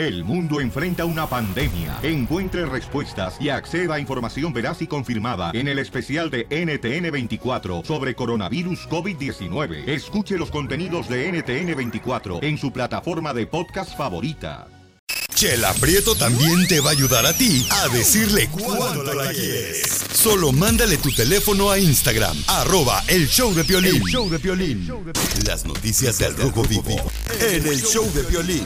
El 0.00 0.24
mundo 0.24 0.62
enfrenta 0.62 1.04
una 1.04 1.26
pandemia. 1.28 1.98
Encuentre 2.02 2.64
respuestas 2.64 3.36
y 3.38 3.50
acceda 3.50 3.96
a 3.96 4.00
información 4.00 4.50
veraz 4.50 4.80
y 4.80 4.86
confirmada 4.86 5.50
en 5.52 5.68
el 5.68 5.78
especial 5.78 6.30
de 6.30 6.48
NTN24 6.48 7.84
sobre 7.84 8.14
coronavirus 8.14 8.88
COVID-19. 8.88 9.86
Escuche 9.86 10.38
los 10.38 10.50
contenidos 10.50 11.06
de 11.06 11.30
NTN24 11.30 12.42
en 12.42 12.56
su 12.56 12.72
plataforma 12.72 13.34
de 13.34 13.46
podcast 13.46 13.94
favorita. 13.94 14.68
Chela 15.34 15.74
Prieto 15.74 16.14
también 16.14 16.66
te 16.66 16.80
va 16.80 16.90
a 16.90 16.92
ayudar 16.92 17.26
a 17.26 17.34
ti 17.34 17.66
a 17.70 17.88
decirle 17.88 18.48
cuánto 18.50 19.12
la 19.12 19.30
quieres. 19.30 20.06
Solo 20.14 20.50
mándale 20.50 20.96
tu 20.96 21.12
teléfono 21.12 21.70
a 21.70 21.78
Instagram, 21.78 22.38
arroba 22.46 23.02
el 23.06 23.28
show 23.28 23.52
de 23.52 23.64
Piolín. 23.64 24.02
show 24.06 24.30
de 24.30 24.38
Piolín. 24.38 24.90
Las 25.46 25.66
noticias 25.66 26.18
del 26.18 26.34
Rojo 26.38 26.62
Vivo 26.62 26.96
en 27.38 27.66
el 27.66 27.82
show 27.82 28.10
de 28.14 28.24
Piolín. 28.24 28.64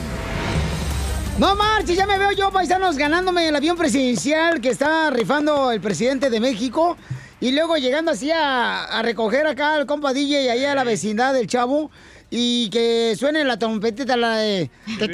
No 1.37 1.53
marches, 1.55 1.97
ya 1.97 2.05
me 2.07 2.17
veo 2.17 2.31
yo, 2.31 2.49
paisanos, 2.49 2.95
ganándome 2.97 3.49
el 3.49 3.55
avión 3.55 3.75
presidencial 3.75 4.61
que 4.61 4.69
está 4.69 5.09
rifando 5.09 5.69
el 5.71 5.81
presidente 5.81 6.29
de 6.29 6.39
México. 6.39 6.95
Y 7.41 7.51
luego 7.51 7.75
llegando 7.75 8.11
así 8.11 8.31
a, 8.31 8.85
a 8.85 9.01
recoger 9.01 9.45
acá 9.45 9.75
al 9.75 9.85
compa 9.85 10.13
DJ 10.13 10.45
y 10.45 10.47
ahí 10.47 10.63
a 10.63 10.73
la 10.73 10.85
vecindad 10.85 11.33
del 11.33 11.47
chavo. 11.47 11.91
Y 12.31 12.69
que 12.69 13.15
suene 13.17 13.43
la 13.43 13.59
trompetita, 13.59 14.15
la 14.15 14.37
de... 14.37 14.71
La 14.97 15.07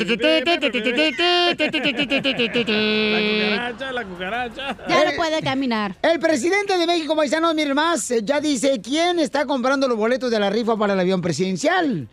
cucaracha, 3.73 3.91
la 3.91 4.05
cucaracha. 4.05 4.77
Ya 4.87 5.05
no 5.05 5.11
puede 5.15 5.41
caminar. 5.41 5.95
El 6.03 6.19
presidente 6.19 6.77
de 6.77 6.85
México, 6.85 7.15
paisanos, 7.15 7.55
miren 7.55 7.73
más, 7.73 8.13
ya 8.23 8.39
dice 8.39 8.79
quién 8.81 9.17
está 9.19 9.45
comprando 9.45 9.87
los 9.87 9.97
boletos 9.97 10.29
de 10.29 10.39
la 10.39 10.51
rifa 10.51 10.77
para 10.77 10.93
el 10.93 10.99
avión 10.99 11.19
presidencial. 11.19 12.07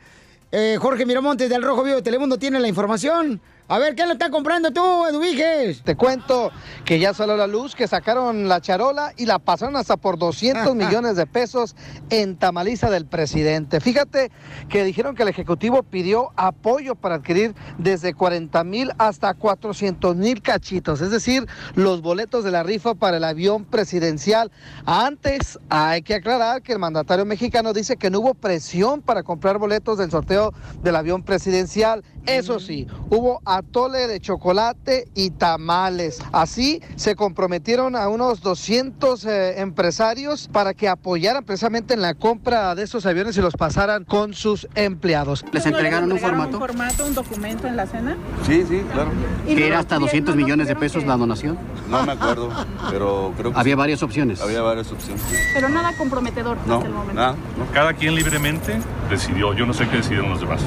Eh, 0.50 0.78
Jorge 0.80 1.04
Miramontes 1.04 1.50
del 1.50 1.62
Rojo 1.62 1.84
Vivo 1.84 1.96
de 1.96 2.02
Telemundo 2.02 2.38
tiene 2.38 2.58
la 2.58 2.68
información. 2.68 3.40
A 3.70 3.78
ver, 3.78 3.94
¿qué 3.94 4.06
lo 4.06 4.12
está 4.12 4.30
comprando 4.30 4.70
tú, 4.70 4.80
Eduviges? 5.06 5.82
Te 5.82 5.94
cuento 5.94 6.50
que 6.86 6.98
ya 6.98 7.12
salió 7.12 7.36
la 7.36 7.46
luz, 7.46 7.74
que 7.74 7.86
sacaron 7.86 8.48
la 8.48 8.62
charola 8.62 9.12
y 9.18 9.26
la 9.26 9.38
pasaron 9.38 9.76
hasta 9.76 9.98
por 9.98 10.16
200 10.16 10.74
millones 10.74 11.16
de 11.16 11.26
pesos 11.26 11.76
en 12.08 12.38
tamaliza 12.38 12.88
del 12.88 13.04
presidente. 13.04 13.80
Fíjate 13.82 14.30
que 14.70 14.84
dijeron 14.84 15.14
que 15.14 15.24
el 15.24 15.28
Ejecutivo 15.28 15.82
pidió 15.82 16.30
apoyo 16.36 16.94
para 16.94 17.16
adquirir 17.16 17.54
desde 17.76 18.14
40 18.14 18.64
mil 18.64 18.90
hasta 18.96 19.34
400 19.34 20.16
mil 20.16 20.40
cachitos, 20.40 21.02
es 21.02 21.10
decir, 21.10 21.46
los 21.74 22.00
boletos 22.00 22.44
de 22.44 22.52
la 22.52 22.62
rifa 22.62 22.94
para 22.94 23.18
el 23.18 23.24
avión 23.24 23.66
presidencial. 23.66 24.50
Antes 24.86 25.58
hay 25.68 26.00
que 26.00 26.14
aclarar 26.14 26.62
que 26.62 26.72
el 26.72 26.78
mandatario 26.78 27.26
mexicano 27.26 27.74
dice 27.74 27.98
que 27.98 28.08
no 28.08 28.20
hubo 28.20 28.32
presión 28.32 29.02
para 29.02 29.24
comprar 29.24 29.58
boletos 29.58 29.98
del 29.98 30.10
sorteo 30.10 30.54
del 30.82 30.96
avión 30.96 31.22
presidencial. 31.22 32.02
Eso 32.28 32.60
sí, 32.60 32.86
hubo 33.10 33.40
atole 33.44 34.06
de 34.06 34.20
chocolate 34.20 35.08
y 35.14 35.30
tamales. 35.30 36.18
Así 36.32 36.82
se 36.96 37.16
comprometieron 37.16 37.96
a 37.96 38.08
unos 38.08 38.40
200 38.42 39.24
eh, 39.24 39.60
empresarios 39.60 40.48
para 40.52 40.74
que 40.74 40.88
apoyaran 40.88 41.44
precisamente 41.44 41.94
en 41.94 42.02
la 42.02 42.14
compra 42.14 42.74
de 42.74 42.82
esos 42.82 43.06
aviones 43.06 43.36
y 43.36 43.40
los 43.40 43.54
pasaran 43.54 44.04
con 44.04 44.34
sus 44.34 44.68
empleados. 44.74 45.44
¿Les 45.52 45.64
entregaron 45.66 46.12
un 46.12 46.18
formato? 46.18 46.56
¿Un 46.56 46.60
formato, 46.60 47.06
un 47.06 47.14
documento 47.14 47.66
en 47.66 47.76
la 47.76 47.86
cena? 47.86 48.16
Sí, 48.46 48.64
sí, 48.68 48.82
claro. 48.92 49.10
Que 49.46 49.66
era 49.66 49.78
hasta 49.78 49.98
200 49.98 50.36
millones 50.36 50.68
de 50.68 50.76
pesos 50.76 51.04
la 51.04 51.16
donación. 51.16 51.58
No 51.88 52.02
me 52.04 52.12
acuerdo, 52.12 52.50
pero 52.90 53.32
creo 53.36 53.52
que 53.52 53.58
Había 53.58 53.74
sí. 53.74 53.78
varias 53.78 54.02
opciones. 54.02 54.40
Había 54.42 54.60
varias 54.62 54.92
opciones. 54.92 55.22
Pero 55.54 55.68
nada 55.70 55.96
comprometedor 55.96 56.58
No, 56.66 56.74
hasta 56.76 56.86
el 56.86 56.92
momento. 56.92 57.14
nada. 57.14 57.34
Cada 57.72 57.94
quien 57.94 58.14
libremente 58.14 58.78
decidió, 59.10 59.54
yo 59.54 59.64
no 59.66 59.72
sé 59.72 59.88
qué 59.88 59.96
decidieron 59.96 60.28
los 60.30 60.40
demás. 60.40 60.60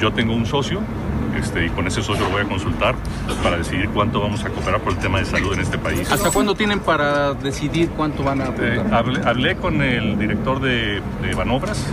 Yo 0.00 0.12
tengo 0.12 0.34
un 0.34 0.46
socio 0.46 0.80
este, 1.38 1.66
y 1.66 1.68
con 1.70 1.86
ese 1.86 2.02
socio 2.02 2.24
lo 2.24 2.30
voy 2.30 2.42
a 2.42 2.44
consultar 2.48 2.94
para 3.42 3.58
decidir 3.58 3.88
cuánto 3.90 4.20
vamos 4.20 4.42
a 4.44 4.48
cooperar 4.48 4.80
por 4.80 4.92
el 4.94 4.98
tema 4.98 5.18
de 5.18 5.24
salud 5.26 5.52
en 5.52 5.60
este 5.60 5.76
país. 5.78 6.10
¿Hasta 6.10 6.30
cuándo 6.30 6.54
tienen 6.54 6.80
para 6.80 7.34
decidir 7.34 7.90
cuánto 7.90 8.22
van 8.24 8.40
a 8.40 8.46
Eh, 8.58 8.82
hablé, 8.92 9.20
hablé 9.26 9.56
con 9.56 9.82
el 9.82 10.18
director 10.18 10.60
de, 10.60 11.02
de 11.22 11.34
Banobras 11.34 11.86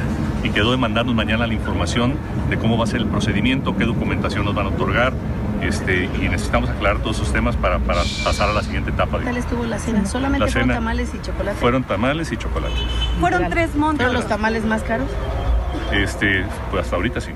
y 0.43 0.49
quedó 0.49 0.71
de 0.71 0.77
mandarnos 0.77 1.13
mañana 1.15 1.45
la 1.47 1.53
información 1.53 2.15
de 2.49 2.57
cómo 2.57 2.77
va 2.77 2.85
a 2.85 2.87
ser 2.87 3.01
el 3.01 3.07
procedimiento, 3.07 3.75
qué 3.75 3.85
documentación 3.85 4.45
nos 4.45 4.55
van 4.55 4.67
a 4.67 4.69
otorgar 4.69 5.13
este, 5.61 6.05
y 6.21 6.27
necesitamos 6.29 6.69
aclarar 6.69 6.99
todos 6.99 7.17
esos 7.17 7.31
temas 7.31 7.55
para, 7.55 7.79
para 7.79 8.01
pasar 8.23 8.49
a 8.49 8.53
la 8.53 8.63
siguiente 8.63 8.91
etapa. 8.91 9.19
¿Qué 9.19 9.25
tal 9.25 9.37
estuvo 9.37 9.65
la 9.65 9.79
cena? 9.79 10.05
Solamente 10.05 10.45
La 10.45 10.51
fueron 10.51 10.69
cena. 10.69 10.73
tamales 10.75 11.11
y 11.13 11.21
chocolate. 11.21 11.57
Fueron 11.59 11.83
tamales 11.83 12.31
y 12.33 12.37
chocolate. 12.37 12.73
Fueron 13.19 13.49
tres 13.49 13.75
montos. 13.75 13.97
¿Fueron 13.97 14.13
los 14.13 14.27
tamales 14.27 14.65
más 14.65 14.83
caros? 14.83 15.07
Este, 15.91 16.45
pues 16.71 16.83
hasta 16.83 16.95
ahorita 16.95 17.21
sí. 17.21 17.31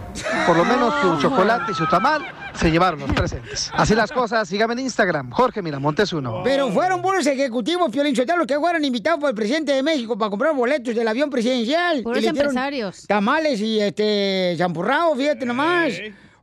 Por 0.45 0.57
lo 0.57 0.65
menos 0.65 0.93
su 1.01 1.21
chocolate 1.21 1.71
y 1.71 1.75
su 1.75 1.87
tamal 1.87 2.25
se 2.55 2.71
llevaron 2.71 2.99
los 2.99 3.11
presentes. 3.13 3.69
Así 3.73 3.93
las 3.93 4.11
cosas, 4.11 4.47
síganme 4.47 4.73
en 4.73 4.79
Instagram, 4.79 5.29
Jorge 5.31 5.61
Miramontes 5.61 6.11
uno. 6.13 6.41
Pero 6.43 6.69
fueron 6.69 7.01
buenos 7.01 7.25
ejecutivos, 7.27 7.91
Piolín 7.91 8.15
Sotelo, 8.15 8.45
que 8.47 8.57
fueron 8.57 8.83
invitados 8.83 9.19
por 9.19 9.29
el 9.29 9.35
presidente 9.35 9.73
de 9.73 9.83
México 9.83 10.17
para 10.17 10.29
comprar 10.29 10.55
boletos 10.55 10.95
del 10.95 11.07
avión 11.07 11.29
presidencial. 11.29 12.03
Empresarios. 12.05 13.05
Tamales 13.07 13.59
y 13.61 13.79
este 13.79 14.55
champurrado, 14.57 15.15
fíjate 15.15 15.45
nomás. 15.45 15.93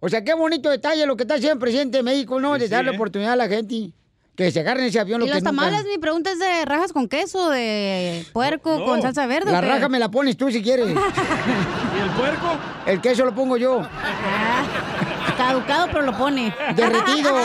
O 0.01 0.09
sea, 0.09 0.23
qué 0.23 0.35
bonito 0.35 0.71
detalle 0.71 1.07
lo 1.07 1.17
que 1.17 1.23
está 1.23 1.35
haciendo 1.35 1.55
el 1.55 1.59
presidente 1.61 1.97
de 1.97 2.03
México, 2.03 2.39
¿no? 2.39 2.59
de 2.59 2.69
darle 2.69 2.91
oportunidad 2.91 3.33
a 3.33 3.37
la 3.37 3.49
gente. 3.49 3.91
Que 4.37 4.51
se 4.51 4.61
agarren 4.61 4.85
ese 4.87 4.99
avión. 4.99 5.23
¿Y 5.23 5.27
lo 5.27 5.33
los 5.35 5.43
que 5.43 5.49
nunca- 5.51 5.65
tamales? 5.65 5.85
Mi 5.87 5.99
pregunta 5.99 6.33
es 6.33 6.39
de 6.41 6.65
rajas 6.65 6.93
con 6.93 7.09
queso, 7.09 7.51
de 7.51 8.27
puerco 8.33 8.79
No. 8.79 8.85
con 8.85 9.01
salsa 9.03 9.27
verde. 9.27 9.53
La 9.53 9.61
raja 9.61 9.89
me 9.89 9.99
la 10.01 10.11
pones 10.11 10.37
tú 10.37 10.51
si 10.51 10.61
quieres. 10.63 10.87
¿Y 10.89 10.91
el 10.91 12.11
puerco? 12.17 12.57
El 12.87 13.01
queso 13.01 13.25
lo 13.25 13.33
pongo 13.35 13.57
yo. 13.57 13.81
Ah, 13.81 14.65
Caducado, 15.37 15.87
pero 15.87 16.03
lo 16.03 16.17
pone. 16.19 16.53
Derretido. 16.75 17.33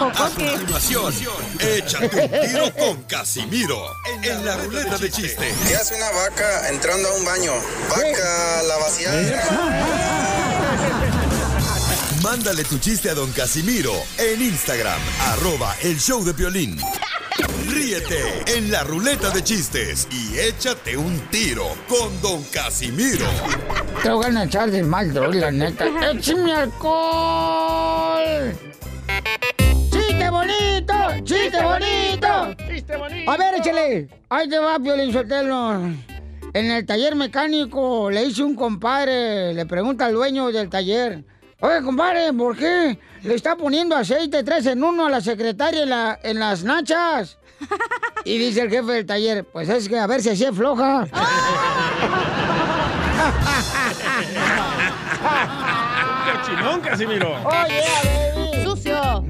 A 0.00 0.10
continuación, 0.16 1.12
échate 1.58 2.04
un 2.24 2.30
tiro 2.48 2.72
con 2.74 3.02
Casimiro 3.02 3.76
en 4.22 4.44
la 4.46 4.56
ruleta 4.56 4.96
de 4.96 5.10
chiste. 5.10 5.52
¿Qué 5.68 5.76
hace 5.76 5.94
una 5.94 6.10
vaca 6.10 6.70
entrando 6.70 7.06
a 7.10 7.12
un 7.16 7.24
baño? 7.26 7.52
Vaca 7.90 8.62
la 8.66 8.76
vaciada. 8.78 9.42
Mándale 12.22 12.64
tu 12.64 12.78
chiste 12.78 13.08
a 13.08 13.14
don 13.14 13.32
Casimiro 13.32 13.92
en 14.18 14.42
Instagram, 14.42 15.00
arroba 15.28 15.74
el 15.82 15.98
show 15.98 16.22
de 16.22 16.34
violín. 16.34 16.76
Ríete 17.66 18.20
en 18.46 18.70
la 18.70 18.84
ruleta 18.84 19.30
de 19.30 19.42
chistes 19.42 20.06
y 20.10 20.38
échate 20.38 20.98
un 20.98 21.18
tiro 21.30 21.64
con 21.88 22.20
don 22.20 22.42
Casimiro. 22.52 23.24
Te 24.02 24.10
voy 24.10 24.36
a 24.36 24.44
echar 24.44 24.70
de 24.70 24.82
mal, 24.82 25.14
la 25.14 25.50
neta. 25.50 25.86
¡Échame 26.12 26.52
alcohol! 26.52 28.52
¡Chiste 29.90 30.30
bonito! 30.30 30.94
¡Chiste 31.24 31.62
bonito! 31.62 32.54
¡Chiste 32.68 32.96
bonito! 32.98 33.30
A 33.30 33.36
ver, 33.38 33.54
échale. 33.54 34.08
Ahí 34.28 34.46
te 34.46 34.58
va, 34.58 34.78
Piolín 34.78 35.10
Sotelo. 35.10 35.86
En 36.52 36.70
el 36.70 36.84
taller 36.84 37.14
mecánico 37.14 38.10
le 38.10 38.24
hice 38.24 38.42
un 38.42 38.54
compadre, 38.54 39.54
le 39.54 39.64
pregunta 39.64 40.06
al 40.06 40.12
dueño 40.12 40.52
del 40.52 40.68
taller. 40.68 41.24
Oye, 41.60 41.82
compadre, 41.82 42.32
¿por 42.32 42.56
qué 42.56 42.98
le 43.22 43.34
está 43.34 43.54
poniendo 43.56 43.94
aceite 43.96 44.42
tres 44.42 44.64
en 44.66 44.82
uno 44.82 45.06
a 45.06 45.10
la 45.10 45.20
secretaria 45.20 45.82
en, 45.82 45.90
la- 45.90 46.18
en 46.22 46.38
las 46.38 46.64
nachas? 46.64 47.36
Y 48.24 48.38
dice 48.38 48.62
el 48.62 48.70
jefe 48.70 48.92
del 48.92 49.06
taller, 49.06 49.44
pues 49.44 49.68
es 49.68 49.88
que 49.88 49.98
a 49.98 50.06
ver 50.06 50.22
si 50.22 50.30
así 50.30 50.44
es 50.44 50.54
floja. 50.54 51.06
Cochinón, 56.32 56.80
Casimiro. 56.80 57.32
Oye, 57.44 57.82
baby. 58.34 58.64
Sucio. 58.64 59.24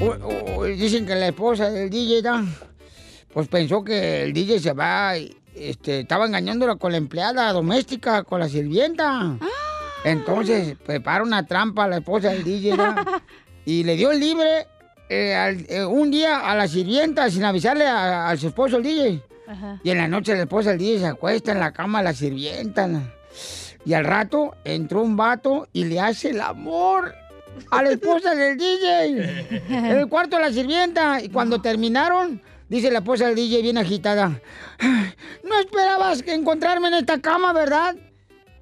U- 0.00 0.60
u- 0.60 0.64
dicen 0.64 1.06
que 1.06 1.14
la 1.14 1.28
esposa 1.28 1.70
del 1.70 1.90
DJ, 1.90 2.22
¿no? 2.22 2.46
pues 3.32 3.48
pensó 3.48 3.82
que 3.82 4.22
el 4.22 4.32
DJ 4.32 4.60
se 4.60 4.72
va, 4.72 5.16
y, 5.18 5.36
este, 5.56 6.00
estaba 6.00 6.26
engañándola 6.26 6.76
con 6.76 6.92
la 6.92 6.98
empleada 6.98 7.52
doméstica, 7.52 8.22
con 8.22 8.38
la 8.40 8.48
sirvienta. 8.48 9.36
Entonces 10.04 10.76
prepara 10.84 11.22
una 11.24 11.46
trampa 11.46 11.84
a 11.84 11.88
la 11.88 11.96
esposa 11.96 12.30
del 12.30 12.44
DJ, 12.44 12.76
y 13.64 13.84
le 13.84 13.96
dio 13.96 14.10
el 14.12 14.20
libre 14.20 14.66
eh, 15.08 15.34
al- 15.34 15.66
eh, 15.68 15.84
un 15.84 16.10
día 16.10 16.40
a 16.50 16.54
la 16.54 16.68
sirvienta 16.68 17.30
sin 17.30 17.44
avisarle 17.44 17.86
a, 17.86 18.28
a 18.28 18.36
su 18.36 18.48
esposo 18.48 18.76
el 18.76 18.82
DJ. 18.82 19.22
Ajá. 19.48 19.80
Y 19.82 19.90
en 19.90 19.98
la 19.98 20.08
noche 20.08 20.34
la 20.34 20.42
esposa 20.42 20.70
del 20.70 20.78
DJ 20.78 20.98
se 21.00 21.06
acuesta 21.06 21.52
en 21.52 21.60
la 21.60 21.72
cama 21.72 21.98
a 21.98 22.02
la 22.02 22.12
sirvienta. 22.14 22.88
Y 23.86 23.92
al 23.92 24.04
rato 24.04 24.54
entró 24.64 25.02
un 25.02 25.16
vato 25.16 25.68
y 25.72 25.84
le 25.84 26.00
hace 26.00 26.30
el 26.30 26.40
amor 26.40 27.14
a 27.70 27.82
la 27.82 27.90
esposa 27.90 28.34
del 28.34 28.56
DJ. 28.56 29.62
En 29.68 29.84
el 29.86 30.08
cuarto 30.08 30.36
de 30.36 30.42
la 30.42 30.52
sirvienta. 30.52 31.20
Y 31.22 31.28
cuando 31.28 31.60
terminaron, 31.60 32.40
dice 32.68 32.90
la 32.90 32.98
esposa 33.00 33.26
del 33.26 33.34
DJ 33.36 33.60
bien 33.62 33.76
agitada. 33.78 34.40
"Ay, 34.78 35.14
No 35.44 35.58
esperabas 35.60 36.22
que 36.22 36.32
encontrarme 36.34 36.88
en 36.88 36.94
esta 36.94 37.20
cama, 37.20 37.52
¿verdad? 37.52 37.94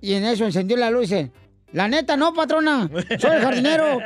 Y 0.03 0.15
en 0.15 0.25
eso 0.25 0.45
encendió 0.45 0.77
la 0.77 0.91
luz 0.91 1.05
y 1.13 1.15
dice, 1.15 1.31
la 1.73 1.87
neta 1.87 2.17
no, 2.17 2.35
patrona. 2.35 2.91
Soy 3.21 3.37
el 3.37 3.43
jardinero. 3.43 3.99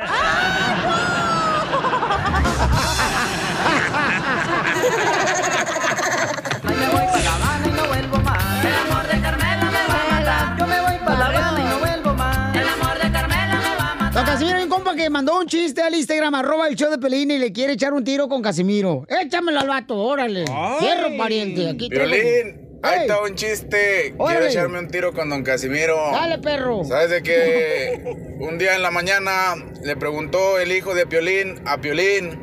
me 6.63 6.87
voy 6.89 7.05
para 7.07 7.23
La 7.23 7.35
Habana 7.35 7.67
y 7.67 7.71
no 7.71 7.87
vuelvo 7.87 8.17
más. 8.17 8.63
El 8.63 8.75
amor 8.75 9.07
de 9.07 9.21
Carmela 9.21 9.71
me 9.71 9.87
va 9.87 9.95
a 9.95 10.19
matar. 10.19 10.57
Yo 10.59 10.67
me 10.67 10.79
voy 10.81 10.97
para 11.03 11.17
La 11.17 11.25
Habana 11.25 11.59
y 11.59 11.63
no 11.63 11.79
vuelvo 11.79 12.13
más. 12.13 12.55
El 12.55 12.67
amor 12.69 12.93
de 13.03 13.11
Carmela 13.11 13.59
me 13.59 13.75
va 13.75 13.91
a 13.91 13.95
matar. 13.95 14.13
Don 14.13 14.25
Casimiro, 14.25 14.61
un 14.63 14.69
compa 14.69 14.95
que 14.95 15.09
mandó 15.09 15.39
un 15.39 15.47
chiste 15.47 15.81
al 15.81 15.95
Instagram, 15.95 16.35
arroba 16.35 16.67
el 16.67 16.75
show 16.75 16.91
de 16.91 16.99
Pelín 16.99 17.31
y 17.31 17.39
le 17.39 17.51
quiere 17.51 17.73
echar 17.73 17.91
un 17.93 18.03
tiro 18.03 18.29
con 18.29 18.43
Casimiro. 18.43 19.07
Échamelo 19.09 19.59
al 19.61 19.67
vato, 19.67 19.95
órale. 19.97 20.45
Fierro, 20.79 21.17
pariente. 21.17 21.69
Aquí. 21.69 21.89
Violín, 21.89 22.66
ahí 22.83 23.01
está 23.01 23.21
un 23.21 23.35
chiste. 23.35 24.15
Quiero 24.17 24.45
echarme 24.45 24.79
un 24.79 24.87
tiro 24.87 25.13
con 25.13 25.29
don 25.29 25.43
Casimiro. 25.43 25.97
Dale, 26.11 26.39
perro. 26.39 26.83
¿Sabes 26.83 27.09
de 27.09 27.23
que 27.23 28.01
un 28.39 28.57
día 28.57 28.75
en 28.75 28.81
la 28.81 28.91
mañana 28.91 29.55
le 29.81 29.95
preguntó 29.95 30.59
el 30.59 30.71
hijo 30.71 30.93
de 30.93 31.05
Piolín 31.05 31.61
a 31.65 31.79
Piolín, 31.79 32.39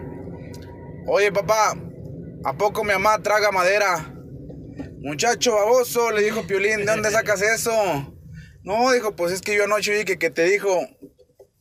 oye 1.07 1.33
papá, 1.33 1.75
¿a 2.45 2.53
poco 2.55 2.85
mi 2.85 2.93
mamá 2.93 3.21
traga 3.23 3.53
madera? 3.53 4.11
Muchacho 5.01 5.55
baboso, 5.55 6.11
le 6.11 6.23
dijo 6.23 6.47
Piolín, 6.47 6.79
¿de 6.79 6.87
dónde 6.87 7.11
sacas 7.11 7.43
eso? 7.43 7.73
No, 8.63 8.91
dijo, 8.93 9.15
pues 9.15 9.33
es 9.33 9.43
que 9.43 9.55
yo 9.55 9.65
anoche 9.65 9.97
vi 9.97 10.05
que, 10.05 10.19
que 10.19 10.31
te 10.31 10.45
dijo, 10.45 10.81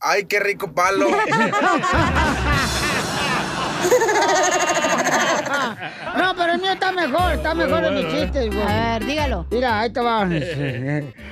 ay, 0.00 0.24
qué 0.24 0.40
rico 0.40 0.74
palo. 0.74 1.08
No, 6.16 6.34
pero 6.36 6.52
el 6.54 6.60
mío 6.60 6.72
está 6.72 6.92
mejor, 6.92 7.32
está 7.32 7.54
mejor 7.54 7.84
en 7.84 7.94
mis 7.94 8.08
chistes, 8.08 8.46
güey. 8.46 8.62
A 8.62 8.98
ver, 8.98 9.06
dígalo. 9.06 9.46
Mira, 9.50 9.80
ahí 9.80 9.90
te 9.90 10.00
va. 10.00 10.24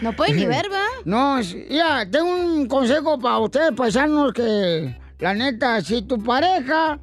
No 0.00 0.12
puedes 0.12 0.36
ni 0.36 0.46
ver, 0.46 0.66
¿va? 0.72 0.84
No, 1.04 1.38
mira, 1.68 2.04
tengo 2.10 2.34
un 2.34 2.66
consejo 2.66 3.18
para 3.18 3.38
ustedes, 3.38 3.72
paisanos, 3.72 4.32
que 4.32 4.96
la 5.18 5.34
neta, 5.34 5.80
si 5.80 6.02
tu 6.02 6.22
pareja 6.22 6.98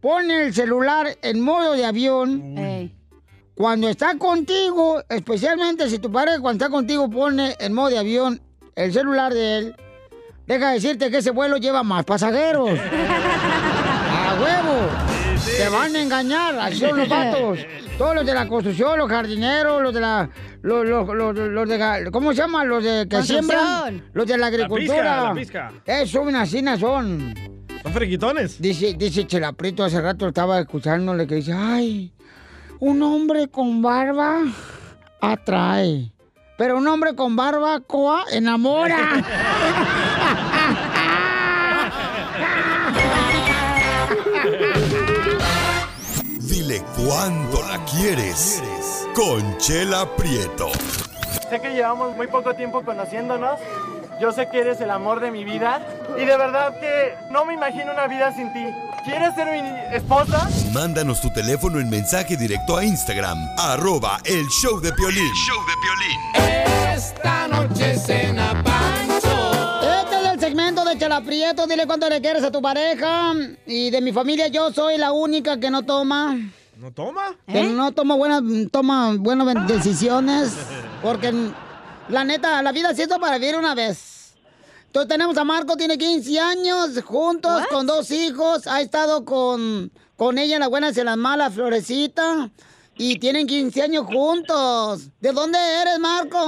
pone 0.00 0.44
el 0.44 0.54
celular 0.54 1.16
en 1.22 1.40
modo 1.40 1.72
de 1.72 1.86
avión, 1.86 2.92
cuando 3.54 3.88
está 3.88 4.18
contigo, 4.18 5.02
especialmente 5.08 5.88
si 5.88 5.98
tu 5.98 6.10
pareja 6.12 6.40
cuando 6.40 6.64
está 6.64 6.70
contigo 6.70 7.08
pone 7.08 7.54
en 7.58 7.72
modo 7.72 7.88
de 7.88 7.98
avión 7.98 8.40
el 8.74 8.92
celular 8.92 9.32
de 9.32 9.58
él, 9.58 9.76
deja 10.46 10.68
de 10.68 10.74
decirte 10.74 11.10
que 11.10 11.18
ese 11.18 11.30
vuelo 11.30 11.56
lleva 11.56 11.82
más 11.82 12.04
pasajeros. 12.04 12.70
Te 15.56 15.68
van 15.68 15.94
a 15.94 16.02
engañar, 16.02 16.58
así 16.58 16.78
son 16.78 16.96
los 16.98 17.08
vatos. 17.08 17.58
Todos 17.98 18.14
los 18.14 18.26
de 18.26 18.34
la 18.34 18.48
construcción, 18.48 18.98
los 18.98 19.08
jardineros, 19.08 19.82
los 19.82 19.94
de 19.94 20.00
la... 20.00 20.28
Los, 20.62 20.86
los, 20.86 21.06
los, 21.08 21.36
los 21.36 21.68
de... 21.68 22.10
¿Cómo 22.10 22.32
se 22.32 22.38
llama? 22.38 22.64
Los 22.64 22.82
de 22.82 23.06
que 23.08 23.22
siembran. 23.22 24.04
Los 24.12 24.26
de 24.26 24.38
la 24.38 24.46
agricultura. 24.46 25.22
la 25.24 25.34
pizca. 25.34 25.72
Eh, 25.84 26.06
son 26.06 26.34
así, 26.36 26.64
son. 26.78 27.34
¿Son 27.82 27.92
friquitones? 27.92 28.60
Dice, 28.60 28.94
dice 28.94 29.26
Chela 29.26 29.52
Prieto, 29.52 29.84
hace 29.84 30.00
rato 30.00 30.26
estaba 30.26 30.58
escuchándole 30.58 31.26
que 31.26 31.36
dice, 31.36 31.52
ay, 31.52 32.12
un 32.80 33.02
hombre 33.02 33.48
con 33.48 33.82
barba 33.82 34.42
atrae, 35.20 36.12
pero 36.56 36.78
un 36.78 36.88
hombre 36.88 37.14
con 37.14 37.36
barba 37.36 37.80
coa 37.80 38.24
enamora. 38.32 39.22
quieres. 48.04 48.60
Conchela 49.14 50.04
Prieto. 50.14 50.70
Sé 51.48 51.58
que 51.58 51.70
llevamos 51.70 52.14
muy 52.14 52.26
poco 52.26 52.54
tiempo 52.54 52.84
conociéndonos. 52.84 53.58
Yo 54.20 54.30
sé 54.30 54.46
que 54.50 54.60
eres 54.60 54.78
el 54.82 54.90
amor 54.90 55.20
de 55.20 55.30
mi 55.30 55.42
vida. 55.42 55.80
Y 56.14 56.26
de 56.26 56.36
verdad 56.36 56.78
que 56.78 57.14
no 57.30 57.46
me 57.46 57.54
imagino 57.54 57.92
una 57.92 58.06
vida 58.06 58.30
sin 58.34 58.52
ti. 58.52 58.66
¿Quieres 59.04 59.34
ser 59.34 59.50
mi 59.50 59.96
esposa? 59.96 60.48
Mándanos 60.72 61.22
tu 61.22 61.32
teléfono 61.32 61.80
en 61.80 61.88
mensaje 61.88 62.36
directo 62.36 62.76
a 62.76 62.84
Instagram, 62.84 63.38
arroba 63.56 64.18
el 64.24 64.46
show 64.48 64.80
de 64.80 64.92
Piolín. 64.92 65.32
Esta 66.94 67.48
noche 67.48 67.96
cena 67.96 68.62
Pancho. 68.62 70.02
Este 70.02 70.16
es 70.16 70.32
el 70.32 70.40
segmento 70.40 70.84
de 70.84 70.98
Chela 70.98 71.22
Prieto, 71.22 71.66
dile 71.66 71.86
cuánto 71.86 72.08
le 72.10 72.20
quieres 72.20 72.44
a 72.44 72.50
tu 72.50 72.60
pareja. 72.60 73.32
Y 73.66 73.90
de 73.90 74.00
mi 74.02 74.12
familia 74.12 74.48
yo 74.48 74.72
soy 74.72 74.98
la 74.98 75.12
única 75.12 75.58
que 75.58 75.70
no 75.70 75.82
toma. 75.84 76.36
¿No 76.84 76.92
toma? 76.92 77.34
Que 77.46 77.62
no 77.62 77.92
toma 77.92 78.14
buenas, 78.14 78.42
toma 78.70 79.16
buenas 79.16 79.66
decisiones. 79.66 80.54
Porque 81.02 81.32
la 82.10 82.24
neta, 82.24 82.62
la 82.62 82.72
vida 82.72 82.92
se 82.92 83.04
hizo 83.04 83.18
para 83.18 83.38
vivir 83.38 83.56
una 83.56 83.74
vez. 83.74 84.36
Entonces 84.84 85.08
tenemos 85.08 85.34
a 85.38 85.44
Marco, 85.44 85.78
tiene 85.78 85.96
15 85.96 86.38
años, 86.38 87.02
juntos, 87.02 87.62
con 87.70 87.86
dos 87.86 88.10
hijos. 88.10 88.66
Ha 88.66 88.82
estado 88.82 89.24
con, 89.24 89.92
con 90.16 90.36
ella 90.36 90.56
en 90.56 90.60
las 90.60 90.68
buenas 90.68 90.94
y 90.94 91.00
en 91.00 91.06
las 91.06 91.16
malas, 91.16 91.54
Florecita. 91.54 92.50
Y 92.98 93.18
tienen 93.18 93.46
15 93.46 93.80
años 93.80 94.04
juntos. 94.04 95.08
¿De 95.22 95.32
dónde 95.32 95.58
eres, 95.80 95.98
Marco? 95.98 96.38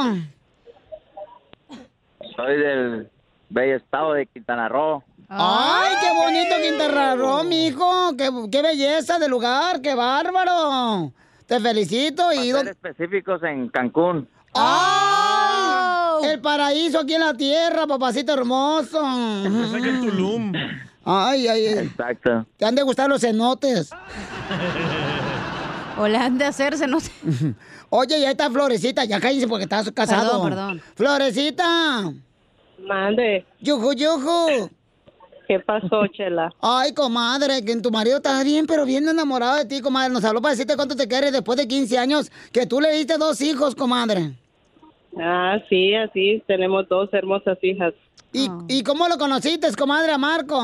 Soy 2.36 2.58
del 2.58 3.10
bello 3.48 3.76
estado 3.76 4.12
de 4.12 4.26
Quintana 4.26 4.68
Roo. 4.68 5.02
¡Ay, 5.28 5.94
qué 6.00 6.12
bonito 6.14 6.54
Quintana 6.62 7.14
Roo, 7.16 7.44
mijo! 7.44 8.16
¡Qué, 8.16 8.30
¡Qué 8.50 8.62
belleza 8.62 9.18
de 9.18 9.28
lugar! 9.28 9.80
¡Qué 9.80 9.94
bárbaro! 9.94 11.12
Te 11.46 11.60
felicito 11.60 12.32
y... 12.32 12.52
Ser 12.52 12.68
específicos 12.68 13.42
en 13.42 13.68
Cancún. 13.68 14.28
¡Ay! 14.54 16.30
El 16.30 16.40
paraíso 16.40 17.00
aquí 17.00 17.14
en 17.14 17.20
la 17.20 17.34
tierra, 17.34 17.86
papacito 17.86 18.32
hermoso. 18.32 19.00
En 19.44 20.00
Tulum. 20.00 20.52
Ay, 21.04 21.46
ay, 21.46 21.66
ay. 21.66 21.78
Exacto. 21.86 22.46
Te 22.56 22.64
han 22.64 22.74
de 22.74 22.82
gustar 22.82 23.08
los 23.08 23.20
cenotes. 23.20 23.90
O 25.98 26.06
le 26.06 26.18
han 26.18 26.36
de 26.36 26.44
hacerse, 26.44 26.86
no 26.86 27.00
sé. 27.00 27.10
Oye, 27.88 28.20
ya 28.20 28.30
está 28.30 28.50
Florecita, 28.50 29.04
ya 29.04 29.18
cállense 29.18 29.48
porque 29.48 29.62
estás 29.64 29.90
casado. 29.92 30.42
Perdón, 30.42 30.50
perdón. 30.50 30.82
Florecita. 30.94 32.12
Mande. 32.86 33.46
Yuju, 33.60 33.92
yuju. 33.94 34.70
¿Qué 35.46 35.60
pasó, 35.60 36.06
Chela? 36.08 36.52
Ay, 36.60 36.92
comadre, 36.92 37.64
que 37.64 37.76
tu 37.76 37.90
marido 37.90 38.16
está 38.16 38.42
bien, 38.42 38.66
pero 38.66 38.84
bien 38.84 39.08
enamorado 39.08 39.56
de 39.58 39.64
ti, 39.64 39.80
comadre. 39.80 40.12
Nos 40.12 40.24
habló 40.24 40.40
para 40.42 40.52
decirte 40.52 40.74
cuánto 40.76 40.96
te 40.96 41.06
quiere 41.06 41.30
después 41.30 41.56
de 41.56 41.68
15 41.68 41.98
años, 41.98 42.32
que 42.52 42.66
tú 42.66 42.80
le 42.80 42.90
diste 42.92 43.16
dos 43.16 43.40
hijos, 43.40 43.74
comadre. 43.74 44.32
Ah, 45.18 45.58
sí, 45.68 45.94
así. 45.94 46.42
Tenemos 46.46 46.88
dos 46.88 47.08
hermosas 47.12 47.58
hijas. 47.62 47.94
¿Y, 48.32 48.48
¿y 48.68 48.82
cómo 48.82 49.08
lo 49.08 49.16
conociste, 49.18 49.68
comadre, 49.78 50.12
a 50.12 50.18
Marco? 50.18 50.62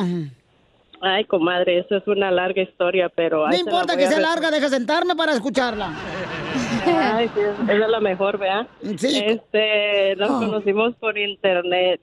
Ay, 1.00 1.24
comadre, 1.24 1.78
eso 1.80 1.96
es 1.96 2.06
una 2.06 2.30
larga 2.30 2.62
historia, 2.62 3.08
pero... 3.08 3.46
No 3.46 3.52
se 3.52 3.60
importa 3.60 3.96
que 3.96 4.04
a 4.04 4.08
sea 4.08 4.20
larga, 4.20 4.50
deja 4.50 4.68
sentarme 4.68 5.16
para 5.16 5.32
escucharla. 5.32 5.90
Ay, 6.86 7.28
sí, 7.34 7.40
es- 7.40 7.60
esa 7.68 7.72
es 7.84 7.88
la 7.88 8.00
mejor, 8.00 8.38
¿verdad? 8.38 8.66
Sí. 8.98 9.22
Este, 9.26 10.14
nos 10.16 10.30
Oh. 10.30 10.38
conocimos 10.40 10.94
por 10.96 11.16
internet. 11.18 12.00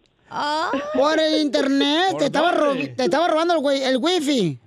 Por 0.94 1.20
el 1.20 1.42
internet, 1.42 2.12
¿Por 2.12 2.20
te 2.20 2.26
estaba, 2.26 2.52
te 2.96 3.04
estaba 3.04 3.28
robando 3.28 3.56
el, 3.56 3.60
wi- 3.64 3.84
el 3.84 3.98
wifi. 3.98 4.60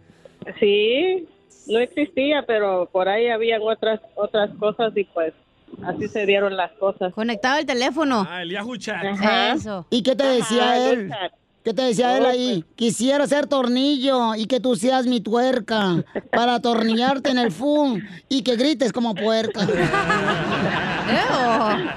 Sí, 0.59 1.29
no 1.67 1.79
existía, 1.79 2.43
pero 2.47 2.89
por 2.91 3.09
ahí 3.09 3.29
habían 3.29 3.63
otras 3.63 4.01
otras 4.17 4.51
cosas 4.59 4.93
y 4.97 5.05
pues 5.05 5.33
así 5.87 6.09
se 6.09 6.27
dieron 6.27 6.57
las 6.57 6.73
cosas. 6.73 7.13
Conectado 7.15 7.59
el 7.59 7.67
teléfono. 7.67 8.27
Ah, 8.29 8.43
el 8.43 8.51
Yahoo 8.51 8.77
Chat. 8.77 9.05
Ajá. 9.05 9.53
Eso. 9.55 9.87
¿Y 9.91 10.03
qué 10.03 10.17
te 10.17 10.25
decía 10.25 10.65
Ajá, 10.73 10.79
él? 10.91 11.13
¿Qué 11.65 11.73
te 11.73 11.83
decía 11.83 12.19
él 12.19 12.27
ahí? 12.27 12.65
Quisiera 12.75 13.25
ser 13.29 13.47
tornillo 13.47 14.35
y 14.35 14.47
que 14.47 14.59
tú 14.59 14.75
seas 14.75 15.07
mi 15.07 15.21
tuerca 15.21 16.03
para 16.33 16.57
atornillarte 16.57 17.31
en 17.31 17.39
el 17.39 17.53
fun 17.53 18.03
y 18.29 18.43
que 18.43 18.57
grites 18.57 18.93
como 18.93 19.15
puerca. 19.15 19.61
Ah, 21.15 21.95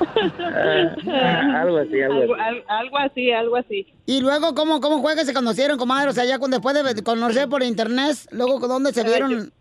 algo 1.62 1.78
así, 1.78 2.02
algo 2.02 2.24
así. 2.24 2.34
al- 2.42 2.64
algo 2.68 2.98
así, 2.98 3.32
algo 3.32 3.56
así. 3.56 3.88
Y 4.06 4.22
luego, 4.22 4.54
¿cómo, 4.56 4.82
cómo 4.82 5.02
fue 5.02 5.16
que 5.16 5.26
se 5.26 5.34
conocieron, 5.34 5.78
comadre? 5.78 6.10
O 6.10 6.14
sea, 6.14 6.26
ya 6.26 6.40
con- 6.40 6.52
después 6.52 6.76
de 6.76 7.04
conocer 7.04 7.48
por 7.50 7.64
internet, 7.64 8.16
luego, 8.32 8.60
¿dónde 8.68 8.94
se 8.94 9.04
vieron 9.04 9.52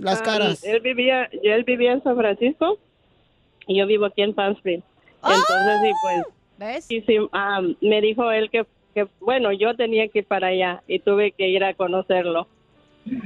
las 0.00 0.20
Ah, 0.20 0.24
caras? 0.24 0.64
él 0.64 0.80
vivía, 0.80 1.28
yo- 1.42 1.52
él 1.54 1.64
vivía 1.64 1.92
en 1.92 2.02
San 2.02 2.16
Francisco 2.16 2.78
y 3.66 3.78
yo 3.78 3.86
vivo 3.86 4.06
aquí 4.06 4.22
en 4.22 4.34
Palm 4.34 4.54
Springs. 4.56 4.84
Entonces, 5.22 5.80
sí, 5.82 5.90
pues, 6.02 6.22
¿Ves? 6.58 6.90
y 6.90 7.00
sí, 7.02 7.16
ah, 7.32 7.60
me 7.80 8.00
dijo 8.00 8.30
él 8.30 8.50
que, 8.50 8.66
que, 8.94 9.06
bueno, 9.20 9.52
yo 9.52 9.74
tenía 9.74 10.08
que 10.08 10.20
ir 10.20 10.26
para 10.26 10.48
allá 10.48 10.82
y 10.86 10.98
tuve 10.98 11.32
que 11.32 11.48
ir 11.48 11.64
a 11.64 11.74
conocerlo. 11.74 12.46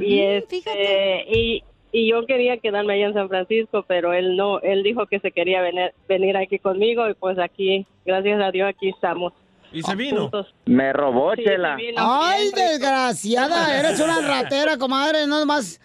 Y 0.01 0.21
Mm, 0.21 0.23
este, 0.39 1.25
y, 1.29 1.63
y 1.93 2.11
yo 2.11 2.27
quería 2.27 2.59
quedarme 2.59 2.95
allá 2.95 3.07
en 3.07 3.15
San 3.15 3.29
Francisco, 3.29 3.85
pero 3.89 4.13
él 4.13 4.37
no, 4.37 4.61
él 4.61 4.83
dijo 4.83 5.07
que 5.07 5.21
se 5.21 5.33
quería 5.33 5.63
venir, 5.63 5.93
venir 6.09 6.37
aquí 6.37 6.59
conmigo 6.59 7.09
y 7.09 7.15
pues 7.15 7.39
aquí, 7.39 7.87
gracias 8.05 8.41
a 8.43 8.51
Dios, 8.51 8.69
aquí 8.69 8.89
estamos. 8.91 9.33
¿Y 9.73 9.83
se 9.83 9.95
vino? 9.95 10.23
Juntos. 10.23 10.55
Me 10.65 10.93
robó, 10.95 11.35
Sí, 11.35 11.45
Chela. 11.45 11.77
Ay, 11.99 12.43
siempre. 12.45 12.63
desgraciada, 12.71 13.79
eres 13.79 14.01
una 14.01 14.21
ratera, 14.21 14.79
comadre, 14.79 15.27
no 15.27 15.45
más. 15.45 15.81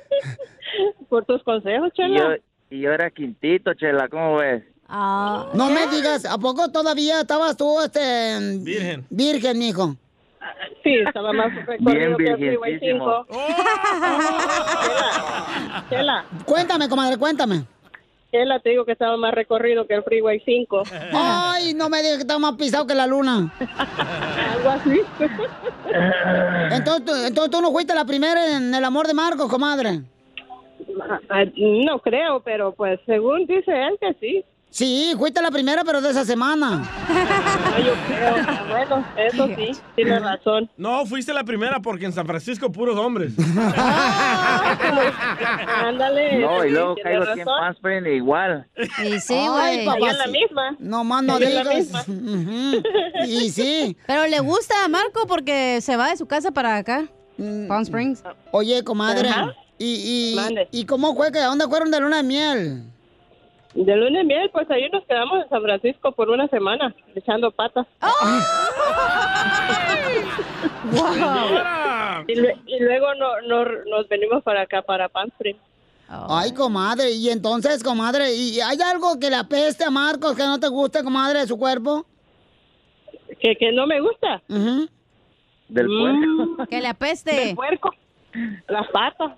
Por 1.08 1.24
tus 1.24 1.42
consejos, 1.42 1.90
Y 1.94 2.02
yo, 2.02 2.06
Chela. 2.16 2.38
y 2.70 2.80
yo 2.80 2.92
era 2.92 3.10
quintito, 3.10 3.74
Chela, 3.74 4.08
¿cómo 4.08 4.36
ves? 4.36 4.62
Ah, 4.88 5.48
No 5.54 5.68
me 5.70 5.86
digas, 5.88 6.24
¿a 6.24 6.38
poco 6.38 6.70
todavía 6.70 7.20
estabas 7.20 7.56
tú, 7.56 7.80
este... 7.82 8.58
Virgen. 8.60 9.04
Virgen, 9.10 9.58
mijo? 9.58 9.96
Sí, 10.82 10.94
estaba 11.06 11.32
más 11.32 11.54
recorrido 11.66 12.16
que 12.16 12.24
el 12.28 12.36
Freeway 12.36 12.78
5. 12.80 13.26
Chela, 13.30 15.84
Chela, 15.90 16.24
Cuéntame, 16.44 16.88
comadre, 16.88 17.16
cuéntame. 17.16 17.64
Chela, 18.30 18.58
te 18.60 18.70
digo 18.70 18.84
que 18.84 18.92
estaba 18.92 19.16
más 19.16 19.32
recorrido 19.34 19.86
que 19.86 19.94
el 19.94 20.02
Freeway 20.02 20.40
5. 20.44 20.82
Ay, 21.12 21.74
no 21.74 21.88
me 21.88 21.98
digas 22.02 22.16
que 22.16 22.22
está 22.22 22.38
más 22.38 22.54
pisado 22.56 22.86
que 22.86 22.94
la 22.94 23.06
luna. 23.06 23.52
Algo 24.54 24.70
así. 24.70 25.00
Entonces, 26.72 27.04
tú- 27.04 27.14
entonces 27.26 27.50
tú 27.50 27.60
no 27.60 27.70
fuiste 27.72 27.94
la 27.94 28.04
primera 28.04 28.56
en 28.56 28.74
el 28.74 28.84
amor 28.84 29.06
de 29.06 29.14
Marcos, 29.14 29.48
comadre. 29.48 30.00
Ah, 31.30 31.44
No 31.56 31.98
creo, 32.00 32.40
pero 32.40 32.72
pues 32.72 33.00
según 33.06 33.46
dice 33.46 33.70
él 33.72 33.96
que 34.00 34.14
sí. 34.20 34.44
Sí, 34.76 35.14
fuiste 35.16 35.40
la 35.40 35.50
primera, 35.50 35.84
pero 35.84 36.02
de 36.02 36.10
esa 36.10 36.26
semana. 36.26 36.86
No, 37.08 37.78
yo 37.78 37.94
creo. 38.08 38.34
Bueno, 38.68 39.06
eso 39.16 39.46
sí, 39.56 39.72
tienes 39.94 40.20
razón. 40.20 40.70
No, 40.76 41.06
fuiste 41.06 41.32
la 41.32 41.44
primera 41.44 41.80
porque 41.80 42.04
en 42.04 42.12
San 42.12 42.26
Francisco 42.26 42.70
puros 42.70 42.98
hombres. 42.98 43.32
Ándale. 45.82 46.40
No, 46.40 46.62
y 46.62 46.72
luego 46.72 46.94
caigo 47.02 47.22
aquí 47.22 47.40
en. 47.40 47.46
Palm 47.46 47.72
Springs 47.72 48.06
igual. 48.06 48.66
Y 49.02 49.18
sí, 49.18 49.48
güey. 49.48 49.86
papá, 49.86 49.96
Ahí 49.96 50.10
en 50.10 50.18
la 50.18 50.26
misma. 50.26 50.76
No 50.78 51.04
más 51.04 51.22
no 51.22 51.38
digas. 51.38 52.06
Y 53.26 53.48
sí. 53.48 53.96
Pero 54.06 54.26
le 54.26 54.40
gusta 54.40 54.84
a 54.84 54.88
Marco 54.88 55.26
porque 55.26 55.80
se 55.80 55.96
va 55.96 56.10
de 56.10 56.18
su 56.18 56.26
casa 56.26 56.50
para 56.50 56.76
acá. 56.76 57.06
Palm 57.38 57.80
Springs. 57.80 58.22
Oye, 58.50 58.84
comadre. 58.84 59.30
Ajá. 59.30 59.54
¿Y, 59.78 60.32
y, 60.32 60.36
Mande. 60.36 60.68
¿Y 60.70 60.84
cómo 60.84 61.16
fue 61.16 61.32
que 61.32 61.40
dónde 61.40 61.66
fueron 61.66 61.90
de 61.90 61.98
luna 62.00 62.18
de 62.18 62.22
miel? 62.24 62.92
De 63.76 63.94
luna 63.96 64.18
de 64.20 64.24
miel, 64.24 64.50
pues 64.52 64.70
ahí 64.70 64.88
nos 64.90 65.04
quedamos 65.04 65.42
en 65.44 65.48
San 65.50 65.62
Francisco 65.62 66.12
por 66.12 66.30
una 66.30 66.48
semana, 66.48 66.94
echando 67.14 67.50
patas. 67.50 67.86
y, 72.28 72.34
lue- 72.34 72.60
y 72.66 72.78
luego 72.80 73.14
no, 73.14 73.40
no- 73.42 73.64
nos 73.90 74.08
venimos 74.08 74.42
para 74.42 74.62
acá, 74.62 74.82
para 74.82 75.08
Palm 75.08 75.28
Springs. 75.28 75.60
Ay, 76.08 76.52
comadre. 76.54 77.10
Y 77.12 77.30
entonces, 77.30 77.82
comadre, 77.82 78.32
¿y 78.34 78.60
hay 78.60 78.78
algo 78.80 79.18
que 79.18 79.28
le 79.28 79.36
apeste 79.36 79.84
a 79.84 79.90
Marcos 79.90 80.36
que 80.36 80.44
no 80.44 80.58
te 80.60 80.68
guste, 80.68 81.02
comadre, 81.02 81.40
de 81.40 81.46
su 81.48 81.58
cuerpo? 81.58 82.06
¿Que, 83.40 83.56
que 83.56 83.72
no 83.72 83.86
me 83.86 84.00
gusta? 84.00 84.40
Del 85.68 85.88
Mm. 85.88 86.56
puerco. 86.56 86.66
Que 86.70 86.80
le 86.80 86.88
apeste. 86.88 87.34
Del 87.34 87.56
puerco. 87.56 87.90
Las 88.68 88.86
patas. 88.88 89.32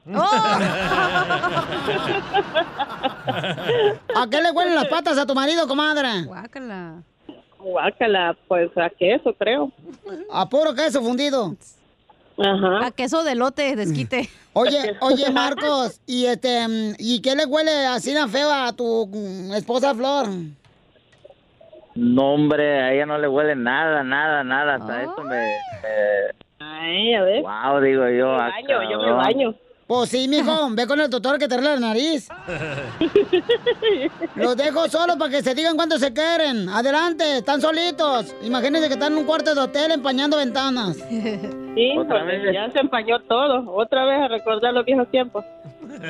¿A 4.16 4.26
qué 4.30 4.42
le 4.42 4.50
huelen 4.50 4.74
las 4.74 4.86
patas 4.88 5.18
a 5.18 5.26
tu 5.26 5.34
marido, 5.34 5.66
comadre? 5.68 6.22
Guácala. 6.24 7.02
Guácala, 7.58 8.36
pues 8.46 8.70
a 8.76 8.88
queso, 8.90 9.34
creo. 9.34 9.72
A 10.32 10.48
puro 10.48 10.74
queso 10.74 11.02
fundido. 11.02 11.54
Ajá. 12.38 12.86
A 12.86 12.90
queso 12.92 13.24
de 13.24 13.34
lote, 13.34 13.74
desquite. 13.76 14.28
Oye, 14.52 14.96
oye, 15.00 15.30
Marcos, 15.30 16.00
¿y 16.06 16.26
este 16.26 16.66
y 16.98 17.20
qué 17.20 17.34
le 17.34 17.46
huele 17.46 17.86
así 17.86 18.14
tan 18.14 18.30
feo 18.30 18.52
a 18.52 18.72
tu 18.72 19.06
mm, 19.12 19.54
esposa 19.54 19.94
Flor? 19.94 20.28
No, 21.96 22.34
hombre, 22.34 22.80
a 22.80 22.92
ella 22.92 23.06
no 23.06 23.18
le 23.18 23.26
huele 23.26 23.56
nada, 23.56 24.04
nada, 24.04 24.44
nada. 24.44 24.76
Hasta 24.76 25.02
eso 25.02 25.22
me... 25.24 25.36
me- 25.36 26.47
Ay, 26.60 27.14
a 27.14 27.22
ver. 27.22 27.42
Wow, 27.42 27.80
digo 27.80 28.08
yo. 28.08 28.36
Me 28.36 28.42
ah, 28.42 28.50
baño, 28.50 28.90
yo 28.90 28.98
me 29.00 29.12
baño. 29.12 29.54
Pues 29.86 30.10
sí, 30.10 30.28
mijo, 30.28 30.68
ve 30.72 30.86
con 30.86 31.00
el 31.00 31.08
doctor 31.08 31.38
que 31.38 31.48
te 31.48 31.54
arregla 31.54 31.74
la 31.74 31.80
nariz. 31.80 32.28
Los 34.36 34.56
dejo 34.56 34.88
solos 34.88 35.16
para 35.16 35.30
que 35.30 35.42
se 35.42 35.54
digan 35.54 35.76
cuánto 35.76 35.98
se 35.98 36.12
quieren. 36.12 36.68
Adelante, 36.68 37.38
están 37.38 37.60
solitos. 37.60 38.34
Imagínense 38.42 38.88
que 38.88 38.94
están 38.94 39.12
en 39.12 39.20
un 39.20 39.24
cuarto 39.24 39.54
de 39.54 39.60
hotel 39.60 39.92
empañando 39.92 40.36
ventanas. 40.36 40.96
Sí, 40.96 41.96
Otra 41.96 42.24
pues, 42.24 42.42
vez. 42.42 42.52
ya 42.52 42.70
se 42.70 42.80
empañó 42.80 43.20
todo. 43.20 43.72
Otra 43.72 44.04
vez 44.04 44.20
a 44.20 44.28
recordar 44.28 44.74
los 44.74 44.84
viejos 44.84 45.08
tiempos. 45.10 45.44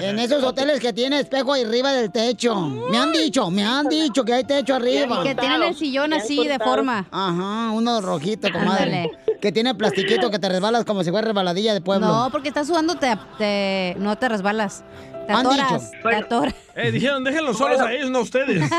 En 0.00 0.18
esos 0.18 0.42
hoteles 0.42 0.80
que 0.80 0.92
tiene 0.92 1.20
espejo 1.20 1.52
arriba 1.52 1.92
del 1.92 2.10
techo. 2.10 2.54
Me 2.90 2.98
han 2.98 3.12
dicho, 3.12 3.50
me 3.50 3.64
han 3.64 3.88
dicho 3.88 4.24
que 4.24 4.34
hay 4.34 4.44
techo 4.44 4.74
arriba. 4.74 5.22
Que 5.22 5.34
tienen 5.34 5.62
el 5.62 5.74
sillón 5.74 6.12
así 6.12 6.46
de 6.46 6.58
forma. 6.58 7.06
Ajá, 7.10 7.70
uno 7.72 8.00
rojito, 8.00 8.50
comadre. 8.52 8.82
Ándale. 8.84 9.10
Que 9.40 9.52
tiene 9.52 9.74
plastiquito 9.74 10.30
que 10.30 10.38
te 10.38 10.48
resbalas 10.48 10.84
como 10.84 11.04
si 11.04 11.10
fuera 11.10 11.26
resbaladilla 11.28 11.72
de 11.74 11.80
pueblo. 11.80 12.06
No, 12.08 12.30
porque 12.30 12.48
estás 12.48 12.66
sudando, 12.66 12.96
te, 12.96 13.16
te- 13.38 13.94
no 13.98 14.16
te 14.18 14.28
resbalas. 14.28 14.84
Te 15.28 15.32
Han 15.34 15.46
atoras. 15.46 15.90
dicho. 15.92 16.08
Te 16.08 16.14
atoras. 16.16 16.54
Eh, 16.74 16.90
dijeron, 16.90 17.22
déjenlos 17.22 17.58
solos 17.58 17.78
a 17.80 17.92
ellos, 17.92 18.10
no 18.10 18.18
a 18.18 18.22
ustedes. 18.22 18.62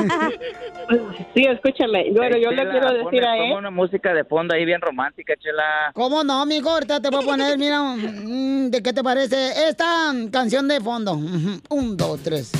Sí, 1.36 1.46
escúchame. 1.46 2.12
Bueno, 2.12 2.38
yo 2.38 2.50
le 2.50 2.58
Chela, 2.58 2.72
quiero 2.72 2.92
decir 2.94 3.22
ponme- 3.22 3.28
a 3.28 3.38
él. 3.38 3.58
una 3.58 3.70
música 3.70 4.12
de 4.14 4.24
fondo 4.24 4.56
ahí 4.56 4.66
bien 4.66 4.82
romántica, 4.82 5.36
chela. 5.40 5.92
¿Cómo 5.94 6.24
no, 6.24 6.44
mijo? 6.48 6.70
Ahorita 6.72 7.00
te 7.00 7.10
voy 7.10 7.22
a 7.24 7.26
poner, 7.28 7.58
mira, 7.60 7.82
mm, 7.84 8.72
¿de 8.72 8.82
qué 8.82 8.92
te 8.92 9.04
parece? 9.04 9.70
Esta 9.70 10.12
canción 10.32 10.68
de 10.68 10.82
fondo. 10.82 11.14
Un, 11.70 11.96
dos, 11.96 12.20
tres. 12.24 12.52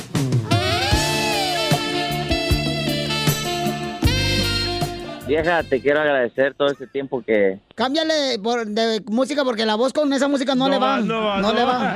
Vieja, 5.30 5.62
te 5.62 5.80
quiero 5.80 6.00
agradecer 6.00 6.54
todo 6.54 6.72
este 6.72 6.88
tiempo 6.88 7.22
que... 7.22 7.60
Cámbiale 7.76 8.36
por- 8.42 8.66
de 8.66 9.00
música 9.06 9.44
porque 9.44 9.64
la 9.64 9.76
voz 9.76 9.92
con 9.92 10.12
esa 10.12 10.26
música 10.26 10.56
no, 10.56 10.68
le 10.68 10.76
va. 10.76 10.98
no 10.98 11.24
va, 11.24 11.36
no 11.40 11.42
no 11.42 11.54
le 11.54 11.64
va. 11.64 11.78
va. 11.78 11.94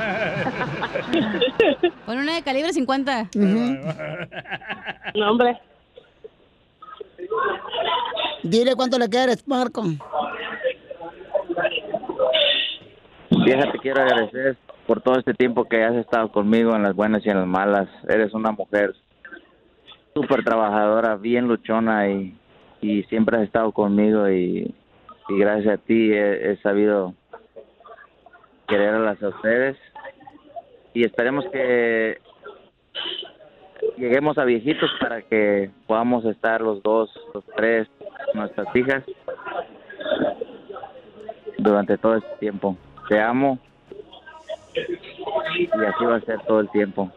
Pon 2.05 2.17
una 2.17 2.35
de 2.35 2.43
calibre 2.43 2.71
50. 2.71 3.31
No, 3.35 5.31
hombre. 5.31 5.59
Dile 8.43 8.73
cuánto 8.73 8.97
le 8.97 9.09
quieres, 9.09 9.45
Marco. 9.45 9.83
Vieja, 13.31 13.69
te 13.69 13.79
quiero 13.79 14.01
agradecer 14.01 14.55
por 14.87 15.01
todo 15.01 15.19
este 15.19 15.33
tiempo 15.33 15.65
que 15.65 15.83
has 15.83 15.95
estado 15.95 16.31
conmigo 16.31 16.73
en 16.73 16.83
las 16.83 16.95
buenas 16.95 17.25
y 17.25 17.29
en 17.29 17.39
las 17.39 17.47
malas. 17.47 17.89
Eres 18.07 18.33
una 18.33 18.53
mujer 18.53 18.95
súper 20.13 20.41
trabajadora, 20.45 21.17
bien 21.17 21.49
luchona 21.49 22.07
y, 22.07 22.33
y 22.81 23.03
siempre 23.03 23.37
has 23.37 23.43
estado 23.43 23.71
conmigo 23.71 24.29
y, 24.29 24.73
gracias 25.27 25.73
a 25.73 25.77
ti 25.77 26.11
he, 26.13 26.51
he 26.51 26.57
sabido 26.57 27.13
quererlas 28.67 29.21
a 29.23 29.29
ustedes 29.29 29.77
y 30.93 31.03
esperemos 31.03 31.45
que 31.51 32.19
lleguemos 33.97 34.37
a 34.37 34.45
viejitos 34.45 34.89
para 34.99 35.21
que 35.21 35.69
podamos 35.87 36.25
estar 36.25 36.61
los 36.61 36.81
dos, 36.83 37.09
los 37.33 37.43
tres, 37.55 37.87
nuestras 38.33 38.73
hijas 38.75 39.03
durante 41.57 41.97
todo 41.97 42.15
este 42.15 42.35
tiempo. 42.39 42.77
Te 43.09 43.19
amo 43.19 43.59
y 45.57 45.65
así 45.65 46.05
va 46.05 46.15
a 46.15 46.21
ser 46.21 46.39
todo 46.41 46.59
el 46.59 46.69
tiempo. 46.69 47.11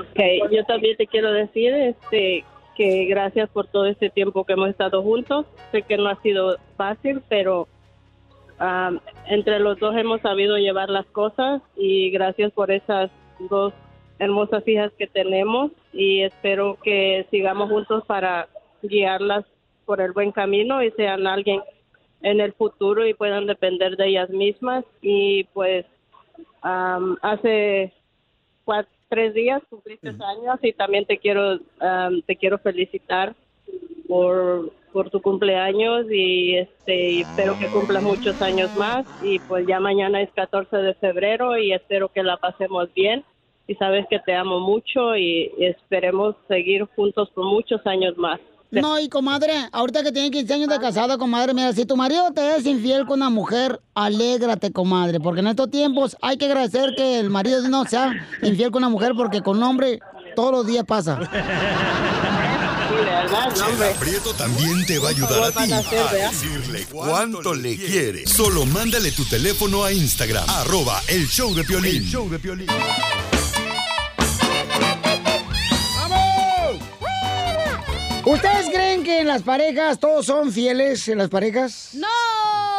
Ok, 0.00 0.20
yo 0.50 0.64
también 0.64 0.96
te 0.96 1.06
quiero 1.06 1.32
decir 1.32 1.72
este 1.72 2.44
que 2.78 3.06
gracias 3.06 3.50
por 3.50 3.66
todo 3.66 3.86
este 3.86 4.08
tiempo 4.08 4.44
que 4.44 4.52
hemos 4.52 4.70
estado 4.70 5.02
juntos. 5.02 5.46
Sé 5.72 5.82
que 5.82 5.98
no 5.98 6.08
ha 6.08 6.22
sido 6.22 6.58
fácil, 6.76 7.20
pero 7.28 7.66
am, 8.58 9.00
entre 9.26 9.58
los 9.58 9.80
dos 9.80 9.96
hemos 9.96 10.20
sabido 10.20 10.56
llevar 10.56 10.88
las 10.88 11.04
cosas 11.06 11.60
y 11.76 12.10
gracias 12.10 12.52
por 12.52 12.70
esas 12.70 13.10
dos 13.50 13.74
hermosas 14.20 14.66
hijas 14.66 14.92
que 14.96 15.08
tenemos 15.08 15.72
y 15.92 16.22
espero 16.22 16.78
que 16.82 17.26
sigamos 17.32 17.68
juntos 17.68 18.04
para 18.06 18.48
guiarlas 18.82 19.44
por 19.84 20.00
el 20.00 20.12
buen 20.12 20.30
camino 20.30 20.80
y 20.82 20.92
sean 20.92 21.26
alguien 21.26 21.60
en 22.22 22.40
el 22.40 22.52
futuro 22.52 23.06
y 23.06 23.14
puedan 23.14 23.46
depender 23.46 23.96
de 23.96 24.06
ellas 24.06 24.30
mismas 24.30 24.84
y 25.02 25.44
pues 25.52 25.84
am, 26.62 27.16
hace 27.22 27.92
cuatro, 28.64 28.97
tres 29.08 29.34
días 29.34 29.62
cumpliste 29.68 30.08
años 30.08 30.58
y 30.62 30.72
también 30.72 31.04
te 31.06 31.18
quiero 31.18 31.58
te 32.26 32.36
quiero 32.36 32.58
felicitar 32.58 33.34
por 34.06 34.72
por 34.92 35.10
tu 35.10 35.20
cumpleaños 35.20 36.06
y 36.10 36.56
este 36.56 37.20
espero 37.20 37.56
que 37.58 37.68
cumplas 37.70 38.02
muchos 38.02 38.40
años 38.40 38.74
más 38.74 39.06
y 39.20 39.38
pues 39.40 39.66
ya 39.66 39.80
mañana 39.80 40.22
es 40.22 40.30
14 40.32 40.76
de 40.76 40.94
febrero 40.94 41.58
y 41.58 41.72
espero 41.72 42.08
que 42.08 42.22
la 42.22 42.36
pasemos 42.36 42.92
bien 42.94 43.24
y 43.66 43.74
sabes 43.74 44.06
que 44.08 44.18
te 44.18 44.34
amo 44.34 44.60
mucho 44.60 45.14
y 45.16 45.52
esperemos 45.58 46.34
seguir 46.48 46.84
juntos 46.96 47.30
por 47.30 47.44
muchos 47.44 47.86
años 47.86 48.16
más. 48.16 48.40
No, 48.70 49.00
y 49.00 49.08
comadre, 49.08 49.52
ahorita 49.72 50.02
que 50.02 50.12
tiene 50.12 50.30
15 50.30 50.54
años 50.54 50.68
de 50.68 50.78
casada, 50.78 51.16
comadre, 51.16 51.54
mira, 51.54 51.72
si 51.72 51.86
tu 51.86 51.96
marido 51.96 52.30
te 52.34 52.56
es 52.56 52.66
infiel 52.66 53.06
con 53.06 53.20
una 53.20 53.30
mujer, 53.30 53.80
alégrate, 53.94 54.72
comadre, 54.72 55.20
porque 55.20 55.40
en 55.40 55.46
estos 55.46 55.70
tiempos 55.70 56.16
hay 56.20 56.36
que 56.36 56.44
agradecer 56.44 56.94
que 56.94 57.18
el 57.18 57.30
marido 57.30 57.66
no 57.68 57.86
sea 57.86 58.12
infiel 58.42 58.70
con 58.70 58.82
una 58.82 58.90
mujer, 58.90 59.12
porque 59.16 59.40
con 59.40 59.56
un 59.56 59.62
hombre 59.62 60.00
todos 60.36 60.52
los 60.52 60.66
días 60.66 60.84
pasa. 60.84 61.18
Hombre. 63.68 63.94
Prieto 64.00 64.32
también 64.34 64.84
te 64.86 64.98
va 64.98 65.08
a 65.08 65.10
ayudar 65.10 65.42
a 65.44 65.50
ti 65.52 65.72
a 65.72 66.28
decirle 66.28 66.86
cuánto 66.90 67.54
le 67.54 67.76
quiere. 67.76 68.26
Solo 68.26 68.66
mándale 68.66 69.12
tu 69.12 69.24
teléfono 69.24 69.84
a 69.84 69.92
Instagram, 69.92 70.44
arroba 70.48 71.00
el 71.08 71.26
show 71.26 71.54
de 71.54 71.64
Piolín. 71.64 71.96
El 71.96 72.04
show 72.04 72.28
de 72.28 72.38
Piolín. 72.38 72.66
¿Ustedes 78.28 78.68
creen 78.70 79.02
que 79.04 79.20
en 79.20 79.26
las 79.26 79.42
parejas 79.42 79.98
todos 79.98 80.26
son 80.26 80.52
fieles 80.52 81.08
en 81.08 81.16
las 81.16 81.30
parejas? 81.30 81.92
¡No! 81.94 82.06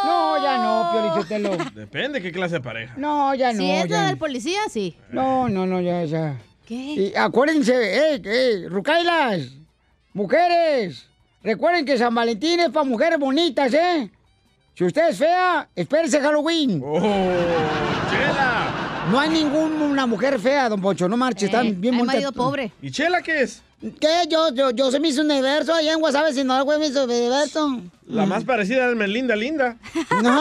No, 0.04 0.42
ya 0.42 0.58
no, 0.58 0.90
Piolichotelo. 0.92 1.56
Depende 1.74 2.22
qué 2.22 2.30
clase 2.30 2.54
de 2.54 2.60
pareja. 2.60 2.94
No, 2.96 3.34
ya 3.34 3.52
no. 3.52 3.58
Si 3.58 3.68
es 3.68 3.88
ya 3.88 4.02
la 4.02 4.06
del 4.06 4.16
policía, 4.16 4.60
sí. 4.70 4.96
No, 5.10 5.48
no, 5.48 5.66
no, 5.66 5.80
ya, 5.80 6.04
ya. 6.04 6.38
¿Qué? 6.66 6.74
Y 6.76 7.12
acuérdense, 7.16 7.74
eh, 7.74 8.22
eh, 8.24 8.66
Rucailas, 8.68 9.48
mujeres, 10.14 11.08
recuerden 11.42 11.84
que 11.84 11.98
San 11.98 12.14
Valentín 12.14 12.60
es 12.60 12.70
para 12.70 12.84
mujeres 12.84 13.18
bonitas, 13.18 13.74
¿eh? 13.74 14.08
Si 14.76 14.84
usted 14.84 15.08
es 15.08 15.18
fea, 15.18 15.68
espérese 15.74 16.20
Halloween. 16.20 16.80
Oh, 16.84 17.00
¡Chela! 18.08 19.06
No 19.10 19.18
hay 19.18 19.30
ninguna 19.30 20.06
mujer 20.06 20.38
fea, 20.38 20.68
don 20.68 20.80
Poncho, 20.80 21.08
no 21.08 21.16
marche, 21.16 21.46
están 21.46 21.80
bien 21.80 21.94
hay 21.94 22.00
bonitas. 22.00 22.14
marido 22.14 22.32
pobre. 22.32 22.72
¿Y 22.80 22.92
Chela 22.92 23.20
qué 23.20 23.42
es? 23.42 23.62
¿Qué? 23.80 24.24
Yo, 24.28 24.52
yo, 24.54 24.70
yo 24.72 24.90
soy 24.90 25.00
Miss 25.00 25.16
Universo 25.18 25.72
allá 25.72 25.94
en 25.94 26.00
Guasave, 26.00 26.34
si 26.34 26.44
no, 26.44 26.62
güey, 26.64 26.78
Miss 26.78 26.94
Universo. 26.94 27.80
La 28.06 28.26
más 28.26 28.44
parecida 28.44 28.90
es 28.90 28.96
Melinda 28.96 29.34
Linda. 29.36 29.76
No. 30.22 30.40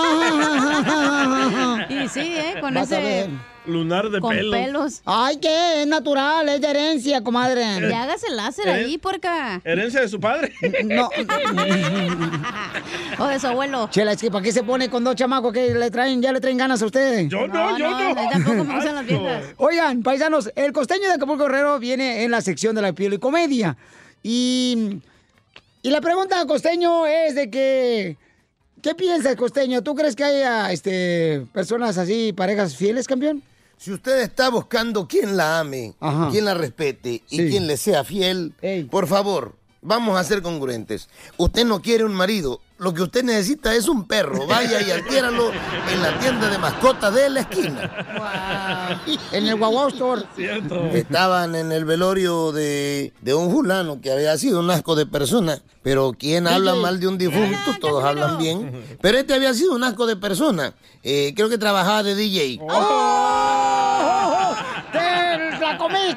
Y 1.89 2.08
sí, 2.10 2.36
¿eh? 2.36 2.55
Con 2.60 2.74
Vas 2.74 2.91
a 2.91 3.00
ese... 3.00 3.29
Lunar 3.70 4.10
de 4.10 4.20
Con 4.20 4.36
pelo. 4.36 4.52
pelos. 4.52 5.02
Ay, 5.06 5.38
¿qué? 5.38 5.82
Es 5.82 5.88
natural, 5.88 6.50
es 6.50 6.60
de 6.62 6.68
herencia, 6.70 7.22
comadre. 7.24 7.62
Ya 7.90 8.04
hágase 8.04 8.28
el 8.28 8.36
láser 8.36 8.70
ahí, 8.70 8.98
porca. 8.98 9.62
¿Herencia 9.64 10.02
de 10.02 10.08
su 10.10 10.20
padre? 10.20 10.54
No. 10.84 11.10
O 13.20 13.28
de 13.28 13.40
su 13.40 13.48
abuelo. 13.48 13.90
Chela, 13.92 14.14
es 14.14 14.22
que 14.22 14.32
¿para 14.32 14.44
qué 14.44 14.52
se 14.52 14.64
pone 14.64 14.90
con 14.90 15.04
dos 15.04 15.16
chamacos 15.16 15.52
que 15.54 15.74
le 15.74 15.92
traen, 15.92 16.22
ya 16.22 16.32
le 16.32 16.40
traen 16.40 16.58
ganas 16.58 16.82
a 16.82 16.86
ustedes? 16.86 17.28
Yo 17.30 17.48
no, 17.48 17.78
yo 17.78 17.90
no. 17.90 18.16
Tampoco 18.16 18.64
me 18.64 18.76
gustan 18.76 18.96
las 18.96 19.06
viejas. 19.06 19.44
Oigan, 19.58 20.04
paisanos, 20.04 20.52
el 20.56 20.72
costeño 20.72 21.08
de 21.08 21.14
Acapulco 21.16 21.44
Guerrero 21.46 21.80
viene 21.80 22.24
en 22.24 22.32
la 22.32 22.42
sección 22.42 22.76
de 22.76 22.82
la 22.82 22.94
piel 22.94 23.14
y 23.14 23.18
comedia. 23.18 23.76
Y, 24.24 25.00
y 25.82 25.90
la 25.90 26.02
pregunta, 26.02 26.46
costeño, 26.46 27.06
es 27.06 27.36
de 27.36 27.50
que... 27.50 28.18
¿Qué 28.82 28.96
piensas, 28.96 29.36
costeño? 29.36 29.82
¿Tú 29.82 29.94
crees 29.94 30.16
que 30.16 30.24
haya 30.24 30.72
este, 30.72 31.46
personas 31.52 31.98
así, 31.98 32.32
parejas 32.32 32.78
fieles, 32.78 33.08
campeón? 33.08 33.44
Si 33.80 33.94
usted 33.94 34.20
está 34.20 34.50
buscando 34.50 35.08
quien 35.08 35.38
la 35.38 35.62
ame, 35.62 35.94
Ajá. 36.02 36.28
quien 36.32 36.44
la 36.44 36.54
respete 36.54 37.24
y 37.30 37.38
Sí. 37.38 37.50
quien 37.50 37.66
le 37.66 37.78
sea 37.78 38.04
fiel, 38.04 38.54
por 38.92 39.08
favor, 39.08 39.56
vamos 39.82 40.20
a 40.20 40.24
ser 40.26 40.42
congruentes. 40.42 41.08
Usted 41.38 41.64
no 41.66 41.82
quiere 41.82 42.04
un 42.04 42.14
marido, 42.14 42.60
lo 42.78 42.94
que 42.94 43.04
usted 43.04 43.24
necesita 43.24 43.74
es 43.74 43.88
un 43.88 44.06
perro. 44.06 44.46
Vaya 44.48 44.82
y 44.82 44.92
adquiéralo 44.92 45.52
en 45.94 46.02
la 46.02 46.20
tienda 46.20 46.50
de 46.50 46.58
mascotas 46.58 47.14
de 47.14 47.30
la 47.30 47.40
esquina. 47.40 49.02
En 49.32 49.48
el 49.48 49.56
Guau 49.56 49.88
Store. 49.88 50.24
Estaban 50.94 51.56
en 51.56 51.72
el 51.72 51.86
velorio 51.86 52.52
de, 52.52 53.14
de 53.22 53.34
un 53.34 53.50
fulano 53.50 54.02
que 54.02 54.12
había 54.12 54.38
sido 54.38 54.60
un 54.60 54.70
asco 54.72 54.96
de 54.96 55.06
persona. 55.06 55.62
Pero 55.84 56.12
quien 56.20 56.48
habla 56.48 56.76
mal 56.76 57.00
de 57.00 57.08
un 57.08 57.18
difunto, 57.18 57.72
todos 57.80 58.04
hablan 58.04 58.38
bien. 58.38 58.84
Pero 59.02 59.18
este 59.18 59.34
había 59.34 59.54
sido 59.54 59.74
un 59.74 59.84
asco 59.86 60.06
de 60.06 60.18
persona. 60.18 60.74
Eh, 61.04 61.32
creo 61.34 61.48
que 61.48 61.58
trabajaba 61.58 62.04
de 62.04 62.16
DJ. 62.16 62.60
¡Oh! 62.62 63.59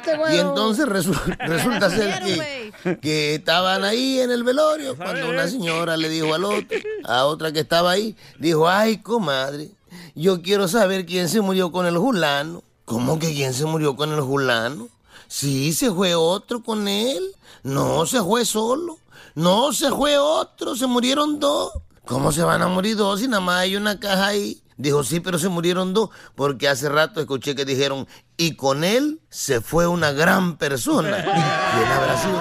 ¡Te 0.03 0.11
la 0.11 0.17
comiste, 0.17 0.17
güey! 0.17 0.35
Y 0.35 0.39
entonces 0.39 0.85
resu- 0.85 1.37
resulta 1.39 1.89
ser 1.89 2.21
que, 2.23 2.97
que 3.01 3.35
estaban 3.35 3.83
ahí 3.83 4.19
en 4.19 4.31
el 4.31 4.43
velorio 4.43 4.95
cuando 4.95 5.29
una 5.29 5.47
señora 5.47 5.97
le 5.97 6.09
dijo 6.09 6.33
al 6.33 6.43
otro, 6.45 6.77
a 7.05 7.25
otra 7.25 7.51
que 7.51 7.59
estaba 7.61 7.91
ahí, 7.91 8.15
dijo, 8.39 8.67
ay, 8.69 8.97
comadre, 8.97 9.69
yo 10.15 10.41
quiero 10.41 10.67
saber 10.67 11.05
quién 11.05 11.29
se 11.29 11.41
murió 11.41 11.71
con 11.71 11.85
el 11.85 11.95
fulano. 11.97 12.63
¿Cómo 12.85 13.17
que 13.17 13.33
quién 13.33 13.53
se 13.53 13.65
murió 13.65 13.95
con 13.95 14.11
el 14.11 14.21
fulano? 14.21 14.89
Sí, 15.27 15.71
se 15.73 15.89
fue 15.91 16.15
otro 16.15 16.61
con 16.61 16.87
él. 16.87 17.23
No, 17.63 18.05
se 18.05 18.21
fue 18.21 18.43
solo. 18.45 18.97
No, 19.35 19.71
se 19.73 19.89
fue 19.89 20.17
otro, 20.17 20.75
se 20.75 20.85
murieron 20.85 21.39
dos. 21.39 21.71
¿Cómo 22.05 22.31
se 22.33 22.43
van 22.43 22.61
a 22.61 22.67
morir 22.67 22.97
dos 22.97 23.21
si 23.21 23.27
nada 23.27 23.39
más 23.39 23.59
hay 23.61 23.77
una 23.77 23.97
caja 23.99 24.27
ahí? 24.27 24.61
Dijo, 24.77 25.03
sí, 25.03 25.19
pero 25.19 25.39
se 25.39 25.49
murieron 25.49 25.93
dos, 25.93 26.09
porque 26.35 26.67
hace 26.67 26.89
rato 26.89 27.19
escuché 27.19 27.55
que 27.55 27.65
dijeron, 27.65 28.07
y 28.37 28.55
con 28.55 28.83
él 28.83 29.19
se 29.29 29.61
fue 29.61 29.87
una 29.87 30.11
gran 30.11 30.57
persona. 30.57 31.23
¿Quién 31.23 31.91
habrá 31.91 32.21
sido 32.21 32.39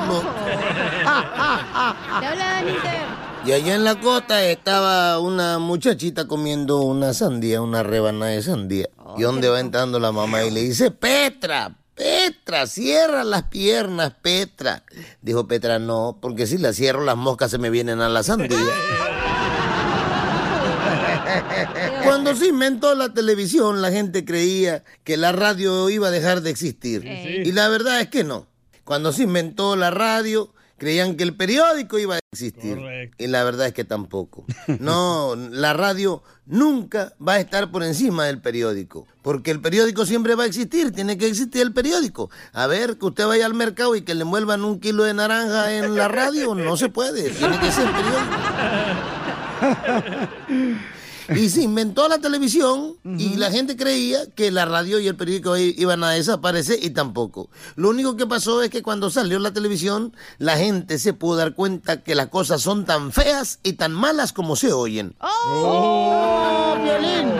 Aniter. 2.58 3.22
Y 3.44 3.52
allá 3.52 3.74
en 3.74 3.82
la 3.82 3.98
costa 3.98 4.44
estaba 4.44 5.18
una 5.18 5.58
muchachita 5.58 6.28
comiendo 6.28 6.82
una 6.82 7.12
sandía, 7.12 7.60
una 7.60 7.82
rebanada 7.82 8.30
de 8.30 8.40
sandía. 8.42 8.88
y 9.16 9.22
donde 9.22 9.48
va 9.48 9.58
entrando 9.58 9.98
la 9.98 10.12
mamá 10.12 10.44
y 10.44 10.52
le 10.52 10.62
dice, 10.62 10.92
Petra, 10.92 11.74
Petra, 11.94 12.68
cierra 12.68 13.24
las 13.24 13.42
piernas, 13.44 14.12
Petra. 14.22 14.84
Dijo 15.20 15.48
Petra, 15.48 15.80
no, 15.80 16.18
porque 16.20 16.46
si 16.46 16.56
las 16.56 16.76
cierro 16.76 17.04
las 17.04 17.16
moscas 17.16 17.50
se 17.50 17.58
me 17.58 17.70
vienen 17.70 18.00
a 18.00 18.08
la 18.08 18.22
sandía. 18.22 18.58
Cuando 22.04 22.34
se 22.34 22.48
inventó 22.48 22.94
la 22.94 23.12
televisión, 23.12 23.82
la 23.82 23.90
gente 23.90 24.24
creía 24.24 24.84
que 25.04 25.16
la 25.16 25.32
radio 25.32 25.90
iba 25.90 26.08
a 26.08 26.10
dejar 26.10 26.42
de 26.42 26.50
existir. 26.50 27.02
Sí. 27.02 27.42
Y 27.48 27.52
la 27.52 27.68
verdad 27.68 28.00
es 28.00 28.08
que 28.08 28.24
no. 28.24 28.46
Cuando 28.84 29.12
se 29.12 29.24
inventó 29.24 29.76
la 29.76 29.90
radio, 29.90 30.52
creían 30.82 31.16
que 31.16 31.22
el 31.22 31.36
periódico 31.36 31.96
iba 31.98 32.16
a 32.16 32.18
existir. 32.32 32.76
Y 33.16 33.28
la 33.28 33.44
verdad 33.44 33.68
es 33.68 33.72
que 33.72 33.84
tampoco. 33.84 34.44
No, 34.80 35.36
la 35.36 35.74
radio 35.74 36.24
nunca 36.44 37.14
va 37.26 37.34
a 37.34 37.40
estar 37.40 37.70
por 37.70 37.84
encima 37.84 38.24
del 38.24 38.40
periódico. 38.40 39.06
Porque 39.22 39.52
el 39.52 39.60
periódico 39.60 40.04
siempre 40.04 40.34
va 40.34 40.42
a 40.42 40.46
existir, 40.46 40.90
tiene 40.90 41.16
que 41.16 41.28
existir 41.28 41.62
el 41.62 41.72
periódico. 41.72 42.30
A 42.52 42.66
ver, 42.66 42.98
que 42.98 43.06
usted 43.06 43.26
vaya 43.26 43.46
al 43.46 43.54
mercado 43.54 43.94
y 43.94 44.02
que 44.02 44.16
le 44.16 44.24
muevan 44.24 44.64
un 44.64 44.80
kilo 44.80 45.04
de 45.04 45.14
naranja 45.14 45.72
en 45.72 45.94
la 45.94 46.08
radio, 46.08 46.54
no 46.56 46.76
se 46.76 46.88
puede, 46.88 47.30
tiene 47.30 47.60
que 47.60 47.70
ser 47.70 47.86
periódico. 47.92 48.36
Y 51.36 51.48
se 51.48 51.62
inventó 51.62 52.08
la 52.08 52.18
televisión 52.18 52.96
y 53.04 53.36
la 53.36 53.50
gente 53.50 53.76
creía 53.76 54.18
que 54.34 54.50
la 54.50 54.64
radio 54.64 55.00
y 55.00 55.08
el 55.08 55.16
periódico 55.16 55.56
iban 55.56 56.04
a 56.04 56.10
desaparecer 56.10 56.78
y 56.82 56.90
tampoco. 56.90 57.48
Lo 57.76 57.90
único 57.90 58.16
que 58.16 58.26
pasó 58.26 58.62
es 58.62 58.70
que 58.70 58.82
cuando 58.82 59.10
salió 59.10 59.38
la 59.38 59.52
televisión, 59.52 60.14
la 60.38 60.56
gente 60.56 60.98
se 60.98 61.12
pudo 61.12 61.36
dar 61.36 61.54
cuenta 61.54 62.02
que 62.02 62.14
las 62.14 62.28
cosas 62.28 62.62
son 62.62 62.84
tan 62.84 63.12
feas 63.12 63.58
y 63.62 63.74
tan 63.74 63.92
malas 63.92 64.32
como 64.32 64.56
se 64.56 64.72
oyen. 64.72 65.14
¡Oh, 65.20 66.76
violín! 66.82 67.32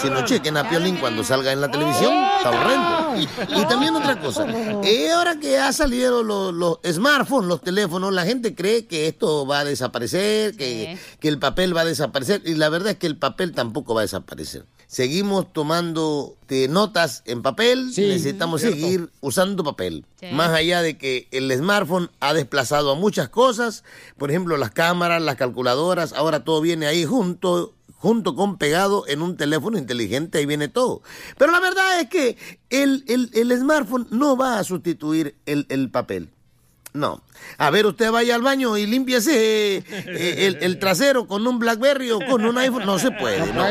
Si 0.00 0.08
no 0.08 0.24
chequen 0.24 0.56
a 0.56 0.68
Piolín 0.68 0.96
cuando 0.96 1.22
salga 1.22 1.52
en 1.52 1.60
la 1.60 1.70
televisión, 1.70 2.12
está 2.36 2.50
horrendo. 2.50 3.60
Y 3.60 3.64
también 3.66 3.94
otra 3.94 4.18
cosa, 4.18 4.46
eh, 4.84 5.10
ahora 5.12 5.38
que 5.38 5.58
ha 5.58 5.72
salido 5.72 6.22
los, 6.22 6.54
los 6.54 6.78
smartphones, 6.90 7.48
los 7.48 7.60
teléfonos, 7.60 8.12
la 8.12 8.24
gente 8.24 8.54
cree 8.54 8.86
que 8.86 9.08
esto 9.08 9.46
va 9.46 9.60
a 9.60 9.64
desaparecer, 9.64 10.56
que, 10.56 10.98
que 11.18 11.28
el 11.28 11.38
papel 11.38 11.76
va 11.76 11.82
a 11.82 11.84
desaparecer, 11.84 12.40
y 12.46 12.54
la 12.54 12.68
verdad 12.68 12.92
es 12.92 12.96
que 12.96 13.06
el 13.06 13.16
papel 13.20 13.52
tampoco 13.52 13.94
va 13.94 14.00
a 14.00 14.02
desaparecer. 14.02 14.64
Seguimos 14.88 15.52
tomando 15.52 16.34
eh, 16.48 16.66
notas 16.66 17.22
en 17.24 17.42
papel, 17.42 17.92
necesitamos 18.08 18.60
cierto. 18.60 18.76
seguir 18.80 19.10
usando 19.20 19.62
papel. 19.62 20.04
Sí. 20.18 20.26
Más 20.32 20.50
allá 20.50 20.82
de 20.82 20.98
que 20.98 21.28
el 21.30 21.52
smartphone 21.56 22.10
ha 22.18 22.34
desplazado 22.34 22.90
a 22.90 22.94
muchas 22.96 23.28
cosas, 23.28 23.84
por 24.18 24.30
ejemplo, 24.30 24.56
las 24.56 24.72
cámaras, 24.72 25.22
las 25.22 25.36
calculadoras, 25.36 26.12
ahora 26.12 26.42
todo 26.42 26.60
viene 26.60 26.86
ahí 26.86 27.04
junto 27.04 27.72
junto 27.98 28.34
con 28.34 28.56
pegado 28.56 29.04
en 29.08 29.20
un 29.20 29.36
teléfono 29.36 29.76
inteligente, 29.76 30.38
ahí 30.38 30.46
viene 30.46 30.68
todo. 30.68 31.02
Pero 31.36 31.52
la 31.52 31.60
verdad 31.60 32.00
es 32.00 32.08
que 32.08 32.36
el, 32.70 33.04
el- 33.08 33.30
el 33.34 33.56
smartphone 33.58 34.06
no 34.10 34.38
va 34.38 34.58
a 34.58 34.64
sustituir 34.64 35.36
el, 35.44 35.66
el 35.68 35.90
papel. 35.90 36.30
No. 36.92 37.22
A 37.58 37.70
ver, 37.70 37.86
usted 37.86 38.10
vaya 38.10 38.34
al 38.34 38.42
baño 38.42 38.76
y 38.76 38.86
límpiese 38.86 39.76
eh, 39.76 39.84
eh, 39.88 40.46
el, 40.46 40.58
el 40.62 40.78
trasero 40.78 41.26
con 41.26 41.46
un 41.46 41.58
Blackberry 41.58 42.10
o 42.10 42.20
con 42.20 42.44
un 42.44 42.58
iPhone. 42.58 42.84
No 42.84 42.98
se 42.98 43.10
puede, 43.12 43.52
¿no? 43.52 43.66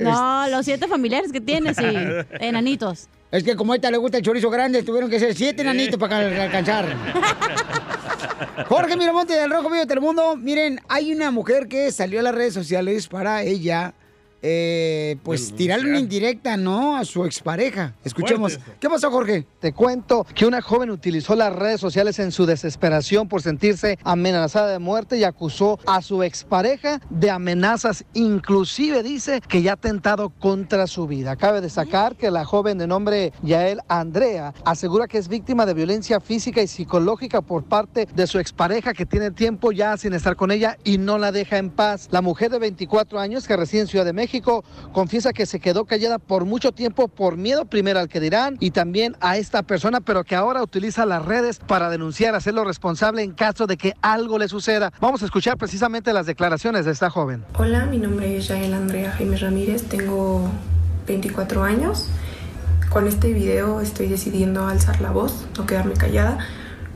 No, 0.00 0.46
los 0.48 0.64
siete 0.64 0.86
familiares 0.86 1.32
que 1.32 1.40
tienes 1.40 1.76
y 1.80 1.84
enanitos. 2.44 3.08
Es 3.32 3.42
que 3.42 3.56
como 3.56 3.72
a 3.72 3.76
esta 3.76 3.90
le 3.90 3.96
gusta 3.96 4.18
el 4.18 4.22
chorizo 4.22 4.48
grande, 4.48 4.84
tuvieron 4.84 5.10
que 5.10 5.18
ser 5.18 5.34
siete 5.34 5.64
nanitos 5.64 5.98
para 5.98 6.18
alcanzar. 6.44 6.86
Jorge 8.68 8.96
Miramonte 8.96 9.34
del 9.34 9.50
Rojo 9.50 9.64
Vivo 9.68 9.80
de 9.80 9.86
Telemundo. 9.86 10.36
Miren, 10.36 10.80
hay 10.88 11.12
una 11.12 11.32
mujer 11.32 11.66
que 11.66 11.90
salió 11.90 12.20
a 12.20 12.22
las 12.22 12.34
redes 12.34 12.54
sociales 12.54 13.08
para 13.08 13.42
ella, 13.42 13.92
eh, 14.46 15.16
pues 15.22 15.54
tirarle 15.54 15.88
una 15.88 15.98
indirecta, 15.98 16.58
¿no? 16.58 16.98
A 16.98 17.06
su 17.06 17.24
expareja. 17.24 17.94
Escuchemos. 18.04 18.60
¿Qué 18.78 18.90
pasó, 18.90 19.10
Jorge? 19.10 19.46
Te 19.58 19.72
cuento 19.72 20.26
que 20.34 20.44
una 20.44 20.60
joven 20.60 20.90
utilizó 20.90 21.34
las 21.34 21.50
redes 21.50 21.80
sociales 21.80 22.18
en 22.18 22.30
su 22.30 22.44
desesperación 22.44 23.26
por 23.26 23.40
sentirse 23.40 23.98
amenazada 24.04 24.70
de 24.70 24.78
muerte 24.78 25.16
y 25.16 25.24
acusó 25.24 25.78
a 25.86 26.02
su 26.02 26.22
expareja 26.22 27.00
de 27.08 27.30
amenazas. 27.30 28.04
Inclusive 28.12 29.02
dice 29.02 29.40
que 29.40 29.62
ya 29.62 29.72
ha 29.72 29.76
tentado 29.76 30.28
contra 30.28 30.86
su 30.88 31.06
vida. 31.06 31.36
Cabe 31.36 31.62
destacar 31.62 32.14
que 32.14 32.30
la 32.30 32.44
joven 32.44 32.76
de 32.76 32.86
nombre 32.86 33.32
Yael 33.42 33.80
Andrea 33.88 34.52
asegura 34.66 35.08
que 35.08 35.16
es 35.16 35.28
víctima 35.28 35.64
de 35.64 35.72
violencia 35.72 36.20
física 36.20 36.60
y 36.60 36.66
psicológica 36.66 37.40
por 37.40 37.64
parte 37.64 38.06
de 38.14 38.26
su 38.26 38.38
expareja 38.38 38.92
que 38.92 39.06
tiene 39.06 39.30
tiempo 39.30 39.72
ya 39.72 39.96
sin 39.96 40.12
estar 40.12 40.36
con 40.36 40.50
ella 40.50 40.76
y 40.84 40.98
no 40.98 41.16
la 41.16 41.32
deja 41.32 41.56
en 41.56 41.70
paz. 41.70 42.08
La 42.10 42.20
mujer 42.20 42.50
de 42.50 42.58
24 42.58 43.18
años 43.18 43.48
que 43.48 43.56
reside 43.56 43.80
en 43.80 43.86
Ciudad 43.86 44.04
de 44.04 44.12
México 44.12 44.33
confiesa 44.40 45.32
que 45.32 45.46
se 45.46 45.60
quedó 45.60 45.84
callada 45.84 46.18
por 46.18 46.44
mucho 46.44 46.72
tiempo 46.72 47.08
por 47.08 47.36
miedo 47.36 47.64
primero 47.64 48.00
al 48.00 48.08
que 48.08 48.20
dirán 48.20 48.56
y 48.60 48.70
también 48.70 49.16
a 49.20 49.36
esta 49.36 49.62
persona, 49.62 50.00
pero 50.00 50.24
que 50.24 50.34
ahora 50.34 50.62
utiliza 50.62 51.06
las 51.06 51.24
redes 51.24 51.58
para 51.58 51.90
denunciar, 51.90 52.34
hacerlo 52.34 52.64
responsable 52.64 53.22
en 53.22 53.32
caso 53.32 53.66
de 53.66 53.76
que 53.76 53.94
algo 54.02 54.38
le 54.38 54.48
suceda. 54.48 54.92
Vamos 55.00 55.22
a 55.22 55.26
escuchar 55.26 55.56
precisamente 55.56 56.12
las 56.12 56.26
declaraciones 56.26 56.84
de 56.84 56.92
esta 56.92 57.10
joven. 57.10 57.44
Hola, 57.58 57.86
mi 57.86 57.98
nombre 57.98 58.36
es 58.36 58.48
Yael 58.48 58.74
Andrea 58.74 59.12
Jaime 59.12 59.36
Ramírez, 59.36 59.84
tengo 59.84 60.48
24 61.06 61.62
años. 61.62 62.08
Con 62.90 63.08
este 63.08 63.32
video 63.32 63.80
estoy 63.80 64.08
decidiendo 64.08 64.66
alzar 64.66 65.00
la 65.00 65.10
voz, 65.10 65.46
no 65.58 65.66
quedarme 65.66 65.94
callada. 65.94 66.38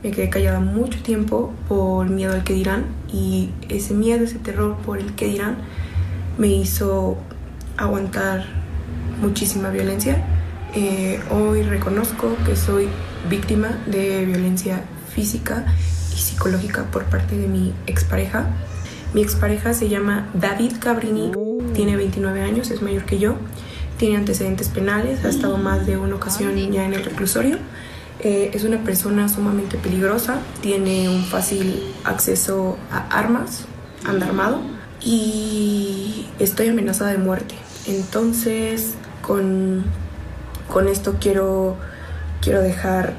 Me 0.01 0.11
quedé 0.11 0.29
callada 0.29 0.61
mucho 0.61 1.01
tiempo 1.03 1.53
por 1.67 2.09
miedo 2.09 2.33
al 2.33 2.45
que 2.45 2.53
dirán 2.53 2.85
y 3.11 3.49
ese 3.67 3.93
miedo, 3.93 4.23
ese 4.23 4.39
terror 4.39 4.77
por 4.77 4.97
el 4.97 5.13
que 5.15 5.27
dirán 5.27 5.57
me 6.37 6.47
hizo 6.47 7.17
aguantar 7.79 8.45
muchísima 9.21 9.69
violencia. 9.69 10.23
Eh, 10.75 11.19
hoy 11.31 11.63
reconozco 11.63 12.35
que 12.45 12.55
soy 12.55 12.87
víctima 13.29 13.79
de 13.87 14.25
violencia 14.25 14.83
física 15.13 15.65
y 16.13 16.19
psicológica 16.19 16.83
por 16.91 17.05
parte 17.05 17.37
de 17.37 17.47
mi 17.47 17.73
expareja. 17.87 18.47
Mi 19.13 19.23
expareja 19.23 19.73
se 19.73 19.89
llama 19.89 20.29
David 20.33 20.73
Cabrini, 20.79 21.31
tiene 21.73 21.95
29 21.95 22.41
años, 22.41 22.69
es 22.69 22.81
mayor 22.81 23.05
que 23.05 23.17
yo, 23.17 23.35
tiene 23.97 24.17
antecedentes 24.17 24.69
penales, 24.69 25.25
ha 25.25 25.29
estado 25.29 25.57
más 25.57 25.87
de 25.87 25.97
una 25.97 26.15
ocasión 26.15 26.55
ya 26.71 26.85
en 26.85 26.93
el 26.93 27.03
reclusorio. 27.03 27.57
Eh, 28.19 28.51
es 28.53 28.65
una 28.65 28.83
persona 28.83 29.29
sumamente 29.29 29.77
peligrosa, 29.77 30.39
tiene 30.61 31.09
un 31.09 31.23
fácil 31.23 31.81
acceso 32.03 32.77
a 32.91 33.07
armas, 33.17 33.65
anda 34.05 34.27
armado 34.27 34.61
y 35.01 36.27
estoy 36.37 36.67
amenazada 36.67 37.11
de 37.11 37.17
muerte. 37.17 37.55
Entonces, 37.87 38.95
con, 39.21 39.85
con 40.71 40.87
esto 40.87 41.15
quiero, 41.19 41.77
quiero 42.41 42.61
dejar 42.61 43.13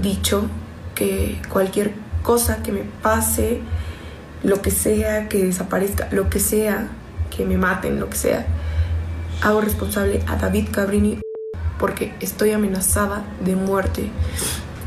dicho 0.00 0.48
que 0.94 1.40
cualquier 1.50 1.92
cosa 2.22 2.62
que 2.62 2.72
me 2.72 2.82
pase, 3.02 3.60
lo 4.42 4.62
que 4.62 4.70
sea, 4.70 5.28
que 5.28 5.44
desaparezca, 5.44 6.08
lo 6.10 6.28
que 6.30 6.40
sea, 6.40 6.88
que 7.34 7.44
me 7.44 7.56
maten, 7.56 8.00
lo 8.00 8.08
que 8.10 8.16
sea, 8.16 8.46
hago 9.42 9.60
responsable 9.60 10.22
a 10.26 10.36
David 10.36 10.68
Cabrini 10.70 11.20
porque 11.78 12.14
estoy 12.20 12.52
amenazada 12.52 13.24
de 13.44 13.54
muerte 13.54 14.10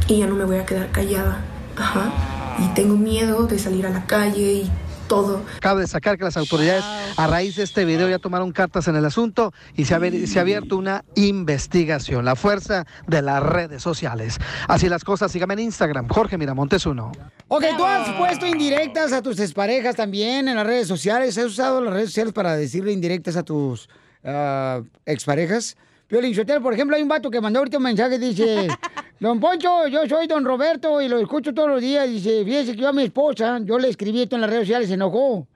y 0.08 0.20
ya 0.20 0.28
no 0.28 0.36
me 0.36 0.46
voy 0.46 0.58
a 0.58 0.66
quedar 0.66 0.92
callada. 0.92 1.40
Ajá. 1.78 2.12
Y 2.60 2.68
tengo 2.74 2.98
miedo 2.98 3.48
de 3.48 3.60
salir 3.60 3.86
a 3.86 3.90
la 3.90 4.06
calle 4.06 4.54
y 4.54 4.72
todo. 5.10 5.42
Cabe 5.60 5.82
destacar 5.82 6.18
que 6.18 6.24
las 6.24 6.38
autoridades 6.38 6.86
a 7.18 7.28
raíz 7.28 7.58
de 7.58 7.64
este 7.64 7.84
video 7.84 8.08
ya 8.08 8.20
tomaron 8.20 8.54
cartas 8.54 8.88
en 8.88 8.96
el 8.96 9.04
asunto 9.04 9.52
y 9.76 9.84
se 9.84 9.94
ha, 9.94 10.00
abier- 10.00 10.26
se 10.26 10.40
ha 10.40 10.44
abierto 10.44 10.78
una 10.78 11.04
investigación. 11.16 12.24
La 12.24 12.38
fuerza 12.38 12.86
de 13.08 13.22
las 13.22 13.44
redes 13.44 13.84
sociales. 13.84 14.38
Así 14.70 14.88
las 14.88 15.04
cosas, 15.04 15.32
síganme 15.34 15.56
en 15.56 15.60
Instagram, 15.62 16.08
Jorge 16.08 16.38
Miramontes 16.38 16.86
uno. 16.86 17.12
Ok, 17.50 17.66
tú 17.78 17.84
has 17.84 18.08
puesto 18.12 18.46
indirectas 18.46 19.12
a 19.12 19.22
tus 19.22 19.40
exparejas 19.42 19.96
también 19.98 20.48
en 20.48 20.56
las 20.56 20.66
redes 20.66 20.88
sociales. 20.88 21.38
¿Has 21.38 21.46
usado 21.46 21.82
las 21.82 21.94
redes 21.94 22.10
sociales 22.10 22.32
para 22.32 22.56
decirle 22.56 22.94
indirectas 22.94 23.36
a 23.36 23.44
tus 23.44 23.90
ah, 24.24 24.82
exparejas? 25.06 25.76
Piolín 26.10 26.34
Sotelo, 26.34 26.62
por 26.64 26.74
ejemplo, 26.74 26.96
hay 26.96 27.04
un 27.04 27.08
vato 27.08 27.30
que 27.30 27.40
mandó 27.40 27.60
ahorita 27.60 27.78
un 27.78 27.84
mensaje, 27.84 28.18
dice, 28.18 28.68
Don 29.20 29.40
Poncho, 29.40 29.88
yo 29.88 30.08
soy 30.08 30.26
Don 30.26 30.44
Roberto 30.44 31.00
y 31.02 31.08
lo 31.08 31.20
escucho 31.20 31.54
todos 31.54 31.70
los 31.70 31.82
días. 31.82 32.10
Dice, 32.10 32.44
fíjese 32.44 32.72
que 32.72 32.82
yo 32.82 32.88
a 32.88 32.94
mi 32.94 33.04
esposa, 33.04 33.60
yo 33.62 33.78
le 33.78 33.90
escribí 33.90 34.24
esto 34.24 34.36
en 34.36 34.42
las 34.42 34.50
redes 34.50 34.64
sociales, 34.64 34.88
se 34.88 34.96
enojó. 34.96 35.48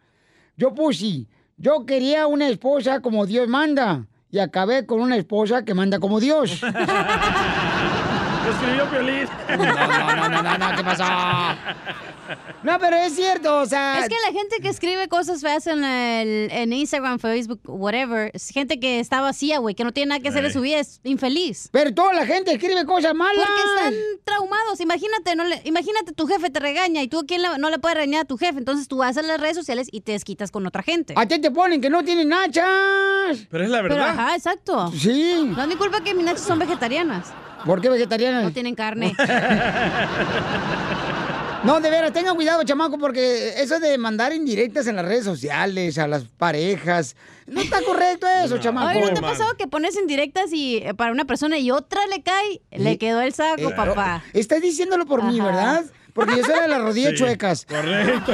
Yo 0.56 0.76
puse, 0.76 1.26
yo 1.58 1.88
quería 1.88 2.28
una 2.28 2.48
esposa 2.48 3.00
como 3.00 3.26
Dios 3.26 3.48
manda 3.48 4.06
y 4.30 4.38
acabé 4.38 4.86
con 4.86 5.02
una 5.02 5.18
esposa 5.18 5.66
que 5.66 5.74
manda 5.74 6.00
como 6.00 6.20
Dios. 6.20 6.62
Lo 8.46 8.52
escribió 8.52 8.90
Piolín. 8.92 9.28
No, 9.58 9.58
no, 9.58 10.30
no, 10.30 10.44
no, 10.44 10.58
no, 10.58 10.76
¿qué 10.78 10.84
pasó? 10.84 11.04
No, 12.64 12.80
pero 12.80 12.96
es 12.98 13.16
cierto, 13.16 13.60
o 13.60 13.66
sea... 13.66 14.00
Es 14.00 14.10
que 14.10 14.16
la 14.28 14.32
gente 14.38 14.58
que 14.62 14.70
escribe 14.70 15.08
cosas 15.08 15.42
feas 15.42 15.68
en, 15.68 15.84
el, 15.84 16.50
en 16.52 16.72
Instagram, 16.74 17.20
Facebook, 17.20 17.60
whatever, 17.66 18.32
es 18.34 18.50
gente 18.50 18.80
que 18.80 19.00
está 19.00 19.22
vacía, 19.22 19.60
güey, 19.60 19.76
que 19.76 19.84
no 19.84 19.92
tiene 19.92 20.10
nada 20.10 20.22
que 20.22 20.30
hacer 20.30 20.44
de 20.44 20.52
su 20.54 20.62
vida, 20.62 20.80
es 20.80 21.00
infeliz. 21.04 21.70
Pero 21.72 21.94
toda 21.94 22.14
la 22.14 22.26
gente 22.26 22.52
escribe 22.54 22.86
cosas 22.86 23.14
malas. 23.14 23.46
Porque 23.46 23.62
están 23.76 23.94
traumados. 24.24 24.80
Imagínate, 24.80 25.36
no 25.36 25.44
le, 25.44 25.62
imagínate 25.66 26.14
tu 26.14 26.26
jefe 26.28 26.50
te 26.50 26.60
regaña 26.60 27.02
y 27.02 27.08
tú 27.08 27.20
a 27.20 27.24
quién 27.26 27.42
le- 27.42 27.58
no 27.58 27.70
le 27.70 27.80
puedes 27.80 27.96
regañar 27.98 28.22
a 28.22 28.26
tu 28.26 28.38
jefe. 28.38 28.58
Entonces 28.60 28.88
tú 28.88 28.98
vas 28.98 29.18
a 29.18 29.22
las 29.22 29.40
redes 29.40 29.56
sociales 29.56 29.88
y 29.92 30.02
te 30.02 30.14
desquitas 30.14 30.52
con 30.52 30.66
otra 30.66 30.84
gente. 30.84 31.14
A 31.18 31.26
ti 31.28 31.40
te 31.40 31.52
ponen 31.52 31.82
que 31.82 31.90
no 31.90 32.04
tienen 32.04 32.30
nachas. 32.30 32.66
Pero 33.50 33.64
es 33.64 33.70
la 33.70 33.82
Pero 33.82 33.96
verdad. 33.96 34.10
ajá, 34.10 34.36
exacto. 34.36 34.92
Sí. 34.98 35.52
No 35.56 35.62
es 35.62 35.68
mi 35.68 35.76
culpa 35.76 36.02
que 36.04 36.14
mis 36.14 36.26
nachas 36.26 36.42
son 36.42 36.60
vegetarianas. 36.60 37.28
¿Por 37.66 37.80
qué 37.82 37.90
vegetarianas? 37.90 38.44
No 38.44 38.52
tienen 38.52 38.76
carne. 38.76 39.14
No, 41.64 41.80
de 41.80 41.90
veras, 41.90 42.12
tengan 42.12 42.36
cuidado, 42.36 42.62
chamaco, 42.64 42.98
porque 42.98 43.54
eso 43.62 43.80
de 43.80 43.98
mandar 43.98 44.34
indirectas 44.34 44.86
en 44.88 44.98
las 44.98 45.06
redes 45.06 45.24
sociales 45.24 45.98
a 45.98 46.08
las 46.08 46.26
parejas, 46.26 47.16
no 47.48 47.62
está 47.62 47.82
correcto 47.82 48.28
eso, 48.28 48.58
chamaco. 48.58 48.90
Oye, 48.90 49.00
¿no 49.00 49.14
te 49.14 49.20
ha 49.20 49.22
pasado 49.22 49.54
que 49.58 49.68
pones 49.68 49.96
indirectas 49.96 50.52
y 50.52 50.78
eh, 50.78 50.94
para 50.94 51.14
una 51.14 51.24
persona 51.26 51.58
y 51.58 51.72
otra 51.72 52.06
le 52.08 52.22
cae? 52.22 52.62
Le 52.72 52.98
quedó 52.98 53.22
el 53.22 53.34
saco, 53.34 53.70
Eh, 53.70 53.74
papá. 53.76 54.24
Estás 54.34 54.62
diciéndolo 54.62 55.06
por 55.06 55.24
mí. 55.24 55.40
¿verdad? 55.40 55.86
Porque 56.14 56.38
yo 56.38 56.44
soy 56.46 56.60
de 56.62 56.68
las 56.68 56.82
rodillas 56.82 57.12
Sí, 57.12 57.18
chuecas. 57.18 57.66
Correcto. 57.68 58.32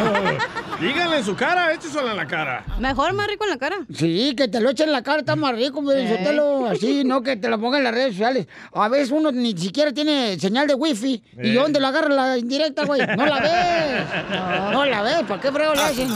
Díganle 0.82 1.18
en 1.18 1.24
su 1.26 1.36
cara, 1.36 1.74
écheselo 1.74 2.12
en 2.12 2.18
la 2.18 2.28
cara. 2.28 2.64
Mejor 2.78 3.14
más 3.14 3.28
rico 3.28 3.44
en 3.46 3.50
la 3.52 3.58
cara. 3.58 3.78
Sí, 3.96 4.34
que 4.36 4.48
te 4.48 4.60
lo 4.60 4.70
echen 4.70 4.88
en 4.88 4.94
la 4.94 5.02
cara, 5.04 5.20
está 5.20 5.36
más 5.36 5.54
rico, 5.56 5.82
pero 5.86 6.00
Eh. 6.00 6.70
así, 6.72 7.04
no 7.04 7.22
que 7.24 7.36
te 7.38 7.48
lo 7.50 7.60
pongan 7.60 7.80
en 7.80 7.84
las 7.86 7.94
redes 7.94 8.12
sociales. 8.14 8.48
A 8.74 8.88
veces 8.90 9.12
uno 9.12 9.32
ni 9.32 9.58
siquiera 9.58 9.92
tiene 9.94 10.38
señal 10.40 10.68
de 10.68 10.74
wifi. 10.76 11.24
¿Y 11.42 11.50
Eh. 11.52 11.54
dónde 11.54 11.80
lo 11.80 11.88
agarra 11.88 12.10
la 12.10 12.38
indirecta, 12.38 12.86
güey? 12.86 13.02
No 13.18 13.26
la 13.26 13.40
ves. 13.40 14.06
No 14.72 14.86
la 14.86 15.02
ves, 15.02 15.24
¿para 15.28 15.42
qué 15.42 15.52
frego 15.52 15.74
le 15.74 15.82
A 15.82 15.88
hacen? 15.88 16.10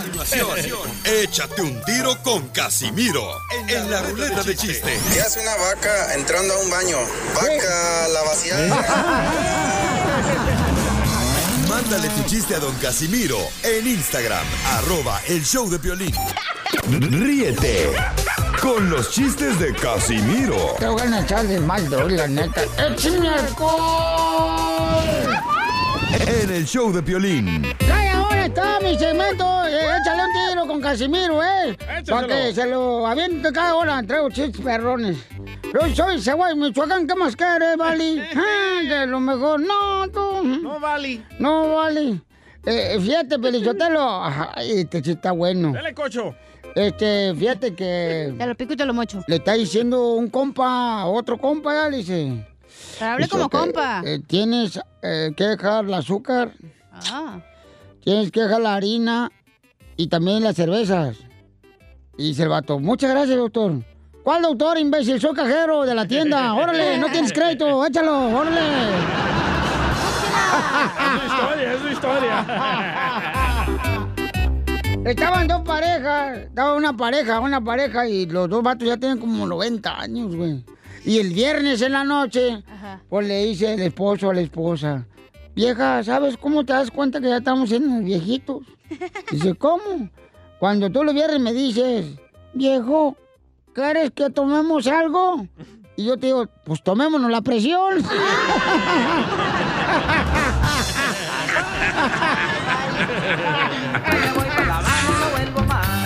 échate 1.06 1.62
un 1.62 1.82
tiro 1.86 2.16
con 2.24 2.48
Casimiro 2.50 3.22
en 3.68 3.90
la 3.90 4.02
ruleta 4.02 4.44
de 4.44 4.56
chiste. 4.56 4.98
¿Qué 5.14 5.22
hace 5.22 5.40
una 5.42 5.56
vaca 5.56 6.14
entrando 6.14 6.54
a 6.54 6.60
un 6.60 6.70
baño? 6.70 6.98
Vaca 7.36 8.08
la 8.14 8.22
vaciada. 8.24 8.84
Mándale 11.84 12.08
tu 12.08 12.24
chiste 12.30 12.56
a 12.56 12.60
don 12.60 12.74
Casimiro 12.76 13.38
en 13.62 13.86
Instagram, 13.86 14.46
arroba 14.78 15.20
el 15.28 15.44
show 15.44 15.70
de 15.70 15.78
Piolín. 15.80 16.14
Ríete 16.88 17.92
con 18.62 18.90
los 18.90 19.12
chistes 19.12 19.60
de 19.60 19.74
Casimiro 19.74 20.76
Tengo 20.80 20.96
ganas 20.96 21.20
de 21.20 21.26
echar 21.26 21.46
de 21.46 21.60
mal, 21.60 21.90
doy, 21.90 22.14
la 22.16 22.28
neta. 22.28 22.64
¡Échame 22.78 23.28
alcohol! 23.28 25.04
en 26.26 26.52
el 26.52 26.66
show 26.66 26.94
de 26.94 27.04
Piolín. 27.04 27.76
¡Ay, 27.94 28.08
está 28.46 28.80
mi 28.82 28.98
segmento! 28.98 29.66
eh, 29.66 29.98
échale 30.02 30.24
un 30.24 30.34
tiro 30.34 30.68
con 30.68 30.82
Casimiro, 30.82 31.44
¿eh? 31.44 31.78
Para 32.08 32.28
que 32.28 32.54
se 32.54 32.66
lo 32.68 33.06
aviente 33.08 33.52
cada 33.52 33.76
hora. 33.76 34.04
Traigo 34.04 34.30
chistes 34.30 34.62
perrones. 34.62 35.18
Yo 35.74 35.96
soy 35.96 36.20
Seguay, 36.22 36.56
Michoacán. 36.56 37.08
¿Qué 37.08 37.16
más 37.16 37.36
quieres, 37.36 37.78
Vali? 37.78 38.22
Ah, 38.36 38.82
de 38.82 39.08
lo 39.08 39.20
mejor. 39.20 39.60
No, 39.60 40.08
tú. 40.10 40.44
No, 40.44 40.80
Vali. 40.80 41.24
No, 41.40 41.76
Vali. 41.76 42.22
Eh, 42.66 42.98
fíjate, 43.02 43.40
Pelizotelo. 43.40 44.24
Ay, 44.56 44.80
este 44.82 45.04
sí 45.04 45.12
está 45.12 45.32
bueno. 45.32 45.72
Dale, 45.74 45.94
cocho. 45.94 46.36
Este, 46.76 47.34
fíjate 47.36 47.76
que... 47.76 48.34
Te 48.38 48.46
lo 48.48 48.56
pico 48.56 48.74
y 48.74 48.76
te 48.76 48.86
lo 48.86 48.94
mocho. 48.96 49.24
Le 49.28 49.36
está 49.36 49.54
diciendo 49.54 50.14
un 50.14 50.30
compa 50.30 51.02
a 51.02 51.06
otro 51.06 51.38
compa, 51.38 51.72
ya 51.74 51.90
le 51.90 51.98
dice... 51.98 52.48
Pero 52.98 53.12
hable 53.12 53.26
Dice 53.26 53.38
como 53.38 53.50
que, 53.50 53.58
compa. 53.58 54.02
eh, 54.06 54.20
tienes 54.26 54.80
eh, 55.04 55.32
que 55.38 55.44
dejar 55.44 55.86
el 55.86 55.94
azúcar, 55.94 56.52
Ah. 57.12 57.40
Tienes 58.04 58.32
que 58.32 58.42
dejar 58.42 58.62
la 58.62 58.76
harina 58.76 59.32
y 59.98 60.08
también 60.08 60.44
las 60.44 60.56
cervezas. 60.56 61.18
Y 62.18 62.30
dice 62.30 62.44
el 62.44 62.50
vato, 62.50 62.80
muchas 62.80 63.12
gracias, 63.12 63.38
doctor. 63.38 63.84
¿Cuál 64.24 64.42
doctor, 64.44 64.78
imbécil? 64.78 65.20
Soy 65.20 65.34
cajero 65.34 65.84
de 65.84 65.96
la 65.96 66.08
tienda. 66.08 66.54
Órale, 66.54 66.98
no 66.98 67.10
tienes 67.10 67.34
crédito, 67.34 67.86
échalo, 67.86 68.30
órale. 68.30 68.60
Es 71.04 71.20
su 71.20 71.26
historia, 71.26 71.74
es 71.74 71.82
su 71.82 71.88
historia. 71.90 72.46
Estaban 75.06 75.48
dos 75.48 75.62
parejas, 75.64 76.38
estaba 76.38 76.76
una 76.76 76.96
pareja, 76.96 77.40
una 77.42 77.62
pareja 77.62 78.08
y 78.08 78.26
los 78.26 78.48
dos 78.50 78.64
vatos 78.64 78.88
ya 78.88 78.96
tienen 78.96 79.18
como 79.18 79.46
90 79.46 80.00
años, 80.00 80.34
güey. 80.36 80.64
Y 81.04 81.20
el 81.20 81.34
viernes 81.34 81.82
en 81.82 81.92
la 81.92 82.06
noche, 82.06 82.64
pues 83.10 83.28
le 83.28 83.44
dice 83.44 83.74
el 83.74 83.82
esposo 83.82 84.30
a 84.30 84.34
la 84.34 84.40
esposa, 84.42 85.06
vieja, 85.56 86.04
¿sabes 86.04 86.38
cómo 86.38 86.64
te 86.66 86.74
das 86.74 86.92
cuenta 86.92 87.20
que 87.22 87.30
ya 87.30 87.38
estamos 87.38 87.70
siendo 87.70 88.04
viejitos? 88.04 88.64
Dice, 89.32 89.56
¿cómo? 89.60 90.10
Cuando 90.60 90.90
tú 90.90 91.04
los 91.04 91.14
viernes 91.14 91.40
me 91.40 91.54
dices, 91.54 92.06
viejo, 92.54 93.18
¿quieres 93.74 94.12
que 94.12 94.30
tomemos 94.30 94.88
algo? 94.88 95.48
Y 95.96 96.06
yo 96.06 96.18
te 96.18 96.28
digo, 96.28 96.48
pues 96.66 96.82
tomémonos 96.84 97.30
la 97.30 97.42
presión. 97.42 98.04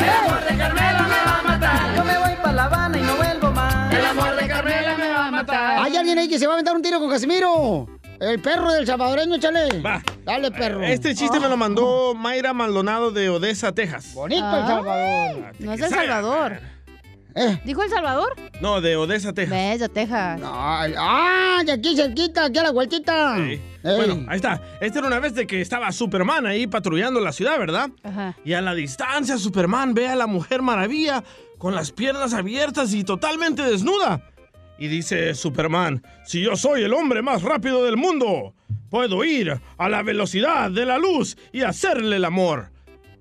El 0.02 0.10
amor 0.10 0.44
de 0.44 0.58
Carmela 0.58 1.08
me 1.08 1.26
va 1.26 1.40
a 1.40 1.44
matar. 1.44 1.96
Yo 1.96 2.04
me 2.04 2.18
voy 2.18 2.36
para 2.42 2.54
La 2.54 2.64
Habana 2.66 2.98
y 2.98 3.02
no 3.02 3.16
vuelvo 3.16 3.52
más. 3.52 3.94
El 3.94 4.06
amor 4.06 4.36
de 4.36 4.48
Carmela 4.48 4.98
me 4.98 5.10
va 5.10 5.28
a 5.28 5.32
matar. 5.32 5.80
Hay 5.80 5.96
alguien 5.96 6.18
ahí 6.20 6.28
que 6.28 6.40
se 6.40 6.48
va 6.48 6.54
a 6.54 6.56
aventar 6.56 6.76
un 6.76 6.82
tiro 6.82 7.00
con 7.00 7.10
Casimiro. 7.10 7.88
El 8.19 8.41
perro 8.41 8.71
del 8.71 8.86
salvadoreño, 8.88 9.36
échale. 9.36 9.82
Dale, 10.25 10.51
perro. 10.51 10.84
Este 10.84 11.13
chiste 11.13 11.39
me 11.39 11.47
lo 11.49 11.58
mandó 11.58 12.13
Mayra 12.15 12.53
Maldonado 12.53 13.12
de 13.12 13.30
Odessa, 13.30 13.71
Texas. 13.73 14.13
Bonito 14.13 14.43
Ah. 14.43 14.60
El 14.60 14.67
Salvador. 14.67 15.53
No 15.60 15.73
es 15.73 15.80
de 15.80 15.86
El 15.86 15.91
Salvador. 15.93 16.60
¿Dijo 17.65 17.84
El 17.84 17.89
Salvador? 17.91 18.36
No, 18.62 18.82
de 18.82 18.95
Odessa, 18.95 19.32
Texas. 19.34 19.80
De 19.80 19.89
Texas. 19.89 20.41
ah, 20.43 21.62
de 21.63 21.71
aquí 21.71 21.95
cerquita, 21.95 22.45
aquí 22.45 22.58
a 22.58 22.63
la 22.63 22.71
vueltita. 22.71 23.38
Bueno, 23.84 24.25
ahí 24.27 24.38
está. 24.38 24.60
Esta 24.82 24.99
era 24.99 25.08
una 25.08 25.19
vez 25.19 25.36
de 25.36 25.45
que 25.45 25.62
estaba 25.62 25.91
Superman 25.91 26.47
ahí 26.47 26.65
patrullando 26.65 27.19
la 27.19 27.32
ciudad, 27.32 27.60
¿verdad? 27.60 27.89
Ajá. 28.03 28.36
Y 28.43 28.53
a 28.53 28.62
la 28.62 28.73
distancia 28.73 29.38
Superman 29.38 29.93
ve 29.93 30.08
a 30.08 30.15
la 30.15 30.25
Mujer 30.25 30.63
Maravilla 30.63 31.23
con 31.60 31.75
las 31.75 31.91
piernas 31.91 32.34
abiertas 32.34 32.91
y 32.93 33.03
totalmente 33.03 33.62
desnuda. 33.62 34.21
Y 34.80 34.88
dice 34.88 35.34
Superman, 35.34 36.04
si 36.26 36.42
yo 36.42 36.56
soy 36.56 36.84
el 36.84 36.94
hombre 36.94 37.22
más 37.22 37.42
rápido 37.42 37.84
del 37.84 37.98
mundo, 37.98 38.54
puedo 38.90 39.24
ir 39.24 39.60
a 39.78 39.90
la 39.90 40.04
velocidad 40.04 40.70
de 40.70 40.86
la 40.86 40.98
luz 40.98 41.38
y 41.52 41.62
hacerle 41.62 42.18
el 42.18 42.26
amor. 42.26 42.72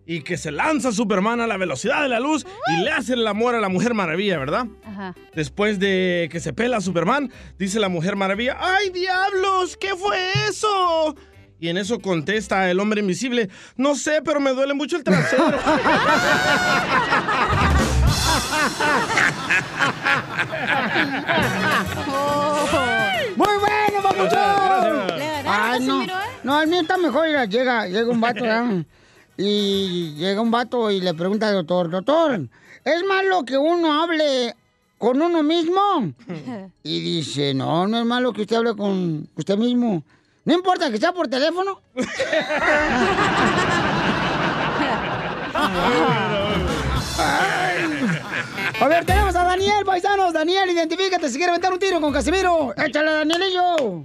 Y 0.09 0.21
que 0.21 0.37
se 0.37 0.53
lanza 0.53 0.93
Superman 0.93 1.41
a 1.41 1.49
la 1.49 1.57
velocidad 1.57 2.03
de 2.03 2.09
la 2.09 2.21
luz 2.21 2.47
y 2.69 2.85
le 2.85 2.93
hace 2.93 3.15
el 3.15 3.27
amor 3.27 3.57
a 3.57 3.61
la 3.61 3.69
Mujer 3.69 3.93
Maravilla, 3.93 4.39
¿verdad? 4.39 4.67
Ajá. 4.85 5.17
Después 5.35 5.81
de 5.81 6.29
que 6.31 6.39
se 6.39 6.53
pela 6.53 6.81
Superman, 6.81 7.33
dice 7.59 7.81
la 7.81 7.89
Mujer 7.89 8.15
Maravilla, 8.15 8.57
¡ay 8.61 8.91
diablos! 8.91 9.77
¿Qué 9.77 9.97
fue 9.97 10.17
eso? 10.49 11.17
Y 11.59 11.71
en 11.71 11.79
eso 11.79 12.01
contesta 12.01 12.71
el 12.71 12.79
hombre 12.79 13.01
invisible, 13.01 13.49
no 13.77 13.95
sé, 13.95 14.21
pero 14.23 14.41
me 14.41 14.51
duele 14.51 14.75
mucho 14.75 14.99
el 14.99 15.03
trasero. 15.03 15.59
Muy 23.37 23.57
bueno, 23.59 24.03
papuchón. 24.03 25.13
Ay, 25.47 25.81
no. 25.87 26.07
No, 26.43 26.63
el 26.63 26.69
mío 26.69 26.81
está 26.81 26.97
mejor. 26.97 27.27
mira, 27.27 27.45
llega, 27.45 27.87
llega 27.87 28.11
un 28.11 28.21
vato, 28.21 28.43
¿verdad? 28.43 28.85
Y 29.37 30.15
llega 30.15 30.41
un 30.41 30.51
vato 30.51 30.91
y 30.91 31.01
le 31.01 31.13
pregunta 31.15 31.49
al 31.49 31.55
doctor, 31.55 31.91
doctor, 31.91 32.41
¿es 32.85 33.05
malo 33.05 33.45
que 33.45 33.59
uno 33.59 34.03
hable 34.03 34.55
con 34.99 35.21
uno 35.21 35.43
mismo? 35.43 36.13
Y 36.83 37.01
dice, 37.01 37.53
no, 37.53 37.87
no 37.87 37.99
es 37.99 38.05
malo 38.05 38.33
que 38.33 38.43
usted 38.43 38.57
hable 38.57 38.75
con 38.77 39.29
usted 39.35 39.59
mismo. 39.59 40.03
No 40.45 40.55
importa 40.55 40.91
que 40.91 40.99
sea 40.99 41.13
por 41.13 41.27
teléfono. 41.29 41.81
A 48.79 48.89
ver, 48.89 49.07
tenemos 49.07 49.35
a 49.35 49.45
Daniel, 49.45 49.85
paisanos. 49.87 50.35
Daniel, 50.35 50.69
identifícate 50.71 51.29
si 51.29 51.39
quiere 51.39 51.51
aventar 51.51 51.73
un 51.73 51.79
tiro 51.79 51.99
con 51.99 52.13
Casimiro. 52.13 52.75
Échale, 52.77 53.11
Danielillo. 53.11 54.05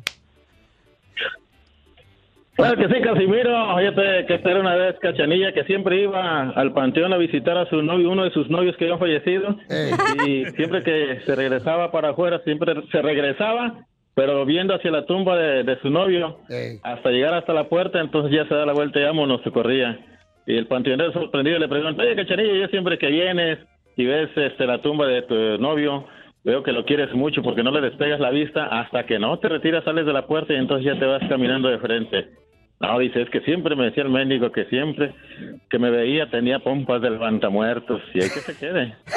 Claro 2.56 2.78
que 2.78 2.88
sí, 2.88 3.02
Casimiro. 3.02 3.78
Fíjate 3.78 4.26
que 4.28 4.34
esta 4.36 4.52
era 4.52 4.60
una 4.62 4.76
vez 4.76 4.96
Cachanilla 5.00 5.52
que 5.52 5.66
siempre 5.66 6.02
iba 6.02 6.52
al 6.52 6.72
panteón 6.72 7.12
a 7.12 7.18
visitar 7.18 7.58
a 7.58 7.66
su 7.66 7.82
novio, 7.82 8.12
uno 8.12 8.24
de 8.24 8.32
sus 8.32 8.50
novios 8.50 8.78
que 8.78 8.86
habían 8.86 9.00
fallecido. 9.00 9.58
Y 10.26 10.46
siempre 10.52 10.84
que 10.84 11.20
se 11.26 11.36
regresaba 11.36 11.92
para 11.92 12.12
afuera, 12.12 12.40
siempre 12.46 12.74
se 12.92 13.02
regresaba, 13.02 13.86
pero 14.16 14.46
viendo 14.46 14.74
hacia 14.74 14.92
la 14.92 15.06
tumba 15.06 15.36
de, 15.36 15.64
de 15.64 15.80
su 15.82 15.90
novio, 15.90 16.40
hasta 16.84 17.10
llegar 17.10 17.34
hasta 17.34 17.52
la 17.54 17.68
puerta, 17.68 18.00
entonces 18.00 18.32
ya 18.32 18.48
se 18.48 18.56
da 18.56 18.66
la 18.66 18.74
vuelta 18.74 19.00
y 19.00 19.04
vámonos, 19.04 19.42
se 19.44 19.52
corría. 19.52 20.00
Y 20.46 20.56
el 20.56 20.68
panteonero 20.68 21.12
sorprendido 21.12 21.60
le 21.60 21.68
pregunta, 21.68 22.04
oye, 22.04 22.16
Cachanilla, 22.16 22.54
yo 22.54 22.68
siempre 22.68 22.98
que 22.98 23.08
vienes 23.08 23.60
y 23.96 24.06
ves 24.06 24.30
este, 24.36 24.66
la 24.66 24.82
tumba 24.82 25.08
de 25.08 25.22
tu 25.24 25.36
novio, 25.62 26.06
veo 26.44 26.64
que 26.64 26.72
lo 26.72 26.86
quieres 26.86 27.14
mucho 27.14 27.42
porque 27.42 27.64
no 27.64 27.72
le 27.72 27.82
despegas 27.82 28.20
la 28.20 28.32
vista 28.32 28.66
hasta 28.66 29.06
que 29.06 29.20
no 29.20 29.38
te 29.40 29.50
retiras, 29.50 29.84
sales 29.84 30.06
de 30.06 30.14
la 30.14 30.28
puerta 30.28 30.54
y 30.54 30.58
entonces 30.58 30.86
ya 30.86 31.00
te 31.00 31.06
vas 31.06 31.22
caminando 31.28 31.70
de 31.70 31.80
frente. 31.80 32.41
No, 32.82 32.98
dice, 33.00 33.22
es 33.22 33.30
que 33.30 33.42
siempre 33.42 33.76
me 33.76 33.86
decía 33.86 34.04
el 34.04 34.10
médico 34.10 34.52
que 34.52 34.66
siempre 34.66 35.14
que 35.70 35.78
me 35.80 35.90
veía 35.92 36.30
tenía 36.32 36.60
pompas 36.60 37.02
de 37.02 37.12
levantamuertos 37.12 38.02
y 38.14 38.22
hay 38.24 38.30
que 38.30 38.40
se 38.40 38.56
quede. 38.58 38.96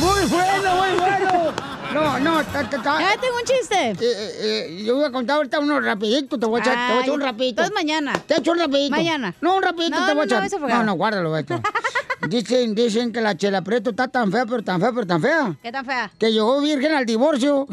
Muy 0.00 0.26
bueno, 0.28 0.76
muy 0.76 0.98
bueno. 0.98 1.52
No, 1.94 2.18
no, 2.18 2.42
ta, 2.44 2.68
ta, 2.68 2.82
ta. 2.82 3.00
Ya 3.00 3.16
tengo 3.20 3.36
un 3.36 3.44
chiste. 3.44 3.90
Eh, 3.90 3.96
eh, 4.00 4.30
eh, 4.42 4.84
yo 4.84 4.96
voy 4.96 5.04
a 5.04 5.10
contar 5.12 5.36
ahorita 5.36 5.60
uno 5.60 5.80
rapidito, 5.80 6.38
te 6.38 6.46
voy 6.46 6.58
a 6.58 6.62
echar, 6.62 6.74
te 6.74 6.92
voy 6.92 6.98
a 6.98 7.02
echar 7.04 7.14
un 7.14 7.20
rapidito. 7.20 7.62
entonces 7.62 7.74
mañana. 7.74 8.12
Te 8.26 8.34
echo 8.38 8.52
un 8.52 8.58
rapidito. 8.58 8.90
Mañana. 8.96 9.34
No, 9.40 9.56
un 9.56 9.62
rapidito 9.62 9.98
No, 10.00 10.06
te 10.06 10.14
voy 10.14 10.26
no, 10.26 10.36
a 10.36 10.40
no, 10.40 10.46
echar. 10.46 10.60
no, 10.60 10.84
no, 10.84 10.94
guárdalo, 10.94 11.36
esto. 11.38 11.60
dicen, 12.28 12.74
dicen 12.74 13.12
que 13.12 13.20
la 13.20 13.36
Chela 13.36 13.62
Prieto 13.62 13.90
está 13.90 14.08
tan 14.08 14.30
fea, 14.32 14.44
pero 14.44 14.62
tan 14.62 14.80
fea, 14.80 14.90
pero 14.92 15.06
tan 15.06 15.22
fea. 15.22 15.54
¿Qué 15.62 15.70
tan 15.72 15.84
fea? 15.86 16.10
Que 16.18 16.32
llegó 16.32 16.60
virgen 16.60 16.92
al 16.94 17.06
divorcio. 17.06 17.66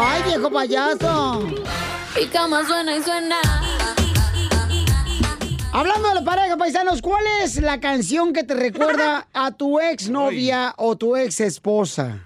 ¡Ay, 0.00 0.22
viejo 0.22 0.48
payaso! 0.48 1.40
Mi 2.16 2.26
cama 2.26 2.64
suena 2.64 2.96
y 2.96 3.02
suena. 3.02 3.40
Hablando 5.72 6.08
de 6.10 6.14
la 6.14 6.24
pareja, 6.24 6.56
paisanos, 6.56 7.02
¿cuál 7.02 7.24
es 7.42 7.60
la 7.60 7.80
canción 7.80 8.32
que 8.32 8.44
te 8.44 8.54
recuerda 8.54 9.26
a 9.32 9.50
tu 9.50 9.80
ex 9.80 10.08
novia 10.08 10.72
o 10.76 10.96
tu 10.96 11.16
ex 11.16 11.40
esposa? 11.40 12.20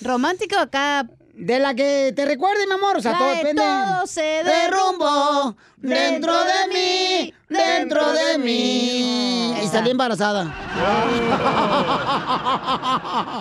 ¿Romántica 0.00 0.58
o 0.58 0.60
acá 0.60 1.08
De 1.38 1.58
la 1.58 1.74
que 1.74 2.12
te 2.16 2.24
recuerde, 2.24 2.66
mi 2.66 2.72
amor. 2.72 2.96
O 2.96 3.00
sea, 3.02 3.12
La 3.12 3.18
todo 3.18 3.28
de 3.28 3.36
depende. 3.36 3.62
todo 3.62 4.06
se 4.06 4.22
derrumbó 4.42 5.54
dentro 5.76 6.32
de 6.32 6.72
mí, 6.72 7.34
dentro 7.48 8.12
de 8.12 8.38
mí. 8.38 9.54
Y 9.62 9.66
salí 9.68 9.90
embarazada. 9.90 10.44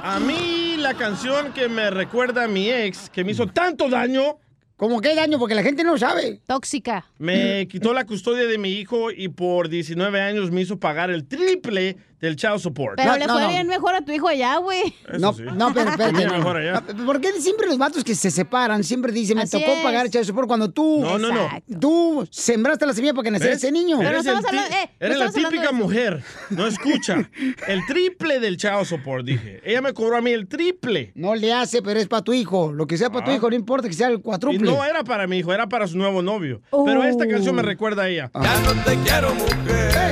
A 0.04 0.20
mí 0.20 0.76
la 0.78 0.94
canción 0.94 1.54
que 1.54 1.68
me 1.70 1.90
recuerda 1.90 2.44
a 2.44 2.48
mi 2.48 2.70
ex, 2.70 3.10
que 3.10 3.24
me 3.24 3.32
hizo 3.32 3.48
tanto 3.48 3.90
daño. 3.90 4.38
¿Cómo 4.78 5.00
qué 5.00 5.16
daño? 5.16 5.40
Porque 5.40 5.56
la 5.56 5.64
gente 5.64 5.84
no 5.86 5.98
sabe. 5.98 6.42
Tóxica. 6.46 7.06
Me 7.18 7.66
quitó 7.70 7.94
la 7.94 8.06
custodia 8.06 8.46
de 8.46 8.58
mi 8.58 8.72
hijo 8.74 9.10
y 9.10 9.30
por 9.30 9.70
19 9.70 10.20
años 10.22 10.52
me 10.52 10.62
hizo 10.62 10.78
pagar 10.78 11.10
el 11.12 11.26
triple 11.26 11.96
del 12.20 12.36
child 12.36 12.60
support. 12.60 12.96
Pero 12.98 13.16
le 13.18 13.28
fue 13.28 13.48
bien 13.48 13.68
mejor 13.68 13.96
a 13.96 14.02
tu 14.02 14.12
hijo 14.12 14.28
allá, 14.28 14.58
güey. 14.58 14.94
No, 15.20 15.34
no, 15.56 15.74
pero 15.74 15.90
espérate. 15.92 16.28
Mejor 16.28 16.58
allá. 16.58 16.82
¿Por 17.06 17.22
qué 17.22 17.32
siempre 17.42 17.68
los 17.68 17.78
vatos 17.78 18.04
que 18.04 18.16
se 18.16 18.32
separan 18.32 18.84
siempre 18.84 19.12
dicen, 19.12 19.38
me 19.38 19.44
Así 19.44 19.60
tocó 19.60 19.72
es. 19.74 19.84
pagar 19.84 20.06
el 20.06 20.12
child 20.12 20.26
support 20.26 20.48
cuando 20.48 20.72
tú... 20.72 21.02
No, 21.02 21.18
no, 21.18 21.32
no. 21.32 21.50
Tú 21.80 22.28
sembraste 22.32 22.86
la 22.86 22.94
semilla 22.94 23.14
para 23.14 23.24
que 23.24 23.32
naciera 23.32 23.56
ese 23.56 23.72
niño. 23.72 24.02
Eres, 24.02 24.26
el 24.26 24.36
hablando- 24.38 24.62
eh, 24.76 24.90
eres 25.00 25.18
la 25.18 25.32
típica 25.32 25.72
mujer. 25.72 26.24
No 26.50 26.68
escucha. 26.68 27.30
El 27.68 27.86
triple 27.86 28.40
del 28.40 28.58
child 28.58 28.86
support, 28.86 29.26
dije. 29.26 29.62
Ella 29.64 29.82
me 29.82 29.94
cobró 29.94 30.18
a 30.18 30.22
mí 30.22 30.32
el 30.32 30.48
triple. 30.48 31.12
No 31.16 31.36
le 31.36 31.54
hace, 31.54 31.82
pero 31.82 32.00
es 32.00 32.08
para 32.08 32.24
tu 32.24 32.34
hijo. 32.34 32.72
Lo 32.74 32.88
que 32.88 32.98
sea 32.98 33.10
para 33.10 33.26
tu 33.26 33.32
Ah. 33.32 33.36
hijo, 33.36 33.50
no 33.50 33.56
importa 33.56 33.88
que 33.88 33.94
sea 33.94 34.08
el 34.08 34.16
Y 34.16 34.22
cuatruple. 34.22 34.60
no 34.72 34.84
era 34.84 35.04
para 35.04 35.28
mi 35.28 35.38
hijo, 35.38 35.54
era 35.54 35.68
para 35.68 35.88
su 35.88 35.98
nuevo 35.98 36.22
novio. 36.22 36.62
Pero 36.86 37.04
esta 37.04 37.28
canción 37.28 37.56
me 37.56 37.62
recuerda 37.62 38.04
a 38.04 38.10
ella. 38.10 38.32
Ya 38.34 38.60
no 38.62 38.84
te 38.84 38.96
quiero 39.00 39.34
mujer. 39.36 40.05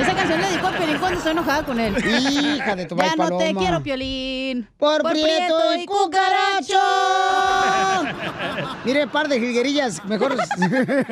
Esa 0.00 0.14
canción 0.14 0.40
le 0.40 0.46
dedicó 0.48 0.66
a 0.68 0.72
Piolín 0.76 0.98
cuando 0.98 1.18
estoy 1.18 1.32
enojada 1.32 1.64
con 1.64 1.80
él. 1.80 1.94
Hija 1.98 2.76
de 2.76 2.86
tu 2.86 2.96
Ya 2.96 3.16
no 3.16 3.36
te 3.38 3.54
quiero, 3.54 3.82
Piolín. 3.82 4.68
Por, 4.78 5.02
prieto 5.02 5.74
y 5.76 5.86
cucaracho. 5.86 6.78
Mire, 8.84 9.06
par 9.08 9.28
de 9.28 9.38
jilguerillas, 9.40 10.04
mejor. 10.06 10.36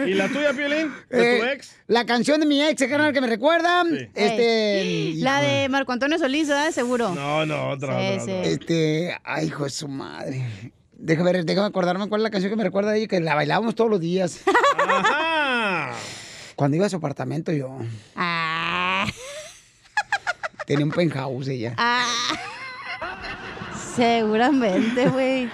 ¿Y 0.06 0.14
la 0.14 0.28
tuya, 0.28 0.52
Piolín? 0.52 0.92
¿De 1.10 1.16
tu 1.38 1.44
Eh, 1.44 1.52
ex? 1.52 1.76
La 1.86 2.04
canción 2.06 2.40
de 2.40 2.46
mi 2.46 2.62
ex, 2.62 2.82
carnal, 2.86 3.12
que 3.12 3.20
me 3.20 3.26
recuerda. 3.26 3.82
Este. 4.14 4.80
Ey, 4.80 5.14
La 5.20 5.40
de 5.40 5.68
Marco 5.68 5.92
Antonio 5.92 6.18
Solís, 6.18 6.48
¿verdad? 6.48 6.70
Seguro. 6.70 7.10
No, 7.14 7.44
no, 7.46 7.70
otra, 7.70 7.98
Sí, 8.00 8.06
otra, 8.06 8.24
sí. 8.24 8.30
otra. 8.32 8.42
Este. 8.50 9.18
Ay, 9.24 9.46
hijo 9.46 9.64
de 9.64 9.70
su 9.70 9.88
madre. 9.88 10.72
Déjame 11.00 11.32
ver, 11.32 11.44
déjame 11.44 11.68
acordarme 11.68 12.08
cuál 12.08 12.20
es 12.20 12.24
la 12.24 12.30
canción 12.30 12.50
que 12.50 12.56
me 12.56 12.64
recuerda 12.64 12.90
a 12.92 12.96
ella, 12.96 13.06
que 13.06 13.20
la 13.20 13.34
bailábamos 13.34 13.74
todos 13.74 13.90
los 13.90 14.00
días. 14.00 14.40
Ajá. 14.88 15.92
Cuando 16.56 16.76
iba 16.76 16.86
a 16.86 16.88
su 16.88 16.96
apartamento 16.96 17.52
yo. 17.52 17.78
Ah, 18.16 18.47
Tenía 20.68 20.84
un 20.84 20.92
penthouse 20.92 21.48
ella. 21.48 21.72
ah. 21.78 22.04
Seguramente, 23.96 25.08
güey. 25.08 25.48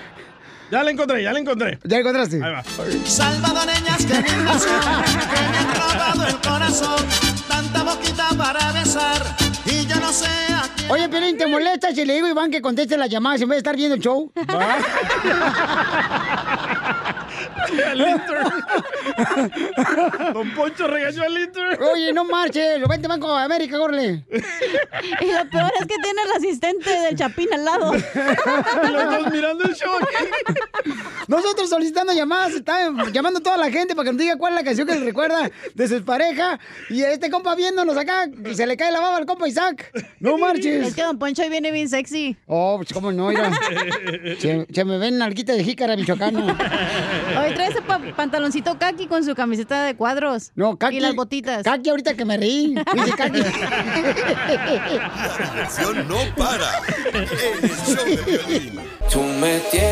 Ya 0.70 0.82
la 0.82 0.90
encontré, 0.90 1.22
ya 1.22 1.32
la 1.32 1.38
encontré. 1.38 1.78
¿Ya 1.84 1.96
la 1.96 2.00
encontraste? 2.00 2.36
Ahí 2.44 2.52
va. 2.52 2.62
Salvadoreñas 3.06 4.04
que 4.04 4.20
me 4.20 4.28
han 4.28 5.74
robado 5.74 6.26
el 6.26 6.36
corazón. 6.40 7.06
Tanta 7.46 7.84
boquita 7.84 8.28
para 8.36 8.72
besar. 8.72 9.22
Y 9.66 9.86
yo 9.86 9.96
no 10.00 10.12
sé 10.12 10.26
a 10.52 10.68
quién. 10.76 10.90
Oye, 10.90 11.08
Pelín, 11.08 11.38
¿te 11.38 11.46
molesta 11.46 11.94
si 11.94 12.04
le 12.04 12.14
digo 12.14 12.26
a 12.26 12.30
Iván 12.30 12.50
que 12.50 12.60
conteste 12.60 12.98
las 12.98 13.08
llamadas 13.08 13.40
en 13.40 13.48
vez 13.48 13.56
de 13.56 13.60
estar 13.60 13.76
viendo 13.76 13.94
el 13.94 14.00
show? 14.02 14.30
El 17.72 18.00
intern. 18.00 18.50
Don 20.32 20.50
Poncho 20.54 20.86
regañó 20.86 21.22
al 21.22 21.38
intern. 21.38 21.82
Oye, 21.82 22.12
no 22.12 22.24
marches, 22.24 22.80
lo 22.80 22.86
vente 22.88 23.08
Banco 23.08 23.36
de 23.36 23.42
América, 23.44 23.78
gorle. 23.78 24.24
Y 24.30 25.32
lo 25.32 25.50
peor 25.50 25.72
es 25.80 25.86
que 25.86 25.96
tiene 26.02 26.22
el 26.24 26.32
asistente 26.36 26.90
del 26.90 27.16
Chapín 27.16 27.52
al 27.52 27.64
lado. 27.64 27.92
Los 28.92 29.10
dos 29.22 29.32
mirando 29.32 29.64
el 29.64 29.74
show. 29.74 29.94
Nosotros 31.28 31.68
solicitando 31.70 32.12
llamadas, 32.12 32.52
está 32.52 32.90
llamando 33.12 33.38
a 33.40 33.42
toda 33.42 33.56
la 33.56 33.70
gente 33.70 33.94
para 33.94 34.06
que 34.06 34.12
nos 34.12 34.20
diga 34.20 34.36
cuál 34.36 34.52
es 34.52 34.60
la 34.60 34.64
canción 34.64 34.86
que 34.86 34.94
le 34.94 35.04
recuerda 35.04 35.50
de 35.74 35.88
su 35.88 36.04
pareja. 36.04 36.58
Y 36.90 37.02
este 37.02 37.30
compa 37.30 37.54
viéndonos 37.54 37.96
acá, 37.96 38.28
se 38.52 38.66
le 38.66 38.76
cae 38.76 38.92
la 38.92 39.00
baba 39.00 39.16
al 39.16 39.26
compa 39.26 39.48
Isaac. 39.48 39.90
No 40.20 40.38
marches. 40.38 40.88
Es 40.88 40.94
que 40.94 41.02
Don 41.02 41.18
Poncho 41.18 41.42
hoy 41.42 41.48
viene 41.50 41.70
bien 41.70 41.88
sexy. 41.88 42.36
Oh, 42.46 42.76
pues 42.78 42.92
cómo 42.92 43.12
no, 43.12 43.28
mira. 43.28 43.50
Se, 44.38 44.66
se 44.72 44.84
me 44.84 44.98
ven 44.98 45.18
nalguita 45.18 45.52
de 45.52 45.64
jícara 45.64 45.96
michoacana. 45.96 46.56
Hoy 47.38 47.54
trae 47.54 47.68
ese 47.68 47.82
pa- 47.82 48.00
pantaloncito 48.16 48.78
kaki 48.78 49.06
con 49.06 49.24
su 49.24 49.34
camiseta 49.34 49.84
de 49.84 49.96
cuadros. 49.96 50.52
No, 50.54 50.76
Kaki. 50.78 50.96
Y 50.96 51.00
las 51.00 51.14
botitas. 51.14 51.62
Kaki, 51.64 51.90
ahorita 51.90 52.14
que 52.14 52.24
me 52.24 52.36
reí. 52.36 52.74
Dice 52.94 53.12
Kaki. 53.16 53.38
La 53.38 53.50
diversión 55.52 56.08
no 56.08 56.16
para. 56.36 56.80
En 57.12 57.64
el 57.64 57.70
show 57.70 58.04
de 58.04 58.16
violín. 58.38 58.80
Tú 59.12 59.20
me 59.22 59.58
tienes 59.70 59.83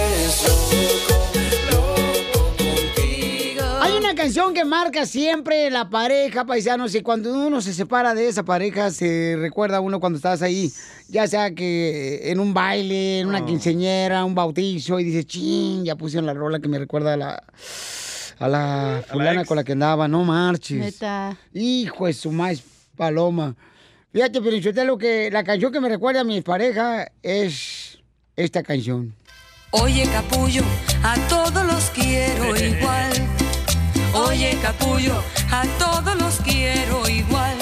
que 4.62 4.68
marca 4.68 5.06
siempre 5.06 5.70
la 5.70 5.90
pareja, 5.90 6.44
paisanos, 6.44 6.94
y 6.94 7.02
cuando 7.02 7.32
uno 7.32 7.60
se 7.60 7.74
separa 7.74 8.14
de 8.14 8.28
esa 8.28 8.44
pareja, 8.44 8.92
se 8.92 9.34
recuerda 9.36 9.78
a 9.78 9.80
uno 9.80 9.98
cuando 9.98 10.18
estás 10.18 10.40
ahí, 10.40 10.72
ya 11.08 11.26
sea 11.26 11.52
que 11.52 12.30
en 12.30 12.38
un 12.38 12.54
baile, 12.54 13.18
en 13.18 13.26
una 13.26 13.44
quinceñera, 13.44 14.24
un 14.24 14.36
bautizo, 14.36 15.00
y 15.00 15.04
dices, 15.04 15.26
ching, 15.26 15.84
ya 15.84 15.96
pusieron 15.96 16.26
la 16.26 16.34
rola 16.34 16.60
que 16.60 16.68
me 16.68 16.78
recuerda 16.78 17.14
a 17.14 17.16
la, 17.16 17.42
a 18.38 18.48
la 18.48 19.04
fulana 19.10 19.40
ex. 19.40 19.48
con 19.48 19.56
la 19.56 19.64
que 19.64 19.72
andaba, 19.72 20.06
no 20.06 20.22
marches. 20.22 20.78
Neta. 20.78 21.36
Hijo 21.52 22.06
de 22.06 22.12
su 22.12 22.30
maíz 22.30 22.62
paloma. 22.96 23.56
Fíjate, 24.12 24.40
pero 24.40 24.84
lo 24.84 24.96
que 24.96 25.28
la 25.32 25.42
canción 25.42 25.72
que 25.72 25.80
me 25.80 25.88
recuerda 25.88 26.20
a 26.20 26.24
mi 26.24 26.40
pareja 26.40 27.10
es 27.20 27.98
esta 28.36 28.62
canción. 28.62 29.12
Oye, 29.72 30.04
capullo, 30.12 30.62
a 31.02 31.16
todos 31.28 31.66
los 31.66 31.90
quiero 31.90 32.56
igual. 32.56 33.41
Oye, 34.14 34.58
capullo, 34.60 35.14
a 35.50 35.62
todos 35.78 36.14
los 36.20 36.36
quiero 36.40 37.08
igual. 37.08 37.56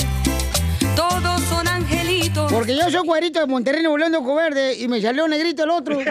Todos 0.97 1.41
son 1.43 1.69
angelitos. 1.69 2.53
Porque 2.53 2.77
yo 2.77 2.91
soy 2.91 3.07
güerito 3.07 3.39
de 3.39 3.47
Monterrey, 3.47 3.83
Nuevo 3.83 3.99
León 3.99 4.11
de 4.11 4.19
Ojo 4.19 4.35
Verde, 4.35 4.75
y 4.77 4.89
me 4.89 5.01
salió 5.01 5.29
negrito 5.29 5.63
el 5.63 5.71
otro. 5.71 5.97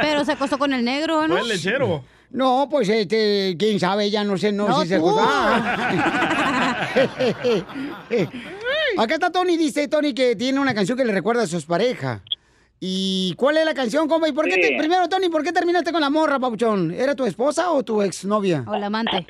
Pero 0.00 0.24
se 0.24 0.32
acostó 0.32 0.56
con 0.56 0.72
el 0.72 0.84
negro, 0.84 1.26
¿no? 1.26 1.36
El 1.36 1.48
lechero. 1.48 2.04
No, 2.30 2.68
pues 2.70 2.88
este, 2.88 3.56
quién 3.58 3.80
sabe, 3.80 4.08
ya 4.10 4.22
no 4.24 4.38
sé, 4.38 4.52
no, 4.52 4.68
No, 4.68 4.82
si 4.82 4.88
se 4.88 4.98
tú. 4.98 5.16
Ah. 5.18 6.86
Acá 8.98 9.14
está 9.14 9.30
Tony, 9.30 9.56
dice 9.56 9.88
Tony 9.88 10.14
que 10.14 10.36
tiene 10.36 10.60
una 10.60 10.74
canción 10.74 10.96
que 10.96 11.04
le 11.04 11.12
recuerda 11.12 11.42
a 11.42 11.46
sus 11.46 11.64
parejas. 11.64 12.20
¿Y 12.80 13.34
cuál 13.36 13.56
es 13.58 13.64
la 13.64 13.74
canción, 13.74 14.08
compa? 14.08 14.28
¿Y 14.28 14.32
por 14.32 14.44
qué 14.46 14.52
Sí. 14.52 14.60
te- 14.60 14.76
primero, 14.76 15.08
Tony, 15.08 15.28
por 15.28 15.42
qué 15.42 15.52
terminaste 15.52 15.92
con 15.92 16.00
la 16.00 16.10
morra, 16.10 16.38
papuchón? 16.38 16.90
¿Era 16.92 17.14
tu 17.14 17.24
esposa 17.24 17.72
o 17.72 17.82
tu 17.82 18.02
exnovia? 18.02 18.64
O 18.66 18.76
la 18.76 18.86
amante. 18.86 19.26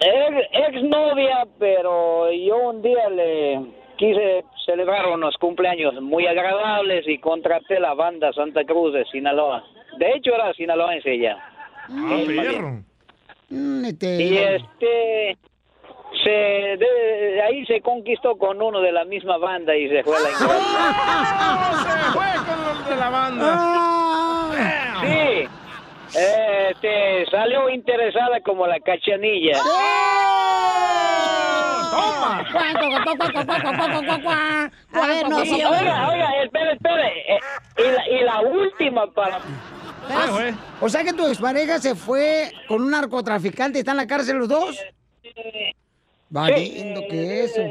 Ex, 0.00 0.82
novia, 0.82 1.46
pero 1.58 2.30
yo 2.32 2.56
un 2.70 2.82
día 2.82 3.08
le 3.10 3.60
quise 3.96 4.44
celebrar 4.66 5.06
unos 5.08 5.36
cumpleaños 5.38 5.94
muy 6.02 6.26
agradables 6.26 7.06
y 7.06 7.18
contraté 7.18 7.78
la 7.80 7.94
banda 7.94 8.32
Santa 8.32 8.64
Cruz 8.64 8.92
de 8.92 9.04
Sinaloa. 9.06 9.64
De 9.98 10.10
hecho 10.16 10.34
era 10.34 10.52
sinaloense 10.54 11.12
ella. 11.12 11.36
Ah, 11.88 12.18
perro. 12.26 12.82
Mm, 13.50 13.84
este, 13.84 14.22
Y 14.22 14.36
este 14.36 15.36
se 16.22 16.30
de, 16.30 16.76
de 17.34 17.42
ahí 17.42 17.64
se 17.66 17.80
conquistó 17.80 18.36
con 18.36 18.60
uno 18.62 18.80
de 18.80 18.92
la 18.92 19.04
misma 19.04 19.36
banda 19.38 19.74
y 19.76 19.88
se 19.88 20.02
fue 20.04 20.16
a 20.16 20.20
la 20.20 20.30
inglesa. 20.32 21.82
Se 21.82 22.12
fue 22.12 22.26
con 22.46 22.64
los 22.64 22.88
de 22.88 22.96
la 22.96 23.10
banda. 23.10 23.54
Ah. 23.56 25.00
Sí. 25.02 25.48
Este 26.16 27.26
salió 27.30 27.68
interesada 27.70 28.40
como 28.40 28.66
la 28.66 28.78
cachanilla. 28.80 29.58
¡Toma! 31.90 32.44
A 34.92 35.06
ver, 35.06 35.28
no, 35.28 35.44
Y, 35.44 35.52
oiga, 35.52 36.08
oiga, 36.10 36.42
espere, 36.42 36.72
espere. 36.72 37.34
eh, 37.34 37.40
y, 37.78 37.82
la, 37.82 38.08
y 38.08 38.24
la 38.24 38.40
última 38.40 39.10
para 39.12 39.40
fue. 40.30 40.54
O 40.80 40.88
sea 40.88 41.02
que 41.02 41.12
tu 41.12 41.26
expareja 41.26 41.78
se 41.78 41.94
fue 41.94 42.52
con 42.68 42.82
un 42.82 42.90
narcotraficante, 42.90 43.78
¿están 43.78 43.94
en 43.94 43.98
la 43.98 44.06
cárcel 44.06 44.36
los 44.38 44.48
dos? 44.48 44.78
Valiendo 46.34 47.00
que 47.08 47.44
eso. 47.44 47.62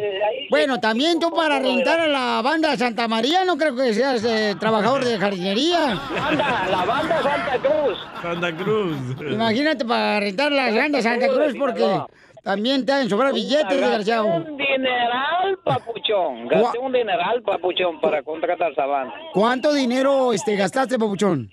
Bueno, 0.49 0.80
también 0.80 1.19
tú 1.19 1.30
para 1.32 1.60
rentar 1.60 1.99
a 1.99 2.08
la 2.08 2.41
banda 2.41 2.78
Santa 2.78 3.10
María, 3.10 3.43
no 3.43 3.58
creo 3.58 3.76
que 3.76 3.93
seas 3.93 4.23
eh, 4.23 4.56
trabajador 4.58 5.04
de 5.04 5.17
jardinería. 5.17 5.99
banda, 6.15 6.67
la 6.71 6.86
banda 6.86 7.21
Santa 7.21 7.60
Cruz. 7.60 7.97
Santa 8.21 8.56
Cruz. 8.56 8.97
Imagínate 9.30 9.84
para 9.84 10.21
rentar 10.21 10.49
la 10.54 10.71
banda 10.71 11.02
Santa 11.02 11.28
Cruz 11.28 11.54
porque 11.60 12.04
también 12.41 12.86
te 12.86 12.93
han 12.93 13.10
sobrado 13.10 13.34
billetes, 13.34 13.82
desgraciado. 13.82 14.28
un 14.28 14.56
dineral, 14.56 15.60
papuchón. 15.65 16.47
Gasté 16.47 16.80
un 16.80 16.93
dineral, 16.93 17.41
papuchón, 17.43 17.99
para 17.99 18.23
contratar 18.23 18.71
esa 18.71 18.86
banda. 18.86 19.13
¿Cuánto 19.34 19.73
dinero 19.73 20.32
este, 20.32 20.56
gastaste, 20.56 20.97
papuchón? 20.97 21.52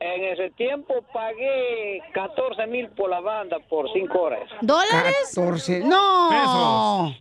En 0.00 0.24
ese 0.24 0.50
tiempo 0.50 0.94
pagué 1.12 2.00
14 2.14 2.66
mil 2.68 2.88
por 2.90 3.10
la 3.10 3.20
banda 3.20 3.58
por 3.68 3.92
5 3.92 4.18
horas. 4.18 4.48
¿Dólares? 4.60 5.32
14. 5.34 5.80
¡No! 5.80 7.14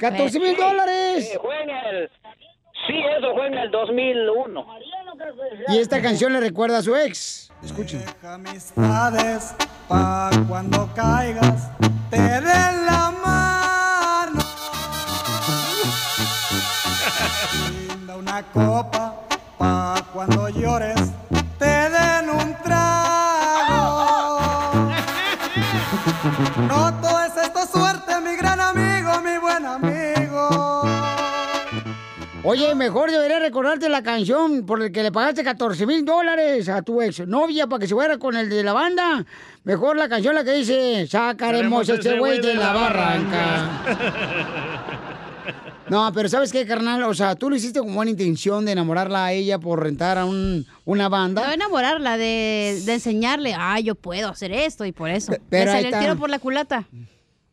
14 0.00 0.40
mil 0.40 0.56
dólares. 0.56 1.28
sí, 1.30 1.38
fue 1.40 1.62
en 1.62 1.70
el... 1.70 2.10
Sí, 2.86 2.94
eso 3.18 3.34
fue 3.34 3.48
en 3.48 3.54
el 3.54 3.70
2001. 3.70 4.66
Y 5.68 5.78
esta 5.78 6.00
canción 6.00 6.32
le 6.32 6.40
recuerda 6.40 6.78
a 6.78 6.82
su 6.82 6.96
ex. 6.96 7.52
Escuchen. 7.62 8.02
amistades 8.22 9.54
pa' 9.88 10.30
cuando 10.48 10.88
caigas 10.94 11.70
te 12.10 12.37
Oye, 32.58 32.74
mejor 32.74 33.08
debería 33.12 33.38
recordarte 33.38 33.88
la 33.88 34.02
canción 34.02 34.66
por 34.66 34.80
la 34.80 34.90
que 34.90 35.04
le 35.04 35.12
pagaste 35.12 35.44
14 35.44 35.86
mil 35.86 36.04
dólares 36.04 36.68
a 36.68 36.82
tu 36.82 37.00
ex 37.00 37.24
novia 37.24 37.68
para 37.68 37.78
que 37.78 37.86
se 37.86 37.94
fuera 37.94 38.18
con 38.18 38.36
el 38.36 38.48
de 38.48 38.64
la 38.64 38.72
banda. 38.72 39.24
Mejor 39.62 39.96
la 39.96 40.08
canción 40.08 40.34
la 40.34 40.42
que 40.42 40.54
dice, 40.54 41.06
sacaremos 41.06 41.88
este 41.88 42.18
güey 42.18 42.40
de 42.40 42.54
la 42.54 42.72
barranca. 42.72 43.70
No, 45.88 46.12
pero 46.12 46.28
¿sabes 46.28 46.52
qué, 46.52 46.66
carnal? 46.66 47.02
O 47.04 47.14
sea, 47.14 47.34
tú 47.34 47.48
lo 47.48 47.56
hiciste 47.56 47.80
con 47.80 47.94
buena 47.94 48.10
intención 48.10 48.66
de 48.66 48.72
enamorarla 48.72 49.24
a 49.24 49.32
ella 49.32 49.58
por 49.58 49.82
rentar 49.82 50.18
a 50.18 50.26
un, 50.26 50.66
una 50.84 51.08
banda. 51.08 51.46
No 51.46 51.50
enamorarla, 51.50 52.18
de, 52.18 52.82
de 52.84 52.92
enseñarle, 52.92 53.54
ah, 53.56 53.80
yo 53.80 53.94
puedo 53.94 54.28
hacer 54.28 54.52
esto 54.52 54.84
y 54.84 54.92
por 54.92 55.08
eso. 55.08 55.32
pero 55.48 55.72
Le 55.72 55.88
el 55.88 55.98
tiro 55.98 56.16
por 56.16 56.28
la 56.28 56.40
culata. 56.40 56.84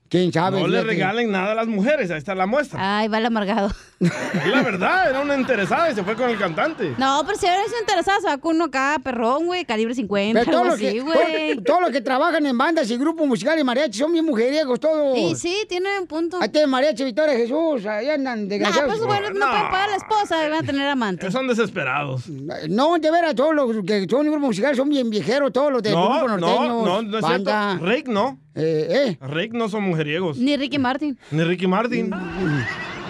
¿Quién 0.09 0.31
sabe? 0.31 0.59
No 0.59 0.67
le 0.67 0.83
regalen 0.83 1.31
nada 1.31 1.53
a 1.53 1.55
las 1.55 1.67
mujeres, 1.67 2.11
ahí 2.11 2.17
está 2.17 2.35
la 2.35 2.45
muestra. 2.45 2.99
Ay, 2.99 3.07
va 3.07 3.17
el 3.17 3.25
amargado. 3.25 3.69
Es 3.99 4.47
la 4.47 4.61
verdad, 4.61 5.09
era 5.09 5.21
una 5.21 5.35
interesada 5.35 5.89
y 5.89 5.95
se 5.95 6.03
fue 6.03 6.15
con 6.15 6.29
el 6.29 6.37
cantante. 6.37 6.93
No, 6.97 7.23
pero 7.25 7.37
si 7.37 7.45
eres 7.45 7.73
interesada, 7.79 8.19
se 8.19 8.27
va 8.27 8.37
con 8.37 8.55
uno 8.57 8.65
acá, 8.65 8.99
perrón, 9.01 9.45
güey, 9.45 9.63
calibre 9.63 9.95
50, 9.95 10.39
Pero 10.41 10.51
todo 10.51 10.61
algo 10.63 10.73
lo 10.73 10.79
que, 10.79 10.87
así, 10.89 10.99
güey. 10.99 11.53
todo- 11.55 11.63
todos 11.63 11.81
los 11.81 11.89
que 11.91 12.01
trabajan 12.01 12.45
en 12.45 12.57
bandas 12.57 12.91
y 12.91 12.97
grupos 12.97 13.25
musicales 13.25 13.61
y 13.61 13.63
mariachi 13.63 13.97
son 13.99 14.11
bien 14.11 14.25
mujeriegos 14.25 14.79
todos. 14.81 15.15
Sí, 15.15 15.35
sí, 15.35 15.65
tiene 15.69 15.97
un 15.99 16.07
punto. 16.07 16.37
Ahí 16.41 16.49
tiene 16.49 16.67
mariachi 16.67 17.05
Victoria 17.05 17.35
Jesús, 17.35 17.85
ahí 17.85 18.09
andan 18.09 18.43
Nah, 18.43 18.49
desgraciados. 18.49 18.95
pues 18.97 19.05
bueno, 19.07 19.29
no, 19.29 19.45
pueden 19.49 19.63
pagar 19.71 19.87
a 19.87 19.91
la 19.91 19.95
esposa, 19.97 20.49
van 20.49 20.53
a 20.53 20.63
tener 20.63 20.87
amante. 20.89 21.31
Son 21.31 21.47
desesperados. 21.47 22.27
No, 22.27 22.97
de 22.99 23.11
veras, 23.11 23.33
todos 23.33 23.55
los 23.55 23.71
que 23.85 24.05
son 24.09 24.23
grupos 24.23 24.41
musicales 24.41 24.75
son 24.77 24.89
bien 24.89 25.09
viejeros, 25.09 25.53
todos 25.53 25.71
los 25.71 25.81
de 25.81 25.91
No, 25.91 26.09
grupo 26.19 26.27
no, 26.37 26.37
no, 26.37 27.01
no 27.01 27.17
es 27.17 27.21
banda. 27.21 27.69
cierto. 27.77 27.85
Rick 27.85 28.07
no. 28.09 28.39
Eh, 28.55 29.17
Rick 29.21 29.53
no 29.53 29.67
son 29.69 29.83
mujeriegos. 29.83 30.37
Ni 30.37 30.55
Ricky 30.57 30.79
Martin. 30.79 31.17
Ni 31.31 31.43
Ricky 31.43 31.67
Martin. 31.67 32.13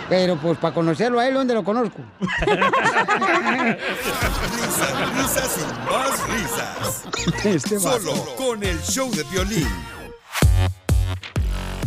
Pero 0.09 0.37
pues 0.37 0.57
para 0.59 0.73
conocerlo 0.73 1.19
a 1.19 1.27
él, 1.27 1.33
¿dónde 1.33 1.53
lo 1.53 1.63
conozco? 1.63 1.97
Risas, 4.55 5.13
risas 5.17 5.57
y 5.57 5.63
más 5.89 6.27
risas. 6.29 7.45
Este. 7.45 7.79
Solo 7.79 8.13
con 8.35 8.63
el 8.63 8.79
show 8.81 9.09
de 9.11 9.23
violín. 9.23 9.67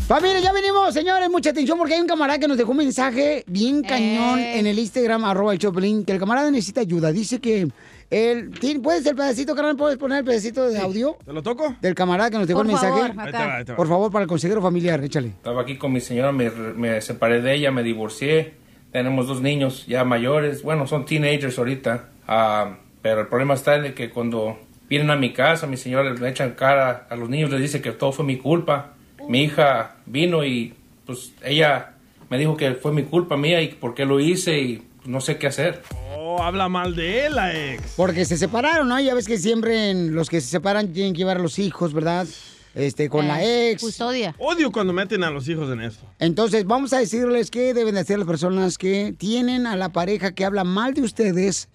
Familia, 0.09 0.41
ya 0.41 0.53
venimos, 0.53 0.95
señores, 0.95 1.29
mucha 1.31 1.51
atención 1.51 1.77
porque 1.77 1.95
hay 1.95 2.01
un 2.01 2.07
camarada 2.07 2.39
que 2.39 2.49
nos 2.49 2.57
dejó 2.57 2.71
un 2.71 2.79
mensaje 2.79 3.45
bien 3.47 3.83
cañón 3.83 4.39
Eh. 4.39 4.59
en 4.59 4.67
el 4.67 4.79
Instagram, 4.79 5.23
arroba 5.27 5.53
el 5.53 5.59
Choplin, 5.59 6.03
que 6.05 6.13
el 6.13 6.19
camarada 6.19 6.51
necesita 6.51 6.81
ayuda. 6.81 7.13
Dice 7.13 7.41
que 7.41 7.69
¿Tien- 8.11 8.81
¿Puedes 8.83 9.05
el 9.07 9.15
pedacito, 9.17 9.55
carnal? 9.55 9.77
¿Puedes 9.77 9.99
poner 9.99 10.19
el 10.21 10.25
pedacito 10.25 10.69
de 10.69 10.79
audio? 10.79 11.17
¿Te 11.25 11.33
lo 11.33 11.43
toco? 11.43 11.77
Del 11.83 11.95
camarada 11.95 12.31
que 12.31 12.39
nos 12.39 12.47
dejó 12.47 12.61
Por 12.61 12.67
el 12.67 12.73
mensaje. 12.73 12.93
favor. 13.01 13.21
Ahí 13.21 13.33
te 13.33 13.39
va, 13.39 13.57
ahí 13.57 13.65
te 13.65 13.73
va. 13.73 13.77
Por 13.77 13.89
favor, 13.89 14.11
para 14.11 14.23
el 14.23 14.29
consejero 14.29 14.63
familiar, 14.63 15.03
échale. 15.05 15.29
Estaba 15.29 15.63
aquí 15.63 15.77
con 15.77 15.93
mi 15.93 16.01
señora, 16.01 16.33
me, 16.33 16.51
me 16.51 17.01
separé 17.03 17.43
de 17.43 17.55
ella, 17.55 17.71
me 17.71 17.83
divorcié. 17.83 18.55
Tenemos 18.93 19.27
dos 19.27 19.43
niños 19.43 19.85
ya 19.87 20.05
mayores, 20.05 20.63
bueno, 20.63 20.87
son 20.87 21.05
teenagers 21.05 21.59
ahorita. 21.59 22.09
Ah, 22.27 22.79
pero 23.03 23.21
el 23.21 23.27
problema 23.27 23.53
está 23.55 23.77
en 23.77 23.95
que 23.95 24.09
cuando 24.09 24.59
vienen 24.89 25.11
a 25.11 25.17
mi 25.17 25.35
casa, 25.35 25.67
mi 25.67 25.77
señora 25.77 26.11
les 26.11 26.23
echan 26.23 26.53
cara 26.53 27.07
a 27.11 27.17
los 27.17 27.29
niños, 27.29 27.51
les 27.51 27.61
dice 27.61 27.83
que 27.83 27.93
todo 27.93 28.13
fue 28.13 28.25
mi 28.25 28.39
culpa. 28.39 28.95
Mi 29.29 29.43
hija 29.45 29.97
vino 30.07 30.43
y 30.45 30.73
pues 31.05 31.33
ella 31.45 31.91
me 32.31 32.39
dijo 32.39 32.57
que 32.57 32.73
fue 32.75 32.93
mi 32.93 33.03
culpa 33.03 33.37
mía 33.37 33.61
y 33.61 33.69
por 33.69 33.95
qué 33.95 34.07
lo 34.07 34.19
hice 34.21 34.59
y 34.59 34.83
no 35.05 35.21
sé 35.21 35.39
qué 35.39 35.47
hacer. 35.47 35.83
Oh, 36.17 36.43
habla 36.43 36.69
mal 36.69 36.95
de 36.95 37.27
él, 37.27 37.35
la 37.35 37.55
ex. 37.55 37.95
Porque 37.97 38.25
se 38.25 38.37
separaron, 38.37 38.89
¿no? 38.89 39.01
Ya 39.01 39.15
ves 39.15 39.27
que 39.27 39.39
siempre 39.39 39.91
en 39.91 40.15
los 40.15 40.29
que 40.29 40.41
se 40.41 40.49
separan 40.49 40.93
tienen 40.93 41.13
que 41.13 41.19
llevar 41.19 41.39
a 41.39 41.41
los 41.41 41.59
hijos, 41.59 41.93
¿verdad? 41.93 42.27
Este, 42.75 43.09
con 43.09 43.27
la 43.27 43.43
ex. 43.43 43.83
Custodia. 43.83 44.35
Odio 44.39 44.71
cuando 44.71 44.93
meten 44.93 45.25
a 45.25 45.31
los 45.31 45.49
hijos 45.49 45.71
en 45.73 45.81
esto. 45.81 46.05
Entonces, 46.19 46.65
vamos 46.65 46.93
a 46.93 46.99
decirles 46.99 47.51
qué 47.51 47.75
deben 47.75 47.95
de 47.95 48.01
hacer 48.01 48.19
las 48.19 48.29
personas 48.29 48.79
que 48.79 49.15
tienen 49.17 49.67
a 49.67 49.77
la 49.77 49.89
pareja 49.89 50.33
que 50.33 50.45
habla 50.45 50.65
mal 50.65 50.95
de 50.95 51.03
ustedes 51.03 51.69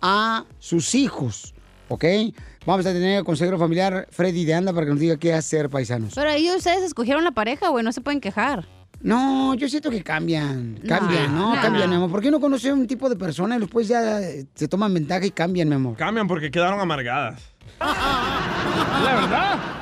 a 0.00 0.44
sus 0.58 0.94
hijos, 0.94 1.54
¿ok? 1.88 2.04
Vamos 2.66 2.86
a 2.86 2.92
tener 2.92 3.18
el 3.18 3.24
consejero 3.24 3.58
familiar 3.58 4.08
Freddy 4.10 4.44
de 4.44 4.54
Anda 4.54 4.72
para 4.72 4.86
que 4.86 4.92
nos 4.92 5.00
diga 5.00 5.16
qué 5.16 5.32
hacer, 5.32 5.70
paisanos. 5.70 6.12
Pero 6.14 6.30
ahí 6.30 6.50
ustedes 6.50 6.82
escogieron 6.82 7.24
la 7.24 7.32
pareja, 7.32 7.68
güey, 7.68 7.84
no 7.84 7.92
se 7.92 8.00
pueden 8.00 8.20
quejar. 8.20 8.66
No, 9.00 9.54
yo 9.54 9.68
siento 9.68 9.90
que 9.90 10.02
cambian, 10.02 10.80
cambian, 10.86 11.34
¿no? 11.34 11.54
no. 11.54 11.62
Cambian, 11.62 11.88
mi 11.88 11.96
amor. 11.96 12.10
¿Por 12.10 12.20
qué 12.20 12.30
no 12.30 12.40
conocen 12.40 12.72
un 12.72 12.86
tipo 12.86 13.08
de 13.08 13.16
persona 13.16 13.56
y 13.56 13.60
después 13.60 13.86
ya 13.86 14.20
eh, 14.20 14.46
se 14.54 14.66
toman 14.66 14.92
ventaja 14.92 15.24
y 15.24 15.30
cambian, 15.30 15.68
mi 15.68 15.76
amor? 15.76 15.96
Cambian 15.96 16.26
porque 16.26 16.50
quedaron 16.50 16.80
amargadas. 16.80 17.40
La 17.78 19.14
verdad. 19.14 19.78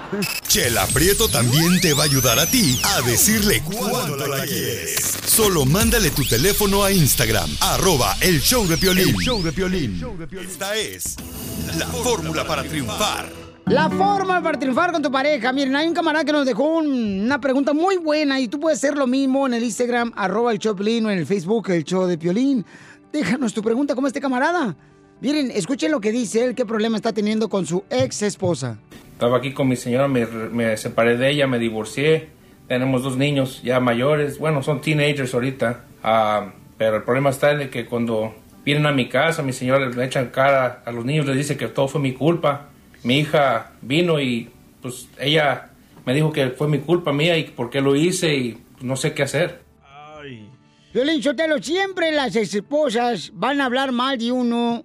Chela 0.47 0.87
Prieto 0.87 1.29
también 1.29 1.81
te 1.81 1.93
va 1.95 2.03
a 2.03 2.07
ayudar 2.07 2.39
a 2.39 2.47
ti 2.47 2.79
a 2.85 3.03
decirle 3.03 3.63
cuánto 3.65 4.27
la 4.27 4.45
quieres. 4.45 5.19
Solo 5.25 5.65
mándale 5.65 6.11
tu 6.11 6.25
teléfono 6.25 6.85
a 6.85 6.93
Instagram, 6.93 7.51
arroba 7.61 8.17
el 8.21 8.41
show 8.41 8.67
de 8.67 8.77
Piolín. 8.77 9.09
El 9.09 9.17
show 9.17 9.43
de 9.43 9.53
Piolín. 9.53 10.01
Esta 10.41 10.77
es 10.77 11.17
la 11.79 11.87
fórmula 11.87 12.47
para 12.47 12.63
triunfar. 12.63 13.46
La 13.67 13.91
forma 13.91 14.41
para 14.43 14.59
triunfar 14.59 14.93
con 14.93 15.03
tu 15.03 15.11
pareja. 15.11 15.53
Miren, 15.53 15.75
hay 15.75 15.89
un 15.89 15.95
camarada 15.95 16.25
que 16.25 16.31
nos 16.33 16.47
dejó 16.47 16.77
un- 16.79 17.23
una 17.25 17.41
pregunta 17.41 17.73
muy 17.73 17.97
buena 17.97 18.39
y 18.39 18.47
tú 18.47 18.61
puedes 18.61 18.79
hacer 18.79 18.97
lo 18.97 19.09
mismo 19.09 19.45
en 19.47 19.55
el 19.55 19.65
Instagram, 19.65 20.13
arroba 20.15 20.53
el 20.53 20.61
Choplin 20.61 21.05
o 21.07 21.11
en 21.11 21.19
el 21.19 21.27
Facebook, 21.27 21.69
el 21.71 21.83
show 21.83 22.07
de 22.07 22.17
Piolín. 22.17 22.65
Déjanos 23.13 23.55
tu 23.55 23.63
pregunta 23.63 23.97
como 23.97 24.07
este 24.07 24.21
camarada. 24.21 24.77
Miren, 25.21 25.51
escuchen 25.51 25.91
lo 25.91 26.01
que 26.01 26.13
dice 26.13 26.45
él, 26.45 26.55
qué 26.55 26.65
problema 26.65 26.97
está 26.97 27.13
teniendo 27.13 27.49
con 27.49 27.67
su 27.67 27.83
ex 27.91 28.23
esposa. 28.23 28.79
Estaba 29.15 29.39
aquí 29.39 29.53
con 29.53 29.67
mi 29.67 29.75
señora, 29.75 30.07
me, 30.07 30.77
separé 30.77 31.17
de 31.17 31.31
ella, 31.31 31.49
me 31.49 31.59
divorcié. 31.59 32.29
Tenemos 32.69 33.03
dos 33.03 33.17
niños 33.17 33.63
ya 33.65 33.81
mayores, 33.81 34.39
bueno, 34.39 34.63
son 34.63 34.81
teenagers 34.81 35.35
ahorita. 35.35 35.85
Ah, 36.05 36.53
pero 36.79 36.99
el 36.99 37.03
problema 37.03 37.31
está 37.31 37.51
en 37.61 37.69
que 37.71 37.87
cuando 37.87 38.33
vienen 38.65 38.87
a 38.87 38.93
mi 38.93 39.09
casa, 39.09 39.43
mi 39.43 39.53
señora 39.53 39.87
les 39.89 39.99
echan 39.99 40.27
cara 40.27 40.83
a 40.85 40.93
los 40.93 41.05
niños, 41.05 41.27
les 41.27 41.37
dice 41.37 41.57
que 41.57 41.67
todo 41.67 41.89
fue 41.89 42.01
mi 42.01 42.13
culpa. 42.13 42.69
Mi 43.07 43.21
hija 43.21 43.71
vino 43.83 44.19
y 44.19 44.51
pues 44.83 45.07
ella 45.21 45.71
me 46.05 46.13
dijo 46.13 46.33
que 46.33 46.51
fue 46.51 46.67
mi 46.67 46.81
culpa 46.81 47.13
mía 47.13 47.39
y 47.39 47.45
por 47.45 47.71
qué 47.71 47.81
lo 47.81 47.95
hice 47.95 48.35
y 48.35 48.53
pues, 48.73 48.83
no 48.83 48.97
sé 48.97 49.15
qué 49.15 49.23
hacer. 49.23 49.63
Violín 50.93 51.23
Sotelo, 51.23 51.63
siempre 51.63 52.11
las 52.11 52.35
esposas 52.35 53.31
van 53.33 53.61
a 53.61 53.67
hablar 53.67 53.93
mal 53.93 54.19
de 54.19 54.33
uno 54.33 54.83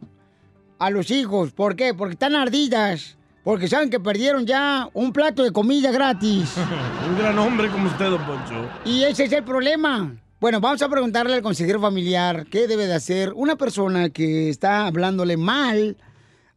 a 0.78 0.92
los 0.92 1.10
hijos. 1.10 1.52
¿Por 1.52 1.76
qué? 1.76 1.96
Porque 1.96 2.14
están 2.14 2.36
ardidas. 2.36 3.18
Porque 3.44 3.68
saben 3.68 3.90
que 3.90 4.00
perdieron 4.00 4.46
ya 4.46 4.88
un 4.94 5.12
plato 5.14 5.42
de 5.42 5.52
comida 5.52 5.92
gratis. 5.92 6.58
Un 7.10 7.18
gran 7.18 7.40
hombre 7.40 7.70
como 7.70 7.88
usted, 7.88 8.06
don 8.06 8.24
Poncho. 8.24 8.70
Y 8.86 9.02
ese 9.02 9.24
es 9.24 9.32
el 9.32 9.44
problema. 9.44 10.16
Bueno, 10.40 10.62
vamos 10.62 10.84
a 10.84 10.90
preguntarle 10.90 11.34
al 11.34 11.42
consejero 11.42 11.82
familiar 11.82 12.46
qué 12.52 12.68
debe 12.68 12.86
de 12.86 12.94
hacer 12.94 13.34
una 13.34 13.56
persona 13.56 14.12
que 14.12 14.50
está 14.50 14.86
hablándole 14.86 15.38
mal 15.38 15.98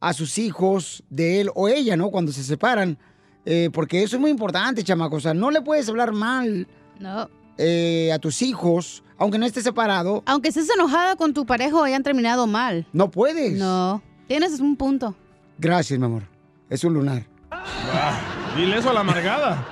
a 0.08 0.12
sus 0.12 0.38
hijos 0.38 1.02
de 1.10 1.40
él 1.40 1.50
o 1.54 1.68
ella, 1.68 1.96
¿no? 1.96 2.10
Cuando 2.10 2.32
se 2.32 2.42
separan. 2.42 2.98
Eh, 3.46 3.70
porque 3.72 4.02
eso 4.02 4.16
es 4.16 4.20
muy 4.20 4.30
importante, 4.30 4.82
chamaco. 4.84 5.16
O 5.16 5.20
sea, 5.20 5.34
no 5.34 5.50
le 5.50 5.60
puedes 5.60 5.88
hablar 5.88 6.12
mal 6.12 6.66
No. 6.98 7.28
eh, 7.58 8.10
a 8.12 8.18
tus 8.18 8.40
hijos, 8.42 9.02
aunque 9.18 9.38
no 9.38 9.44
estés 9.46 9.64
separado. 9.64 10.22
Aunque 10.26 10.48
estés 10.48 10.68
enojada 10.70 11.16
con 11.16 11.34
tu 11.34 11.44
pareja 11.46 11.76
o 11.76 11.82
hayan 11.84 12.02
terminado 12.02 12.46
mal. 12.46 12.86
No 12.92 13.10
puedes. 13.10 13.58
No. 13.58 14.02
Tienes 14.28 14.60
un 14.60 14.76
punto. 14.76 15.14
Gracias, 15.58 15.98
mi 15.98 16.06
amor. 16.06 16.22
Es 16.70 16.82
un 16.84 16.94
lunar. 16.94 17.26
Ah, 17.50 18.18
dile 18.56 18.78
eso 18.78 18.90
a 18.90 18.92
la 18.94 19.00
amargada. 19.00 19.64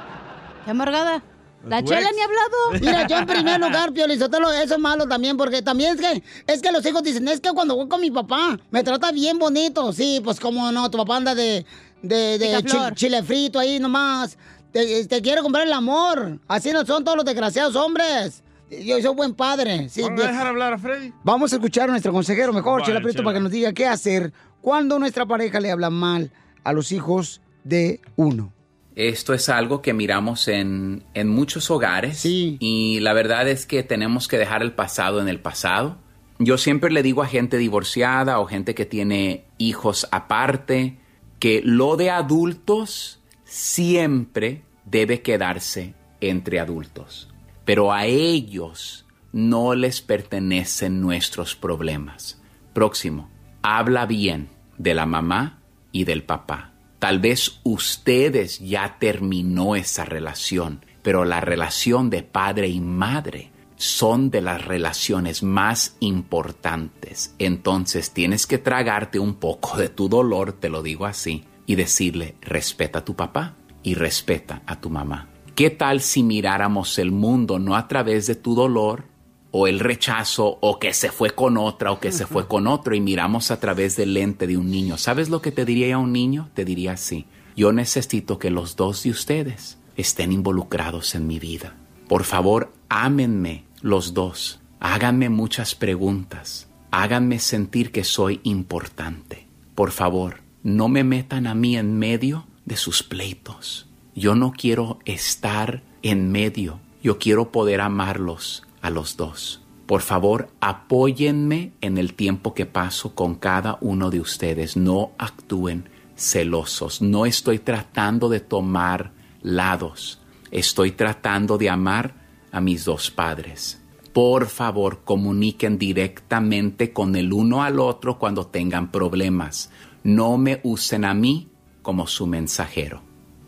¿Qué 0.64 0.70
amargada? 0.70 1.22
La 1.68 1.82
chela 1.84 2.00
ex. 2.00 2.10
ni 2.14 2.20
ha 2.20 2.24
hablado. 2.24 2.80
Mira, 2.80 3.06
yo 3.06 3.18
en 3.18 3.26
primer 3.26 3.60
lugar, 3.60 3.92
Pio 3.92 4.06
Lizotelo, 4.06 4.50
eso 4.52 4.74
es 4.74 4.80
malo 4.80 5.06
también, 5.06 5.36
porque 5.36 5.62
también 5.62 5.94
es 5.94 6.00
que, 6.00 6.22
es 6.46 6.60
que 6.62 6.72
los 6.72 6.84
hijos 6.86 7.02
dicen, 7.02 7.26
es 7.28 7.40
que 7.40 7.50
cuando 7.52 7.76
voy 7.76 7.88
con 7.88 8.00
mi 8.00 8.10
papá, 8.10 8.58
me 8.70 8.82
trata 8.82 9.12
bien 9.12 9.38
bonito. 9.38 9.92
Sí, 9.92 10.20
pues 10.24 10.40
como 10.40 10.70
no, 10.72 10.90
tu 10.90 10.98
papá 10.98 11.16
anda 11.18 11.34
de, 11.34 11.64
de, 12.02 12.38
de 12.38 12.46
Picaflor. 12.62 12.90
chi- 12.94 13.06
chile 13.06 13.22
frito 13.22 13.58
ahí 13.58 13.78
nomás. 13.78 14.36
Te, 14.72 15.06
te 15.06 15.20
quiere 15.22 15.42
comprar 15.42 15.66
el 15.66 15.72
amor. 15.72 16.38
Así 16.48 16.70
no 16.72 16.84
son 16.86 17.04
todos 17.04 17.16
los 17.16 17.24
desgraciados 17.26 17.76
hombres. 17.76 18.42
Yo 18.70 19.00
soy 19.02 19.14
buen 19.14 19.34
padre. 19.34 19.88
Sí, 19.90 20.00
¿Van 20.02 20.18
a 20.18 20.22
dejar 20.28 20.46
hablar 20.46 20.72
a 20.72 20.78
Freddy? 20.78 21.12
Vamos 21.22 21.52
a 21.52 21.56
escuchar 21.56 21.88
a 21.90 21.92
nuestro 21.92 22.10
consejero 22.10 22.54
mejor, 22.54 22.80
Vale, 22.80 22.86
Chela 22.86 23.00
Prieto, 23.00 23.18
Chela. 23.18 23.24
para 23.26 23.38
que 23.38 23.42
nos 23.42 23.52
diga 23.52 23.72
qué 23.74 23.86
hacer 23.86 24.32
cuando 24.62 24.98
nuestra 24.98 25.26
pareja 25.26 25.60
le 25.60 25.70
habla 25.70 25.90
mal 25.90 26.30
a 26.64 26.72
los 26.72 26.90
hijos 26.90 27.42
de 27.64 28.00
uno. 28.16 28.50
Esto 28.94 29.32
es 29.34 29.48
algo 29.48 29.80
que 29.80 29.94
miramos 29.94 30.48
en, 30.48 31.04
en 31.14 31.28
muchos 31.28 31.70
hogares 31.70 32.24
y 32.24 33.00
la 33.00 33.12
verdad 33.12 33.48
es 33.48 33.66
que 33.66 33.82
tenemos 33.82 34.28
que 34.28 34.38
dejar 34.38 34.62
el 34.62 34.72
pasado 34.72 35.20
en 35.20 35.28
el 35.28 35.40
pasado. 35.40 35.98
Yo 36.38 36.58
siempre 36.58 36.90
le 36.90 37.02
digo 37.02 37.22
a 37.22 37.26
gente 37.26 37.56
divorciada 37.56 38.38
o 38.38 38.46
gente 38.46 38.74
que 38.74 38.84
tiene 38.84 39.44
hijos 39.58 40.08
aparte 40.10 40.98
que 41.38 41.62
lo 41.64 41.96
de 41.96 42.10
adultos 42.10 43.20
siempre 43.44 44.62
debe 44.84 45.22
quedarse 45.22 45.94
entre 46.20 46.60
adultos, 46.60 47.28
pero 47.64 47.92
a 47.92 48.06
ellos 48.06 49.06
no 49.32 49.74
les 49.74 50.00
pertenecen 50.00 51.00
nuestros 51.00 51.56
problemas. 51.56 52.40
Próximo, 52.72 53.30
habla 53.62 54.06
bien 54.06 54.48
de 54.78 54.94
la 54.94 55.06
mamá 55.06 55.60
y 55.90 56.04
del 56.04 56.22
papá. 56.22 56.71
Tal 57.02 57.18
vez 57.18 57.58
ustedes 57.64 58.60
ya 58.60 58.96
terminó 59.00 59.74
esa 59.74 60.04
relación, 60.04 60.86
pero 61.02 61.24
la 61.24 61.40
relación 61.40 62.10
de 62.10 62.22
padre 62.22 62.68
y 62.68 62.80
madre 62.80 63.50
son 63.74 64.30
de 64.30 64.40
las 64.40 64.64
relaciones 64.64 65.42
más 65.42 65.96
importantes. 65.98 67.34
Entonces 67.40 68.12
tienes 68.12 68.46
que 68.46 68.58
tragarte 68.58 69.18
un 69.18 69.34
poco 69.34 69.76
de 69.76 69.88
tu 69.88 70.08
dolor, 70.08 70.52
te 70.52 70.68
lo 70.68 70.80
digo 70.80 71.04
así, 71.04 71.42
y 71.66 71.74
decirle, 71.74 72.36
respeta 72.40 73.00
a 73.00 73.04
tu 73.04 73.16
papá 73.16 73.56
y 73.82 73.94
respeta 73.94 74.62
a 74.64 74.80
tu 74.80 74.88
mamá. 74.88 75.28
¿Qué 75.56 75.70
tal 75.70 76.02
si 76.02 76.22
miráramos 76.22 77.00
el 77.00 77.10
mundo 77.10 77.58
no 77.58 77.74
a 77.74 77.88
través 77.88 78.28
de 78.28 78.36
tu 78.36 78.54
dolor, 78.54 79.06
o 79.52 79.66
el 79.66 79.78
rechazo 79.78 80.58
o 80.60 80.78
que 80.78 80.94
se 80.94 81.12
fue 81.12 81.30
con 81.30 81.58
otra 81.58 81.92
o 81.92 82.00
que 82.00 82.10
se 82.10 82.26
fue 82.26 82.48
con 82.48 82.66
otro 82.66 82.94
y 82.94 83.00
miramos 83.00 83.50
a 83.50 83.60
través 83.60 83.96
del 83.96 84.14
lente 84.14 84.46
de 84.46 84.56
un 84.56 84.70
niño. 84.70 84.96
¿Sabes 84.96 85.28
lo 85.28 85.42
que 85.42 85.52
te 85.52 85.66
diría 85.66 85.94
a 85.94 85.98
un 85.98 86.12
niño? 86.12 86.48
Te 86.54 86.64
diría 86.64 86.92
así. 86.92 87.26
Yo 87.54 87.70
necesito 87.72 88.38
que 88.38 88.50
los 88.50 88.76
dos 88.76 89.02
de 89.02 89.10
ustedes 89.10 89.78
estén 89.96 90.32
involucrados 90.32 91.14
en 91.14 91.26
mi 91.26 91.38
vida. 91.38 91.76
Por 92.08 92.24
favor, 92.24 92.72
ámenme 92.88 93.64
los 93.82 94.14
dos. 94.14 94.60
Háganme 94.80 95.28
muchas 95.28 95.74
preguntas. 95.74 96.68
Háganme 96.90 97.38
sentir 97.38 97.92
que 97.92 98.04
soy 98.04 98.40
importante. 98.44 99.46
Por 99.74 99.90
favor, 99.90 100.40
no 100.62 100.88
me 100.88 101.04
metan 101.04 101.46
a 101.46 101.54
mí 101.54 101.76
en 101.76 101.98
medio 101.98 102.46
de 102.64 102.76
sus 102.76 103.02
pleitos. 103.02 103.86
Yo 104.14 104.34
no 104.34 104.52
quiero 104.52 104.98
estar 105.04 105.82
en 106.02 106.32
medio. 106.32 106.80
Yo 107.02 107.18
quiero 107.18 107.52
poder 107.52 107.82
amarlos 107.82 108.62
a 108.82 108.90
los 108.90 109.16
dos. 109.16 109.62
Por 109.86 110.02
favor, 110.02 110.50
apóyenme 110.60 111.72
en 111.80 111.98
el 111.98 112.14
tiempo 112.14 112.54
que 112.54 112.66
paso 112.66 113.14
con 113.14 113.34
cada 113.34 113.78
uno 113.80 114.10
de 114.10 114.20
ustedes. 114.20 114.76
No 114.76 115.12
actúen 115.18 115.88
celosos. 116.16 117.02
No 117.02 117.26
estoy 117.26 117.58
tratando 117.58 118.28
de 118.28 118.40
tomar 118.40 119.12
lados. 119.42 120.20
Estoy 120.50 120.92
tratando 120.92 121.58
de 121.58 121.70
amar 121.70 122.14
a 122.52 122.60
mis 122.60 122.84
dos 122.84 123.10
padres. 123.10 123.82
Por 124.12 124.46
favor, 124.46 125.02
comuniquen 125.04 125.78
directamente 125.78 126.92
con 126.92 127.16
el 127.16 127.32
uno 127.32 127.62
al 127.62 127.80
otro 127.80 128.18
cuando 128.18 128.46
tengan 128.46 128.90
problemas. 128.90 129.70
No 130.04 130.36
me 130.36 130.60
usen 130.62 131.04
a 131.04 131.14
mí 131.14 131.48
como 131.80 132.06
su 132.06 132.26
mensajero. 132.26 133.02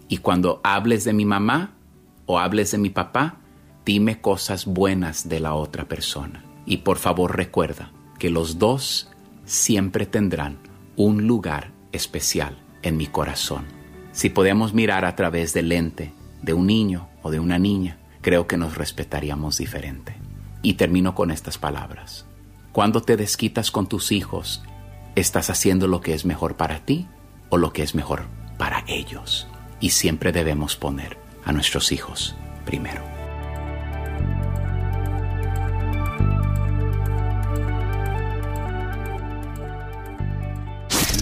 Y 0.09 0.19
cuando 0.19 0.61
hables 0.65 1.05
de 1.05 1.13
mi 1.13 1.25
mamá 1.25 1.75
o 2.27 2.39
hables 2.39 2.71
de 2.71 2.79
mi 2.79 2.91
papá, 2.91 3.41
dime 3.85 4.21
cosas 4.21 4.67
buenas 4.67 5.29
de 5.29 5.41
la 5.41 5.55
otra 5.55 5.85
persona. 5.85 6.45
Y 6.67 6.79
por 6.79 6.99
favor 6.99 7.37
recuerda 7.37 7.93
que 8.19 8.31
los 8.31 8.59
dos 8.59 9.11
siempre 9.45 10.07
tendrán 10.07 10.59
un 10.97 11.27
lugar 11.27 11.73
especial 11.93 12.57
en 12.83 12.97
mi 12.97 13.07
corazón. 13.07 13.65
Si 14.13 14.31
podemos 14.31 14.75
mirar 14.75 15.05
a 15.05 15.17
través 15.17 15.53
del 15.53 15.69
lente 15.69 16.13
de 16.43 16.55
un 16.55 16.67
niño 16.67 17.09
o 17.23 17.31
de 17.31 17.41
una 17.41 17.59
niña, 17.59 17.99
creo 18.21 18.47
que 18.47 18.57
nos 18.57 18.77
respetaríamos 18.77 19.59
diferente. 19.59 20.17
Y 20.63 20.75
termino 20.75 21.15
con 21.15 21.31
estas 21.31 21.59
palabras. 21.59 22.25
Cuando 22.73 23.03
te 23.03 23.17
desquitas 23.17 23.71
con 23.71 23.87
tus 23.87 24.13
hijos, 24.13 24.63
¿estás 25.15 25.51
haciendo 25.51 25.87
lo 25.87 26.01
que 26.01 26.15
es 26.15 26.25
mejor 26.25 26.57
para 26.57 26.85
ti 26.85 27.07
o 27.51 27.59
lo 27.59 27.73
que 27.73 27.83
es 27.83 27.95
mejor 27.95 28.27
para 28.57 28.85
ellos? 28.87 29.47
Y 29.81 29.91
siempre 29.91 30.33
debemos 30.33 30.77
poner 30.77 31.19
a 31.45 31.53
nuestros 31.53 31.93
hijos 31.93 32.35
primero. 32.65 33.14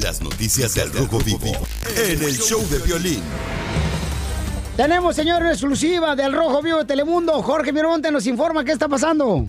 Las 0.02 0.20
noticias 0.20 0.74
del 0.74 0.92
Rojo 0.92 1.18
Vivo 1.24 1.52
en 1.96 2.18
el 2.22 2.32
show 2.32 2.60
de 2.68 2.84
violín. 2.84 3.22
Tenemos, 4.76 5.14
señor, 5.14 5.42
una 5.42 5.52
exclusiva 5.52 6.16
del 6.16 6.32
Rojo 6.32 6.60
Vivo 6.60 6.78
de 6.78 6.86
Telemundo. 6.86 7.34
Jorge 7.40 7.72
Miramonte 7.72 8.10
nos 8.10 8.26
informa 8.26 8.64
qué 8.64 8.72
está 8.72 8.88
pasando. 8.88 9.46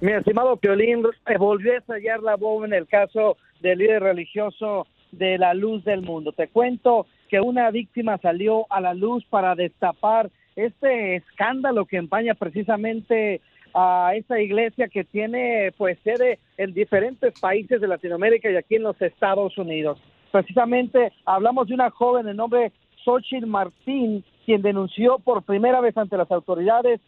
Mi 0.00 0.12
estimado 0.12 0.56
Piolín, 0.56 1.02
eh, 1.26 1.36
volvió 1.36 1.72
a 1.72 1.78
estallar 1.78 2.20
la 2.22 2.36
bomba 2.36 2.66
en 2.66 2.74
el 2.74 2.86
caso 2.86 3.36
del 3.60 3.78
líder 3.78 4.04
religioso 4.04 4.86
de 5.10 5.36
la 5.36 5.52
luz 5.52 5.82
del 5.84 6.02
mundo. 6.02 6.30
Te 6.30 6.46
cuento 6.46 7.06
que 7.28 7.40
una 7.40 7.72
víctima 7.72 8.18
salió 8.18 8.66
a 8.70 8.80
la 8.80 8.94
luz 8.94 9.24
para 9.30 9.56
destapar 9.56 10.30
este 10.54 11.16
escándalo 11.16 11.86
que 11.86 11.96
empaña 11.96 12.34
precisamente 12.34 13.40
a 13.74 14.12
esta 14.14 14.40
iglesia 14.40 14.88
que 14.88 15.04
tiene 15.04 15.72
pues 15.76 15.98
sede 16.04 16.38
en 16.56 16.72
diferentes 16.72 17.38
países 17.40 17.80
de 17.80 17.88
Latinoamérica 17.88 18.50
y 18.50 18.56
aquí 18.56 18.76
en 18.76 18.84
los 18.84 19.00
Estados 19.02 19.58
Unidos. 19.58 20.00
Precisamente 20.30 21.12
hablamos 21.24 21.68
de 21.68 21.74
una 21.74 21.90
joven 21.90 22.26
de 22.26 22.34
nombre 22.34 22.72
Xochitl 23.04 23.46
Martín, 23.46 24.24
quien 24.46 24.62
denunció 24.62 25.18
por 25.18 25.42
primera 25.42 25.80
vez 25.80 25.96
ante 25.96 26.16
las 26.16 26.30
autoridades 26.30 27.00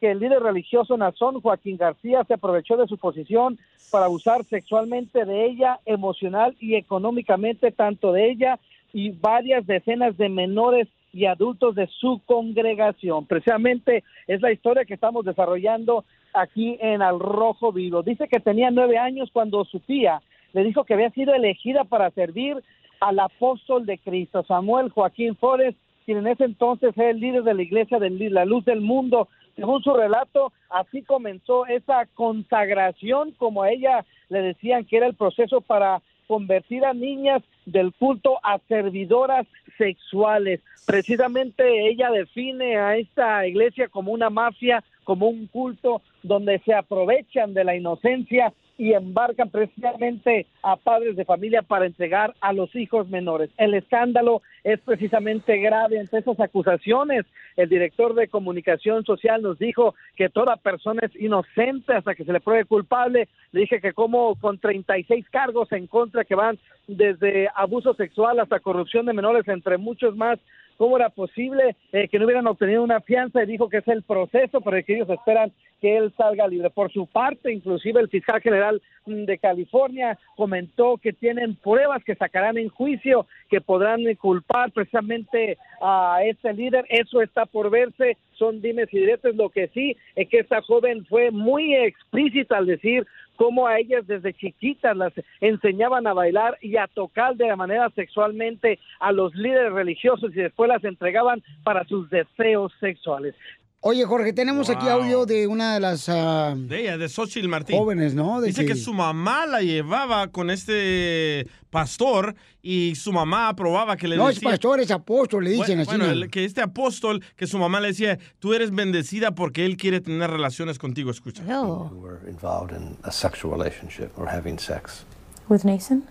que 0.00 0.10
el 0.10 0.18
líder 0.18 0.42
religioso 0.42 0.96
Nazón 0.96 1.40
Joaquín 1.40 1.76
García 1.76 2.24
se 2.24 2.34
aprovechó 2.34 2.76
de 2.76 2.86
su 2.86 2.96
posición 2.96 3.58
para 3.90 4.06
abusar 4.06 4.44
sexualmente 4.44 5.24
de 5.24 5.46
ella, 5.46 5.78
emocional 5.84 6.56
y 6.58 6.76
económicamente, 6.76 7.70
tanto 7.70 8.12
de 8.12 8.30
ella 8.30 8.58
y 8.92 9.10
varias 9.10 9.66
decenas 9.66 10.16
de 10.16 10.28
menores 10.28 10.88
y 11.12 11.26
adultos 11.26 11.74
de 11.74 11.86
su 11.88 12.20
congregación. 12.24 13.26
Precisamente 13.26 14.04
es 14.26 14.40
la 14.40 14.52
historia 14.52 14.84
que 14.84 14.94
estamos 14.94 15.24
desarrollando 15.24 16.04
aquí 16.32 16.78
en 16.80 17.02
Al 17.02 17.18
Rojo 17.18 17.72
Vivo. 17.72 18.02
Dice 18.02 18.28
que 18.28 18.40
tenía 18.40 18.70
nueve 18.70 18.98
años 18.98 19.30
cuando 19.32 19.64
su 19.64 19.80
tía 19.80 20.22
le 20.52 20.64
dijo 20.64 20.84
que 20.84 20.94
había 20.94 21.10
sido 21.10 21.34
elegida 21.34 21.84
para 21.84 22.10
servir 22.10 22.62
al 23.00 23.18
apóstol 23.18 23.86
de 23.86 23.98
Cristo, 23.98 24.44
Samuel 24.46 24.90
Joaquín 24.90 25.36
Flores, 25.36 25.74
quien 26.04 26.18
en 26.18 26.26
ese 26.26 26.44
entonces 26.44 26.96
era 26.96 27.10
el 27.10 27.20
líder 27.20 27.42
de 27.44 27.54
la 27.54 27.62
iglesia 27.62 27.98
de 27.98 28.10
la 28.30 28.44
luz 28.44 28.64
del 28.64 28.80
mundo. 28.80 29.28
Según 29.56 29.82
su 29.82 29.92
relato, 29.92 30.52
así 30.68 31.02
comenzó 31.02 31.66
esa 31.66 32.06
consagración, 32.14 33.32
como 33.32 33.62
a 33.62 33.70
ella 33.70 34.04
le 34.28 34.42
decían 34.42 34.84
que 34.84 34.96
era 34.96 35.06
el 35.06 35.14
proceso 35.14 35.60
para 35.60 36.02
convertir 36.26 36.84
a 36.84 36.94
niñas 36.94 37.42
del 37.70 37.92
culto 37.92 38.38
a 38.42 38.58
servidoras 38.68 39.46
sexuales. 39.78 40.60
Precisamente 40.86 41.88
ella 41.88 42.10
define 42.10 42.76
a 42.76 42.96
esta 42.96 43.46
iglesia 43.46 43.88
como 43.88 44.12
una 44.12 44.30
mafia, 44.30 44.82
como 45.04 45.28
un 45.28 45.46
culto 45.46 46.02
donde 46.22 46.58
se 46.60 46.74
aprovechan 46.74 47.54
de 47.54 47.64
la 47.64 47.76
inocencia 47.76 48.52
y 48.80 48.94
embarcan 48.94 49.50
precisamente 49.50 50.46
a 50.62 50.74
padres 50.74 51.14
de 51.14 51.26
familia 51.26 51.60
para 51.60 51.84
entregar 51.84 52.34
a 52.40 52.54
los 52.54 52.74
hijos 52.74 53.10
menores. 53.10 53.50
El 53.58 53.74
escándalo 53.74 54.40
es 54.64 54.80
precisamente 54.80 55.58
grave 55.58 55.98
entre 55.98 56.20
esas 56.20 56.40
acusaciones. 56.40 57.26
El 57.58 57.68
director 57.68 58.14
de 58.14 58.28
comunicación 58.28 59.04
social 59.04 59.42
nos 59.42 59.58
dijo 59.58 59.94
que 60.16 60.30
toda 60.30 60.56
persona 60.56 61.02
es 61.04 61.14
inocente 61.20 61.92
hasta 61.92 62.14
que 62.14 62.24
se 62.24 62.32
le 62.32 62.40
pruebe 62.40 62.64
culpable. 62.64 63.28
Le 63.52 63.60
dije 63.60 63.82
que 63.82 63.92
como 63.92 64.34
con 64.36 64.58
36 64.58 65.28
cargos 65.28 65.70
en 65.72 65.86
contra 65.86 66.24
que 66.24 66.34
van 66.34 66.58
desde 66.86 67.50
abuso 67.54 67.92
sexual 67.92 68.40
hasta 68.40 68.60
corrupción 68.60 69.04
de 69.04 69.12
menores, 69.12 69.46
entre 69.46 69.76
muchos 69.76 70.16
más, 70.16 70.38
cómo 70.80 70.96
era 70.96 71.10
posible 71.10 71.76
eh, 71.92 72.08
que 72.08 72.18
no 72.18 72.24
hubieran 72.24 72.46
obtenido 72.46 72.82
una 72.82 73.02
fianza 73.02 73.42
y 73.42 73.46
dijo 73.46 73.68
que 73.68 73.76
es 73.76 73.88
el 73.88 74.02
proceso, 74.02 74.62
pero 74.62 74.82
que 74.82 74.94
ellos 74.94 75.10
esperan 75.10 75.52
que 75.78 75.98
él 75.98 76.10
salga 76.16 76.48
libre. 76.48 76.70
Por 76.70 76.90
su 76.90 77.06
parte, 77.06 77.52
inclusive 77.52 78.00
el 78.00 78.08
fiscal 78.08 78.40
general 78.40 78.80
mm, 79.04 79.24
de 79.24 79.36
California 79.36 80.18
comentó 80.36 80.96
que 80.96 81.12
tienen 81.12 81.54
pruebas 81.56 82.02
que 82.02 82.14
sacarán 82.14 82.56
en 82.56 82.70
juicio, 82.70 83.26
que 83.50 83.60
podrán 83.60 84.00
culpar 84.14 84.72
precisamente 84.72 85.58
a 85.82 86.20
este 86.24 86.54
líder. 86.54 86.86
Eso 86.88 87.20
está 87.20 87.44
por 87.44 87.68
verse, 87.68 88.16
son 88.38 88.62
dimes 88.62 88.88
y 88.90 89.00
diretes. 89.00 89.36
Lo 89.36 89.50
que 89.50 89.68
sí 89.68 89.94
es 90.16 90.30
que 90.30 90.38
esta 90.38 90.62
joven 90.62 91.04
fue 91.04 91.30
muy 91.30 91.74
explícita 91.74 92.56
al 92.56 92.64
decir 92.64 93.06
cómo 93.40 93.66
a 93.66 93.78
ellas 93.78 94.06
desde 94.06 94.34
chiquitas 94.34 94.94
las 94.94 95.14
enseñaban 95.40 96.06
a 96.06 96.12
bailar 96.12 96.58
y 96.60 96.76
a 96.76 96.86
tocar 96.88 97.36
de 97.36 97.56
manera 97.56 97.88
sexualmente 97.94 98.78
a 98.98 99.12
los 99.12 99.34
líderes 99.34 99.72
religiosos 99.72 100.30
y 100.32 100.42
después 100.42 100.68
las 100.68 100.84
entregaban 100.84 101.42
para 101.64 101.86
sus 101.86 102.10
deseos 102.10 102.70
sexuales. 102.80 103.34
Oye, 103.82 104.04
Jorge, 104.04 104.34
tenemos 104.34 104.68
aquí 104.68 104.86
audio 104.88 105.24
de 105.24 105.46
una 105.46 105.72
de 105.72 105.80
las... 105.80 106.06
ah, 106.10 106.54
De 106.54 106.82
ella, 106.82 106.98
de 106.98 107.08
Xochitl 107.08 107.48
Martín. 107.48 107.78
Jóvenes, 107.78 108.14
¿no? 108.14 108.42
De 108.42 108.48
Dice 108.48 108.66
que... 108.66 108.74
que- 108.74 108.78
su 108.78 108.92
mamá 108.92 109.46
la 109.46 109.62
llevaba 109.62 110.28
con 110.28 110.50
este 110.50 111.48
pastor 111.70 112.34
y 112.60 112.94
su 112.96 113.10
mamá 113.10 113.48
aprobaba 113.48 113.96
que 113.96 114.06
le 114.06 114.18
no, 114.18 114.28
es 114.28 114.34
decía... 114.34 114.50
pastor, 114.50 114.80
es 114.80 114.90
apóstol, 114.90 115.44
le 115.44 115.50
dicen 115.52 115.78
Bueno, 115.78 115.82
así. 115.82 115.90
bueno, 115.92 116.04
¿no? 116.08 116.10
el- 116.12 116.30
que 116.30 116.44
este 116.44 116.60
apóstol, 116.60 117.24
que 117.36 117.46
su 117.46 117.56
mamá 117.58 117.80
le 117.80 117.88
decía, 117.88 118.18
tú 118.38 118.52
eres 118.52 118.70
bendecida 118.70 119.30
porque 119.34 119.64
él 119.64 119.78
quiere 119.78 120.02
tener 120.02 120.30
relaciones 120.30 120.78
contigo, 120.78 121.10
escucha. 121.10 121.42
were 121.46 122.18
involved 122.28 122.76
in 122.76 122.98
a 123.02 123.10
sexual 123.10 123.50
relationship 123.54 124.10
or 124.18 124.28
having 124.28 124.58
sex, 124.58 125.06
With 125.48 125.64
Nason? 125.64 126.04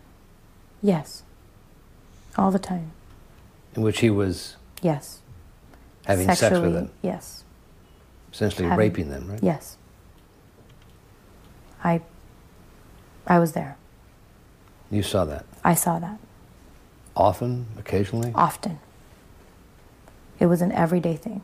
Yes. 0.82 1.24
All 2.36 2.52
the 2.52 2.58
time. 2.60 2.88
in 3.76 3.84
which 3.84 4.00
he 4.04 4.10
was 4.10 4.58
Yes. 4.82 5.22
having 6.08 6.26
sex 6.34 6.58
with 6.60 6.74
them, 6.74 6.90
Yes. 7.04 7.39
Essentially 8.32 8.68
Having- 8.68 8.78
raping 8.80 9.10
them, 9.10 9.28
right? 9.30 9.42
Yes. 9.44 9.78
I 11.84 12.02
I 13.28 13.40
was 13.40 13.52
there. 13.54 13.76
You 14.92 15.04
saw 15.04 15.26
that 15.26 15.46
I 15.64 15.76
saw 15.76 16.00
that 16.00 16.18
often, 17.16 17.66
occasionally. 17.78 18.32
often. 18.36 18.80
It 20.40 20.48
was 20.48 20.62
an 20.62 20.72
everyday 20.72 21.18
thing. 21.18 21.42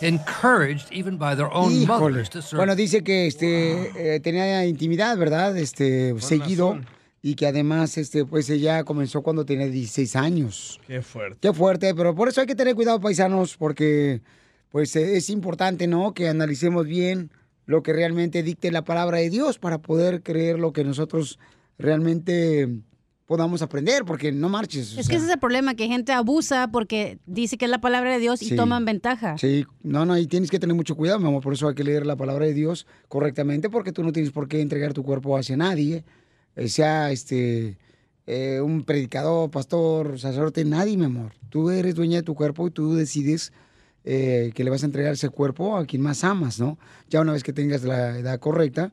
Encouraged 0.00 0.92
even 0.92 1.16
by 1.18 1.34
their 1.34 1.52
own 1.52 1.84
mothers 1.86 2.28
to 2.30 2.40
serve. 2.42 2.58
Bueno, 2.58 2.76
dice 2.76 3.02
que 3.02 3.26
este 3.26 4.14
eh, 4.14 4.20
tenía 4.20 4.64
intimidad, 4.66 5.16
¿verdad? 5.18 5.56
Este, 5.56 6.14
seguido. 6.20 6.80
Y 7.20 7.34
que 7.34 7.48
además, 7.48 7.98
este, 7.98 8.24
pues 8.24 8.48
ella 8.48 8.84
comenzó 8.84 9.22
cuando 9.22 9.44
tenía 9.44 9.66
16 9.66 10.14
años. 10.14 10.80
Qué 10.86 11.02
fuerte. 11.02 11.38
Qué 11.40 11.52
fuerte, 11.52 11.92
pero 11.92 12.14
por 12.14 12.28
eso 12.28 12.40
hay 12.40 12.46
que 12.46 12.54
tener 12.54 12.76
cuidado, 12.76 13.00
paisanos, 13.00 13.56
porque 13.56 14.20
pues 14.70 14.94
eh, 14.96 15.16
es 15.16 15.30
importante, 15.30 15.86
¿no? 15.86 16.14
Que 16.14 16.28
analicemos 16.28 16.86
bien 16.86 17.30
lo 17.66 17.82
que 17.82 17.92
realmente 17.92 18.42
dicte 18.42 18.70
la 18.70 18.84
palabra 18.84 19.18
de 19.18 19.30
Dios 19.30 19.58
para 19.58 19.78
poder 19.78 20.22
creer 20.22 20.58
lo 20.58 20.72
que 20.72 20.84
nosotros 20.84 21.38
realmente 21.78 22.68
podamos 23.26 23.60
aprender, 23.60 24.06
porque 24.06 24.32
no 24.32 24.48
marches. 24.48 24.96
Es 24.96 25.06
que 25.06 25.16
ese 25.16 25.26
es 25.26 25.32
el 25.32 25.38
problema, 25.38 25.74
que 25.74 25.86
gente 25.86 26.12
abusa 26.12 26.70
porque 26.72 27.18
dice 27.26 27.58
que 27.58 27.66
es 27.66 27.70
la 27.70 27.80
palabra 27.80 28.12
de 28.12 28.18
Dios 28.18 28.40
y 28.40 28.56
toman 28.56 28.86
ventaja. 28.86 29.36
Sí, 29.36 29.66
no, 29.82 30.06
no, 30.06 30.16
y 30.16 30.26
tienes 30.26 30.50
que 30.50 30.58
tener 30.58 30.74
mucho 30.74 30.96
cuidado, 30.96 31.20
mi 31.20 31.28
amor. 31.28 31.42
Por 31.42 31.52
eso 31.52 31.68
hay 31.68 31.74
que 31.74 31.84
leer 31.84 32.06
la 32.06 32.16
palabra 32.16 32.46
de 32.46 32.54
Dios 32.54 32.86
correctamente, 33.08 33.68
porque 33.68 33.92
tú 33.92 34.02
no 34.02 34.12
tienes 34.12 34.32
por 34.32 34.48
qué 34.48 34.62
entregar 34.62 34.94
tu 34.94 35.02
cuerpo 35.02 35.36
hacia 35.36 35.58
nadie, 35.58 36.04
eh, 36.56 36.68
sea 36.68 37.10
este 37.10 37.76
eh, 38.26 38.62
un 38.62 38.82
predicador, 38.84 39.50
pastor, 39.50 40.18
sacerdote, 40.18 40.64
nadie, 40.64 40.96
mi 40.96 41.04
amor. 41.04 41.32
Tú 41.50 41.68
eres 41.68 41.94
dueña 41.94 42.16
de 42.16 42.22
tu 42.22 42.34
cuerpo 42.34 42.66
y 42.66 42.70
tú 42.70 42.94
decides 42.94 43.52
eh, 44.04 44.52
que 44.54 44.64
le 44.64 44.70
vas 44.70 44.82
a 44.82 44.86
entregar 44.86 45.12
ese 45.12 45.28
cuerpo 45.28 45.76
a 45.76 45.84
quien 45.86 46.02
más 46.02 46.24
amas, 46.24 46.58
¿no? 46.60 46.78
Ya 47.08 47.20
una 47.20 47.32
vez 47.32 47.42
que 47.42 47.52
tengas 47.52 47.82
la 47.84 48.18
edad 48.18 48.38
correcta, 48.40 48.92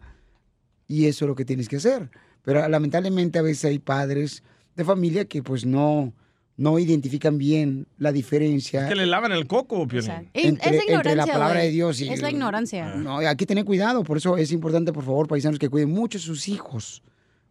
y 0.87 1.05
eso 1.05 1.25
es 1.25 1.29
lo 1.29 1.35
que 1.35 1.45
tienes 1.45 1.67
que 1.69 1.77
hacer. 1.77 2.09
Pero 2.43 2.67
lamentablemente 2.67 3.39
a 3.39 3.41
veces 3.41 3.65
hay 3.65 3.79
padres 3.79 4.43
de 4.75 4.83
familia 4.83 5.25
que 5.25 5.41
pues 5.41 5.65
no, 5.65 6.13
no 6.57 6.77
identifican 6.79 7.37
bien 7.37 7.87
la 7.97 8.11
diferencia. 8.11 8.83
Es 8.83 8.89
que 8.89 8.95
le 8.95 9.05
lavan 9.05 9.31
el 9.31 9.47
coco, 9.47 9.87
Piolín. 9.87 10.11
Entre- 10.33 10.43
es 10.43 10.45
la 10.45 10.53
entre 10.53 10.85
ignorancia. 10.85 11.15
la 11.25 11.33
palabra 11.33 11.61
de 11.61 11.69
Dios 11.71 12.01
y 12.01 12.09
Es 12.09 12.21
la 12.21 12.29
ignorancia. 12.29 12.95
No, 12.95 13.17
hay 13.17 13.35
que 13.35 13.45
tener 13.45 13.65
cuidado, 13.65 14.03
por 14.03 14.17
eso 14.17 14.37
es 14.37 14.51
importante, 14.51 14.93
por 14.93 15.03
favor, 15.03 15.27
paisanos, 15.27 15.57
que 15.59 15.69
cuiden 15.69 15.89
mucho 15.89 16.17
a 16.17 16.21
sus 16.21 16.47
hijos. 16.47 17.01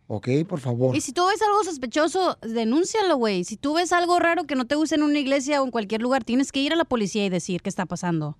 ¿Ok? 0.06 0.28
Por 0.48 0.60
favor. 0.60 0.94
Y 0.94 1.00
si 1.00 1.12
tú 1.12 1.26
ves 1.26 1.40
algo 1.42 1.64
sospechoso, 1.64 2.38
denúncialo, 2.42 3.16
güey. 3.16 3.44
Si 3.44 3.56
tú 3.56 3.74
ves 3.74 3.92
algo 3.92 4.18
raro 4.18 4.44
que 4.44 4.54
no 4.54 4.66
te 4.66 4.74
gusta 4.74 4.96
en 4.96 5.02
una 5.02 5.18
iglesia 5.18 5.62
o 5.62 5.64
en 5.64 5.70
cualquier 5.70 6.02
lugar, 6.02 6.24
tienes 6.24 6.52
que 6.52 6.60
ir 6.60 6.72
a 6.72 6.76
la 6.76 6.84
policía 6.84 7.24
y 7.24 7.30
decir 7.30 7.62
qué 7.62 7.70
está 7.70 7.86
pasando. 7.86 8.36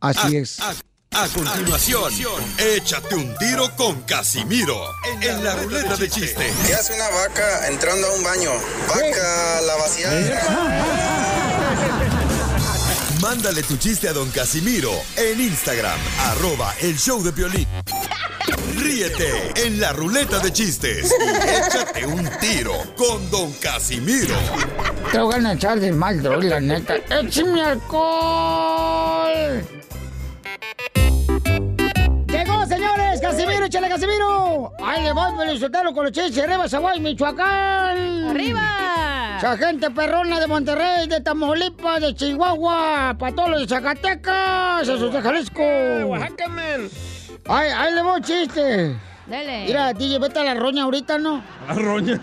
Así 0.00 0.36
es. 0.36 0.60
A 1.12 1.26
continuación, 1.28 2.12
échate 2.56 3.16
un 3.16 3.36
tiro 3.38 3.68
con 3.76 4.00
Casimiro 4.02 4.76
en 5.20 5.42
la 5.42 5.56
ruleta 5.56 5.96
de 5.96 6.08
chiste. 6.08 6.52
¿Qué 6.64 6.74
hace 6.74 6.94
una 6.94 7.08
vaca 7.10 7.66
entrando 7.66 8.06
a 8.06 8.14
un 8.14 8.22
baño? 8.22 8.50
Vaca 8.88 9.60
la 9.62 9.76
Mándale 13.20 13.62
tu 13.62 13.76
chiste 13.76 14.08
a 14.08 14.14
don 14.14 14.30
Casimiro 14.30 14.92
en 15.16 15.40
Instagram, 15.40 15.98
arroba 16.20 16.74
el 16.80 16.96
show 16.96 17.22
de 17.22 17.32
Piolín. 17.32 17.66
Ríete 18.76 19.52
en 19.56 19.78
la 19.78 19.92
ruleta 19.92 20.38
de 20.38 20.50
chistes 20.50 21.14
y 21.20 21.50
échate 21.50 22.06
un 22.06 22.26
tiro 22.40 22.72
con 22.96 23.30
don 23.30 23.52
Casimiro. 23.54 24.34
Te 25.12 25.18
voy 25.18 25.44
a 25.44 25.52
echar 25.52 25.78
de 25.78 25.92
mal, 25.92 26.22
neta. 26.66 26.94
¡Échame 27.10 27.62
alcohol! 27.62 29.66
¡Llegó, 32.40 32.64
señores! 32.64 33.20
¡Casimiro, 33.20 33.66
échale, 33.66 33.86
Casimiro! 33.90 34.72
¡Ahí 34.82 35.02
le 35.02 35.12
voy, 35.12 35.30
Pelizotelo, 35.36 35.92
con 35.92 36.04
los 36.04 36.12
chistes! 36.12 36.42
¡Arriba, 36.42 36.66
Zaguay, 36.66 36.98
Michoacán! 36.98 38.30
¡Arriba! 38.30 39.36
¡Esa 39.36 39.58
gente 39.58 39.90
perrona 39.90 40.40
de 40.40 40.46
Monterrey, 40.46 41.06
de 41.06 41.20
Tamaulipas, 41.20 42.00
de 42.00 42.14
Chihuahua! 42.14 43.14
¡Para 43.18 43.34
todos 43.34 43.50
los 43.50 43.60
de 43.60 43.68
Zacatecas! 43.68 44.88
¡Esos 44.88 45.12
de 45.12 45.20
Jalisco! 45.20 45.62
Oaxaca, 46.06 46.48
man. 46.48 46.88
¡Ay, 47.46 47.68
ahí 47.76 47.94
le 47.94 48.02
voy 48.02 48.22
chiste! 48.22 48.96
Dale. 49.26 49.64
Mira, 49.66 49.92
DJ, 49.92 50.18
vete 50.18 50.38
a 50.40 50.44
la 50.44 50.54
roña 50.54 50.84
ahorita, 50.84 51.18
¿no? 51.18 51.44
La 51.68 51.74
roña. 51.74 52.18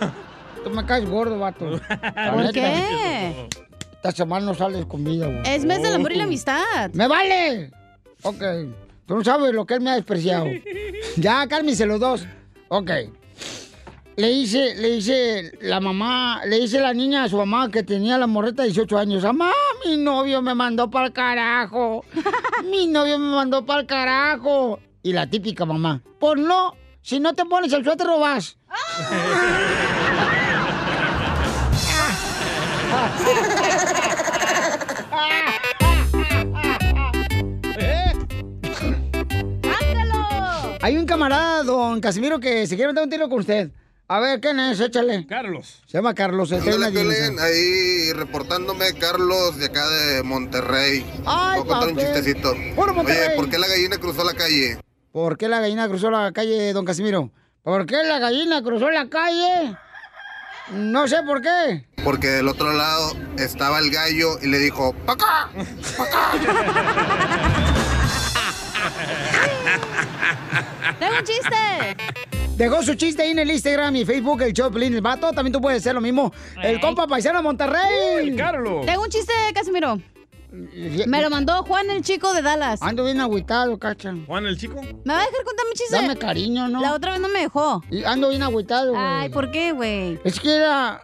Tú 0.63 0.71
me 0.71 0.83
caes 0.83 1.07
gordo, 1.07 1.37
vato. 1.37 1.69
¿Por 2.33 2.51
qué? 2.53 3.47
Esta 3.91 4.11
semana 4.11 4.47
no 4.47 4.55
sales 4.55 4.83
conmigo, 4.87 5.25
güey. 5.27 5.43
Es 5.45 5.63
mes 5.63 5.79
del 5.83 5.93
amor 5.93 6.11
y 6.11 6.15
la 6.15 6.23
amistad. 6.23 6.89
¡Me 6.93 7.07
vale! 7.07 7.71
Ok. 8.23 8.43
Tú 9.07 9.15
no 9.15 9.23
sabes 9.23 9.53
lo 9.53 9.65
que 9.65 9.75
él 9.75 9.81
me 9.81 9.89
ha 9.89 9.95
despreciado. 9.95 10.47
ya, 11.15 11.47
cálmense 11.47 11.85
los 11.85 11.99
dos. 11.99 12.27
Ok. 12.67 12.91
Le 14.17 14.29
dice, 14.29 14.75
le 14.75 14.91
dice 14.91 15.57
la 15.61 15.79
mamá, 15.79 16.41
le 16.45 16.59
dice 16.59 16.81
la 16.81 16.93
niña 16.93 17.23
a 17.23 17.29
su 17.29 17.37
mamá 17.37 17.71
que 17.71 17.83
tenía 17.83 18.17
la 18.17 18.27
morreta 18.27 18.63
de 18.63 18.69
18 18.69 18.97
años. 18.97 19.23
Mamá, 19.23 19.51
mi 19.85 19.95
novio 19.95 20.41
me 20.41 20.55
mandó 20.55 20.89
para 20.89 21.07
el 21.07 21.13
carajo. 21.13 22.03
mi 22.69 22.87
novio 22.87 23.17
me 23.17 23.33
mandó 23.33 23.65
para 23.65 23.81
el 23.81 23.87
carajo. 23.87 24.79
Y 25.03 25.13
la 25.13 25.29
típica 25.29 25.65
mamá. 25.65 26.01
Pues 26.19 26.41
no, 26.41 26.73
si 27.01 27.21
no 27.21 27.33
te 27.33 27.45
pones 27.45 27.71
el 27.71 27.85
suéter 27.85 28.07
no 28.07 28.17
Hay 40.87 40.97
un 40.97 41.05
camarada, 41.05 41.63
don 41.63 41.99
Casimiro, 41.99 42.39
que 42.39 42.65
se 42.65 42.77
quiere 42.77 42.93
dar 42.93 43.03
un 43.03 43.09
tiro 43.09 43.27
con 43.27 43.39
usted. 43.39 43.71
A 44.07 44.21
ver, 44.21 44.39
¿quién 44.39 44.57
es? 44.57 44.79
Échale. 44.79 45.27
Carlos. 45.27 45.81
Se 45.85 45.97
llama 45.97 46.13
Carlos. 46.13 46.49
adivinanza. 46.53 46.91
Piolín, 46.91 47.37
ahí 47.41 48.13
reportándome 48.13 48.93
Carlos 48.93 49.57
de 49.57 49.65
acá 49.65 49.85
de 49.85 50.23
Monterrey. 50.23 51.05
Ay, 51.25 51.59
Voy 51.59 51.67
a 51.67 51.71
contar 51.73 51.89
un 51.89 51.97
chistecito. 51.97 52.55
Puro 52.73 52.93
Monterrey. 52.93 53.27
Oye, 53.27 53.35
¿por 53.35 53.49
qué 53.49 53.59
la 53.59 53.67
gallina 53.67 53.97
cruzó 53.97 54.23
la 54.23 54.33
calle? 54.33 54.79
¿Por 55.11 55.37
qué 55.37 55.49
la 55.49 55.59
gallina 55.59 55.89
cruzó 55.89 56.09
la 56.09 56.31
calle, 56.31 56.71
don 56.71 56.85
Casimiro? 56.85 57.31
¿Por 57.63 57.85
qué 57.85 58.01
la 58.05 58.19
gallina 58.19 58.63
cruzó 58.63 58.89
la 58.89 59.09
calle? 59.09 59.75
No 60.71 61.05
sé 61.09 61.21
por 61.23 61.41
qué. 61.41 61.85
Porque 62.01 62.27
del 62.27 62.47
otro 62.47 62.71
lado 62.71 63.11
estaba 63.37 63.79
el 63.79 63.91
gallo 63.91 64.39
y 64.41 64.47
le 64.47 64.59
dijo, 64.59 64.93
¡pa' 65.05 65.13
acá! 65.15 65.49
¡Tengo 70.99 71.17
un 71.17 71.23
chiste! 71.23 71.97
Dejó 72.55 72.81
su 72.81 72.95
chiste 72.95 73.21
ahí 73.21 73.31
en 73.31 73.39
el 73.39 73.51
Instagram 73.51 73.95
y 73.97 74.05
Facebook, 74.05 74.41
el 74.41 74.53
Choplin, 74.53 74.93
el 74.95 75.01
vato. 75.01 75.31
También 75.31 75.53
tú 75.53 75.61
puedes 75.61 75.79
hacer 75.81 75.93
lo 75.93 76.01
mismo. 76.01 76.33
El 76.61 76.79
compa 76.79 77.05
paisano 77.07 77.37
de 77.39 77.43
Monterrey. 77.43 78.35
Carlos. 78.35 78.85
Tengo 78.85 79.03
un 79.03 79.09
chiste, 79.09 79.31
Casimiro. 79.53 79.99
Me 80.51 81.21
lo 81.21 81.29
mandó 81.29 81.61
Juan 81.63 81.91
el 81.91 82.01
chico 82.01 82.33
de 82.33 82.41
Dallas. 82.41 82.81
Ando 82.81 83.03
bien 83.05 83.19
agüitado, 83.19 83.77
cacha. 83.77 84.15
Juan 84.25 84.47
el 84.47 84.57
chico. 84.57 84.81
¿Me 84.81 85.13
va 85.13 85.21
a 85.21 85.25
dejar 85.25 85.43
contar 85.43 85.65
mi 85.67 85.73
chiste? 85.75 85.95
Dame 85.95 86.17
cariño, 86.17 86.67
¿no? 86.67 86.81
La 86.81 86.93
otra 86.93 87.11
vez 87.11 87.21
no 87.21 87.27
me 87.29 87.41
dejó. 87.41 87.83
Y 87.91 88.03
ando 88.03 88.29
bien 88.29 88.41
agüitado, 88.41 88.93
güey. 88.93 89.03
Ay, 89.05 89.29
¿por 89.29 89.51
qué, 89.51 89.73
güey? 89.73 90.19
Es 90.23 90.39
que 90.39 90.55
era 90.55 91.03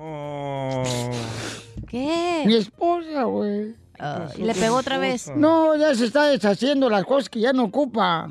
Oh. 0.00 0.84
¿Qué? 1.88 2.44
mi 2.46 2.54
esposa, 2.56 3.24
güey. 3.24 3.74
Ah, 4.00 4.28
y 4.36 4.42
le 4.42 4.54
pegó 4.54 4.76
otra 4.76 4.98
vez. 4.98 5.30
No, 5.34 5.74
ya 5.76 5.94
se 5.94 6.04
está 6.06 6.24
deshaciendo 6.24 6.88
las 6.88 7.04
cosas 7.04 7.28
que 7.28 7.40
ya 7.40 7.52
no 7.52 7.64
ocupa. 7.64 8.28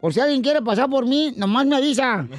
Por 0.00 0.14
si 0.14 0.20
alguien 0.20 0.40
quiere 0.42 0.62
pasar 0.62 0.88
por 0.88 1.04
mí, 1.06 1.32
nomás 1.36 1.66
me 1.66 1.76
avisa. 1.76 2.26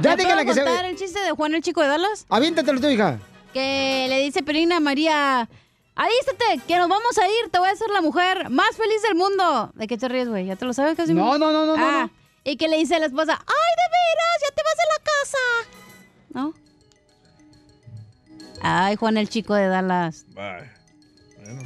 Ya 0.00 0.10
¿Ya 0.10 0.16
dígale 0.16 0.44
que 0.44 0.54
se 0.54 0.64
contar 0.64 0.84
el 0.86 0.96
chiste 0.96 1.20
de 1.20 1.30
Juan 1.30 1.54
el 1.54 1.62
chico 1.62 1.80
de 1.80 1.86
Dallas? 1.88 2.26
Aviéntatelo 2.28 2.80
tú, 2.80 2.88
hija. 2.88 3.18
Que 3.52 4.06
le 4.08 4.20
dice 4.22 4.42
Pelina 4.42 4.78
a 4.78 4.80
María, 4.80 5.48
alístate, 5.94 6.60
que 6.66 6.76
nos 6.76 6.88
vamos 6.88 7.16
a 7.16 7.26
ir, 7.28 7.50
te 7.50 7.58
voy 7.60 7.68
a 7.68 7.72
hacer 7.72 7.88
la 7.90 8.00
mujer 8.00 8.50
más 8.50 8.76
feliz 8.76 9.00
del 9.02 9.14
mundo. 9.14 9.70
¿De 9.74 9.86
qué 9.86 9.96
te 9.96 10.08
ríes, 10.08 10.28
güey? 10.28 10.46
¿Ya 10.46 10.56
te 10.56 10.64
lo 10.64 10.72
sabes, 10.72 10.96
casi? 10.96 11.14
No, 11.14 11.38
no, 11.38 11.52
no, 11.52 11.64
no, 11.64 11.76
no, 11.76 11.84
Ah, 11.86 12.02
no. 12.06 12.10
y 12.42 12.56
que 12.56 12.66
le 12.68 12.76
dice 12.76 12.96
a 12.96 12.98
la 12.98 13.06
esposa, 13.06 13.32
ay, 13.34 13.72
de 13.76 13.86
veras, 13.94 14.40
ya 14.42 14.54
te 14.54 14.62
vas 14.64 14.76
de 14.76 14.88
la 14.90 15.04
casa. 15.04 15.38
¿No? 16.30 16.63
Ay, 18.62 18.96
Juan 18.96 19.16
el 19.16 19.28
chico 19.28 19.54
de 19.54 19.68
Dallas. 19.68 20.26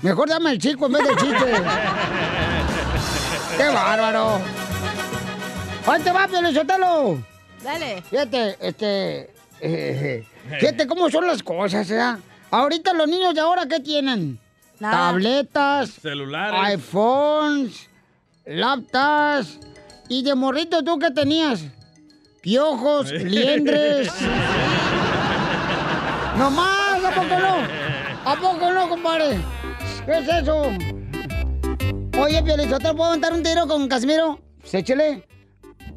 Mejor 0.03 0.29
dame 0.29 0.53
el 0.53 0.59
chico 0.59 0.87
en 0.87 0.93
vez 0.93 1.03
del 1.07 1.17
chiste. 1.17 1.53
¡Qué 3.57 3.69
bárbaro! 3.69 4.41
¡Ahí 5.87 6.03
te 6.03 6.13
va, 6.13 6.29
Piolichotelo! 6.29 7.19
Dale. 7.63 8.03
Fíjate, 8.03 8.57
este... 8.61 9.31
eh, 9.61 10.25
fíjate 10.61 10.87
cómo 10.87 11.11
son 11.11 11.27
las 11.27 11.43
cosas, 11.43 11.91
¿eh? 11.91 12.17
Ahorita 12.51 12.93
los 12.95 13.09
niños 13.09 13.35
de 13.35 13.41
ahora, 13.41 13.67
¿qué 13.67 13.81
tienen? 13.81 14.39
Nada. 14.81 15.11
Tabletas, 15.11 15.91
Celulares. 16.01 16.61
iPhones, 16.75 17.89
laptops. 18.47 19.59
¿Y 20.09 20.23
de 20.23 20.35
morrito 20.35 20.83
tú 20.85 20.99
qué 20.99 21.11
tenías? 21.11 21.65
Piojos, 22.41 23.11
liendres. 23.13 24.11
¡No 26.39 26.53
más! 26.53 27.05
¿A 27.05 27.11
poco 27.11 27.37
no? 27.41 28.31
¿A 28.31 28.37
poco 28.37 28.73
no, 28.73 28.89
compadre? 28.89 29.41
¿Qué 30.07 30.19
es 30.19 30.29
eso? 30.29 30.63
Oye, 32.23 32.43
Piolizotelo, 32.45 32.95
¿puedo 32.95 33.11
aventar 33.11 33.33
un 33.33 33.43
tiro 33.43 33.67
con 33.67 33.89
Casimiro? 33.89 34.39
Échale. 34.73 35.27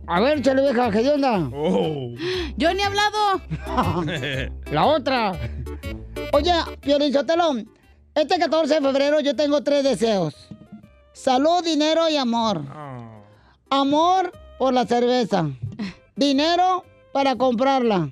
A 0.07 0.19
ver, 0.19 0.39
échale, 0.39 0.63
vieja, 0.63 0.89
¿qué 0.89 1.09
onda? 1.09 1.37
Yo 2.57 2.73
ni 2.73 2.81
he 2.81 2.83
hablado. 2.83 3.41
La 4.71 4.85
otra. 4.85 5.33
Oye, 6.33 6.53
Piolizotelo, 6.81 7.57
este 8.15 8.39
14 8.39 8.73
de 8.73 8.81
febrero 8.81 9.19
yo 9.19 9.35
tengo 9.35 9.61
tres 9.61 9.83
deseos. 9.83 10.49
Salud, 11.13 11.63
dinero 11.63 12.09
y 12.09 12.17
amor. 12.17 12.63
Amor 13.69 14.31
por 14.57 14.73
la 14.73 14.87
cerveza. 14.87 15.51
Dinero 16.15 16.83
para 17.13 17.35
comprarla. 17.35 18.11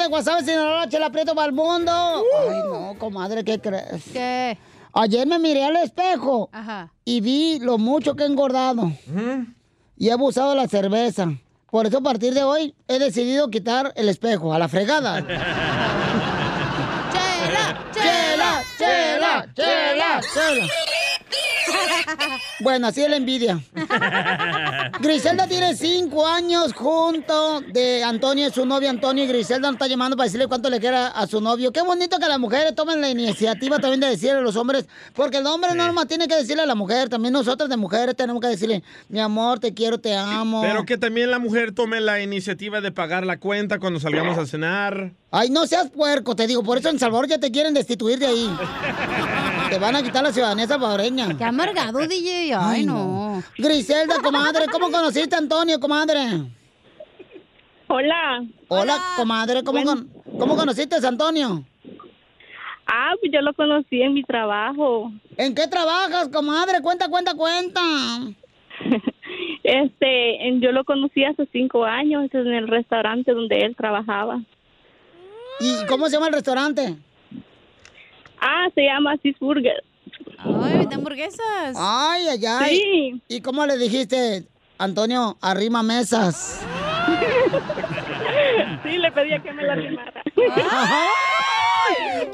De 0.00 0.08
WhatsApp 0.08 0.40
sin 0.40 0.56
la 0.56 0.80
noche, 0.84 0.98
la 0.98 1.06
aprieto 1.06 1.34
para 1.34 1.46
el 1.48 1.52
mundo. 1.52 1.92
Ay, 1.92 2.58
no, 2.66 2.94
comadre, 2.98 3.44
¿qué 3.44 3.60
crees? 3.60 4.04
¿Qué? 4.12 4.58
Ayer 4.92 5.26
me 5.26 5.38
miré 5.38 5.64
al 5.64 5.76
espejo 5.76 6.48
Ajá. 6.52 6.92
y 7.04 7.20
vi 7.20 7.58
lo 7.60 7.78
mucho 7.78 8.16
que 8.16 8.24
he 8.24 8.26
engordado. 8.26 8.90
Y 9.96 10.08
he 10.08 10.12
abusado 10.12 10.50
de 10.50 10.56
la 10.56 10.66
cerveza. 10.66 11.28
Por 11.70 11.86
eso 11.86 11.98
a 11.98 12.02
partir 12.02 12.34
de 12.34 12.42
hoy 12.42 12.74
he 12.88 12.98
decidido 12.98 13.48
quitar 13.50 13.92
el 13.94 14.08
espejo, 14.08 14.52
a 14.52 14.58
la 14.58 14.68
fregada. 14.68 15.20
¡Chela! 17.12 17.84
¡Chela! 17.92 18.62
¡Chela! 18.76 19.46
¡Chela! 19.54 20.20
¡Chela! 20.34 20.66
Bueno, 22.60 22.88
así 22.88 23.02
es 23.02 23.10
la 23.10 23.16
envidia. 23.16 23.60
Griselda 25.00 25.46
tiene 25.46 25.74
cinco 25.74 26.26
años 26.26 26.72
junto 26.74 27.60
de 27.60 28.04
Antonio 28.04 28.48
y 28.48 28.50
su 28.50 28.66
novio 28.66 28.90
Antonio. 28.90 29.24
Y 29.24 29.26
Griselda 29.26 29.68
nos 29.68 29.76
está 29.76 29.86
llamando 29.86 30.16
para 30.16 30.26
decirle 30.26 30.46
cuánto 30.46 30.68
le 30.68 30.78
quiera 30.80 31.08
a 31.08 31.26
su 31.26 31.40
novio. 31.40 31.72
Qué 31.72 31.82
bonito 31.82 32.18
que 32.18 32.28
las 32.28 32.38
mujeres 32.38 32.74
tomen 32.74 33.00
la 33.00 33.08
iniciativa 33.08 33.78
también 33.78 34.00
de 34.00 34.08
decirle 34.08 34.38
a 34.38 34.42
los 34.42 34.56
hombres. 34.56 34.86
Porque 35.14 35.38
el 35.38 35.46
hombre 35.46 35.74
no 35.74 35.86
nomás 35.86 36.06
tiene 36.06 36.28
que 36.28 36.36
decirle 36.36 36.62
a 36.62 36.66
la 36.66 36.74
mujer. 36.74 37.08
También 37.08 37.32
nosotros 37.32 37.68
de 37.68 37.76
mujeres 37.76 38.14
tenemos 38.16 38.40
que 38.40 38.48
decirle, 38.48 38.82
mi 39.08 39.20
amor, 39.20 39.58
te 39.58 39.72
quiero, 39.72 39.98
te 39.98 40.14
amo. 40.14 40.60
Pero 40.62 40.84
que 40.84 40.98
también 40.98 41.30
la 41.30 41.38
mujer 41.38 41.72
tome 41.72 42.00
la 42.00 42.20
iniciativa 42.20 42.80
de 42.80 42.92
pagar 42.92 43.24
la 43.24 43.38
cuenta 43.38 43.78
cuando 43.78 44.00
salgamos 44.00 44.36
a 44.36 44.46
cenar. 44.46 45.12
Ay, 45.30 45.50
no 45.50 45.66
seas 45.66 45.90
puerco, 45.90 46.34
te 46.34 46.46
digo. 46.46 46.62
Por 46.62 46.78
eso 46.78 46.88
en 46.88 46.98
Salvador 46.98 47.28
ya 47.28 47.38
te 47.38 47.50
quieren 47.50 47.72
destituir 47.72 48.18
de 48.18 48.26
ahí. 48.26 48.50
Te 49.70 49.78
van 49.78 49.94
a 49.96 50.02
quitar 50.02 50.22
la 50.22 50.32
ciudadanía 50.32 50.66
salvadoreña. 50.66 51.36
Qué 51.36 51.44
amargado, 51.44 51.98
DJ. 52.00 52.54
Ay, 52.54 52.84
no. 52.84 53.42
Griselda, 53.56 54.16
comadre, 54.22 54.66
¿cómo 54.70 54.90
conociste 54.90 55.34
a 55.34 55.38
Antonio, 55.38 55.78
comadre? 55.78 56.18
Hola. 57.86 58.44
Hola, 58.68 58.98
comadre, 59.16 59.62
¿cómo, 59.62 59.82
con- 59.84 60.08
¿cómo 60.38 60.56
conociste 60.56 60.96
a 60.96 61.08
Antonio? 61.08 61.64
Ah, 62.86 63.12
pues 63.20 63.32
yo 63.32 63.40
lo 63.40 63.54
conocí 63.54 64.02
en 64.02 64.14
mi 64.14 64.24
trabajo. 64.24 65.12
¿En 65.36 65.54
qué 65.54 65.68
trabajas, 65.68 66.28
comadre? 66.28 66.80
Cuenta, 66.82 67.08
cuenta, 67.08 67.34
cuenta. 67.34 67.80
Este, 69.62 70.38
yo 70.60 70.72
lo 70.72 70.84
conocí 70.84 71.22
hace 71.22 71.46
cinco 71.52 71.84
años 71.84 72.28
en 72.32 72.46
el 72.48 72.66
restaurante 72.66 73.32
donde 73.32 73.58
él 73.60 73.76
trabajaba. 73.76 74.40
¿Y 75.60 75.86
cómo 75.86 76.06
se 76.06 76.12
llama 76.16 76.28
el 76.28 76.32
restaurante? 76.32 76.96
Ah, 78.40 78.66
se 78.74 78.82
llama 78.82 79.16
Sis 79.22 79.38
Burger. 79.38 79.82
Ay, 80.38 80.86
de 80.86 80.94
hamburguesas. 80.94 81.76
Ay, 81.76 82.28
ay, 82.28 82.46
ay. 82.46 82.76
Sí. 82.76 83.22
¿Y 83.28 83.40
cómo 83.40 83.66
le 83.66 83.76
dijiste, 83.78 84.44
Antonio, 84.78 85.36
arrima 85.40 85.82
mesas? 85.82 86.64
Sí, 88.82 88.96
le 88.96 89.12
pedía 89.12 89.38
que 89.42 89.52
me 89.52 89.62
la 89.62 89.74
arrimara. 89.74 90.22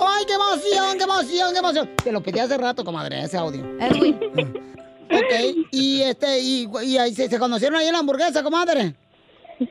¡Ay, 0.01 0.25
qué 0.27 0.35
emoción, 0.35 0.97
qué 0.97 1.05
emoción, 1.05 1.53
qué 1.53 1.59
emoción! 1.59 1.91
Te 2.03 2.13
lo 2.13 2.23
pedí 2.23 2.39
hace 2.39 2.57
rato, 2.57 2.85
comadre, 2.85 3.23
ese 3.23 3.37
audio. 3.37 3.65
Edwin. 3.81 4.19
Ok, 5.11 5.67
y 5.73 6.03
este, 6.03 6.41
y, 6.41 6.69
y 6.85 6.99
ahí 6.99 7.15
se, 7.15 7.29
se 7.29 7.39
conocieron 7.39 7.79
ahí 7.79 7.87
en 7.87 7.93
la 7.95 7.99
hamburguesa, 8.01 8.43
comadre. 8.43 8.95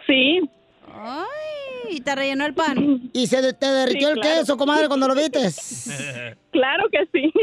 Sí. 0.05 0.41
Ay, 0.93 1.64
y 1.89 2.01
te 2.01 2.15
rellenó 2.15 2.45
el 2.45 2.53
pan. 2.53 3.09
¿Y 3.13 3.27
se 3.27 3.53
te 3.53 3.65
derritió 3.65 4.07
Sí, 4.09 4.13
el 4.13 4.19
claro. 4.21 4.39
queso, 4.39 4.57
comadre, 4.57 4.87
cuando 4.87 5.07
lo 5.07 5.15
viste? 5.15 5.39
Claro 6.55 6.85
que 6.89 6.99
sí. 7.11 7.33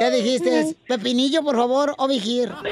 ¿Qué 0.00 0.10
dijiste? 0.10 0.74
¿Pepinillo, 0.88 1.44
por 1.44 1.54
favor, 1.54 1.94
o 1.96 2.08
vigir? 2.08 2.48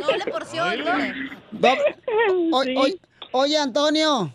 Doble 0.00 0.24
porción, 0.32 0.82
doble. 0.82 1.14
Do- 1.52 1.68
o- 2.52 2.62
o- 2.62 3.38
oye, 3.40 3.58
Antonio. 3.58 4.32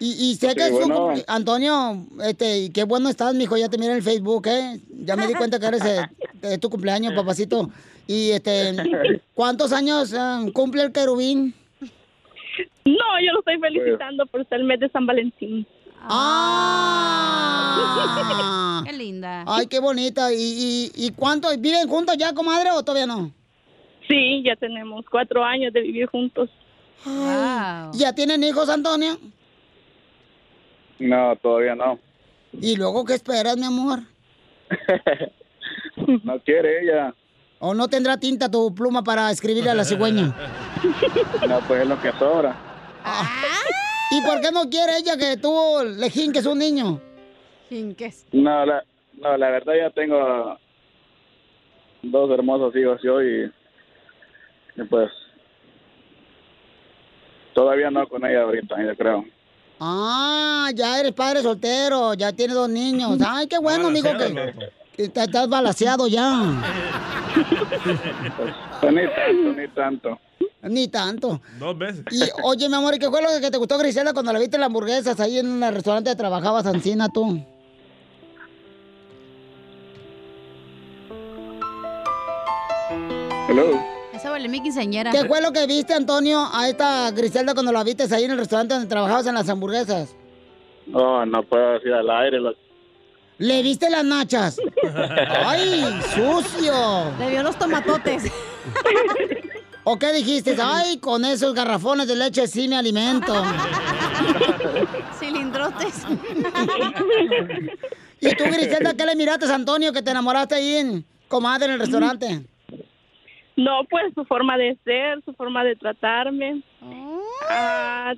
Y, 0.00 0.30
y 0.30 0.34
sé 0.34 0.48
Sí, 0.50 0.54
que 0.56 0.64
es 0.66 0.72
bueno. 0.72 1.14
Antonio, 1.28 2.04
este, 2.24 2.72
qué 2.72 2.82
bueno 2.82 3.08
estás, 3.08 3.34
mijo, 3.34 3.56
ya 3.56 3.68
te 3.68 3.78
miré 3.78 3.92
en 3.92 3.98
el 3.98 4.02
Facebook, 4.02 4.48
¿eh? 4.48 4.80
Ya 5.04 5.14
me 5.14 5.28
di 5.28 5.34
cuenta 5.34 5.60
que 5.60 5.66
eres 5.66 5.84
eh, 5.84 6.00
de 6.42 6.58
tu 6.58 6.68
cumpleaños, 6.70 7.14
papacito. 7.14 7.70
Y 8.08 8.30
este, 8.32 9.20
¿cuántos 9.32 9.72
años 9.72 10.12
eh, 10.12 10.50
cumple 10.52 10.82
el 10.82 10.90
querubín? 10.92 11.54
No, 12.84 13.20
yo 13.24 13.32
lo 13.32 13.38
estoy 13.40 13.58
felicitando 13.58 14.26
por 14.26 14.46
ser 14.48 14.60
el 14.60 14.66
mes 14.66 14.80
de 14.80 14.88
San 14.90 15.06
Valentín. 15.06 15.66
¡Ah! 16.00 16.82
Qué 18.86 18.92
linda. 18.92 19.44
Ay, 19.46 19.66
qué 19.68 19.78
bonita. 19.78 20.32
¿Y, 20.32 20.36
y, 20.36 20.90
y 20.94 21.10
cuánto? 21.12 21.48
¿Viven 21.58 21.88
juntos 21.88 22.16
ya, 22.18 22.34
comadre, 22.34 22.70
o 22.72 22.82
todavía 22.82 23.06
no? 23.06 23.30
Sí, 24.08 24.42
ya 24.44 24.56
tenemos 24.56 25.04
cuatro 25.08 25.44
años 25.44 25.72
de 25.72 25.82
vivir 25.82 26.06
juntos. 26.06 26.50
¿Ya 27.94 28.12
tienen 28.14 28.42
hijos, 28.42 28.68
Antonio? 28.68 29.16
No, 30.98 31.36
todavía 31.36 31.76
no. 31.76 32.00
¿Y 32.52 32.76
luego 32.76 33.04
qué 33.04 33.14
esperas, 33.14 33.56
mi 33.56 33.64
amor? 33.64 34.00
No 36.24 36.38
quiere 36.40 36.82
ella. 36.82 37.14
¿O 37.64 37.74
no 37.74 37.86
tendrá 37.86 38.16
tinta 38.16 38.50
tu 38.50 38.74
pluma 38.74 39.04
para 39.04 39.30
escribirle 39.30 39.70
a 39.70 39.74
la 39.74 39.84
cigüeña? 39.84 40.34
No, 41.48 41.60
pues 41.60 41.82
es 41.82 41.88
lo 41.88 42.00
que 42.00 42.10
sobra. 42.18 42.56
¿Y 44.10 44.20
por 44.26 44.40
qué 44.40 44.50
no 44.50 44.68
quiere 44.68 44.96
ella 44.98 45.16
que 45.16 45.36
tú 45.36 45.52
le 45.96 46.10
jinques 46.10 46.44
un 46.44 46.58
niño? 46.58 47.00
Jinques. 47.68 48.26
No, 48.32 48.66
la, 48.66 48.82
no, 49.16 49.36
la 49.36 49.50
verdad 49.50 49.74
ya 49.78 49.90
tengo 49.90 50.58
dos 52.02 52.30
hermosos 52.32 52.74
hijos 52.74 53.00
yo 53.04 53.22
y, 53.22 53.52
y 54.76 54.82
pues 54.90 55.08
todavía 57.54 57.92
no 57.92 58.08
con 58.08 58.26
ella 58.26 58.42
ahorita, 58.42 58.74
yo 58.84 58.96
creo. 58.96 59.24
Ah, 59.78 60.68
ya 60.74 60.98
eres 60.98 61.12
padre 61.12 61.42
soltero, 61.42 62.14
ya 62.14 62.32
tienes 62.32 62.56
dos 62.56 62.68
niños. 62.68 63.18
Ay, 63.26 63.46
qué 63.46 63.58
bueno, 63.58 63.86
amigo, 63.86 64.10
que, 64.18 64.54
estás 64.96 65.48
balaseado 65.48 66.06
ya. 66.08 66.62
Pues 68.80 68.92
ni 68.92 69.02
tanto, 69.08 69.60
ni 69.60 69.68
tanto. 69.68 70.18
Ni 70.62 70.88
tanto. 70.88 71.40
Dos 71.58 71.76
veces. 71.78 72.04
Y 72.10 72.22
oye, 72.44 72.68
mi 72.68 72.74
amor, 72.74 72.94
¿y 72.94 72.98
qué 72.98 73.08
fue 73.08 73.20
lo 73.22 73.28
que 73.40 73.50
te 73.50 73.58
gustó, 73.58 73.78
Grisela, 73.78 74.12
cuando 74.12 74.32
la 74.32 74.38
viste 74.38 74.56
en 74.56 74.60
las 74.60 74.68
hamburguesas 74.68 75.18
ahí 75.18 75.38
en 75.38 75.62
el 75.62 75.74
restaurante 75.74 76.10
que 76.10 76.16
trabajabas, 76.16 76.66
Ancina, 76.66 77.08
tú? 77.08 77.42
Hello. 83.48 83.64
Esa 84.12 84.30
vale 84.30 84.48
mi 84.48 84.62
quinceañera. 84.62 85.10
¿Qué 85.10 85.24
fue 85.24 85.42
lo 85.42 85.52
que 85.52 85.66
viste, 85.66 85.94
Antonio, 85.94 86.48
a 86.52 86.68
esta 86.68 87.10
Griselda 87.10 87.54
cuando 87.54 87.72
la 87.72 87.82
viste 87.82 88.04
ahí 88.14 88.24
en 88.24 88.30
el 88.30 88.38
restaurante 88.38 88.74
donde 88.74 88.88
trabajabas 88.88 89.26
en 89.26 89.34
las 89.34 89.48
hamburguesas? 89.48 90.14
No, 90.86 91.26
no 91.26 91.42
puedo 91.42 91.72
decir 91.72 91.92
al 91.92 92.08
aire. 92.08 92.38
Lo... 92.38 92.54
¿Le 93.42 93.60
viste 93.60 93.90
las 93.90 94.04
nachas? 94.04 94.56
¡Ay, 95.44 95.82
sucio! 96.14 97.12
Le 97.18 97.28
vio 97.28 97.42
los 97.42 97.58
tomatotes. 97.58 98.32
¿O 99.84 99.98
qué 99.98 100.12
dijiste? 100.12 100.56
Ay, 100.62 100.98
con 100.98 101.24
esos 101.24 101.52
garrafones 101.52 102.06
de 102.06 102.14
leche 102.14 102.46
sí 102.46 102.68
me 102.68 102.76
alimento. 102.76 103.34
Cilindrotes. 105.18 106.06
¿Y 108.20 108.32
tú, 108.36 108.44
Griselda, 108.44 108.94
qué 108.94 109.06
le 109.06 109.16
miraste 109.16 109.46
a 109.46 109.56
Antonio 109.56 109.92
que 109.92 110.02
te 110.02 110.12
enamoraste 110.12 110.54
ahí 110.54 110.76
en 110.76 111.04
comadre 111.26 111.66
en 111.66 111.72
el 111.72 111.80
restaurante? 111.80 112.46
No, 113.56 113.80
pues 113.90 114.14
su 114.14 114.24
forma 114.24 114.56
de 114.56 114.78
ser, 114.84 115.20
su 115.24 115.32
forma 115.32 115.64
de 115.64 115.74
tratarme. 115.74 116.62
Ah, 117.50 118.14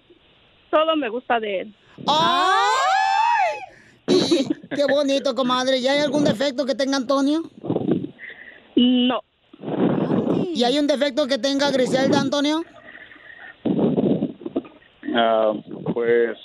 todo 0.70 0.96
me 0.96 1.08
gusta 1.08 1.40
de 1.40 1.60
él. 1.60 1.74
¡Ay! 2.06 2.83
Qué 4.74 4.84
bonito, 4.88 5.34
comadre. 5.34 5.78
¿Y 5.78 5.88
hay 5.88 6.00
algún 6.00 6.24
defecto 6.24 6.66
que 6.66 6.74
tenga 6.74 6.96
Antonio? 6.96 7.42
No. 8.76 9.20
¿Y 10.54 10.64
hay 10.64 10.78
un 10.78 10.86
defecto 10.86 11.26
que 11.26 11.38
tenga 11.38 11.70
Griselda, 11.70 12.20
Antonio? 12.20 12.62
Ah, 15.16 15.52
pues 15.92 16.36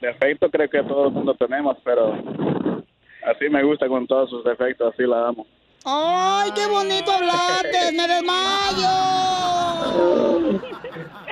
defecto 0.00 0.48
creo 0.50 0.70
que 0.70 0.82
todo 0.84 1.06
el 1.08 1.12
mundo 1.12 1.34
tenemos, 1.34 1.76
pero 1.84 2.14
así 3.26 3.48
me 3.50 3.64
gusta 3.64 3.88
con 3.88 4.06
todos 4.06 4.30
sus 4.30 4.44
defectos, 4.44 4.94
así 4.94 5.02
la 5.04 5.28
amo. 5.28 5.46
¡Ay, 5.84 6.50
qué 6.54 6.66
bonito 6.66 7.10
hablaste! 7.10 7.92
¡Me 7.92 8.08
desmayo! 8.08 8.88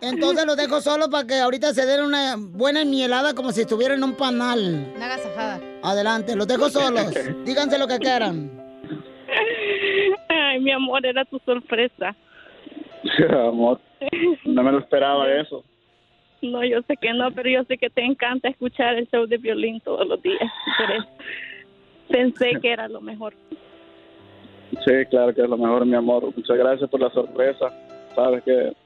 Entonces 0.00 0.46
los 0.46 0.56
dejo 0.56 0.80
solo 0.80 1.08
para 1.10 1.26
que 1.26 1.34
ahorita 1.34 1.72
se 1.72 1.86
den 1.86 2.02
una 2.02 2.36
buena 2.36 2.84
mielada 2.84 3.34
como 3.34 3.52
si 3.52 3.62
estuvieran 3.62 3.98
en 3.98 4.04
un 4.04 4.16
panal. 4.16 4.92
Una 4.96 5.06
agasajada. 5.06 5.60
Adelante, 5.82 6.34
los 6.36 6.46
dejo 6.48 6.68
solos. 6.70 7.12
Díganse 7.44 7.78
lo 7.78 7.86
que 7.86 7.98
quieran. 7.98 8.50
Ay, 10.28 10.60
mi 10.60 10.72
amor, 10.72 11.04
era 11.06 11.24
tu 11.24 11.38
sorpresa. 11.44 12.14
Amor, 13.30 13.80
no 14.44 14.62
me 14.62 14.72
lo 14.72 14.78
esperaba 14.78 15.30
eso. 15.32 15.64
No, 16.40 16.64
yo 16.64 16.82
sé 16.82 16.96
que 16.96 17.12
no, 17.12 17.30
pero 17.30 17.48
yo 17.48 17.64
sé 17.64 17.78
que 17.78 17.88
te 17.88 18.04
encanta 18.04 18.48
escuchar 18.48 18.96
el 18.96 19.08
show 19.08 19.26
de 19.26 19.38
violín 19.38 19.80
todos 19.80 20.06
los 20.06 20.20
días. 20.22 20.40
Por 20.78 20.90
eso 20.96 21.08
pensé 22.08 22.60
que 22.60 22.72
era 22.72 22.88
lo 22.88 23.00
mejor. 23.00 23.34
Sí, 24.84 24.92
claro 25.10 25.34
que 25.34 25.42
es 25.42 25.48
lo 25.48 25.56
mejor, 25.56 25.86
mi 25.86 25.94
amor. 25.94 26.32
Muchas 26.36 26.56
gracias 26.56 26.88
por 26.90 27.00
la 27.00 27.10
sorpresa. 27.10 27.72
Sabes 28.14 28.42
que, 28.42 28.52
que 28.52 28.81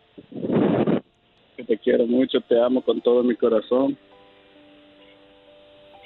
te 1.67 1.79
quiero 1.79 2.07
mucho, 2.07 2.41
te 2.43 2.61
amo 2.61 2.81
con 2.83 3.01
todo 3.01 3.23
mi 3.23 3.35
corazón. 3.35 3.97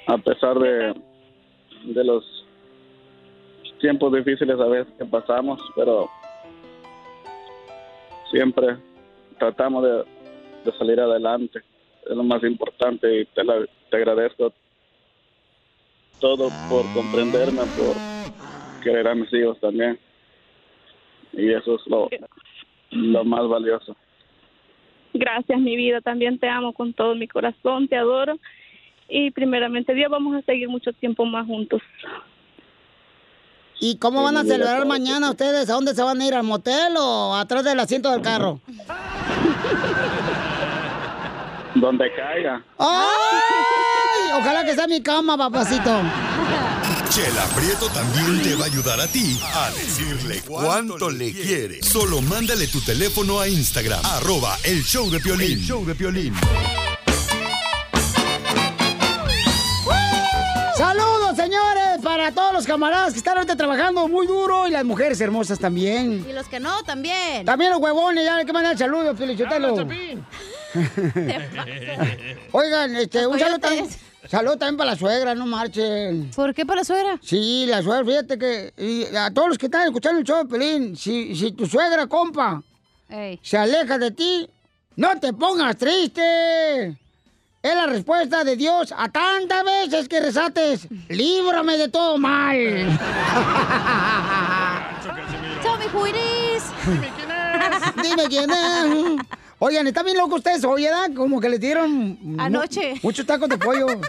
A 0.07 0.17
pesar 0.17 0.57
de, 0.57 0.93
de 1.85 2.03
los 2.03 2.23
tiempos 3.79 4.13
difíciles 4.13 4.59
a 4.59 4.65
veces 4.65 4.93
que 4.97 5.05
pasamos, 5.05 5.59
pero 5.75 6.09
siempre 8.29 8.77
tratamos 9.37 9.83
de, 9.83 10.03
de 10.71 10.77
salir 10.77 10.99
adelante. 10.99 11.61
Es 12.09 12.15
lo 12.15 12.23
más 12.23 12.43
importante 12.43 13.21
y 13.21 13.25
te, 13.25 13.43
la- 13.43 13.65
te 13.89 13.97
agradezco 13.97 14.51
todo 16.19 16.51
por 16.67 16.91
comprenderme, 16.91 17.67
por 17.67 18.01
querer 18.81 19.07
a 19.07 19.15
mis 19.15 19.31
hijos 19.33 19.59
también. 19.59 19.99
Y 21.33 21.51
eso 21.53 21.75
es 21.75 21.81
lo, 21.87 22.09
lo 22.91 23.23
más 23.23 23.47
valioso. 23.47 23.95
Gracias, 25.13 25.59
mi 25.59 25.75
vida. 25.75 26.01
También 26.01 26.39
te 26.39 26.47
amo 26.47 26.73
con 26.73 26.93
todo 26.93 27.15
mi 27.15 27.27
corazón, 27.27 27.87
te 27.87 27.95
adoro. 27.97 28.37
Y 29.09 29.31
primeramente, 29.31 29.93
Dios, 29.93 30.09
vamos 30.09 30.35
a 30.35 30.41
seguir 30.43 30.69
mucho 30.69 30.93
tiempo 30.93 31.25
más 31.25 31.45
juntos. 31.45 31.81
¿Y 33.79 33.97
cómo 33.97 34.23
van 34.23 34.37
a 34.37 34.43
celebrar 34.43 34.85
mañana 34.85 35.31
ustedes? 35.31 35.69
¿A 35.69 35.73
dónde 35.73 35.95
se 35.95 36.03
van 36.03 36.21
a 36.21 36.27
ir? 36.27 36.35
¿Al 36.35 36.43
motel 36.43 36.93
o 36.97 37.35
atrás 37.35 37.63
del 37.63 37.79
asiento 37.79 38.11
del 38.11 38.21
carro? 38.21 38.59
Donde 41.75 42.13
caiga. 42.13 42.63
¡Ay! 42.77 44.31
Ojalá 44.39 44.63
que 44.63 44.75
sea 44.75 44.87
mi 44.87 45.01
cama, 45.01 45.37
papacito. 45.37 45.89
Chela 47.11 47.45
Prieto 47.53 47.89
también 47.89 48.41
te 48.41 48.55
va 48.55 48.63
a 48.63 48.67
ayudar 48.67 49.01
a 49.01 49.07
ti 49.07 49.37
a 49.53 49.69
decirle 49.71 50.41
cuánto 50.47 51.09
le 51.09 51.33
quiere. 51.33 51.83
Solo 51.83 52.21
mándale 52.21 52.67
tu 52.67 52.79
teléfono 52.79 53.41
a 53.41 53.49
Instagram, 53.49 53.99
arroba 54.05 54.57
el 54.63 54.81
show 54.81 55.09
de 55.11 55.19
Piolín. 55.19 55.59
El 55.59 55.59
show 55.59 55.85
de 55.85 55.93
Piolín. 55.93 56.33
Saludos, 60.77 61.35
señores, 61.35 61.99
para 62.01 62.31
todos 62.31 62.53
los 62.53 62.65
camaradas 62.65 63.11
que 63.11 63.17
están 63.19 63.35
ahorita 63.35 63.57
trabajando 63.57 64.07
muy 64.07 64.25
duro 64.25 64.69
y 64.69 64.71
las 64.71 64.85
mujeres 64.85 65.19
hermosas 65.19 65.59
también. 65.59 66.25
Y 66.29 66.31
los 66.31 66.47
que 66.47 66.61
no, 66.61 66.81
también. 66.83 67.45
También 67.45 67.71
los 67.71 67.81
huevones, 67.81 68.23
ya 68.23 68.37
hay 68.37 68.45
que 68.45 68.53
mandar 68.53 68.77
saludos, 68.77 69.19
Pelichotelo. 69.19 69.75
Oigan, 72.53 72.95
este, 72.95 73.27
un 73.27 73.37
saludo 73.37 73.59
también, 73.59 73.89
saludo 74.31 74.57
también 74.57 74.77
para 74.77 74.91
la 74.91 74.97
suegra, 74.97 75.35
no 75.35 75.45
marchen. 75.45 76.31
¿Por 76.33 76.53
qué 76.53 76.65
para 76.65 76.81
la 76.81 76.85
suegra? 76.85 77.19
Sí, 77.21 77.65
la 77.67 77.83
suegra, 77.83 78.05
fíjate 78.05 78.39
que 78.39 78.73
y 78.77 79.15
a 79.15 79.31
todos 79.33 79.49
los 79.49 79.57
que 79.57 79.65
están 79.65 79.83
escuchando 79.87 80.19
el 80.19 80.25
show 80.25 80.37
de 80.43 80.45
Pelín, 80.45 80.95
si, 80.95 81.35
si 81.35 81.51
tu 81.51 81.67
suegra, 81.67 82.07
compa, 82.07 82.63
se 83.41 83.57
aleja 83.57 83.97
de 83.97 84.11
ti, 84.11 84.49
no 84.95 85.19
te 85.19 85.33
pongas 85.33 85.75
triste. 85.77 86.97
Es 87.63 87.75
la 87.75 87.85
respuesta 87.85 88.43
de 88.43 88.55
Dios 88.55 88.91
a 88.97 89.09
tantas 89.09 89.63
veces 89.63 90.07
que 90.07 90.19
rezates, 90.19 90.87
líbrame 91.09 91.77
de 91.77 91.89
todo 91.89 92.17
mal. 92.17 92.57
Tell 95.61 95.77
me 95.77 95.85
who 95.93 96.07
it 96.07 96.15
is. 96.15 96.63
Dime 98.01 98.27
quién 98.29 98.49
es. 98.49 99.21
Oigan, 99.63 99.85
¿están 99.85 100.05
bien 100.05 100.17
locos 100.17 100.39
ustedes 100.39 100.63
hoy, 100.63 100.85
edad? 100.87 101.11
Como 101.15 101.39
que 101.39 101.47
les 101.47 101.59
dieron... 101.59 102.17
mu- 102.19 102.41
Anoche. 102.41 102.95
muchos 103.03 103.27
tacos 103.27 103.47
de 103.47 103.59
pollo. 103.59 103.85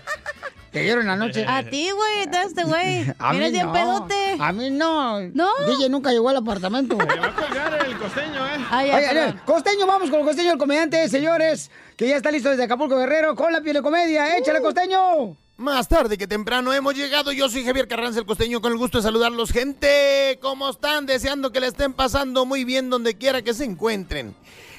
Te 0.72 0.80
dieron 0.80 1.06
anoche. 1.10 1.44
A 1.46 1.62
ti, 1.68 1.90
güey, 1.90 2.26
de 2.26 2.42
este 2.46 2.64
güey. 2.64 3.04
A 3.18 3.34
mí 3.34 3.50
no. 3.50 3.70
pedote. 3.72 4.36
A 4.40 4.50
mí 4.52 4.70
no. 4.70 5.20
¿No? 5.20 5.48
DJ 5.68 5.90
nunca 5.90 6.10
llegó 6.10 6.30
al 6.30 6.36
apartamento. 6.38 6.96
Me 6.96 7.04
va 7.04 7.26
a 7.26 7.34
colgar 7.34 7.86
el 7.86 7.98
costeño, 7.98 8.46
¿eh? 8.46 8.66
Ah, 8.70 8.86
ya, 8.86 8.96
Oye, 8.96 9.08
perdón. 9.08 9.40
costeño, 9.44 9.86
vamos 9.86 10.08
con 10.08 10.20
el 10.20 10.26
costeño, 10.26 10.52
el 10.52 10.58
comediante, 10.58 11.06
señores, 11.10 11.70
que 11.98 12.08
ya 12.08 12.16
está 12.16 12.30
listo 12.30 12.48
desde 12.48 12.62
Acapulco 12.64 12.96
Guerrero 12.96 13.34
con 13.36 13.52
la 13.52 13.60
piel 13.60 13.74
de 13.74 13.82
comedia. 13.82 14.38
¡Échale, 14.38 14.62
costeño! 14.62 15.36
Más 15.58 15.86
tarde 15.86 16.16
que 16.16 16.26
temprano 16.26 16.72
hemos 16.72 16.94
llegado. 16.94 17.30
Yo 17.32 17.50
soy 17.50 17.62
Javier 17.66 17.86
Carranza, 17.86 18.18
el 18.20 18.24
costeño, 18.24 18.62
con 18.62 18.72
el 18.72 18.78
gusto 18.78 18.96
de 18.96 19.02
saludarlos. 19.02 19.52
Gente, 19.52 20.38
¿cómo 20.40 20.70
están? 20.70 21.04
Deseando 21.04 21.52
que 21.52 21.60
le 21.60 21.66
estén 21.66 21.92
pasando 21.92 22.46
muy 22.46 22.64
bien 22.64 22.88
donde 22.88 23.18
quiera 23.18 23.42
que 23.42 23.52
se 23.52 23.64
encuentren. 23.64 24.34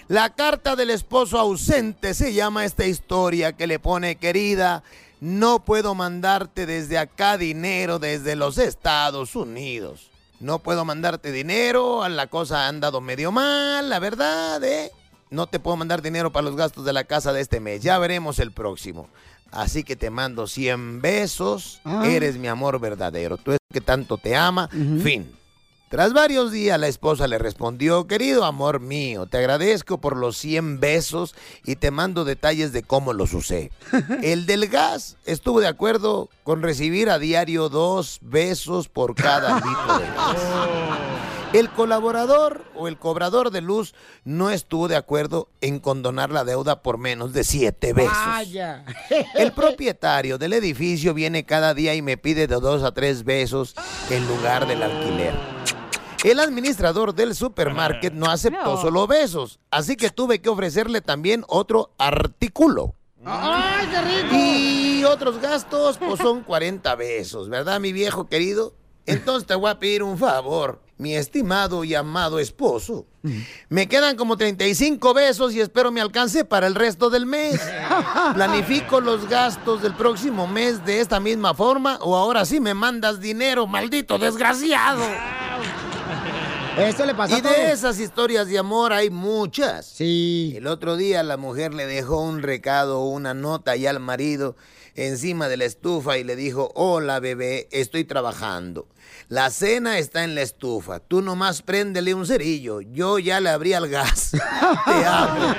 La 0.08 0.30
carta 0.32 0.76
del 0.76 0.89
esposo 0.89 1.39
ausente 1.39 2.14
se 2.14 2.34
llama 2.34 2.66
esta 2.66 2.86
historia 2.86 3.54
que 3.54 3.68
le 3.68 3.80
pone 3.80 4.18
querida. 4.18 4.84
No 5.22 5.64
puedo 5.64 5.95
mandarte 5.95 6.66
desde 6.66 6.97
acá 6.97 7.38
dinero 7.38 7.99
desde 7.99 8.36
los 8.36 8.58
Estados 8.58 9.36
Unidos. 9.36 10.10
No 10.39 10.60
puedo 10.60 10.84
mandarte 10.84 11.32
dinero, 11.32 12.08
la 12.10 12.28
cosa 12.28 12.66
ha 12.66 12.68
andado 12.68 12.99
medio 12.99 13.32
mal, 13.32 13.89
la 13.89 13.99
verdad, 13.99 14.62
¿eh? 14.64 14.91
No 15.30 15.47
te 15.47 15.60
puedo 15.60 15.78
mandar 15.78 16.01
dinero 16.01 16.34
para 16.34 16.45
los 16.45 16.58
gastos 16.58 16.84
de 16.84 16.91
la 16.91 17.06
casa 17.06 17.32
de 17.32 17.39
este 17.39 17.62
mes. 17.62 17.82
Ya 17.82 17.97
veremos 17.97 18.39
el 18.39 18.51
próximo. 18.51 19.08
Así 19.51 19.84
que 19.84 19.95
te 19.95 20.10
mando 20.10 20.47
100 20.47 21.01
besos. 21.01 21.80
Ah. 21.86 22.04
Eres 22.06 22.38
mi 22.38 22.47
amor 22.47 22.80
verdadero. 22.80 23.38
Tú 23.38 23.54
es 23.54 23.60
que 23.72 23.82
tanto 23.82 24.18
te 24.18 24.36
ama. 24.36 24.68
Fin. 24.68 25.32
Tras 25.94 26.12
varios 26.12 26.52
días 26.52 26.80
la 26.80 26.88
esposa 26.88 27.28
le 27.28 27.38
respondió, 27.38 28.08
querido 28.08 28.46
amor 28.46 28.80
mío, 28.80 29.28
te 29.28 29.38
agradezco 29.38 30.02
por 30.02 30.18
los 30.18 30.36
100 30.38 30.80
besos 30.80 31.36
y 31.64 31.76
te 31.76 31.91
mando 31.91 32.26
detalles 32.26 32.74
de 32.74 32.82
cómo 32.82 33.14
los 33.14 33.32
usé. 33.36 33.70
El 34.24 34.48
del 34.48 34.70
gas 34.70 35.18
estuvo 35.26 35.60
de 35.60 35.68
acuerdo 35.68 36.30
con 36.41 36.64
recibir 36.64 37.12
a 37.12 37.20
diario 37.20 37.70
dos 37.70 38.18
besos 38.24 38.89
por 38.89 39.14
cada 39.14 39.58
litro 39.58 40.00
de 40.00 40.06
gas. 40.16 40.38
El 41.54 41.70
colaborador 41.70 42.66
o 42.74 42.88
el 42.88 42.98
cobrador 42.98 43.52
de 43.52 43.62
luz 43.62 43.94
no 44.24 44.50
estuvo 44.50 44.88
de 44.88 44.96
acuerdo 44.96 45.50
en 45.62 45.80
condonar 45.80 46.32
la 46.32 46.44
deuda 46.44 46.82
por 46.82 46.98
menos 46.98 47.32
de 47.32 47.44
siete 47.44 47.94
besos. 47.94 48.18
Vaya. 48.26 48.84
El 49.36 49.52
propietario 49.52 50.39
del 50.39 50.54
edificio 50.54 51.14
viene 51.14 51.46
cada 51.46 51.76
día 51.76 51.94
y 51.94 52.02
me 52.02 52.18
pide 52.18 52.48
de 52.48 52.56
dos 52.56 52.82
a 52.82 52.91
tres 52.91 53.24
besos 53.24 53.76
en 54.10 54.28
lugar 54.28 54.68
del 54.68 54.82
alquiler. 54.82 55.36
El 56.24 56.39
administrador 56.39 57.13
del 57.13 57.36
supermarket 57.36 58.13
no 58.13 58.28
aceptó 58.28 58.82
solo 58.82 59.07
besos, 59.07 59.59
así 59.71 59.95
que 59.97 60.09
tuve 60.09 60.39
que 60.41 60.49
ofrecerle 60.49 61.01
también 61.01 61.43
otro 61.47 61.91
artículo. 61.97 62.95
¡Ay, 63.26 63.88
qué 63.88 64.01
rico! 64.01 64.36
Y 64.36 65.03
otros 65.03 65.39
gastos, 65.39 65.97
pues 65.97 66.19
son 66.19 66.41
40 66.45 66.95
besos, 66.95 67.49
¿verdad, 67.49 67.80
mi 67.80 67.91
viejo 67.93 68.28
querido? 68.28 68.74
Entonces 69.05 69.45
te 69.45 69.55
voy 69.55 69.69
a 69.69 69.80
pedir 69.80 70.01
un 70.03 70.17
favor. 70.17 70.82
mi 70.97 71.15
estimado 71.15 71.84
y 71.84 71.93
amado 71.95 72.39
esposo. 72.39 73.05
Me 73.67 73.89
quedan 73.89 74.15
como 74.15 74.38
35 74.38 75.13
besos 75.13 75.53
y 75.53 75.59
espero 75.59 75.91
me 75.91 75.99
alcance 75.99 76.45
para 76.45 76.67
el 76.67 76.76
resto 76.76 77.09
del 77.09 77.26
mes. 77.26 77.59
Planifico 78.34 79.01
los 79.01 79.28
gastos 79.28 79.82
del 79.82 79.93
próximo 79.95 80.47
mes 80.47 80.86
de 80.86 81.01
esta 81.01 81.19
misma 81.19 81.53
forma 81.53 81.97
o 82.01 82.15
ahora 82.15 82.45
sí 82.45 82.61
me 82.61 82.74
mandas 82.74 83.19
dinero, 83.19 83.67
maldito 83.67 84.17
desgraciado. 84.17 85.03
Esto 86.78 87.05
le 87.05 87.13
pasa 87.13 87.36
y 87.36 87.39
a 87.39 87.43
todos. 87.43 87.55
de 87.55 87.71
esas 87.71 87.99
historias 87.99 88.47
de 88.47 88.57
amor 88.57 88.93
hay 88.93 89.09
muchas. 89.09 89.86
Sí. 89.86 90.53
El 90.57 90.67
otro 90.67 90.97
día 90.97 91.21
la 91.24 91.38
mujer 91.38 91.74
le 91.74 91.86
dejó 91.86 92.21
un 92.21 92.41
recado, 92.41 93.03
una 93.03 93.34
nota 93.34 93.76
ya 93.76 93.91
al 93.91 93.99
marido 93.99 94.55
encima 94.95 95.47
de 95.47 95.57
la 95.57 95.65
estufa 95.65 96.17
y 96.17 96.24
le 96.24 96.36
dijo, 96.36 96.71
hola 96.76 97.19
bebé, 97.19 97.67
estoy 97.71 98.03
trabajando. 98.05 98.88
La 99.28 99.49
cena 99.49 99.97
está 99.97 100.24
en 100.24 100.36
la 100.36 100.41
estufa. 100.41 100.99
Tú 100.99 101.21
nomás 101.21 101.61
préndele 101.61 102.13
un 102.13 102.26
cerillo. 102.26 102.82
Yo 102.82 103.19
ya 103.19 103.39
le 103.39 103.49
abrí 103.49 103.74
al 103.74 103.88
gas. 103.88 104.32
Te 104.86 105.05
amo. 105.05 105.55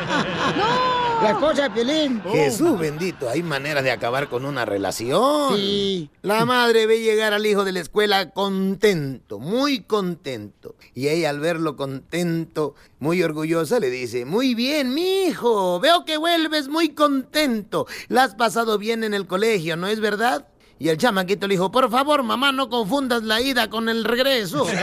La 1.23 1.31
esposa 1.31 1.63
de 1.63 1.71
Piolín. 1.71 2.23
Jesús 2.31 2.79
bendito, 2.79 3.29
hay 3.29 3.43
manera 3.43 3.83
de 3.83 3.91
acabar 3.91 4.29
con 4.29 4.45
una 4.45 4.65
relación. 4.65 5.57
Sí. 5.57 6.11
La 6.23 6.45
madre 6.45 6.87
ve 6.87 7.01
llegar 7.01 7.33
al 7.33 7.47
hijo 7.47 7.65
de 7.65 7.73
la 7.73 7.81
escuela 7.81 8.31
contento, 8.31 9.39
muy 9.39 9.81
contento. 9.81 10.77
Y 10.95 11.09
ella 11.09 11.31
al 11.31 11.41
verlo 11.41 11.77
contento, 11.77 12.75
muy 12.99 13.23
orgullosa, 13.23 13.81
le 13.81 13.91
dice, 13.91 14.25
muy 14.25 14.55
bien, 14.55 14.93
mi 14.93 15.25
hijo, 15.25 15.81
veo 15.81 16.05
que 16.05 16.19
vuelves 16.19 16.69
muy 16.69 16.91
contento. 16.91 17.87
La 18.09 18.25
has 18.25 18.35
pasado 18.35 18.77
bien 18.79 19.03
en 19.05 19.15
el 19.15 19.27
colegio, 19.27 19.77
¿no 19.77 19.87
es 19.87 20.01
verdad? 20.01 20.49
Y 20.79 20.89
el 20.89 20.99
chamaquito 20.99 21.47
le 21.47 21.55
dijo, 21.55 21.71
por 21.71 21.91
favor, 21.91 22.23
mamá, 22.23 22.53
no 22.53 22.69
confundas 22.69 23.23
la 23.23 23.41
ida 23.41 23.71
con 23.71 23.89
el 23.89 24.05
regreso. 24.05 24.67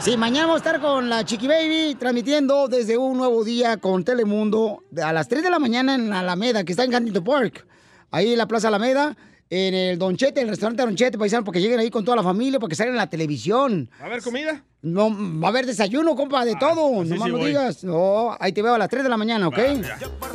Sí, 0.00 0.18
mañana 0.18 0.48
vamos 0.48 0.60
a 0.60 0.66
estar 0.66 0.82
con 0.82 1.08
la 1.08 1.24
Chiqui 1.24 1.46
Baby 1.46 1.96
transmitiendo 1.98 2.68
desde 2.68 2.98
un 2.98 3.16
nuevo 3.16 3.42
día 3.42 3.78
con 3.78 4.04
Telemundo 4.04 4.82
a 5.02 5.14
las 5.14 5.28
3 5.28 5.42
de 5.42 5.48
la 5.48 5.58
mañana 5.58 5.94
en 5.94 6.12
Alameda, 6.12 6.62
que 6.62 6.72
está 6.72 6.84
en 6.84 6.94
Huntington 6.94 7.24
Park. 7.24 7.66
Ahí 8.10 8.32
en 8.32 8.38
la 8.38 8.46
Plaza 8.46 8.68
Alameda, 8.68 9.16
en 9.48 9.72
el 9.72 9.98
Don 9.98 10.14
Chete, 10.16 10.42
el 10.42 10.48
restaurante 10.48 10.82
Don 10.82 10.94
Chete, 10.94 11.16
paisano, 11.16 11.42
porque 11.42 11.60
lleguen 11.60 11.80
ahí 11.80 11.88
con 11.90 12.04
toda 12.04 12.18
la 12.18 12.22
familia, 12.22 12.60
porque 12.60 12.74
salgan 12.74 12.94
en 12.94 12.98
la 12.98 13.08
televisión. 13.08 13.88
¿Va 13.98 14.04
a 14.04 14.06
haber 14.08 14.20
comida? 14.20 14.62
No, 14.82 15.10
va 15.40 15.48
a 15.48 15.50
haber 15.50 15.64
desayuno, 15.64 16.14
compa, 16.16 16.44
de 16.44 16.56
todo. 16.56 17.00
así 17.00 17.10
no 17.10 17.16
más 17.16 17.26
sí 17.26 17.32
no 17.32 17.38
digas. 17.38 17.84
No, 17.84 18.36
ahí 18.38 18.52
te 18.52 18.60
veo 18.60 18.74
a 18.74 18.78
las 18.78 18.90
3 18.90 19.04
de 19.04 19.08
la 19.08 19.16
mañana, 19.16 19.48
¿ok? 19.48 19.58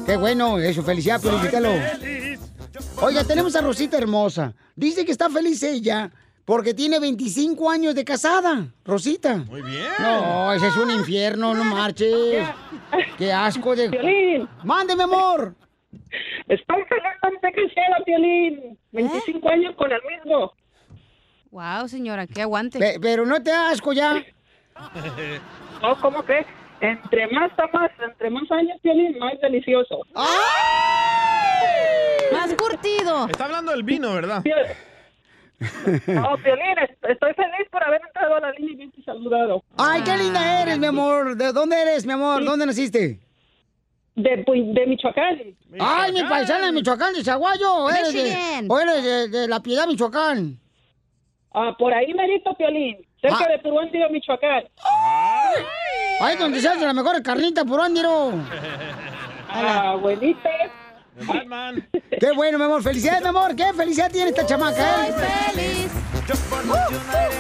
Qué 0.03 0.17
bueno, 0.17 0.57
eso, 0.57 0.81
felicidad, 0.81 1.21
felicítalo. 1.21 1.69
Oiga, 3.01 3.23
tenemos 3.23 3.55
a 3.55 3.61
Rosita 3.61 3.97
hermosa. 3.97 4.53
Dice 4.75 5.05
que 5.05 5.11
está 5.11 5.29
feliz 5.29 5.63
ella 5.63 6.11
porque 6.45 6.73
tiene 6.73 6.99
25 6.99 7.69
años 7.69 7.95
de 7.95 8.03
casada, 8.03 8.67
Rosita. 8.83 9.37
Muy 9.37 9.61
bien. 9.61 9.85
No, 9.99 10.51
ese 10.53 10.67
es 10.67 10.75
un 10.77 10.91
infierno, 10.91 11.53
no 11.53 11.63
marches. 11.63 12.45
Qué 13.17 13.31
asco 13.31 13.75
de... 13.75 14.47
Mándeme, 14.63 15.03
amor. 15.03 15.55
Estoy 16.47 16.83
feliz 16.83 17.39
que 17.55 17.69
sea 17.73 18.03
Piolín. 18.05 18.77
25 18.91 19.49
años 19.49 19.75
con 19.75 19.91
el 19.91 19.99
mismo. 20.17 20.53
Wow, 21.51 21.87
señora, 21.87 22.27
qué 22.27 22.41
aguante. 22.41 22.79
Pe- 22.79 22.99
pero 23.01 23.25
no 23.25 23.41
te 23.41 23.51
asco 23.51 23.93
ya. 23.93 24.23
No, 25.81 25.97
¿cómo 26.01 26.23
que? 26.25 26.45
Entre 26.82 27.27
más 27.27 27.51
más, 27.73 27.91
entre 28.01 28.30
más 28.30 28.49
años 28.51 28.80
Piolín, 28.82 29.17
más 29.19 29.39
delicioso. 29.41 29.99
Más 32.32 32.53
curtido. 32.55 33.27
Está 33.30 33.45
hablando 33.45 33.71
del 33.71 33.84
vino, 33.84 34.13
¿verdad? 34.13 34.43
No, 36.07 36.38
Piolín, 36.38 36.77
est- 36.82 37.03
estoy 37.05 37.34
feliz 37.34 37.67
por 37.71 37.84
haber 37.84 38.01
entrado 38.07 38.36
a 38.36 38.39
la 38.39 38.51
línea 38.53 38.71
y 38.73 38.75
bien 38.77 38.93
saludado. 39.03 39.61
Ay, 39.77 40.01
qué 40.03 40.15
linda 40.17 40.61
eres, 40.61 40.80
mi 40.80 40.86
amor. 40.86 41.36
¿De 41.36 41.51
dónde 41.51 41.82
eres, 41.82 42.05
mi 42.05 42.13
amor? 42.13 42.45
¿Dónde 42.45 42.65
naciste? 42.65 43.19
De, 44.15 44.45
Pu- 44.45 44.73
de 44.73 44.86
Michoacán. 44.88 45.38
Ay, 45.80 46.11
mi 46.13 46.23
paisana 46.23 46.67
de 46.67 46.71
Michoacán, 46.71 47.13
de 47.13 47.23
Zaguayo. 47.23 47.73
¿O 47.73 47.89
eres, 47.89 48.13
de, 48.13 48.65
o 48.69 48.80
eres 48.80 49.03
de, 49.03 49.27
de 49.30 49.47
La 49.47 49.59
Piedad, 49.61 49.86
Michoacán? 49.88 50.57
Ah, 51.53 51.75
por 51.77 51.93
ahí 51.93 52.13
merito, 52.13 52.53
Piolín. 52.55 52.97
Cerca 53.21 53.45
Ah. 53.47 53.51
de 53.51 53.59
Puruándiro, 53.59 54.09
Michoacán. 54.09 54.63
Ay, 56.21 56.35
donde 56.37 56.61
se 56.61 56.67
hace 56.67 56.85
la 56.85 56.93
mejor 56.93 57.21
carnita 57.23 57.65
por 57.65 57.81
Andiro. 57.81 58.33
Ah, 59.51 59.93
abuelita. 59.93 60.47
Qué 62.19 62.31
bueno, 62.35 62.59
mi 62.59 62.65
amor. 62.65 62.83
Felicidades, 62.83 63.23
mi 63.23 63.29
amor. 63.29 63.55
¿Qué 63.55 63.73
felicidad 63.73 64.11
tiene 64.11 64.29
esta 64.29 64.45
chamaca, 64.45 65.07
eh? 65.07 65.13
feliz. 65.51 65.89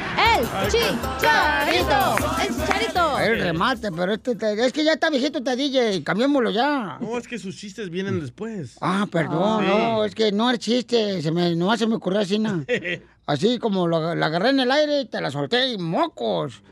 ¡El 0.65 0.71
Chicharito! 0.73 2.17
¡El 2.43 2.49
Chicharito! 2.55 3.19
El 3.21 3.41
remate, 3.41 3.91
pero 3.93 4.13
este 4.15 4.35
te- 4.35 4.65
es 4.67 4.73
que 4.73 4.85
ya 4.85 4.93
está 4.95 5.11
viejito 5.11 5.39
este 5.39 5.57
DJ, 5.57 6.03
cambiémoslo 6.05 6.51
ya. 6.51 6.99
No, 7.01 7.19
es 7.19 7.27
que 7.29 7.39
sus 7.39 7.57
chistes 7.57 7.91
vienen 7.91 8.21
después. 8.21 8.77
Ah, 8.81 9.07
perdón, 9.11 9.65
Sí. 9.65 9.69
no, 9.71 10.05
es 10.05 10.15
que 10.15 10.33
no 10.33 10.51
es 10.51 10.59
chiste, 10.59 11.21
se 11.23 11.31
me, 11.33 11.55
no 11.55 11.77
se 11.77 11.87
me 11.87 11.95
ocurrió 11.97 12.21
así, 12.21 12.39
¿no? 12.39 12.65
Así 13.29 13.59
como 13.59 13.87
lo- 13.87 14.15
la 14.15 14.27
agarré 14.27 14.49
en 14.49 14.61
el 14.61 14.73
aire 14.73 15.03
y 15.03 15.05
te 15.05 15.21
la 15.21 15.31
solté 15.31 15.69
y 15.69 15.77
mocos. 15.77 16.63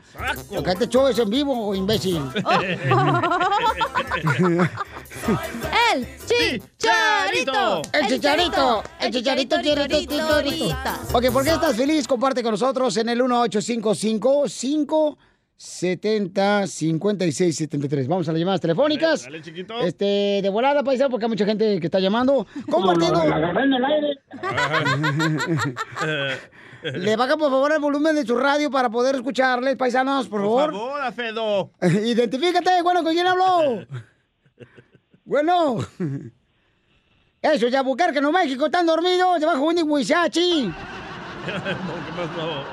Porque 0.49 0.71
este 0.71 0.89
show 0.89 1.07
es 1.07 1.19
en 1.19 1.29
vivo, 1.29 1.75
imbécil. 1.75 2.17
¡El 5.93 6.07
Chicharito! 6.25 7.81
El 7.93 8.07
chicharito, 8.07 8.83
el 8.99 9.13
chicharito, 9.13 9.61
chicharito, 9.61 9.99
chicharito. 9.99 10.75
Ok, 11.13 11.29
¿por 11.31 11.43
qué 11.43 11.51
estás 11.51 11.75
feliz? 11.75 12.07
Comparte 12.07 12.41
con 12.41 12.51
nosotros 12.51 12.97
en 12.97 13.09
el 13.09 13.21
1855-570-5673. 15.57 18.07
Vamos 18.07 18.29
a 18.29 18.31
las 18.31 18.39
llamadas 18.39 18.61
telefónicas. 18.61 19.23
Dale, 19.23 19.41
chiquito. 19.41 19.79
Este, 19.81 20.39
de 20.43 20.49
volada, 20.49 20.83
paisano, 20.83 21.09
porque 21.09 21.25
hay 21.25 21.29
mucha 21.29 21.45
gente 21.45 21.79
que 21.79 21.87
está 21.87 21.99
llamando. 21.99 22.45
Compartiendo. 22.69 23.23
La 23.25 23.35
agarré 23.35 23.63
en 23.63 23.73
el 23.73 23.85
aire. 23.85 24.19
Le 26.93 27.15
baja, 27.15 27.35
por 27.37 27.49
favor, 27.49 27.71
el 27.73 27.79
volumen 27.79 28.15
de 28.15 28.23
su 28.25 28.37
radio 28.37 28.69
para 28.69 28.87
poder 28.89 29.15
escucharles, 29.15 29.75
paisanos, 29.75 30.27
por 30.27 30.41
Por 30.41 30.71
favor. 30.71 30.73
favor, 30.73 31.01
Afedo. 31.01 31.71
Identifícate, 31.81 32.81
bueno, 32.83 33.03
¿con 33.03 33.13
quién 33.13 33.27
habló? 33.27 33.85
Bueno. 35.29 35.79
Eso, 37.41 37.67
ya 37.67 37.83
que 37.83 38.21
Nuevo 38.21 38.31
México, 38.31 38.67
están 38.67 38.85
dormidos 38.85 39.41
debajo 39.41 39.73
de 39.73 39.83
un 39.83 39.91
Huizachi. 39.91 40.73
¿Qué 41.45 41.51
pasó? 41.51 42.63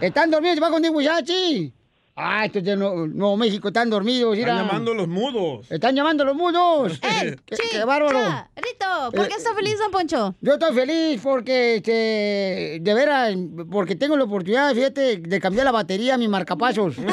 Están 0.00 0.30
dormidos 0.30 0.54
debajo 0.54 0.80
de 0.80 0.88
un 0.88 0.96
Huizachi. 0.96 1.74
Ah, 2.18 2.46
estos 2.46 2.64
de 2.64 2.74
Nuevo, 2.76 3.06
Nuevo 3.06 3.36
México 3.36 3.68
están 3.68 3.90
dormidos. 3.90 4.38
Están 4.38 4.56
llamando 4.66 4.94
los 4.94 5.06
mudos. 5.06 5.70
Están 5.70 5.94
llamando 5.94 6.24
los 6.24 6.34
mudos. 6.34 6.98
¡Eh, 7.02 7.36
qué, 7.44 7.56
qué 7.70 7.84
bárbaro. 7.84 8.18
cha, 8.18 8.48
Rito, 8.56 9.10
¿por 9.14 9.28
qué 9.28 9.34
Eh, 9.34 9.36
está 9.36 9.54
feliz, 9.54 9.78
don 9.78 9.90
Poncho? 9.90 10.34
Yo 10.40 10.54
estoy 10.54 10.74
feliz 10.74 11.20
porque, 11.22 11.76
este, 11.76 12.78
de 12.80 12.94
veras, 12.94 13.36
porque 13.70 13.96
tengo 13.96 14.16
la 14.16 14.24
oportunidad, 14.24 14.74
fíjate, 14.74 15.18
de 15.18 15.40
cambiar 15.40 15.66
la 15.66 15.72
batería 15.72 16.14
a 16.14 16.18
mi 16.18 16.26
marcapasos. 16.26 16.96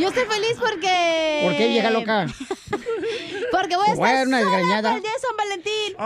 Yo 0.00 0.08
estoy 0.08 0.24
feliz 0.24 0.56
porque... 0.58 1.40
¿Por 1.44 1.56
qué, 1.56 1.68
vieja 1.68 1.90
loca? 1.90 2.26
Porque 3.52 3.74
voy 3.76 3.86
a 3.88 3.92
Te 3.92 3.96
voy 3.98 4.08
a 4.08 4.12
estar 4.22 4.26
dar 4.26 4.28
una 4.28 4.40
sola 4.40 4.50
desgreñada. 4.50 4.82
para 4.82 4.96
el 4.96 5.02
día 5.02 5.10
de 5.12 5.18
San 5.18 5.36
Valentín. 5.36 5.96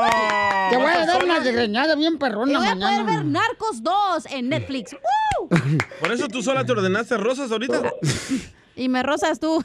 Te 0.70 0.76
voy 0.78 0.90
a 0.90 1.06
dar 1.06 1.24
una 1.24 1.40
desgreñada 1.40 1.94
bien 1.94 2.14
Y 2.14 2.16
perrona 2.16 2.58
voy 2.58 2.68
a 2.68 2.72
poder 2.74 2.80
mañana. 3.04 3.04
ver 3.04 3.24
Narcos 3.26 3.82
2 3.82 4.26
en 4.30 4.48
Netflix. 4.48 4.92
¡Woo! 5.40 5.48
¿Por 6.00 6.12
eso 6.12 6.26
tú 6.28 6.42
sola 6.42 6.64
te 6.64 6.72
ordenaste 6.72 7.16
rosas 7.18 7.50
ahorita? 7.52 7.82
Y 8.76 8.88
me 8.88 9.04
rozas 9.04 9.38
tú. 9.38 9.62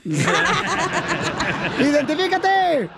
¡Identifícate! 1.80 2.89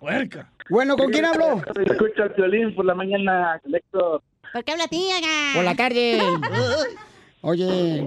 Puerca. 0.00 0.50
Bueno, 0.68 0.96
¿con 0.96 1.12
quién 1.12 1.26
hablo? 1.26 1.62
Escucha 1.84 2.24
el 2.24 2.30
violín 2.36 2.74
por 2.74 2.86
la 2.86 2.94
mañana, 2.96 3.60
Héctor. 3.72 4.22
¿Por 4.52 4.64
qué 4.64 4.72
habla 4.72 4.88
tía? 4.88 5.14
Por 5.54 5.62
la 5.64 5.76
tarde. 5.76 6.20
Oye. 7.48 8.02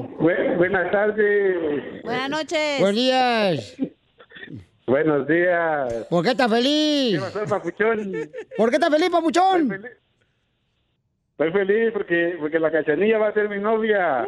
buenas 0.57 0.91
tardes. 0.91 2.03
Buenas 2.03 2.29
noches. 2.29 2.79
Buenos 2.81 2.95
días. 2.95 3.77
Buenos 4.85 5.27
días. 5.29 6.07
¿Por 6.09 6.25
qué 6.25 6.31
estás 6.31 6.51
feliz? 6.51 7.13
¿Qué 7.13 7.19
pasó, 7.19 7.45
papuchón? 7.45 8.11
¿Por 8.57 8.69
qué 8.69 8.75
estás 8.75 8.89
feliz, 8.89 9.09
papuchón? 9.09 9.81
Estoy 11.31 11.51
feliz 11.53 11.93
porque, 11.93 12.35
porque 12.37 12.59
la 12.59 12.69
cachanilla 12.69 13.17
va 13.17 13.29
a 13.29 13.33
ser 13.33 13.47
mi 13.47 13.59
novia. 13.59 14.27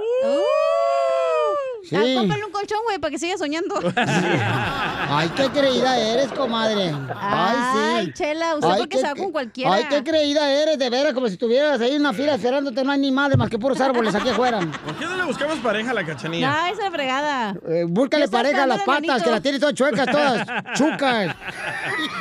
Sí. 1.84 1.96
Ah, 1.96 2.04
cómprale 2.16 2.46
un 2.46 2.52
colchón, 2.52 2.80
güey, 2.86 3.00
para 3.00 3.12
que 3.12 3.20
siga 3.20 3.38
soñando. 3.38 3.76
Ay, 3.96 5.30
qué 5.36 5.50
creída 5.50 5.98
eres, 5.98 6.32
comadre. 6.32 6.94
Ay, 7.16 7.56
sí. 7.56 7.80
Ay, 7.98 8.14
Chela, 8.14 8.56
usted 8.56 8.68
porque 8.78 8.90
qué 8.90 8.98
se 8.98 9.08
va 9.08 9.16
con 9.16 9.32
cualquiera. 9.32 9.74
Ay, 9.74 9.86
qué 9.90 10.04
creída 10.04 10.52
eres, 10.52 10.78
de 10.78 10.90
veras, 10.90 11.14
como 11.14 11.28
si 11.28 11.34
estuvieras 11.34 11.82
ahí 11.82 11.96
en 11.96 12.02
una 12.02 12.14
fila 12.14 12.36
esperándote, 12.36 12.84
no 12.84 12.92
hay 12.92 13.00
ni 13.00 13.12
madre 13.12 13.38
más 13.38 13.50
que 13.50 13.58
puros 13.58 13.80
árboles 13.82 14.14
aquí 14.14 14.30
afuera. 14.30 14.60
¿Por 14.60 14.96
qué 14.96 15.06
no 15.06 15.16
le 15.16 15.24
buscamos 15.24 15.58
pareja 15.60 15.92
a 15.92 15.94
la 15.94 16.06
cachanilla? 16.06 16.66
Ay, 16.66 16.74
esa 16.74 16.92
fregada. 16.92 17.56
Eh, 17.68 17.86
búscale 17.88 18.28
pareja 18.28 18.64
a 18.64 18.68
las 18.68 18.84
patas, 18.84 19.24
que 19.24 19.32
las 19.32 19.42
tiene 19.42 19.60
todas 19.60 19.76
chuecas, 19.76 20.08
todas 20.10 20.48
chucas. 20.76 21.36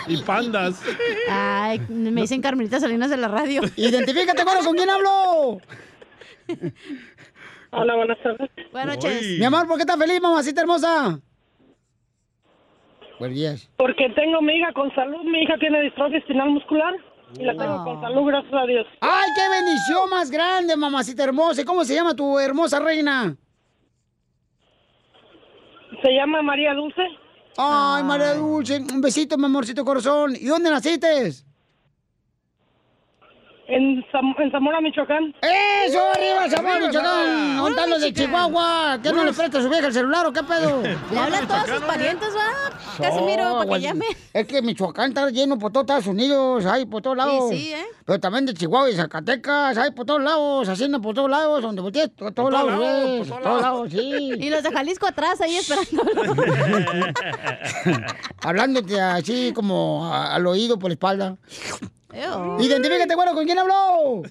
Y 0.06 0.16
pandas. 0.18 0.76
Ay, 1.30 1.80
me 1.88 2.22
dicen 2.22 2.40
Carmelita 2.40 2.80
Salinas 2.80 3.10
de 3.10 3.16
la 3.16 3.28
radio. 3.28 3.62
Identifícate, 3.76 4.42
bueno, 4.44 4.60
¿con 4.64 4.74
quién 4.74 4.90
hablo? 4.90 5.60
Hola, 7.72 7.94
buenas 7.96 8.18
tardes. 8.22 8.50
Buenas 8.72 8.96
noches. 8.96 9.38
Mi 9.38 9.44
amor, 9.44 9.66
¿por 9.66 9.76
qué 9.76 9.82
estás 9.82 9.98
feliz, 9.98 10.20
mamacita 10.20 10.60
hermosa? 10.60 11.20
Buenos 13.18 13.36
días. 13.36 13.70
Porque 13.76 14.08
tengo 14.10 14.40
mi 14.42 14.54
hija 14.54 14.72
con 14.72 14.92
salud. 14.94 15.22
Mi 15.24 15.42
hija 15.42 15.56
tiene 15.58 15.82
distrofia 15.82 16.18
espinal 16.18 16.50
muscular. 16.50 16.94
Y 17.38 17.44
la 17.44 17.56
tengo 17.56 17.84
con 17.84 18.00
salud, 18.00 18.26
gracias 18.26 18.52
a 18.52 18.66
Dios. 18.66 18.86
¡Ay, 19.00 19.30
qué 19.36 19.48
bendición 19.48 20.10
más 20.10 20.30
grande, 20.32 20.76
mamacita 20.76 21.22
hermosa! 21.22 21.62
¿Y 21.62 21.64
cómo 21.64 21.84
se 21.84 21.94
llama 21.94 22.16
tu 22.16 22.40
hermosa 22.40 22.80
reina? 22.80 23.36
Se 26.02 26.12
llama 26.12 26.42
María 26.42 26.74
Dulce. 26.74 27.02
Ay, 27.56 28.02
María 28.02 28.34
Dulce, 28.34 28.78
un 28.78 29.00
besito, 29.00 29.38
mi 29.38 29.44
amorcito 29.44 29.84
corazón. 29.84 30.34
¿Y 30.34 30.46
dónde 30.46 30.70
naciste? 30.70 31.30
En, 33.72 34.02
Zam- 34.10 34.34
en 34.38 34.50
Zamora, 34.50 34.80
Michoacán. 34.80 35.32
¡Eso, 35.42 36.00
arriba, 36.12 36.48
Zamora, 36.50 36.78
Michoacán! 36.80 37.56
¿Dónde 37.56 37.70
están 37.70 37.90
los 37.90 38.00
de 38.00 38.12
Chihuahua? 38.12 38.98
¿Qué 39.02 39.12
no 39.12 39.24
le 39.24 39.32
presta 39.32 39.58
a 39.58 39.62
su 39.62 39.68
vieja 39.68 39.86
el 39.86 39.92
celular 39.92 40.26
o 40.26 40.32
qué 40.32 40.42
pedo? 40.42 40.82
Le 41.12 41.18
hablan 41.18 41.46
todos 41.46 41.68
sus 41.68 41.80
parientes, 41.80 42.28
va. 42.36 42.70
Casimiro, 42.98 43.58
para 43.58 43.70
que 43.70 43.80
llame. 43.80 44.06
Es 44.32 44.46
que 44.46 44.60
Michoacán 44.62 45.10
está 45.10 45.30
lleno 45.30 45.58
por 45.58 45.72
todos 45.72 45.84
Estados 45.84 46.06
Unidos, 46.08 46.66
hay 46.66 46.84
por 46.86 47.00
todos 47.00 47.16
lados. 47.16 47.50
sí, 47.50 47.72
¿eh? 47.72 47.84
Pero 48.04 48.18
también 48.18 48.44
de 48.46 48.54
Chihuahua 48.54 48.90
y 48.90 48.94
Zacatecas, 48.96 49.78
hay 49.78 49.92
por 49.92 50.04
todos 50.04 50.22
lados, 50.22 50.68
hacienda 50.68 50.98
por 50.98 51.14
todos 51.14 51.30
lados, 51.30 51.62
donde 51.62 51.80
voltees, 51.80 52.08
por 52.08 52.32
todos 52.32 52.50
todos 52.50 52.66
lados, 52.66 53.28
por 53.28 53.28
todos 53.28 53.44
lados. 53.44 53.62
lados, 53.62 53.90
sí. 53.92 54.30
Y 54.40 54.50
los 54.50 54.62
de 54.64 54.70
Jalisco 54.72 55.06
atrás, 55.06 55.40
ahí 55.40 55.56
esperando. 55.56 56.02
Hablándote 58.42 59.00
así 59.00 59.52
como 59.54 60.12
a- 60.12 60.34
al 60.34 60.46
oído 60.46 60.78
por 60.78 60.90
la 60.90 60.94
espalda. 60.94 61.36
Ew. 62.12 62.60
Identifícate, 62.60 63.14
bueno, 63.14 63.34
¿con 63.34 63.44
quién 63.44 63.58
habló? 63.58 64.22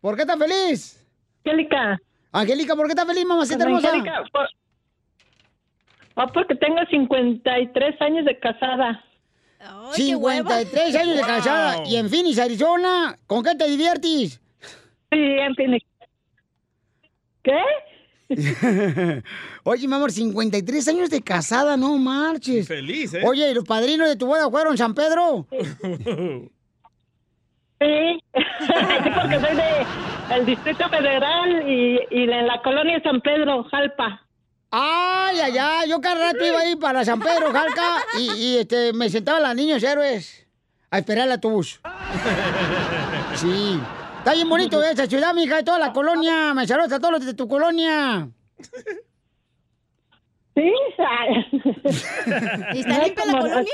¿Por 0.00 0.16
qué 0.16 0.22
estás 0.22 0.38
feliz? 0.38 1.04
Angélica. 1.44 1.98
Angélica, 2.32 2.74
¿por 2.76 2.86
qué 2.86 2.92
estás 2.92 3.06
feliz, 3.06 3.24
mamacita 3.24 3.58
Con 3.58 3.66
hermosa? 3.68 3.88
Angélica, 3.88 4.22
por- 4.32 4.48
Ah, 6.14 6.26
porque 6.26 6.54
tengo 6.56 6.78
53 6.90 8.00
años 8.02 8.24
de 8.26 8.38
casada. 8.38 9.02
53 9.94 10.96
años 10.96 11.16
de 11.16 11.22
casada 11.22 11.86
y 11.86 11.96
en 11.96 12.10
Phoenix, 12.10 12.38
Arizona. 12.38 13.18
¿Con 13.26 13.42
qué 13.42 13.54
te 13.54 13.66
diviertes? 13.68 14.40
Sí, 15.10 15.18
en 15.18 15.54
Phoenix. 15.54 15.86
¿Qué? 17.42 17.58
Oye, 19.64 19.88
mi 19.88 19.94
amor, 19.94 20.12
53 20.12 20.88
años 20.88 21.10
de 21.10 21.22
casada, 21.22 21.76
no 21.76 21.96
marches. 21.98 22.66
Feliz, 22.66 23.14
¿eh? 23.14 23.22
Oye, 23.24 23.50
¿y 23.50 23.54
los 23.54 23.64
padrinos 23.64 24.08
de 24.08 24.16
tu 24.16 24.26
boda 24.26 24.50
fueron 24.50 24.76
San 24.76 24.94
Pedro? 24.94 25.46
Sí, 27.82 28.22
Sí, 28.34 29.10
porque 29.20 29.40
soy 29.40 29.56
de 29.56 30.36
el 30.36 30.46
Distrito 30.46 30.88
Federal 30.88 31.68
y, 31.68 31.98
y 32.10 32.26
de 32.26 32.42
la 32.42 32.62
colonia 32.62 33.02
San 33.02 33.20
Pedro, 33.20 33.64
Jalpa. 33.64 34.24
Ay, 34.70 35.40
ay, 35.40 35.58
ay, 35.58 35.90
yo 35.90 36.00
cada 36.00 36.32
rato 36.32 36.46
iba 36.46 36.60
ahí 36.60 36.76
para 36.76 37.04
San 37.04 37.18
Pedro, 37.20 37.52
Jalca, 37.52 38.04
y, 38.20 38.30
y, 38.40 38.58
este, 38.58 38.92
me 38.92 39.10
sentaba 39.10 39.38
a 39.38 39.40
las 39.40 39.56
niños 39.56 39.82
héroes 39.82 40.46
a 40.90 40.98
esperar 40.98 41.26
el 41.26 41.32
autobús. 41.32 41.80
Sí. 43.34 43.80
Está 44.22 44.34
bien 44.34 44.48
bonito 44.48 44.80
esa 44.80 45.04
ciudad, 45.08 45.34
mija, 45.34 45.58
y 45.58 45.64
toda 45.64 45.80
la 45.80 45.92
colonia. 45.92 46.54
Me 46.54 46.64
saludas 46.64 46.92
a 46.92 47.00
todos 47.00 47.14
los 47.14 47.26
de 47.26 47.34
tu 47.34 47.48
colonia. 47.48 48.28
Sí. 50.54 50.62
¿Y 52.72 52.78
está 52.78 53.02
limpia 53.02 53.26
la 53.26 53.40
colonia? 53.40 53.72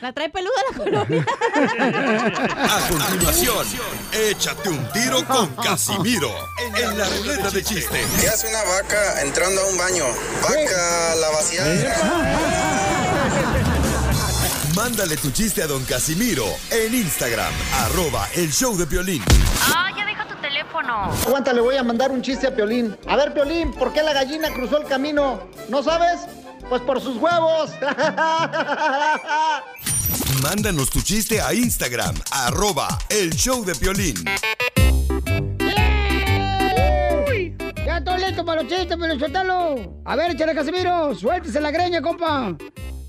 La 0.00 0.12
trae 0.12 0.28
peluda 0.28 0.60
la 0.72 0.76
colonia. 0.76 1.24
A 2.64 2.88
continuación, 2.88 3.64
échate 4.12 4.68
un 4.68 4.88
tiro 4.92 5.24
con 5.24 5.54
Casimiro 5.54 6.30
en 6.76 6.98
la 6.98 7.08
ruleta 7.10 7.50
de 7.50 7.62
chiste. 7.62 8.04
¿Qué 8.20 8.26
hace 8.26 8.48
una 8.48 8.64
vaca 8.64 9.22
entrando 9.22 9.60
a 9.60 9.66
un 9.70 9.78
baño? 9.78 10.04
Vaca, 10.42 11.14
la 11.20 11.30
Mándale 14.74 15.16
tu 15.16 15.30
chiste 15.30 15.62
a 15.62 15.66
don 15.68 15.84
Casimiro 15.84 16.46
en 16.70 16.94
Instagram, 16.94 17.52
arroba 17.84 18.26
el 18.34 18.50
show 18.50 18.76
de 18.76 18.86
violín. 18.86 19.22
Ah, 19.72 19.88
ya 19.96 20.04
deja 20.04 20.26
tu 20.26 20.34
teléfono. 20.40 21.12
Aguanta, 21.26 21.52
le 21.52 21.60
voy 21.60 21.76
a 21.76 21.84
mandar 21.84 22.10
un 22.10 22.20
chiste 22.22 22.48
a 22.48 22.54
Piolín. 22.56 22.96
A 23.06 23.14
ver, 23.16 23.32
Piolín, 23.32 23.72
¿por 23.72 23.92
qué 23.92 24.02
la 24.02 24.12
gallina 24.12 24.52
cruzó 24.52 24.78
el 24.78 24.84
camino? 24.88 25.44
¿No 25.68 25.80
sabes? 25.82 26.22
Pues 26.68 26.82
por 26.82 27.00
sus 27.00 27.16
huevos. 27.18 27.70
Mándanos 30.42 30.90
tu 30.90 31.00
chiste 31.02 31.40
a 31.40 31.54
Instagram, 31.54 32.16
arroba 32.32 32.88
el 33.10 33.30
show 33.30 33.64
de 33.64 33.74
violín. 33.74 34.16
¡Uy! 37.28 37.56
Ya 37.86 37.98
estoy 37.98 38.20
listo 38.24 38.44
para 38.44 38.62
los 38.62 38.72
chistes, 38.72 38.96
pero 38.98 39.16
suéltalo. 39.18 40.00
A 40.04 40.16
ver, 40.16 40.32
échale, 40.32 40.52
Casimiro. 40.52 41.14
Suéltese 41.14 41.60
la 41.60 41.70
greña, 41.70 42.02
compa. 42.02 42.56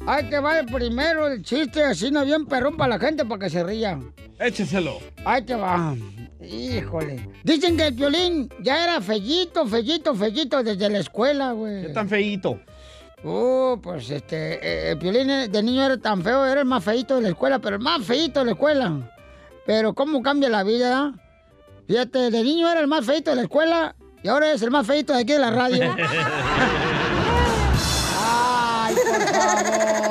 Hay 0.08 0.30
que 0.30 0.40
va 0.40 0.60
el 0.60 0.68
primero 0.68 1.28
el 1.28 1.42
chiste, 1.42 1.84
así 1.84 2.12
no 2.12 2.24
bien 2.24 2.46
perrón 2.46 2.78
para 2.78 2.98
la 2.98 3.00
gente 3.00 3.26
para 3.26 3.40
que 3.40 3.50
se 3.50 3.64
ría. 3.64 4.00
Écheselo. 4.40 5.00
Ahí 5.24 5.42
te 5.44 5.56
va. 5.56 5.96
Híjole. 6.42 7.28
Dicen 7.44 7.76
que 7.76 7.88
el 7.88 7.94
violín 7.94 8.50
ya 8.62 8.84
era 8.84 9.02
fellito, 9.02 9.66
fellito, 9.66 10.14
fellito 10.14 10.62
desde 10.62 10.90
la 10.90 11.00
escuela, 11.00 11.54
güey. 11.54 11.88
¿Qué 11.88 11.90
tan 11.90 12.08
feíto? 12.08 12.60
Uh, 13.24 13.80
pues 13.82 14.10
este, 14.12 14.60
eh, 14.62 14.92
el 14.92 14.98
violín 14.98 15.52
de 15.52 15.64
niño 15.64 15.84
era 15.84 15.98
tan 15.98 16.22
feo, 16.22 16.46
era 16.46 16.62
el 16.62 16.68
más 16.68 16.84
feito 16.84 17.16
de 17.16 17.22
la 17.24 17.30
escuela, 17.30 17.58
pero 17.58 17.78
el 17.78 17.82
más 17.82 18.06
feito 18.06 18.42
de 18.42 18.46
la 18.46 18.52
escuela. 18.52 19.12
Pero 19.66 19.96
cómo 19.96 20.22
cambia 20.22 20.50
la 20.50 20.64
vida. 20.64 21.14
Fíjate, 21.88 22.30
de 22.30 22.44
niño 22.44 22.70
era 22.70 22.82
el 22.82 22.88
más 22.88 23.06
feito 23.06 23.32
de 23.32 23.38
la 23.38 23.42
escuela 23.44 23.96
y 24.22 24.28
ahora 24.28 24.52
es 24.52 24.62
el 24.62 24.70
más 24.70 24.86
feito 24.86 25.14
de 25.14 25.22
aquí 25.22 25.34
de 25.34 25.40
la 25.40 25.50
radio. 25.50 25.96
¡Ay, 28.20 28.96
por 28.96 29.22
favor! 29.28 30.05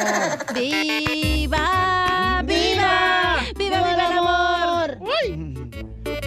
¡Viva! 0.55 2.43
¡Viva! 2.45 3.37
¡Viva, 3.57 3.79
viva 3.79 3.95
el 3.95 4.01
amor! 4.01 4.99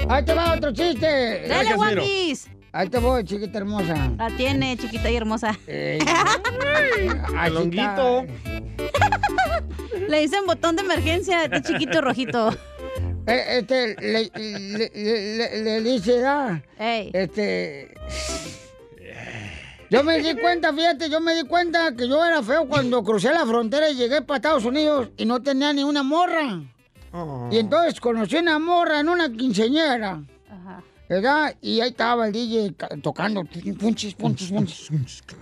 Ahí 0.10 0.26
te 0.26 0.34
va 0.34 0.54
otro 0.54 0.72
chiste. 0.74 1.48
Dale, 1.48 2.02
Piece. 2.02 2.50
Ahí 2.72 2.90
te 2.90 2.98
voy, 3.00 3.24
chiquita 3.24 3.58
hermosa. 3.58 4.12
La 4.18 4.30
tiene, 4.36 4.78
chiquita 4.78 5.10
y 5.10 5.16
hermosa. 5.16 5.50
Así 5.50 7.50
Longuito. 7.54 8.26
Le 10.08 10.22
dicen 10.22 10.46
botón 10.46 10.76
de 10.76 10.84
emergencia 10.84 11.40
a 11.40 11.44
este 11.46 11.62
chiquito 11.64 12.02
rojito. 12.02 12.56
Eh, 13.30 13.58
este, 13.60 13.94
le, 14.00 14.32
le, 14.36 14.90
le- 14.96 14.96
le- 14.96 15.62
le 15.62 15.82
dice, 15.82 16.24
ah, 16.26 16.62
este... 16.80 17.94
Yo 19.90 20.04
me 20.04 20.20
di 20.20 20.36
cuenta, 20.42 20.74
fíjate, 20.74 21.10
yo 21.10 21.22
me 21.22 21.34
di 21.36 21.44
cuenta 21.48 21.96
que 21.96 22.08
yo 22.08 22.24
era 22.26 22.44
feo 22.44 22.68
cuando 22.68 23.04
crucé 23.04 23.32
la 23.32 23.46
frontera 23.46 23.90
y 23.90 23.96
llegué 23.96 24.22
para 24.22 24.38
Estados 24.38 24.66
Unidos 24.66 25.10
y 25.18 25.26
no 25.26 25.42
tenía 25.42 25.72
ni 25.74 25.84
una 25.84 26.04
morra. 26.04 26.62
Y 27.52 27.58
entonces 27.58 28.00
conocí 28.00 28.36
una 28.36 28.60
morra 28.60 29.00
en 29.00 29.10
una 29.10 29.32
quinceñera. 29.32 30.22
¿Verdad? 31.10 31.56
Y 31.62 31.80
ahí 31.80 31.90
estaba 31.92 32.28
el 32.28 32.34
DJ 32.34 32.74
ca- 32.76 32.90
tocando. 33.02 33.46
Punches, 33.80 34.14
punches, 34.16 34.50
punches. 34.52 34.90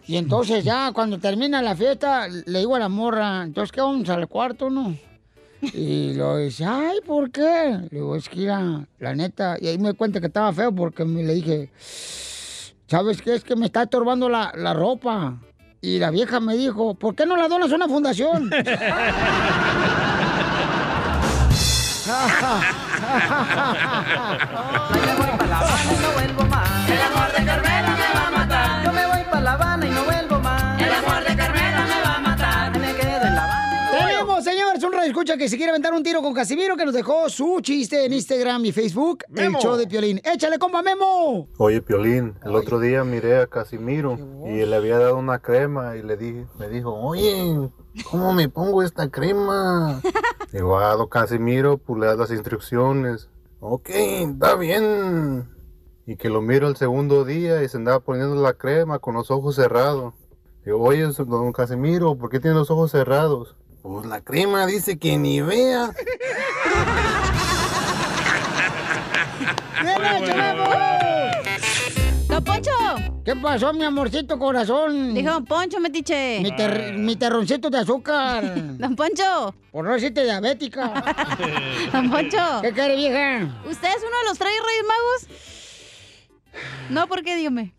Y 0.06 0.16
entonces 0.16 0.64
ya 0.64 0.92
cuando 0.94 1.18
termina 1.18 1.60
la 1.64 1.76
fiesta, 1.76 2.28
le 2.28 2.60
digo 2.60 2.76
a 2.76 2.80
la 2.80 2.88
morra, 2.88 3.42
entonces 3.44 3.72
¿qué 3.72 3.82
vamos 3.82 4.08
al 4.10 4.28
cuarto, 4.28 4.70
no? 4.70 4.96
Y 5.74 6.14
lo 6.14 6.38
dice, 6.38 6.66
ay, 6.66 7.00
¿por 7.04 7.32
qué? 7.32 7.80
Le 7.90 7.98
digo, 7.98 8.16
es 8.16 8.30
que 8.30 8.44
era, 8.44 8.86
la 9.00 9.16
neta, 9.16 9.58
y 9.60 9.68
ahí 9.68 9.80
me 9.80 9.90
di 9.90 9.96
cuenta 9.98 10.20
que 10.20 10.28
estaba 10.28 10.54
feo 10.54 10.72
porque 10.72 11.04
me 11.04 11.24
le 11.24 11.34
dije, 11.34 11.72
¿sabes 12.88 13.22
qué? 13.22 13.36
Es 13.36 13.44
que 13.44 13.56
me 13.56 13.66
está 13.66 13.84
estorbando 13.84 14.30
la, 14.30 14.52
la 14.56 14.74
ropa. 14.74 15.36
Y 15.82 16.00
la 16.00 16.10
vieja 16.10 16.40
me 16.40 16.56
dijo, 16.56 16.96
¿por 16.96 17.16
qué 17.16 17.26
no 17.26 17.38
la 17.38 17.48
donas 17.48 17.72
a 17.72 17.76
una 17.76 17.88
fundación? 17.88 18.50
escucha 35.16 35.38
que 35.38 35.48
se 35.48 35.56
quiere 35.56 35.70
aventar 35.70 35.94
un 35.94 36.04
tiro 36.04 36.22
con 36.22 36.34
Casimiro 36.34 36.76
que 36.76 36.84
nos 36.84 36.94
dejó 36.94 37.30
su 37.30 37.62
chiste 37.62 38.04
en 38.04 38.12
Instagram 38.12 38.66
y 38.66 38.74
Facebook, 38.74 39.24
Memo. 39.30 39.60
el 39.60 39.64
show 39.64 39.78
de 39.78 39.88
Piolín. 39.88 40.20
¡Échale, 40.26 40.60
compa, 40.60 40.82
Memo! 40.82 41.48
Oye, 41.58 41.82
Piolín, 41.82 42.36
el 42.44 42.54
otro 42.54 42.82
día 42.82 43.06
miré 43.06 43.38
a 43.40 43.48
Casimiro 43.48 44.20
y 44.46 44.66
le 44.66 44.76
había 44.76 45.00
dado 45.00 45.16
una 45.16 45.40
crema 45.40 45.96
y 45.96 46.02
le 46.04 46.18
dije, 46.18 46.48
me 46.60 46.68
dijo, 46.68 46.94
oye, 46.94 47.72
¿cómo 48.12 48.34
me 48.34 48.50
pongo 48.50 48.84
esta 48.84 49.10
crema? 49.10 50.02
Digo, 50.52 50.78
ah, 50.78 50.94
don 50.98 51.08
Casimiro, 51.08 51.78
pues 51.78 51.98
le 51.98 52.08
das 52.08 52.18
las 52.18 52.32
instrucciones. 52.32 53.30
Ok, 53.62 53.92
está 53.92 54.58
bien. 54.58 55.50
Y 56.06 56.18
que 56.18 56.28
lo 56.28 56.42
miro 56.42 56.68
el 56.68 56.76
segundo 56.76 57.24
día 57.24 57.64
y 57.64 57.70
se 57.70 57.78
andaba 57.78 58.02
poniendo 58.02 58.36
la 58.36 58.52
crema 58.56 59.00
con 59.00 59.16
los 59.16 59.32
ojos 59.32 59.56
cerrados. 59.56 60.14
Digo, 60.66 60.82
oye, 60.82 61.04
don 61.04 61.54
Casimiro, 61.54 62.18
¿por 62.18 62.30
qué 62.30 62.42
tiene 62.42 62.58
los 62.58 62.70
ojos 62.70 62.92
cerrados? 62.92 63.56
Pues 63.86 64.04
la 64.08 64.20
crema 64.20 64.66
dice 64.66 64.98
que 64.98 65.16
ni 65.16 65.42
vea. 65.42 65.92
¡Don 72.28 72.44
Poncho! 72.44 72.72
¿Qué 73.24 73.36
pasó, 73.36 73.72
mi 73.74 73.84
amorcito 73.84 74.40
corazón? 74.40 75.14
Dijo 75.14 75.30
Don 75.32 75.46
Poncho, 75.46 75.80
metiche. 75.80 76.40
Mi, 76.42 76.56
ter- 76.56 76.94
mi 76.98 77.16
terroncito 77.16 77.70
de 77.70 77.78
azúcar. 77.78 78.44
Don 78.80 78.96
Poncho. 78.96 79.54
Por 79.72 79.86
no 79.86 79.94
decirte 79.94 80.24
diabética. 80.24 80.88
Don 81.94 82.10
Poncho. 82.10 82.62
¿Qué 82.64 82.72
quiere, 82.72 82.96
vieja? 82.96 83.56
¿Usted 83.70 83.88
es 83.90 83.98
uno 84.00 84.18
de 84.20 84.26
los 84.30 84.40
tres 84.40 84.52
Reyes 84.66 84.86
Magos? 84.88 85.28
No, 86.90 87.06
¿por 87.08 87.22
qué? 87.24 87.36
Dígame. 87.36 87.76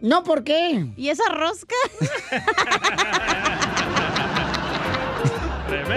No, 0.00 0.22
¿por 0.22 0.44
qué? 0.44 0.86
¿Y 0.96 1.08
esa 1.08 1.24
rosca? 1.30 1.74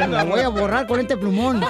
La 0.10 0.24
voy 0.24 0.42
a 0.42 0.50
borrar 0.50 0.88
con 0.88 1.00
este 1.00 1.18
plumón. 1.18 1.62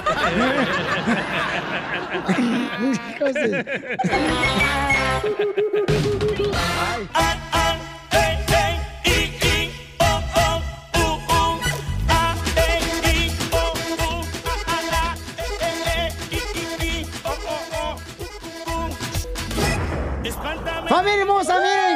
Familia 20.88 21.20
hermosa, 21.20 21.60
miren, 21.60 21.87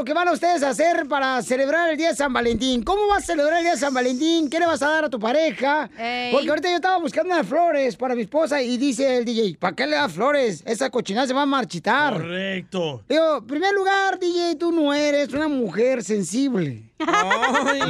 lo 0.00 0.04
que 0.06 0.14
van 0.14 0.28
a 0.28 0.32
ustedes 0.32 0.62
a 0.62 0.70
hacer 0.70 1.06
para 1.08 1.42
celebrar 1.42 1.90
el 1.90 1.96
día 1.98 2.08
de 2.08 2.16
San 2.16 2.32
Valentín. 2.32 2.82
¿Cómo 2.82 3.06
vas 3.08 3.24
a 3.24 3.26
celebrar 3.26 3.58
el 3.58 3.64
día 3.64 3.72
de 3.72 3.76
San 3.76 3.92
Valentín? 3.92 4.48
¿Qué 4.48 4.58
le 4.58 4.64
vas 4.64 4.80
a 4.80 4.88
dar 4.88 5.04
a 5.04 5.10
tu 5.10 5.20
pareja? 5.20 5.90
Ey. 5.98 6.32
Porque 6.32 6.48
ahorita 6.48 6.70
yo 6.70 6.76
estaba 6.76 6.96
buscando 6.96 7.34
unas 7.34 7.46
flores 7.46 7.96
para 7.96 8.14
mi 8.14 8.22
esposa 8.22 8.62
y 8.62 8.78
dice 8.78 9.18
el 9.18 9.26
DJ, 9.26 9.58
¿para 9.58 9.76
qué 9.76 9.86
le 9.86 9.96
das 9.96 10.10
flores? 10.10 10.62
Esa 10.64 10.88
cochinada 10.88 11.26
se 11.26 11.34
va 11.34 11.42
a 11.42 11.46
marchitar. 11.46 12.14
Correcto. 12.14 13.02
Digo, 13.10 13.36
en 13.36 13.46
primer 13.46 13.74
lugar, 13.74 14.18
DJ, 14.18 14.54
tú 14.54 14.72
no 14.72 14.94
eres 14.94 15.34
una 15.34 15.48
mujer 15.48 16.02
sensible. 16.02 16.82
Ay, 17.00 17.82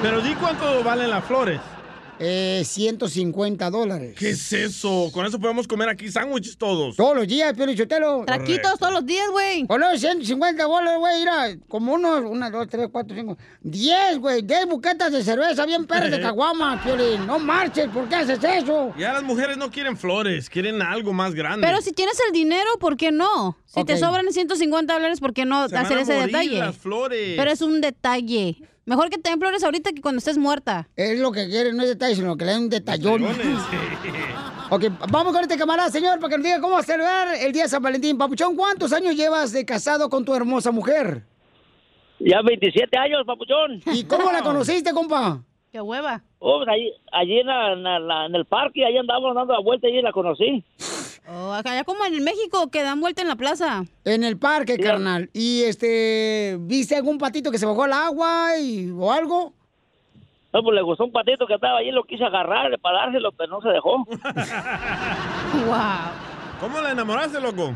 pero 0.00 0.22
di 0.22 0.34
cuánto 0.34 0.82
valen 0.82 1.10
las 1.10 1.26
flores. 1.26 1.60
Eh, 2.20 2.62
150 2.64 3.70
dólares. 3.70 4.14
¿Qué 4.18 4.30
es 4.30 4.52
eso? 4.52 5.10
Con 5.12 5.24
eso 5.26 5.38
podemos 5.38 5.68
comer 5.68 5.88
aquí 5.88 6.10
sándwiches 6.10 6.56
todos. 6.58 6.96
Todos 6.96 7.16
los 7.16 7.28
días, 7.28 7.52
Pio 7.54 7.66
Lichotelo. 7.66 8.24
Traquitos 8.26 8.78
todos 8.78 8.92
los 8.92 9.06
días, 9.06 9.28
güey. 9.30 9.66
Con 9.66 9.80
los 9.80 10.00
150 10.00 10.64
dólares, 10.64 10.98
güey, 10.98 11.18
mira, 11.20 11.56
como 11.68 11.94
unos, 11.94 12.24
una, 12.24 12.50
dos, 12.50 12.66
tres, 12.68 12.88
cuatro, 12.90 13.16
cinco, 13.16 13.38
diez, 13.60 14.18
güey, 14.18 14.42
diez 14.42 14.66
buquetas 14.66 15.12
de 15.12 15.22
cerveza 15.22 15.64
bien 15.66 15.86
perras 15.86 16.10
de 16.10 16.20
caguama, 16.22 16.82
Piolín. 16.82 17.26
No 17.26 17.38
marches, 17.38 17.88
¿por 17.88 18.08
qué 18.08 18.16
haces 18.16 18.40
eso? 18.42 18.92
Ya 18.98 19.12
las 19.12 19.22
mujeres 19.22 19.56
no 19.56 19.70
quieren 19.70 19.96
flores, 19.96 20.50
quieren 20.50 20.82
algo 20.82 21.12
más 21.12 21.34
grande. 21.34 21.66
Pero 21.66 21.80
si 21.80 21.92
tienes 21.92 22.18
el 22.26 22.32
dinero, 22.32 22.68
¿por 22.80 22.96
qué 22.96 23.12
no? 23.12 23.56
Si 23.66 23.84
te 23.84 23.96
sobran 23.96 24.32
150 24.32 24.92
dólares, 24.92 25.20
¿por 25.20 25.32
qué 25.32 25.44
no 25.44 25.68
Se 25.68 25.74
van 25.74 25.84
hacer 25.84 25.98
a 25.98 26.00
ese 26.02 26.12
morir 26.14 26.26
detalle? 26.26 26.58
las 26.58 26.76
flores. 26.76 27.34
Pero 27.36 27.50
es 27.50 27.60
un 27.60 27.80
detalle. 27.80 28.56
Mejor 28.88 29.10
que 29.10 29.18
te 29.18 29.28
den 29.28 29.38
flores 29.38 29.62
ahorita 29.62 29.92
que 29.92 30.00
cuando 30.00 30.18
estés 30.18 30.38
muerta. 30.38 30.88
Es 30.96 31.18
lo 31.20 31.30
que 31.30 31.46
quieren, 31.46 31.76
no 31.76 31.82
es 31.82 31.90
detalle, 31.90 32.14
sino 32.14 32.36
que 32.38 32.46
le 32.46 32.52
den 32.52 32.62
un 32.62 32.68
detallón. 32.70 33.22
ok, 34.70 34.84
vamos 35.10 35.32
con 35.34 35.42
este 35.42 35.58
camarada, 35.58 35.90
señor, 35.90 36.18
para 36.18 36.30
que 36.30 36.36
nos 36.38 36.44
diga 36.44 36.58
cómo 36.60 36.72
va 36.74 36.80
a 36.80 36.82
celebrar 36.82 37.28
el 37.38 37.52
día 37.52 37.64
de 37.64 37.68
San 37.68 37.82
Valentín. 37.82 38.16
Papuchón, 38.16 38.56
¿cuántos 38.56 38.92
años 38.94 39.14
llevas 39.14 39.52
de 39.52 39.66
casado 39.66 40.08
con 40.08 40.24
tu 40.24 40.34
hermosa 40.34 40.70
mujer? 40.72 41.22
Ya 42.18 42.40
27 42.42 42.96
años, 42.96 43.24
papuchón. 43.26 43.82
¿Y 43.92 44.04
cómo 44.04 44.32
la 44.32 44.40
conociste, 44.42 44.92
compa? 44.92 45.42
¡Qué 45.70 45.82
hueva! 45.82 46.22
Oh, 46.38 46.56
pues 46.64 46.68
allí, 46.70 46.90
allí 47.12 47.40
en, 47.40 47.46
la- 47.46 47.72
en 47.74 47.82
la- 47.82 47.98
la- 47.98 48.24
en 48.26 48.34
el 48.34 48.46
parque, 48.46 48.86
ahí 48.86 48.96
andábamos 48.96 49.34
dando 49.34 49.52
la 49.52 49.60
vuelta 49.60 49.86
y 49.86 50.00
la 50.00 50.12
conocí. 50.12 50.64
Oh, 51.30 51.52
acá 51.52 51.74
ya 51.74 51.84
como 51.84 52.04
en 52.06 52.24
México, 52.24 52.70
que 52.70 52.82
dan 52.82 53.00
vuelta 53.00 53.20
en 53.22 53.28
la 53.28 53.36
plaza. 53.36 53.84
En 54.04 54.24
el 54.24 54.38
parque, 54.38 54.78
carnal. 54.78 55.28
¿Y 55.34 55.62
este, 55.64 56.56
viste 56.60 56.96
algún 56.96 57.18
patito 57.18 57.50
que 57.50 57.58
se 57.58 57.66
bajó 57.66 57.84
al 57.84 57.92
agua 57.92 58.58
y, 58.58 58.90
o 58.90 59.12
algo? 59.12 59.52
No, 60.54 60.62
pues 60.62 60.74
le 60.74 60.80
gustó 60.82 61.04
un 61.04 61.12
patito 61.12 61.46
que 61.46 61.54
estaba 61.54 61.78
allí, 61.80 61.90
lo 61.90 62.04
quise 62.04 62.24
agarrar 62.24 62.78
para 62.80 63.00
dárselo, 63.00 63.32
pero 63.32 63.50
no 63.50 63.60
se 63.60 63.68
dejó. 63.68 63.98
wow. 65.66 66.10
¿Cómo 66.60 66.80
la 66.80 66.92
enamoraste, 66.92 67.40
loco? 67.40 67.74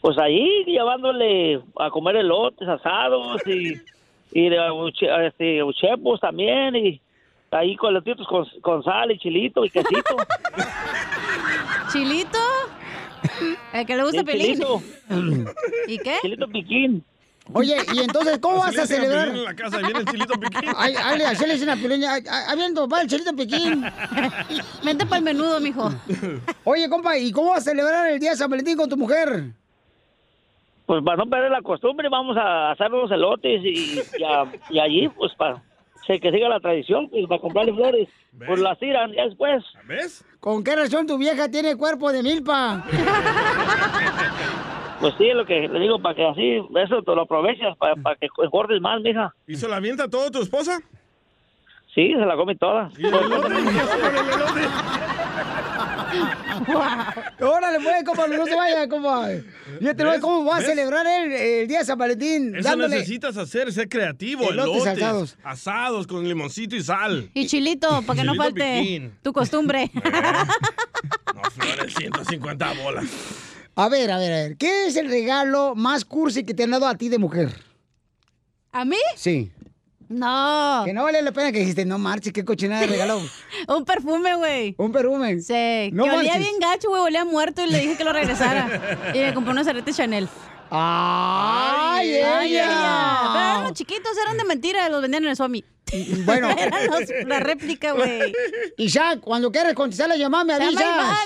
Pues 0.00 0.16
ahí 0.18 0.64
llevándole 0.64 1.60
a 1.78 1.90
comer 1.90 2.16
elotes 2.16 2.66
asados 2.66 3.42
y, 3.46 3.74
y 4.32 4.48
de 4.48 4.58
uche- 4.70 5.26
este, 5.26 5.62
uchepos 5.62 6.20
también 6.20 6.74
y 6.76 7.00
ahí 7.50 7.76
con 7.76 7.90
elotitos 7.90 8.26
con, 8.26 8.44
con 8.60 8.82
sal 8.82 9.10
y 9.12 9.18
chilito 9.18 9.64
y 9.64 9.70
quesito. 9.70 10.16
¿Chilito? 11.92 12.38
El 13.72 13.86
que 13.86 13.96
le 13.96 14.02
gusta 14.02 14.18
Sí, 14.20 14.24
pelín. 14.24 14.46
chilito. 14.54 14.82
¿Y 15.86 15.98
qué? 15.98 16.16
Chilito 16.22 16.48
piquín. 16.48 17.04
Oye, 17.54 17.76
y 17.94 18.00
entonces, 18.00 18.38
¿cómo 18.40 18.58
vas 18.58 18.76
a 18.78 18.86
celebrar? 18.86 19.28
En 19.28 19.42
la 19.44 19.54
casa, 19.54 19.78
viene 19.78 20.00
el 20.00 20.04
chilito 20.06 20.34
piquín. 20.38 20.70
Ay, 20.76 20.94
ay, 21.02 21.22
así 21.22 21.46
le 21.46 21.54
dicen 21.54 21.70
a 21.70 21.72
ay, 22.12 22.22
Aviento, 22.50 22.86
va 22.86 23.00
el 23.00 23.08
chilito 23.08 23.34
piquín. 23.34 23.82
Vente 24.84 25.06
para 25.06 25.16
el 25.18 25.24
menudo, 25.24 25.58
mijo. 25.58 25.90
Oye, 26.64 26.90
compa, 26.90 27.16
¿y 27.16 27.32
cómo 27.32 27.50
vas 27.50 27.60
a 27.66 27.70
celebrar 27.70 28.10
el 28.10 28.20
día 28.20 28.30
de 28.32 28.36
San 28.36 28.50
Valentín 28.50 28.76
con 28.76 28.88
tu 28.90 28.98
mujer? 28.98 29.44
Pues 30.84 31.02
para 31.02 31.16
no 31.16 31.26
perder 31.26 31.50
la 31.50 31.62
costumbre 31.62 32.08
vamos 32.10 32.36
a 32.36 32.72
hacer 32.72 32.92
unos 32.92 33.10
elotes 33.10 33.62
y, 33.64 34.00
y, 34.18 34.24
a- 34.24 34.50
y 34.70 34.78
allí 34.78 35.08
pues 35.08 35.32
para 35.34 35.62
que 36.20 36.30
siga 36.30 36.48
la 36.48 36.60
tradición, 36.60 37.08
pues 37.10 37.26
para 37.28 37.40
comprarle 37.40 37.74
flores. 37.74 38.08
Pues 38.46 38.60
las 38.60 38.78
tiran 38.78 39.12
ya 39.12 39.24
después. 39.24 39.62
¿Ves? 39.86 40.24
¿Con 40.40 40.64
qué 40.64 40.74
razón 40.74 41.06
tu 41.06 41.18
vieja 41.18 41.50
tiene 41.50 41.76
cuerpo 41.76 42.10
de 42.12 42.22
milpa? 42.22 42.84
Pues 45.00 45.14
sí, 45.16 45.28
es 45.28 45.36
lo 45.36 45.46
que 45.46 45.68
le 45.68 45.78
digo, 45.78 46.00
para 46.02 46.16
que 46.16 46.26
así, 46.26 46.56
eso 46.56 47.02
te 47.04 47.14
lo 47.14 47.22
aprovechas, 47.22 47.76
para, 47.76 47.94
para 47.94 48.16
que 48.16 48.26
engordes 48.42 48.80
más, 48.80 49.00
mija. 49.00 49.32
¿Y 49.46 49.54
se 49.54 49.68
la 49.68 49.76
avienta 49.76 50.08
todo 50.10 50.28
tu 50.30 50.42
esposa? 50.42 50.80
Sí, 51.98 52.12
se 52.12 52.24
la 52.24 52.36
come 52.36 52.54
toda. 52.54 52.92
¿Y 52.96 53.06
el 53.06 53.12
elote? 53.12 53.54
¿Y 53.60 53.64
qué 53.64 53.80
hace 53.80 53.98
con 53.98 54.14
el 54.14 54.32
elote? 54.32 54.60
Órale, 57.44 57.80
pues, 57.82 58.04
compa, 58.04 58.28
no 58.28 58.46
se 58.46 58.54
vaya, 58.54 58.88
compa. 58.88 59.28
Yo 59.80 59.96
te 59.96 60.04
voy 60.04 60.12
¿Ves? 60.12 60.20
cómo 60.20 60.44
va 60.44 60.58
a 60.58 60.60
celebrar 60.60 61.04
el, 61.08 61.32
el 61.32 61.66
día 61.66 61.80
de 61.80 61.84
San 61.84 61.98
Valentín. 61.98 62.54
Eso 62.54 62.68
dándole... 62.68 62.94
necesitas 62.98 63.36
hacer, 63.36 63.72
ser 63.72 63.88
creativo. 63.88 64.48
Elotes 64.48 64.74
Elotes, 64.84 65.02
asados. 65.02 65.36
asados. 65.42 66.06
con 66.06 66.22
limoncito 66.22 66.76
y 66.76 66.84
sal. 66.84 67.30
Y 67.34 67.48
chilito, 67.48 68.02
para 68.02 68.20
que 68.20 68.24
no 68.24 68.36
falte 68.36 68.78
piquín. 68.80 69.14
tu 69.22 69.32
costumbre. 69.32 69.90
No, 71.34 71.42
flores, 71.50 71.94
150 71.94 72.72
bolas. 72.82 73.06
A 73.74 73.88
ver, 73.88 74.10
a 74.12 74.18
ver, 74.18 74.32
a 74.32 74.36
ver. 74.36 74.56
¿Qué 74.56 74.86
es 74.86 74.96
el 74.96 75.08
regalo 75.08 75.74
más 75.74 76.04
cursi 76.04 76.44
que 76.44 76.54
te 76.54 76.62
han 76.62 76.70
dado 76.70 76.86
a 76.86 76.94
ti 76.96 77.08
de 77.08 77.18
mujer? 77.18 77.50
¿A 78.72 78.84
mí? 78.84 78.96
Sí. 79.16 79.50
No. 80.08 80.82
Que 80.86 80.92
no 80.92 81.02
vale 81.04 81.20
la 81.22 81.32
pena 81.32 81.52
que 81.52 81.58
dijiste, 81.60 81.84
no 81.84 81.98
marches, 81.98 82.32
qué 82.32 82.44
cochinada 82.44 82.80
de 82.82 82.86
regalo. 82.86 83.20
Un 83.68 83.84
perfume, 83.84 84.34
güey. 84.36 84.74
¿Un 84.78 84.90
perfume? 84.92 85.40
Sí. 85.40 85.90
No 85.92 86.04
que 86.04 86.10
olía 86.10 86.38
bien 86.38 86.58
gacho, 86.60 86.88
güey. 86.88 87.02
Olía 87.02 87.24
muerto 87.24 87.62
y 87.62 87.70
le 87.70 87.80
dije 87.80 87.96
que 87.96 88.04
lo 88.04 88.12
regresara. 88.12 89.10
y 89.14 89.18
me 89.18 89.34
compré 89.34 89.52
unos 89.52 89.66
aretes 89.66 89.96
Chanel. 89.96 90.28
¡Ay, 90.70 92.12
Ay, 92.12 92.16
ella! 92.16 92.44
ella. 92.44 93.18
Pero 93.32 93.44
eran 93.44 93.62
los 93.64 93.72
chiquitos, 93.72 94.12
eran 94.22 94.36
de 94.36 94.44
mentira, 94.44 94.88
los 94.88 95.00
vendían 95.02 95.24
en 95.24 95.30
el 95.30 95.36
Swami. 95.36 95.64
Bueno. 96.24 96.50
eran 96.58 96.86
los- 96.86 97.26
la 97.26 97.40
réplica, 97.40 97.92
güey. 97.92 98.32
Isaac, 98.76 99.20
cuando 99.20 99.50
quieras 99.50 99.74
contestar 99.74 100.08
la 100.08 100.16
llamada, 100.16 100.44
me 100.44 100.52
avisas. 100.54 101.18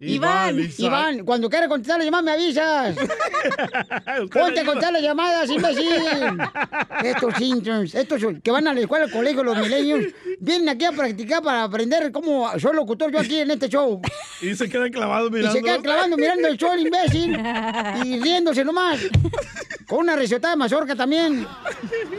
Iván. 0.00 0.56
Iván, 0.78 1.24
cuando 1.24 1.50
quieras 1.50 1.68
contestar 1.68 1.98
la 1.98 2.04
llamada, 2.04 2.22
me 2.22 2.32
avisas. 2.32 2.96
Ponte 4.32 4.60
a 4.60 4.64
contestar 4.64 4.92
las 4.92 5.02
llamadas, 5.02 5.50
imbécil. 5.50 5.88
Estos 7.02 7.40
interns, 7.40 7.94
estos 7.94 8.22
que 8.42 8.50
van 8.50 8.68
a 8.68 8.74
la 8.74 8.80
escuela, 8.80 9.06
al 9.06 9.10
colegio, 9.10 9.42
los 9.42 9.58
milenios, 9.58 10.04
vienen 10.38 10.68
aquí 10.68 10.84
a 10.84 10.92
practicar 10.92 11.42
para 11.42 11.64
aprender 11.64 12.12
cómo 12.12 12.48
soy 12.60 12.76
locutor 12.76 13.10
yo 13.10 13.18
aquí 13.18 13.40
en 13.40 13.50
este 13.50 13.68
show. 13.68 14.00
Y 14.40 14.54
se 14.54 14.68
queda 14.68 14.88
clavado 14.88 15.28
Y 15.28 15.30
mirando. 15.32 15.52
se 15.52 15.62
queda 15.62 15.78
clavando 15.80 16.16
mirando 16.16 16.46
el 16.48 16.56
show, 16.56 16.72
el 16.72 16.86
imbécil. 16.86 17.36
Y 18.04 18.20
riéndose 18.22 18.64
nomás. 18.64 19.00
Con 19.88 20.00
una 20.00 20.14
recetada 20.14 20.54
de 20.54 20.58
mazorca 20.58 20.94
también. 20.94 21.46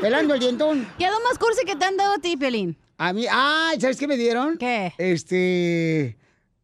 Pelando 0.02 0.34
el 0.34 0.40
dientón. 0.42 0.86
¿Qué 0.98 1.06
más 1.06 1.38
cursi 1.38 1.66
que 1.66 1.76
te 1.76 1.86
han 1.86 1.96
dado 1.96 2.16
a 2.16 2.18
ti, 2.18 2.36
Pelín? 2.36 2.76
A 2.98 3.14
mí, 3.14 3.26
ay, 3.32 3.80
¿sabes 3.80 3.98
qué 3.98 4.08
me 4.08 4.18
dieron? 4.18 4.58
¿Qué? 4.58 4.92
Este, 4.98 6.18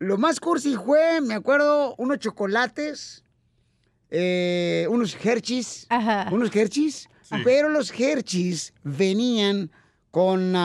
lo 0.05 0.17
más 0.17 0.39
cursi 0.39 0.75
fue, 0.75 1.19
me 1.21 1.33
acuerdo, 1.33 1.95
unos 1.97 2.19
chocolates, 2.19 3.23
eh, 4.11 4.87
unos 4.89 5.15
Hershey's, 5.23 5.87
unos 6.31 6.55
Hershey's, 6.55 7.09
pero 7.43 7.69
los 7.69 7.91
Hershey's 7.97 8.73
venían 8.83 9.71
con 10.11 10.55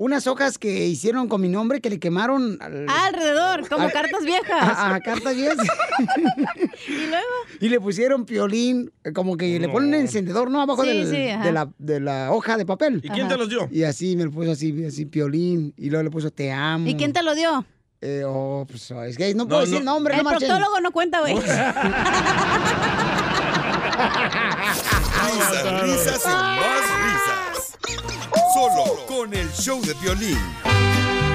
unas 0.00 0.26
hojas 0.28 0.58
que 0.58 0.86
hicieron 0.86 1.28
con 1.28 1.40
mi 1.40 1.48
nombre 1.48 1.80
que 1.80 1.90
le 1.90 1.98
quemaron 1.98 2.56
al- 2.60 2.86
Ah, 2.88 3.06
alrededor, 3.06 3.68
como 3.68 3.84
al- 3.86 3.92
cartas 3.92 4.24
viejas. 4.24 4.62
a, 4.78 4.94
a 4.94 5.00
cartas 5.00 5.34
viejas. 5.34 5.58
y 6.88 7.06
luego. 7.08 7.26
Y 7.60 7.68
le 7.68 7.80
pusieron 7.80 8.24
piolín, 8.24 8.92
como 9.12 9.36
que 9.36 9.58
le 9.58 9.68
ponen 9.68 9.88
un 9.88 9.94
encendedor, 9.96 10.50
¿no? 10.50 10.60
Abajo 10.62 10.84
Sí, 10.84 10.88
del- 10.90 11.10
sí, 11.10 11.28
ajá. 11.30 11.44
de, 11.44 11.52
la, 11.52 11.72
de 11.78 12.00
la 12.00 12.32
hoja 12.32 12.56
de 12.56 12.64
papel. 12.64 13.00
¿Y 13.02 13.08
quién 13.08 13.26
te 13.28 13.36
los 13.36 13.48
dio? 13.48 13.68
Y 13.72 13.82
así 13.82 14.16
me 14.16 14.24
lo 14.24 14.30
puso 14.30 14.52
así, 14.52 14.84
así 14.84 15.04
piolín. 15.04 15.74
Y 15.76 15.90
luego 15.90 16.04
le 16.04 16.10
puso 16.10 16.30
te 16.30 16.52
amo. 16.52 16.88
¿Y 16.88 16.94
quién 16.94 17.12
te 17.12 17.22
lo 17.24 17.34
dio? 17.34 17.64
Eh, 18.00 18.22
oh, 18.24 18.64
pues 18.68 18.90
es 18.90 19.16
que 19.16 19.34
no 19.34 19.48
puedo 19.48 19.62
decir 19.62 19.82
nombre, 19.82 20.14
El 20.14 20.22
no 20.22 20.30
marchen. 20.30 20.48
proctólogo 20.48 20.80
no 20.80 20.92
cuenta, 20.92 21.18
güey. 21.20 21.34
Risas, 25.26 25.82
risas 25.82 26.22
y 26.24 26.28
más 26.28 26.84
risas. 27.04 27.78
Solo 28.54 29.06
con 29.06 29.34
el 29.34 29.50
show 29.52 29.80
de 29.82 29.94
violín. 29.94 30.38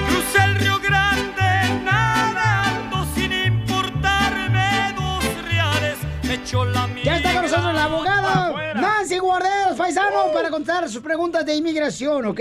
Crucé 0.07 0.43
el 0.45 0.55
Río 0.55 0.79
Grande 0.79 1.81
nadando 1.83 3.05
sin 3.13 3.33
importarme 3.33 4.93
dos 4.95 5.25
reales. 5.49 5.97
Me 6.23 6.35
echó 6.35 6.63
la 6.65 6.87
Ya 7.03 7.17
está 7.17 7.33
con 7.33 7.41
nosotros 7.43 7.73
la 7.73 7.83
abogada. 7.83 8.73
Nancy 8.75 9.17
Guarderos, 9.19 9.77
paisano, 9.77 10.31
para 10.33 10.49
contar 10.49 10.89
sus 10.89 11.01
preguntas 11.01 11.45
de 11.45 11.55
inmigración, 11.55 12.25
¿ok? 12.25 12.39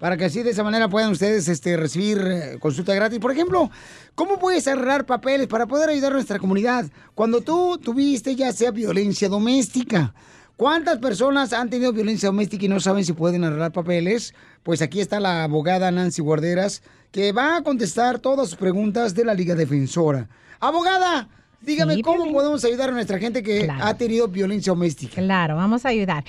Para 0.00 0.16
que 0.16 0.24
así 0.24 0.42
de 0.42 0.50
esa 0.50 0.64
manera 0.64 0.88
puedan 0.88 1.12
ustedes 1.12 1.46
este, 1.46 1.76
recibir 1.76 2.18
eh, 2.18 2.58
consulta 2.58 2.94
gratis. 2.94 3.18
Por 3.20 3.30
ejemplo, 3.32 3.70
¿cómo 4.14 4.38
puedes 4.38 4.66
arreglar 4.66 5.04
papeles 5.06 5.46
para 5.46 5.66
poder 5.66 5.90
ayudar 5.90 6.12
a 6.12 6.14
nuestra 6.14 6.38
comunidad 6.38 6.86
cuando 7.14 7.42
tú 7.42 7.78
tuviste 7.78 8.34
ya 8.34 8.50
sea 8.52 8.70
violencia 8.70 9.28
doméstica? 9.28 10.14
¿Cuántas 10.56 10.98
personas 10.98 11.52
han 11.52 11.70
tenido 11.70 11.92
violencia 11.92 12.28
doméstica 12.28 12.64
y 12.64 12.68
no 12.68 12.80
saben 12.80 13.04
si 13.04 13.12
pueden 13.12 13.44
arreglar 13.44 13.72
papeles? 13.72 14.34
Pues 14.62 14.82
aquí 14.82 15.00
está 15.00 15.20
la 15.20 15.44
abogada 15.44 15.90
Nancy 15.90 16.20
Guarderas, 16.22 16.82
que 17.12 17.32
va 17.32 17.58
a 17.58 17.62
contestar 17.62 18.18
todas 18.18 18.48
sus 18.48 18.58
preguntas 18.58 19.14
de 19.14 19.24
la 19.24 19.34
Liga 19.34 19.54
Defensora. 19.54 20.28
Abogada, 20.60 21.28
dígame 21.60 21.94
Sí, 21.96 22.02
cómo 22.02 22.30
podemos 22.32 22.64
ayudar 22.64 22.88
a 22.88 22.92
nuestra 22.92 23.18
gente 23.18 23.42
que 23.42 23.64
Claro. 23.64 23.84
ha 23.84 23.94
tenido 23.94 24.28
violencia 24.28 24.72
doméstica. 24.72 25.14
Claro, 25.16 25.56
vamos 25.56 25.84
a 25.84 25.88
ayudar. 25.90 26.24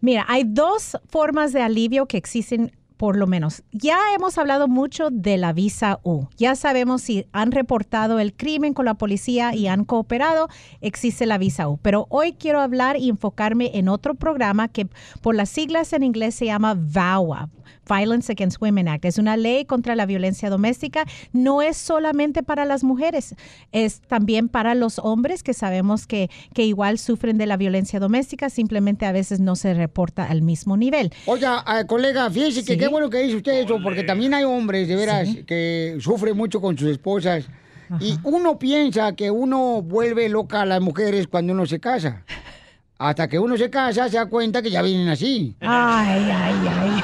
Mira, 0.00 0.24
hay 0.28 0.42
dos 0.44 0.96
formas 1.08 1.52
de 1.52 1.62
alivio 1.62 2.06
que 2.06 2.16
existen 2.16 2.72
por 3.02 3.16
lo 3.16 3.26
menos. 3.26 3.64
Ya 3.72 3.98
hemos 4.14 4.38
hablado 4.38 4.68
mucho 4.68 5.10
de 5.10 5.36
la 5.36 5.52
visa 5.52 5.98
U. 6.04 6.28
Ya 6.36 6.54
sabemos 6.54 7.02
si 7.02 7.26
han 7.32 7.50
reportado 7.50 8.20
el 8.20 8.32
crimen 8.32 8.74
con 8.74 8.84
la 8.84 8.94
policía 8.94 9.56
y 9.56 9.66
han 9.66 9.84
cooperado, 9.84 10.48
existe 10.80 11.26
la 11.26 11.36
visa 11.36 11.68
U. 11.68 11.78
Pero 11.82 12.06
hoy 12.10 12.34
quiero 12.34 12.60
hablar 12.60 12.96
y 12.96 13.08
enfocarme 13.08 13.72
en 13.74 13.88
otro 13.88 14.14
programa 14.14 14.68
que 14.68 14.86
por 15.20 15.34
las 15.34 15.48
siglas 15.48 15.92
en 15.92 16.04
inglés 16.04 16.36
se 16.36 16.44
llama 16.46 16.76
VAWA. 16.78 17.48
Violence 17.88 18.32
Against 18.32 18.60
Women 18.60 18.88
Act. 18.88 19.04
Es 19.04 19.18
una 19.18 19.36
ley 19.36 19.64
contra 19.64 19.96
la 19.96 20.06
violencia 20.06 20.50
doméstica. 20.50 21.04
No 21.32 21.62
es 21.62 21.76
solamente 21.76 22.42
para 22.42 22.64
las 22.64 22.84
mujeres, 22.84 23.34
es 23.72 24.00
también 24.00 24.48
para 24.48 24.74
los 24.74 24.98
hombres 24.98 25.42
que 25.42 25.54
sabemos 25.54 26.06
que, 26.06 26.30
que 26.54 26.64
igual 26.64 26.98
sufren 26.98 27.38
de 27.38 27.46
la 27.46 27.56
violencia 27.56 28.00
doméstica, 28.00 28.50
simplemente 28.50 29.06
a 29.06 29.12
veces 29.12 29.40
no 29.40 29.56
se 29.56 29.74
reporta 29.74 30.24
al 30.26 30.42
mismo 30.42 30.76
nivel. 30.76 31.12
Oiga, 31.26 31.64
eh, 31.78 31.86
colega, 31.86 32.30
fíjese 32.30 32.64
que 32.64 32.74
Sí. 32.74 32.78
qué 32.78 32.88
bueno 32.88 33.10
que 33.10 33.18
dice 33.22 33.36
usted 33.36 33.64
eso, 33.64 33.78
porque 33.82 34.02
también 34.04 34.34
hay 34.34 34.44
hombres, 34.44 34.88
de 34.88 34.96
veras, 34.96 35.28
que 35.46 35.96
sufren 36.00 36.36
mucho 36.36 36.60
con 36.60 36.76
sus 36.78 36.88
esposas. 36.88 37.46
Y 38.00 38.18
uno 38.22 38.58
piensa 38.58 39.12
que 39.14 39.30
uno 39.30 39.82
vuelve 39.82 40.28
loca 40.30 40.62
a 40.62 40.66
las 40.66 40.80
mujeres 40.80 41.26
cuando 41.26 41.52
uno 41.52 41.66
se 41.66 41.78
casa. 41.78 42.24
Hasta 43.08 43.26
que 43.28 43.38
uno 43.38 43.56
se 43.56 43.68
casa, 43.68 44.08
se 44.08 44.16
da 44.16 44.26
cuenta 44.26 44.62
que 44.62 44.70
ya 44.70 44.80
vienen 44.80 45.08
así. 45.08 45.56
Ay, 45.60 46.30
ay, 46.30 46.54
ay. 46.68 47.02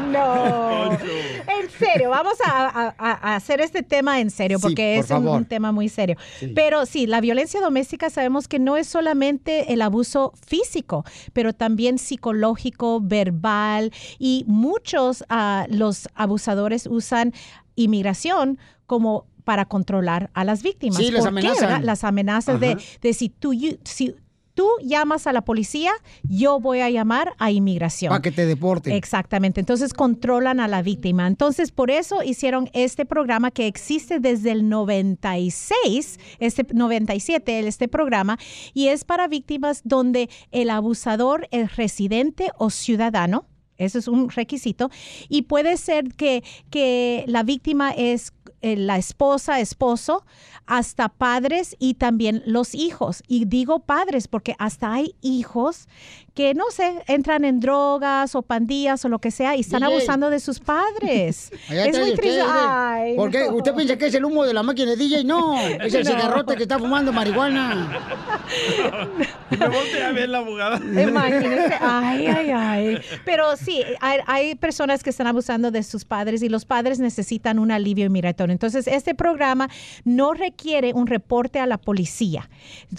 no. 0.12 0.92
En 0.92 1.70
serio, 1.78 2.10
vamos 2.10 2.34
a, 2.46 2.94
a- 2.96 3.12
a 3.32 3.34
hacer 3.36 3.60
este 3.60 3.82
tema 3.82 4.20
en 4.20 4.30
serio, 4.30 4.58
Sí, 4.58 4.62
porque 4.62 5.02
por 5.08 5.16
es 5.16 5.22
un, 5.24 5.44
tema 5.46 5.72
muy 5.72 5.88
serio. 5.88 6.16
Sí. 6.38 6.52
Pero 6.54 6.86
sí, 6.86 7.06
la 7.06 7.20
violencia 7.20 7.60
doméstica 7.60 8.08
sabemos 8.10 8.46
que 8.48 8.58
no 8.58 8.76
es 8.76 8.86
solamente 8.86 9.72
el 9.72 9.82
abuso 9.82 10.32
físico, 10.46 11.04
pero 11.32 11.52
también 11.52 11.98
psicológico, 11.98 13.00
verbal, 13.00 13.92
y 14.18 14.44
muchos 14.46 15.24
ah, 15.28 15.66
los 15.70 16.08
abusadores 16.14 16.86
usan 16.86 17.32
inmigración 17.74 18.58
como 18.86 19.26
para 19.44 19.66
controlar 19.66 20.30
a 20.34 20.44
las 20.44 20.62
víctimas. 20.62 20.96
Sí, 20.96 21.10
las 21.10 21.24
¿Por 21.24 21.34
qué, 21.34 21.40
amenazan. 21.40 21.68
verdad? 21.68 21.80
Las 21.84 22.04
amenazas 22.04 22.60
de, 22.60 22.78
de 23.02 23.12
si 23.12 23.28
tú, 23.28 23.52
si 23.84 24.14
tú 24.54 24.68
llamas 24.82 25.26
a 25.26 25.32
la 25.32 25.42
policía, 25.42 25.92
yo 26.22 26.60
voy 26.60 26.80
a 26.80 26.90
llamar 26.90 27.34
a 27.38 27.50
inmigración. 27.50 28.10
Para 28.10 28.22
que 28.22 28.32
te 28.32 28.46
deporten. 28.46 28.92
Exactamente. 28.92 29.60
Entonces 29.60 29.92
controlan 29.92 30.60
a 30.60 30.68
la 30.68 30.82
víctima. 30.82 31.26
Entonces 31.26 31.72
por 31.72 31.90
eso 31.90 32.22
hicieron 32.22 32.70
este 32.72 33.04
programa 33.04 33.50
que 33.50 33.66
existe 33.66 34.20
desde 34.20 34.52
el 34.52 34.68
96, 34.68 36.18
este 36.38 36.66
97, 36.72 37.66
este 37.66 37.88
programa, 37.88 38.38
y 38.72 38.88
es 38.88 39.04
para 39.04 39.28
víctimas 39.28 39.82
donde 39.84 40.30
el 40.52 40.70
abusador 40.70 41.48
es 41.50 41.76
residente 41.76 42.50
o 42.56 42.70
ciudadano. 42.70 43.46
Eso 43.76 43.98
es 43.98 44.06
un 44.06 44.30
requisito. 44.30 44.90
Y 45.28 45.42
puede 45.42 45.76
ser 45.76 46.14
que, 46.14 46.44
que 46.70 47.24
la 47.26 47.42
víctima 47.42 47.90
es 47.90 48.32
la 48.64 48.96
esposa, 48.96 49.60
esposo, 49.60 50.24
hasta 50.66 51.10
padres 51.10 51.76
y 51.78 51.94
también 51.94 52.42
los 52.46 52.74
hijos. 52.74 53.22
Y 53.28 53.44
digo 53.44 53.80
padres 53.80 54.28
porque 54.28 54.56
hasta 54.58 54.92
hay 54.92 55.14
hijos 55.20 55.86
que, 56.34 56.52
no 56.54 56.64
sé, 56.70 56.94
entran 57.06 57.44
en 57.44 57.60
drogas 57.60 58.34
o 58.34 58.42
pandillas 58.42 59.04
o 59.04 59.08
lo 59.08 59.20
que 59.20 59.30
sea 59.30 59.54
y 59.56 59.60
están 59.60 59.82
DJ. 59.82 59.94
abusando 59.94 60.30
de 60.30 60.40
sus 60.40 60.58
padres. 60.58 61.52
Allá 61.68 61.86
es 61.86 61.98
muy 61.98 62.10
usted, 62.10 62.16
triste. 62.20 62.42
Ay, 62.44 63.14
¿Por 63.16 63.30
qué? 63.30 63.46
no. 63.46 63.54
¿Usted 63.54 63.74
piensa 63.74 63.96
que 63.96 64.06
es 64.06 64.14
el 64.14 64.24
humo 64.24 64.44
de 64.44 64.52
la 64.52 64.62
máquina 64.64 64.90
de 64.90 64.96
DJ? 64.96 65.22
No, 65.24 65.56
es 65.80 65.94
el 65.94 66.04
No. 66.04 66.10
cigarrote 66.10 66.56
que 66.56 66.64
está 66.64 66.78
fumando 66.78 67.12
marihuana. 67.12 68.00
Me 69.50 69.68
volteé 69.68 70.02
a 70.04 70.12
ver 70.12 70.28
la 70.28 70.38
abogada. 70.38 70.78
Imagínense, 70.78 71.74
ay, 71.80 72.26
ay, 72.26 72.50
ay. 72.50 72.98
Pero 73.24 73.56
sí, 73.56 73.82
hay, 74.00 74.18
hay 74.26 74.54
personas 74.56 75.02
que 75.02 75.10
están 75.10 75.26
abusando 75.28 75.70
de 75.70 75.82
sus 75.82 76.04
padres 76.04 76.42
y 76.42 76.48
los 76.48 76.64
padres 76.64 76.98
necesitan 76.98 77.58
un 77.58 77.70
alivio 77.70 78.10
migratorio. 78.10 78.52
Entonces, 78.52 78.86
este 78.88 79.14
programa 79.14 79.68
no 80.04 80.34
requiere 80.34 80.92
un 80.94 81.06
reporte 81.06 81.60
a 81.60 81.66
la 81.66 81.78
policía. 81.78 82.48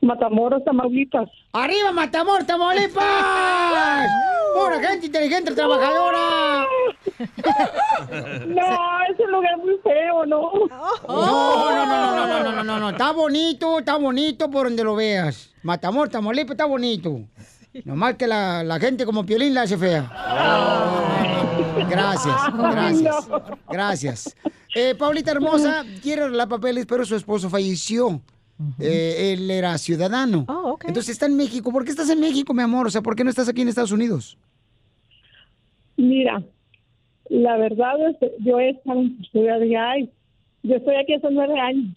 Matamoros, 0.00 0.62
Tamaulipas. 0.64 1.28
¡Arriba, 1.52 1.90
Matamoros, 1.90 2.46
Tamaulipas! 2.46 3.02
¡Pura 4.54 4.78
gente 4.80 5.06
inteligente, 5.06 5.52
trabajadora! 5.56 6.66
No, 8.46 8.98
ese 9.10 9.26
lugar 9.26 9.52
es 9.58 9.64
muy 9.64 9.76
feo, 9.82 10.24
¿no? 10.26 10.52
No, 11.08 11.70
no, 11.74 11.86
no, 11.86 12.14
no, 12.14 12.26
no, 12.26 12.42
no, 12.42 12.52
no, 12.52 12.64
no, 12.64 12.78
no, 12.78 12.90
está 12.90 13.10
bonito, 13.10 13.80
está 13.80 13.96
bonito 13.96 14.48
por 14.48 14.68
donde 14.68 14.84
lo 14.84 14.94
veas. 14.94 15.50
Matamoros, 15.64 16.12
Tamaulipas 16.12 16.52
está 16.52 16.64
bonito. 16.64 17.22
Nomás 17.84 18.16
que 18.16 18.26
la, 18.26 18.62
la 18.64 18.78
gente 18.78 19.04
como 19.04 19.24
Piolín 19.24 19.54
la 19.54 19.62
hace 19.62 19.76
fea. 19.76 20.10
Gracias, 21.88 22.36
gracias, 22.56 23.28
gracias. 23.68 24.36
Eh, 24.74 24.94
Paulita 24.94 25.30
hermosa 25.30 25.84
quiere 26.02 26.22
arreglar 26.22 26.48
papeles, 26.48 26.86
pero 26.86 27.04
su 27.04 27.16
esposo 27.16 27.48
falleció. 27.48 28.20
Eh, 28.80 29.34
él 29.34 29.50
era 29.50 29.78
ciudadano. 29.78 30.44
Entonces 30.84 31.10
está 31.10 31.26
en 31.26 31.36
México. 31.36 31.70
¿Por 31.70 31.84
qué 31.84 31.90
estás 31.90 32.10
en 32.10 32.20
México, 32.20 32.52
mi 32.52 32.62
amor? 32.62 32.88
O 32.88 32.90
sea, 32.90 33.02
¿por 33.02 33.14
qué 33.14 33.22
no 33.22 33.30
estás 33.30 33.48
aquí 33.48 33.62
en 33.62 33.68
Estados 33.68 33.92
Unidos? 33.92 34.36
Mira, 35.96 36.42
la 37.28 37.56
verdad 37.56 38.10
es 38.10 38.16
que 38.18 38.32
yo 38.40 38.58
he 38.58 38.70
estado 38.70 39.00
en 39.00 39.16
custodia 39.16 39.58
de 39.58 39.66
ICE. 39.68 40.12
Yo 40.64 40.76
estoy 40.76 40.96
aquí 40.96 41.14
hace 41.14 41.28
nueve 41.30 41.58
años. 41.58 41.96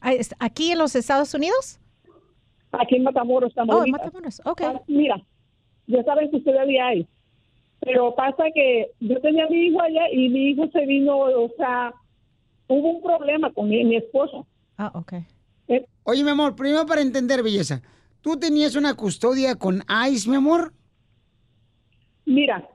Ah, 0.00 0.12
¿Aquí 0.38 0.72
en 0.72 0.78
los 0.78 0.96
Estados 0.96 1.34
Unidos? 1.34 1.78
Aquí 2.72 2.96
en 2.96 3.02
Matamoros, 3.04 3.52
Oh, 3.56 3.60
en 3.62 3.66
Tamaulipas. 3.68 4.00
Matamoros, 4.04 4.40
ok. 4.44 4.60
Ah, 4.64 4.80
Mira, 4.86 5.20
yo 5.86 5.98
estaba 6.00 6.22
en 6.22 6.30
custodia 6.30 6.64
de 6.64 6.96
ICE. 6.98 7.08
Pero 7.80 8.14
pasa 8.14 8.44
que 8.54 8.90
yo 9.00 9.20
tenía 9.20 9.46
a 9.46 9.48
mi 9.48 9.66
hijo 9.66 9.80
allá 9.80 10.10
y 10.12 10.28
mi 10.28 10.50
hijo 10.50 10.68
se 10.70 10.84
vino, 10.86 11.16
o 11.18 11.50
sea, 11.56 11.92
hubo 12.68 12.90
un 12.90 13.02
problema 13.02 13.50
con 13.52 13.68
mi, 13.68 13.82
mi 13.84 13.96
esposo. 13.96 14.46
Ah, 14.76 14.90
ok. 14.94 15.14
Oye, 16.04 16.24
mi 16.24 16.30
amor, 16.30 16.56
primero 16.56 16.84
para 16.86 17.00
entender, 17.00 17.42
belleza. 17.42 17.80
¿Tú 18.20 18.36
tenías 18.38 18.74
una 18.76 18.94
custodia 18.94 19.54
con 19.56 19.82
ICE, 20.10 20.28
mi 20.28 20.36
amor? 20.36 20.72
Mira, 22.26 22.68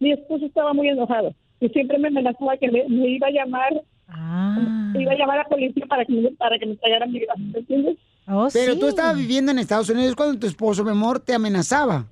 mi 0.00 0.12
esposo 0.12 0.46
estaba 0.46 0.72
muy 0.72 0.88
enojado 0.88 1.34
y 1.60 1.68
siempre 1.70 1.98
me 1.98 2.08
amenazaba 2.08 2.56
que 2.56 2.70
me, 2.70 2.84
me 2.88 3.08
iba 3.08 3.26
a 3.26 3.30
llamar, 3.30 3.82
Ah. 4.10 4.90
me 4.94 5.02
iba 5.02 5.12
a 5.12 5.16
llamar 5.16 5.38
a 5.40 5.42
la 5.42 5.48
policía 5.48 5.84
para 5.86 6.04
que 6.04 6.12
me, 6.12 6.30
para 6.32 6.58
que 6.58 6.64
me 6.66 6.76
trajeran 6.76 7.12
mi 7.12 7.20
¿me 7.52 7.58
entiendes? 7.58 7.98
Oh, 8.28 8.48
Pero 8.52 8.78
tú 8.78 8.88
estabas 8.88 9.16
viviendo 9.16 9.52
en 9.52 9.58
Estados 9.58 9.88
Unidos 9.88 10.14
cuando 10.14 10.38
tu 10.38 10.46
esposo, 10.46 10.84
mi 10.84 10.90
amor, 10.90 11.20
te 11.20 11.34
amenazaba. 11.34 12.06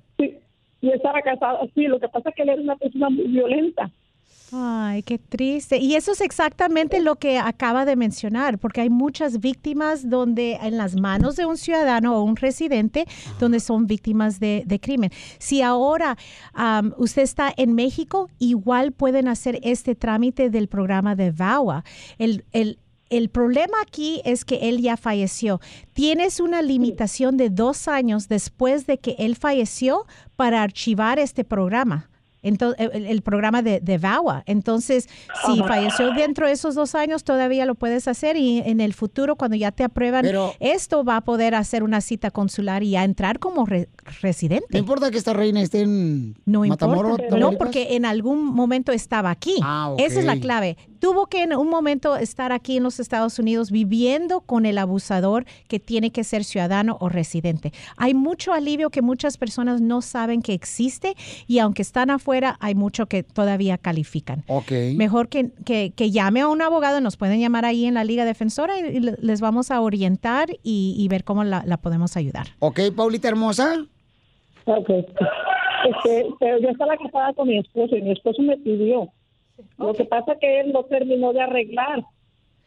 Yo 0.81 0.91
estaba 0.91 1.21
casada, 1.21 1.59
sí, 1.73 1.87
lo 1.87 1.99
que 1.99 2.07
pasa 2.07 2.29
es 2.29 2.35
que 2.35 2.43
él 2.43 2.49
era 2.49 2.61
una 2.61 2.75
persona 2.75 3.09
muy 3.09 3.27
violenta. 3.27 3.91
Ay, 4.51 5.03
qué 5.03 5.17
triste. 5.17 5.77
Y 5.77 5.95
eso 5.95 6.13
es 6.13 6.21
exactamente 6.21 7.01
lo 7.01 7.15
que 7.17 7.37
acaba 7.37 7.83
de 7.83 7.95
mencionar, 7.95 8.59
porque 8.59 8.81
hay 8.81 8.89
muchas 8.89 9.39
víctimas 9.39 10.09
donde 10.09 10.53
en 10.61 10.77
las 10.77 10.95
manos 10.95 11.35
de 11.35 11.45
un 11.45 11.57
ciudadano 11.57 12.15
o 12.15 12.23
un 12.23 12.37
residente, 12.37 13.05
donde 13.39 13.59
son 13.59 13.87
víctimas 13.87 14.39
de, 14.39 14.63
de 14.65 14.79
crimen. 14.79 15.11
Si 15.37 15.61
ahora 15.61 16.17
usted 16.97 17.23
está 17.23 17.53
en 17.57 17.73
México, 17.73 18.29
igual 18.39 18.93
pueden 18.93 19.27
hacer 19.27 19.59
este 19.63 19.95
trámite 19.95 20.49
del 20.49 20.69
programa 20.69 21.15
de 21.15 21.31
VAWA. 21.31 21.83
El, 22.17 22.45
el, 22.53 22.79
el 23.09 23.29
problema 23.29 23.77
aquí 23.81 24.21
es 24.25 24.45
que 24.45 24.69
él 24.69 24.81
ya 24.81 24.97
falleció. 24.97 25.59
Tienes 25.93 26.39
una 26.39 26.61
limitación 26.61 27.37
de 27.37 27.49
dos 27.49 27.87
años 27.87 28.27
después 28.27 28.85
de 28.87 28.97
que 28.99 29.15
él 29.19 29.35
falleció 29.35 30.05
para 30.35 30.61
archivar 30.63 31.19
este 31.19 31.43
programa. 31.43 32.09
Entonces, 32.43 32.89
el, 32.93 33.07
el 33.07 33.21
programa 33.23 33.61
de, 33.63 33.81
de 33.81 33.97
VAWA. 33.97 34.43
Entonces, 34.45 35.09
si 35.45 35.59
falleció 35.63 36.13
dentro 36.13 36.45
de 36.45 36.53
esos 36.53 36.75
dos 36.75 36.93
años, 36.95 37.23
todavía 37.23 37.65
lo 37.65 37.75
puedes 37.75 38.07
hacer 38.07 38.37
y 38.37 38.59
en 38.59 38.79
el 38.79 38.93
futuro, 38.93 39.35
cuando 39.35 39.57
ya 39.57 39.71
te 39.71 39.83
aprueban 39.83 40.21
Pero- 40.21 40.53
esto, 40.59 41.03
va 41.03 41.17
a 41.17 41.21
poder 41.21 41.55
hacer 41.55 41.83
una 41.83 41.99
cita 41.99 42.29
consular 42.31 42.83
y 42.83 42.95
a 42.95 43.03
entrar 43.03 43.39
como 43.39 43.65
re- 43.65 43.89
residente. 44.21 44.67
¿No 44.71 44.77
importa 44.79 45.09
que 45.11 45.17
esta 45.17 45.33
reina 45.33 45.61
esté 45.61 45.81
en 45.81 46.35
No 46.45 46.61
Matamoros, 46.63 47.19
importa. 47.19 47.37
No, 47.37 47.53
porque 47.53 47.95
en 47.95 48.05
algún 48.05 48.45
momento 48.45 48.91
estaba 48.93 49.31
aquí. 49.31 49.55
Ah. 49.63 49.93
Esa 49.97 50.19
es 50.19 50.25
la 50.25 50.39
clave. 50.39 50.77
Tuvo 50.99 51.27
que 51.27 51.43
en 51.43 51.55
un 51.55 51.69
momento 51.69 52.15
estar 52.17 52.51
aquí 52.51 52.77
en 52.77 52.83
los 52.83 52.99
Estados 52.99 53.39
Unidos 53.39 53.71
viviendo 53.71 54.41
con 54.41 54.65
el 54.65 54.77
abusador 54.77 55.45
que 55.67 55.79
tiene 55.79 56.11
que 56.11 56.23
ser 56.23 56.43
ciudadano 56.43 56.97
o 56.99 57.09
residente. 57.09 57.71
Hay 57.97 58.13
mucho 58.13 58.53
alivio 58.53 58.89
que 58.89 59.01
muchas 59.01 59.37
personas 59.37 59.81
no 59.81 60.01
saben 60.01 60.41
que 60.41 60.53
existe 60.53 61.15
y 61.47 61.59
aunque 61.59 61.81
están 61.81 62.09
afuera, 62.09 62.57
hay 62.59 62.75
mucho 62.75 63.05
que 63.07 63.23
todavía 63.23 63.77
califican. 63.77 64.43
Ok. 64.47 64.71
Mejor 64.95 65.29
que, 65.29 65.51
que, 65.65 65.91
que 65.95 66.11
llame 66.11 66.41
a 66.41 66.47
un 66.47 66.61
abogado, 66.61 67.01
nos 67.01 67.17
pueden 67.17 67.39
llamar 67.39 67.65
ahí 67.65 67.85
en 67.85 67.93
la 67.93 68.03
Liga 68.03 68.25
Defensora 68.25 68.79
y, 68.79 68.83
y 68.97 68.99
le- 68.99 69.17
les 69.19 69.41
vamos 69.41 69.71
a 69.71 69.81
orientar 69.81 70.49
y, 70.63 70.95
y 70.97 71.07
ver 71.07 71.23
cómo 71.23 71.43
la, 71.43 71.63
la 71.65 71.77
podemos 71.77 72.17
ayudar. 72.17 72.47
Ok, 72.59 72.79
Paulita 72.95 73.27
hermosa. 73.27 73.85
Ok. 74.65 74.89
Este, 74.89 76.25
pero 76.39 76.59
yo 76.59 76.69
estaba 76.69 76.97
casada 76.97 77.33
con 77.33 77.47
mi 77.47 77.59
esposo 77.59 77.95
y 77.95 78.01
mi 78.01 78.11
esposo 78.11 78.41
me 78.41 78.57
pidió. 78.57 79.09
Lo 79.77 79.93
que 79.93 80.05
pasa 80.05 80.37
que 80.39 80.59
él 80.61 80.71
no 80.71 80.83
terminó 80.83 81.33
de 81.33 81.41
arreglar. 81.41 82.03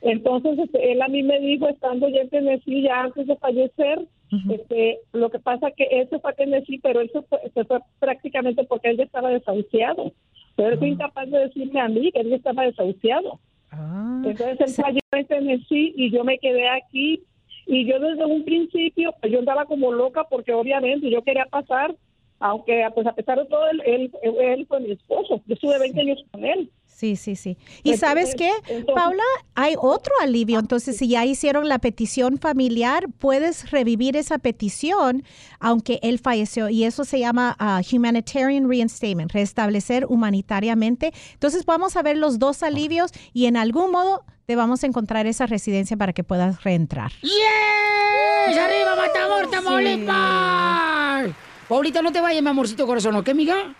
Entonces, 0.02 0.58
este, 0.58 0.92
él 0.92 1.02
a 1.02 1.08
mí 1.08 1.22
me 1.22 1.38
dijo, 1.40 1.68
estando 1.68 2.08
ya 2.08 2.22
en 2.22 2.30
Tennessee, 2.30 2.82
ya 2.82 3.02
antes 3.02 3.26
de 3.26 3.36
fallecer, 3.36 4.06
este, 4.48 5.00
lo 5.12 5.28
que 5.30 5.40
pasa 5.40 5.72
que 5.72 5.84
él 5.90 6.08
se 6.08 6.20
fue 6.20 6.30
a 6.30 6.34
Tennessee, 6.34 6.78
pero 6.78 7.00
él 7.00 7.10
se 7.12 7.20
fue, 7.22 7.38
se 7.52 7.64
fue 7.64 7.80
prácticamente 7.98 8.64
porque 8.64 8.90
él 8.90 8.96
ya 8.96 9.04
estaba 9.04 9.28
desahuciado. 9.30 10.12
Pero 10.56 10.70
él 10.70 10.78
fue 10.78 10.88
incapaz 10.88 11.28
de 11.30 11.38
decirme 11.38 11.80
a 11.80 11.88
mí 11.88 12.12
que 12.12 12.20
él 12.20 12.30
ya 12.30 12.36
estaba 12.36 12.64
desahuciado. 12.64 13.40
Entonces 13.72 14.60
él 14.60 14.84
falló 14.84 14.98
en 15.12 15.26
Tennessee 15.26 15.92
y 15.96 16.10
yo 16.10 16.24
me 16.24 16.38
quedé 16.38 16.68
aquí. 16.68 17.22
Y 17.66 17.86
yo 17.86 18.00
desde 18.00 18.24
un 18.24 18.44
principio, 18.44 19.14
pues 19.20 19.32
yo 19.32 19.38
andaba 19.38 19.64
como 19.64 19.92
loca 19.92 20.24
porque 20.24 20.52
obviamente 20.52 21.08
yo 21.08 21.22
quería 21.22 21.44
pasar, 21.44 21.94
aunque 22.40 22.84
pues 22.94 23.06
a 23.06 23.14
pesar 23.14 23.38
de 23.38 23.46
todo, 23.46 23.68
él, 23.70 23.82
él, 23.84 24.12
él 24.40 24.66
fue 24.66 24.80
mi 24.80 24.92
esposo. 24.92 25.40
Yo 25.46 25.54
estuve 25.54 25.78
20 25.78 26.00
años 26.00 26.24
con 26.30 26.44
él. 26.44 26.70
Sí, 27.00 27.16
sí, 27.16 27.34
sí. 27.34 27.56
Y 27.82 27.96
sabes 27.96 28.34
qué, 28.36 28.50
entonces- 28.68 28.94
Paula, 28.94 29.22
hay 29.54 29.74
otro 29.78 30.12
alivio. 30.20 30.58
Entonces, 30.58 30.98
si 30.98 31.08
ya 31.08 31.24
hicieron 31.24 31.66
la 31.66 31.78
petición 31.78 32.36
familiar, 32.36 33.06
puedes 33.18 33.70
revivir 33.70 34.18
esa 34.18 34.36
petición, 34.36 35.24
aunque 35.60 35.98
él 36.02 36.18
falleció. 36.18 36.68
Y 36.68 36.84
eso 36.84 37.06
se 37.06 37.18
llama 37.18 37.56
ah, 37.58 37.80
Humanitarian 37.90 38.68
Reinstatement, 38.68 39.32
restablecer 39.32 40.04
humanitariamente. 40.10 41.14
Entonces, 41.32 41.64
vamos 41.64 41.96
a 41.96 42.02
ver 42.02 42.18
los 42.18 42.38
dos 42.38 42.62
alivios 42.62 43.12
y 43.32 43.46
en 43.46 43.56
algún 43.56 43.92
modo 43.92 44.22
te 44.44 44.54
vamos 44.54 44.84
a 44.84 44.86
encontrar 44.86 45.26
esa 45.26 45.46
residencia 45.46 45.96
para 45.96 46.12
que 46.12 46.22
puedas 46.22 46.62
reentrar. 46.64 47.12
¡Yes! 47.22 48.58
¡Arriba, 48.58 48.94
Matamoros, 48.94 49.50
Tamaulipas! 49.50 51.30
Paulita, 51.66 52.02
no 52.02 52.12
te 52.12 52.20
vayas, 52.20 52.42
mi 52.42 52.50
amorcito 52.50 52.86
corazón, 52.86 53.16
¿ok, 53.16 53.30
amiga? 53.30 53.74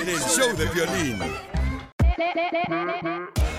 en 0.00 0.08
el 0.08 0.18
show 0.18 0.56
de 0.56 0.66
violín. 0.66 1.18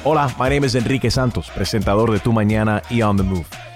Hola, 0.04 0.28
my 0.38 0.50
name 0.50 0.68
is 0.68 0.76
Enrique 0.76 1.10
Santos, 1.10 1.50
presentador 1.56 2.12
de 2.12 2.20
Tu 2.20 2.34
Mañana 2.34 2.82
y 2.90 3.02
On 3.02 3.16
the 3.16 3.24
Move. 3.24 3.46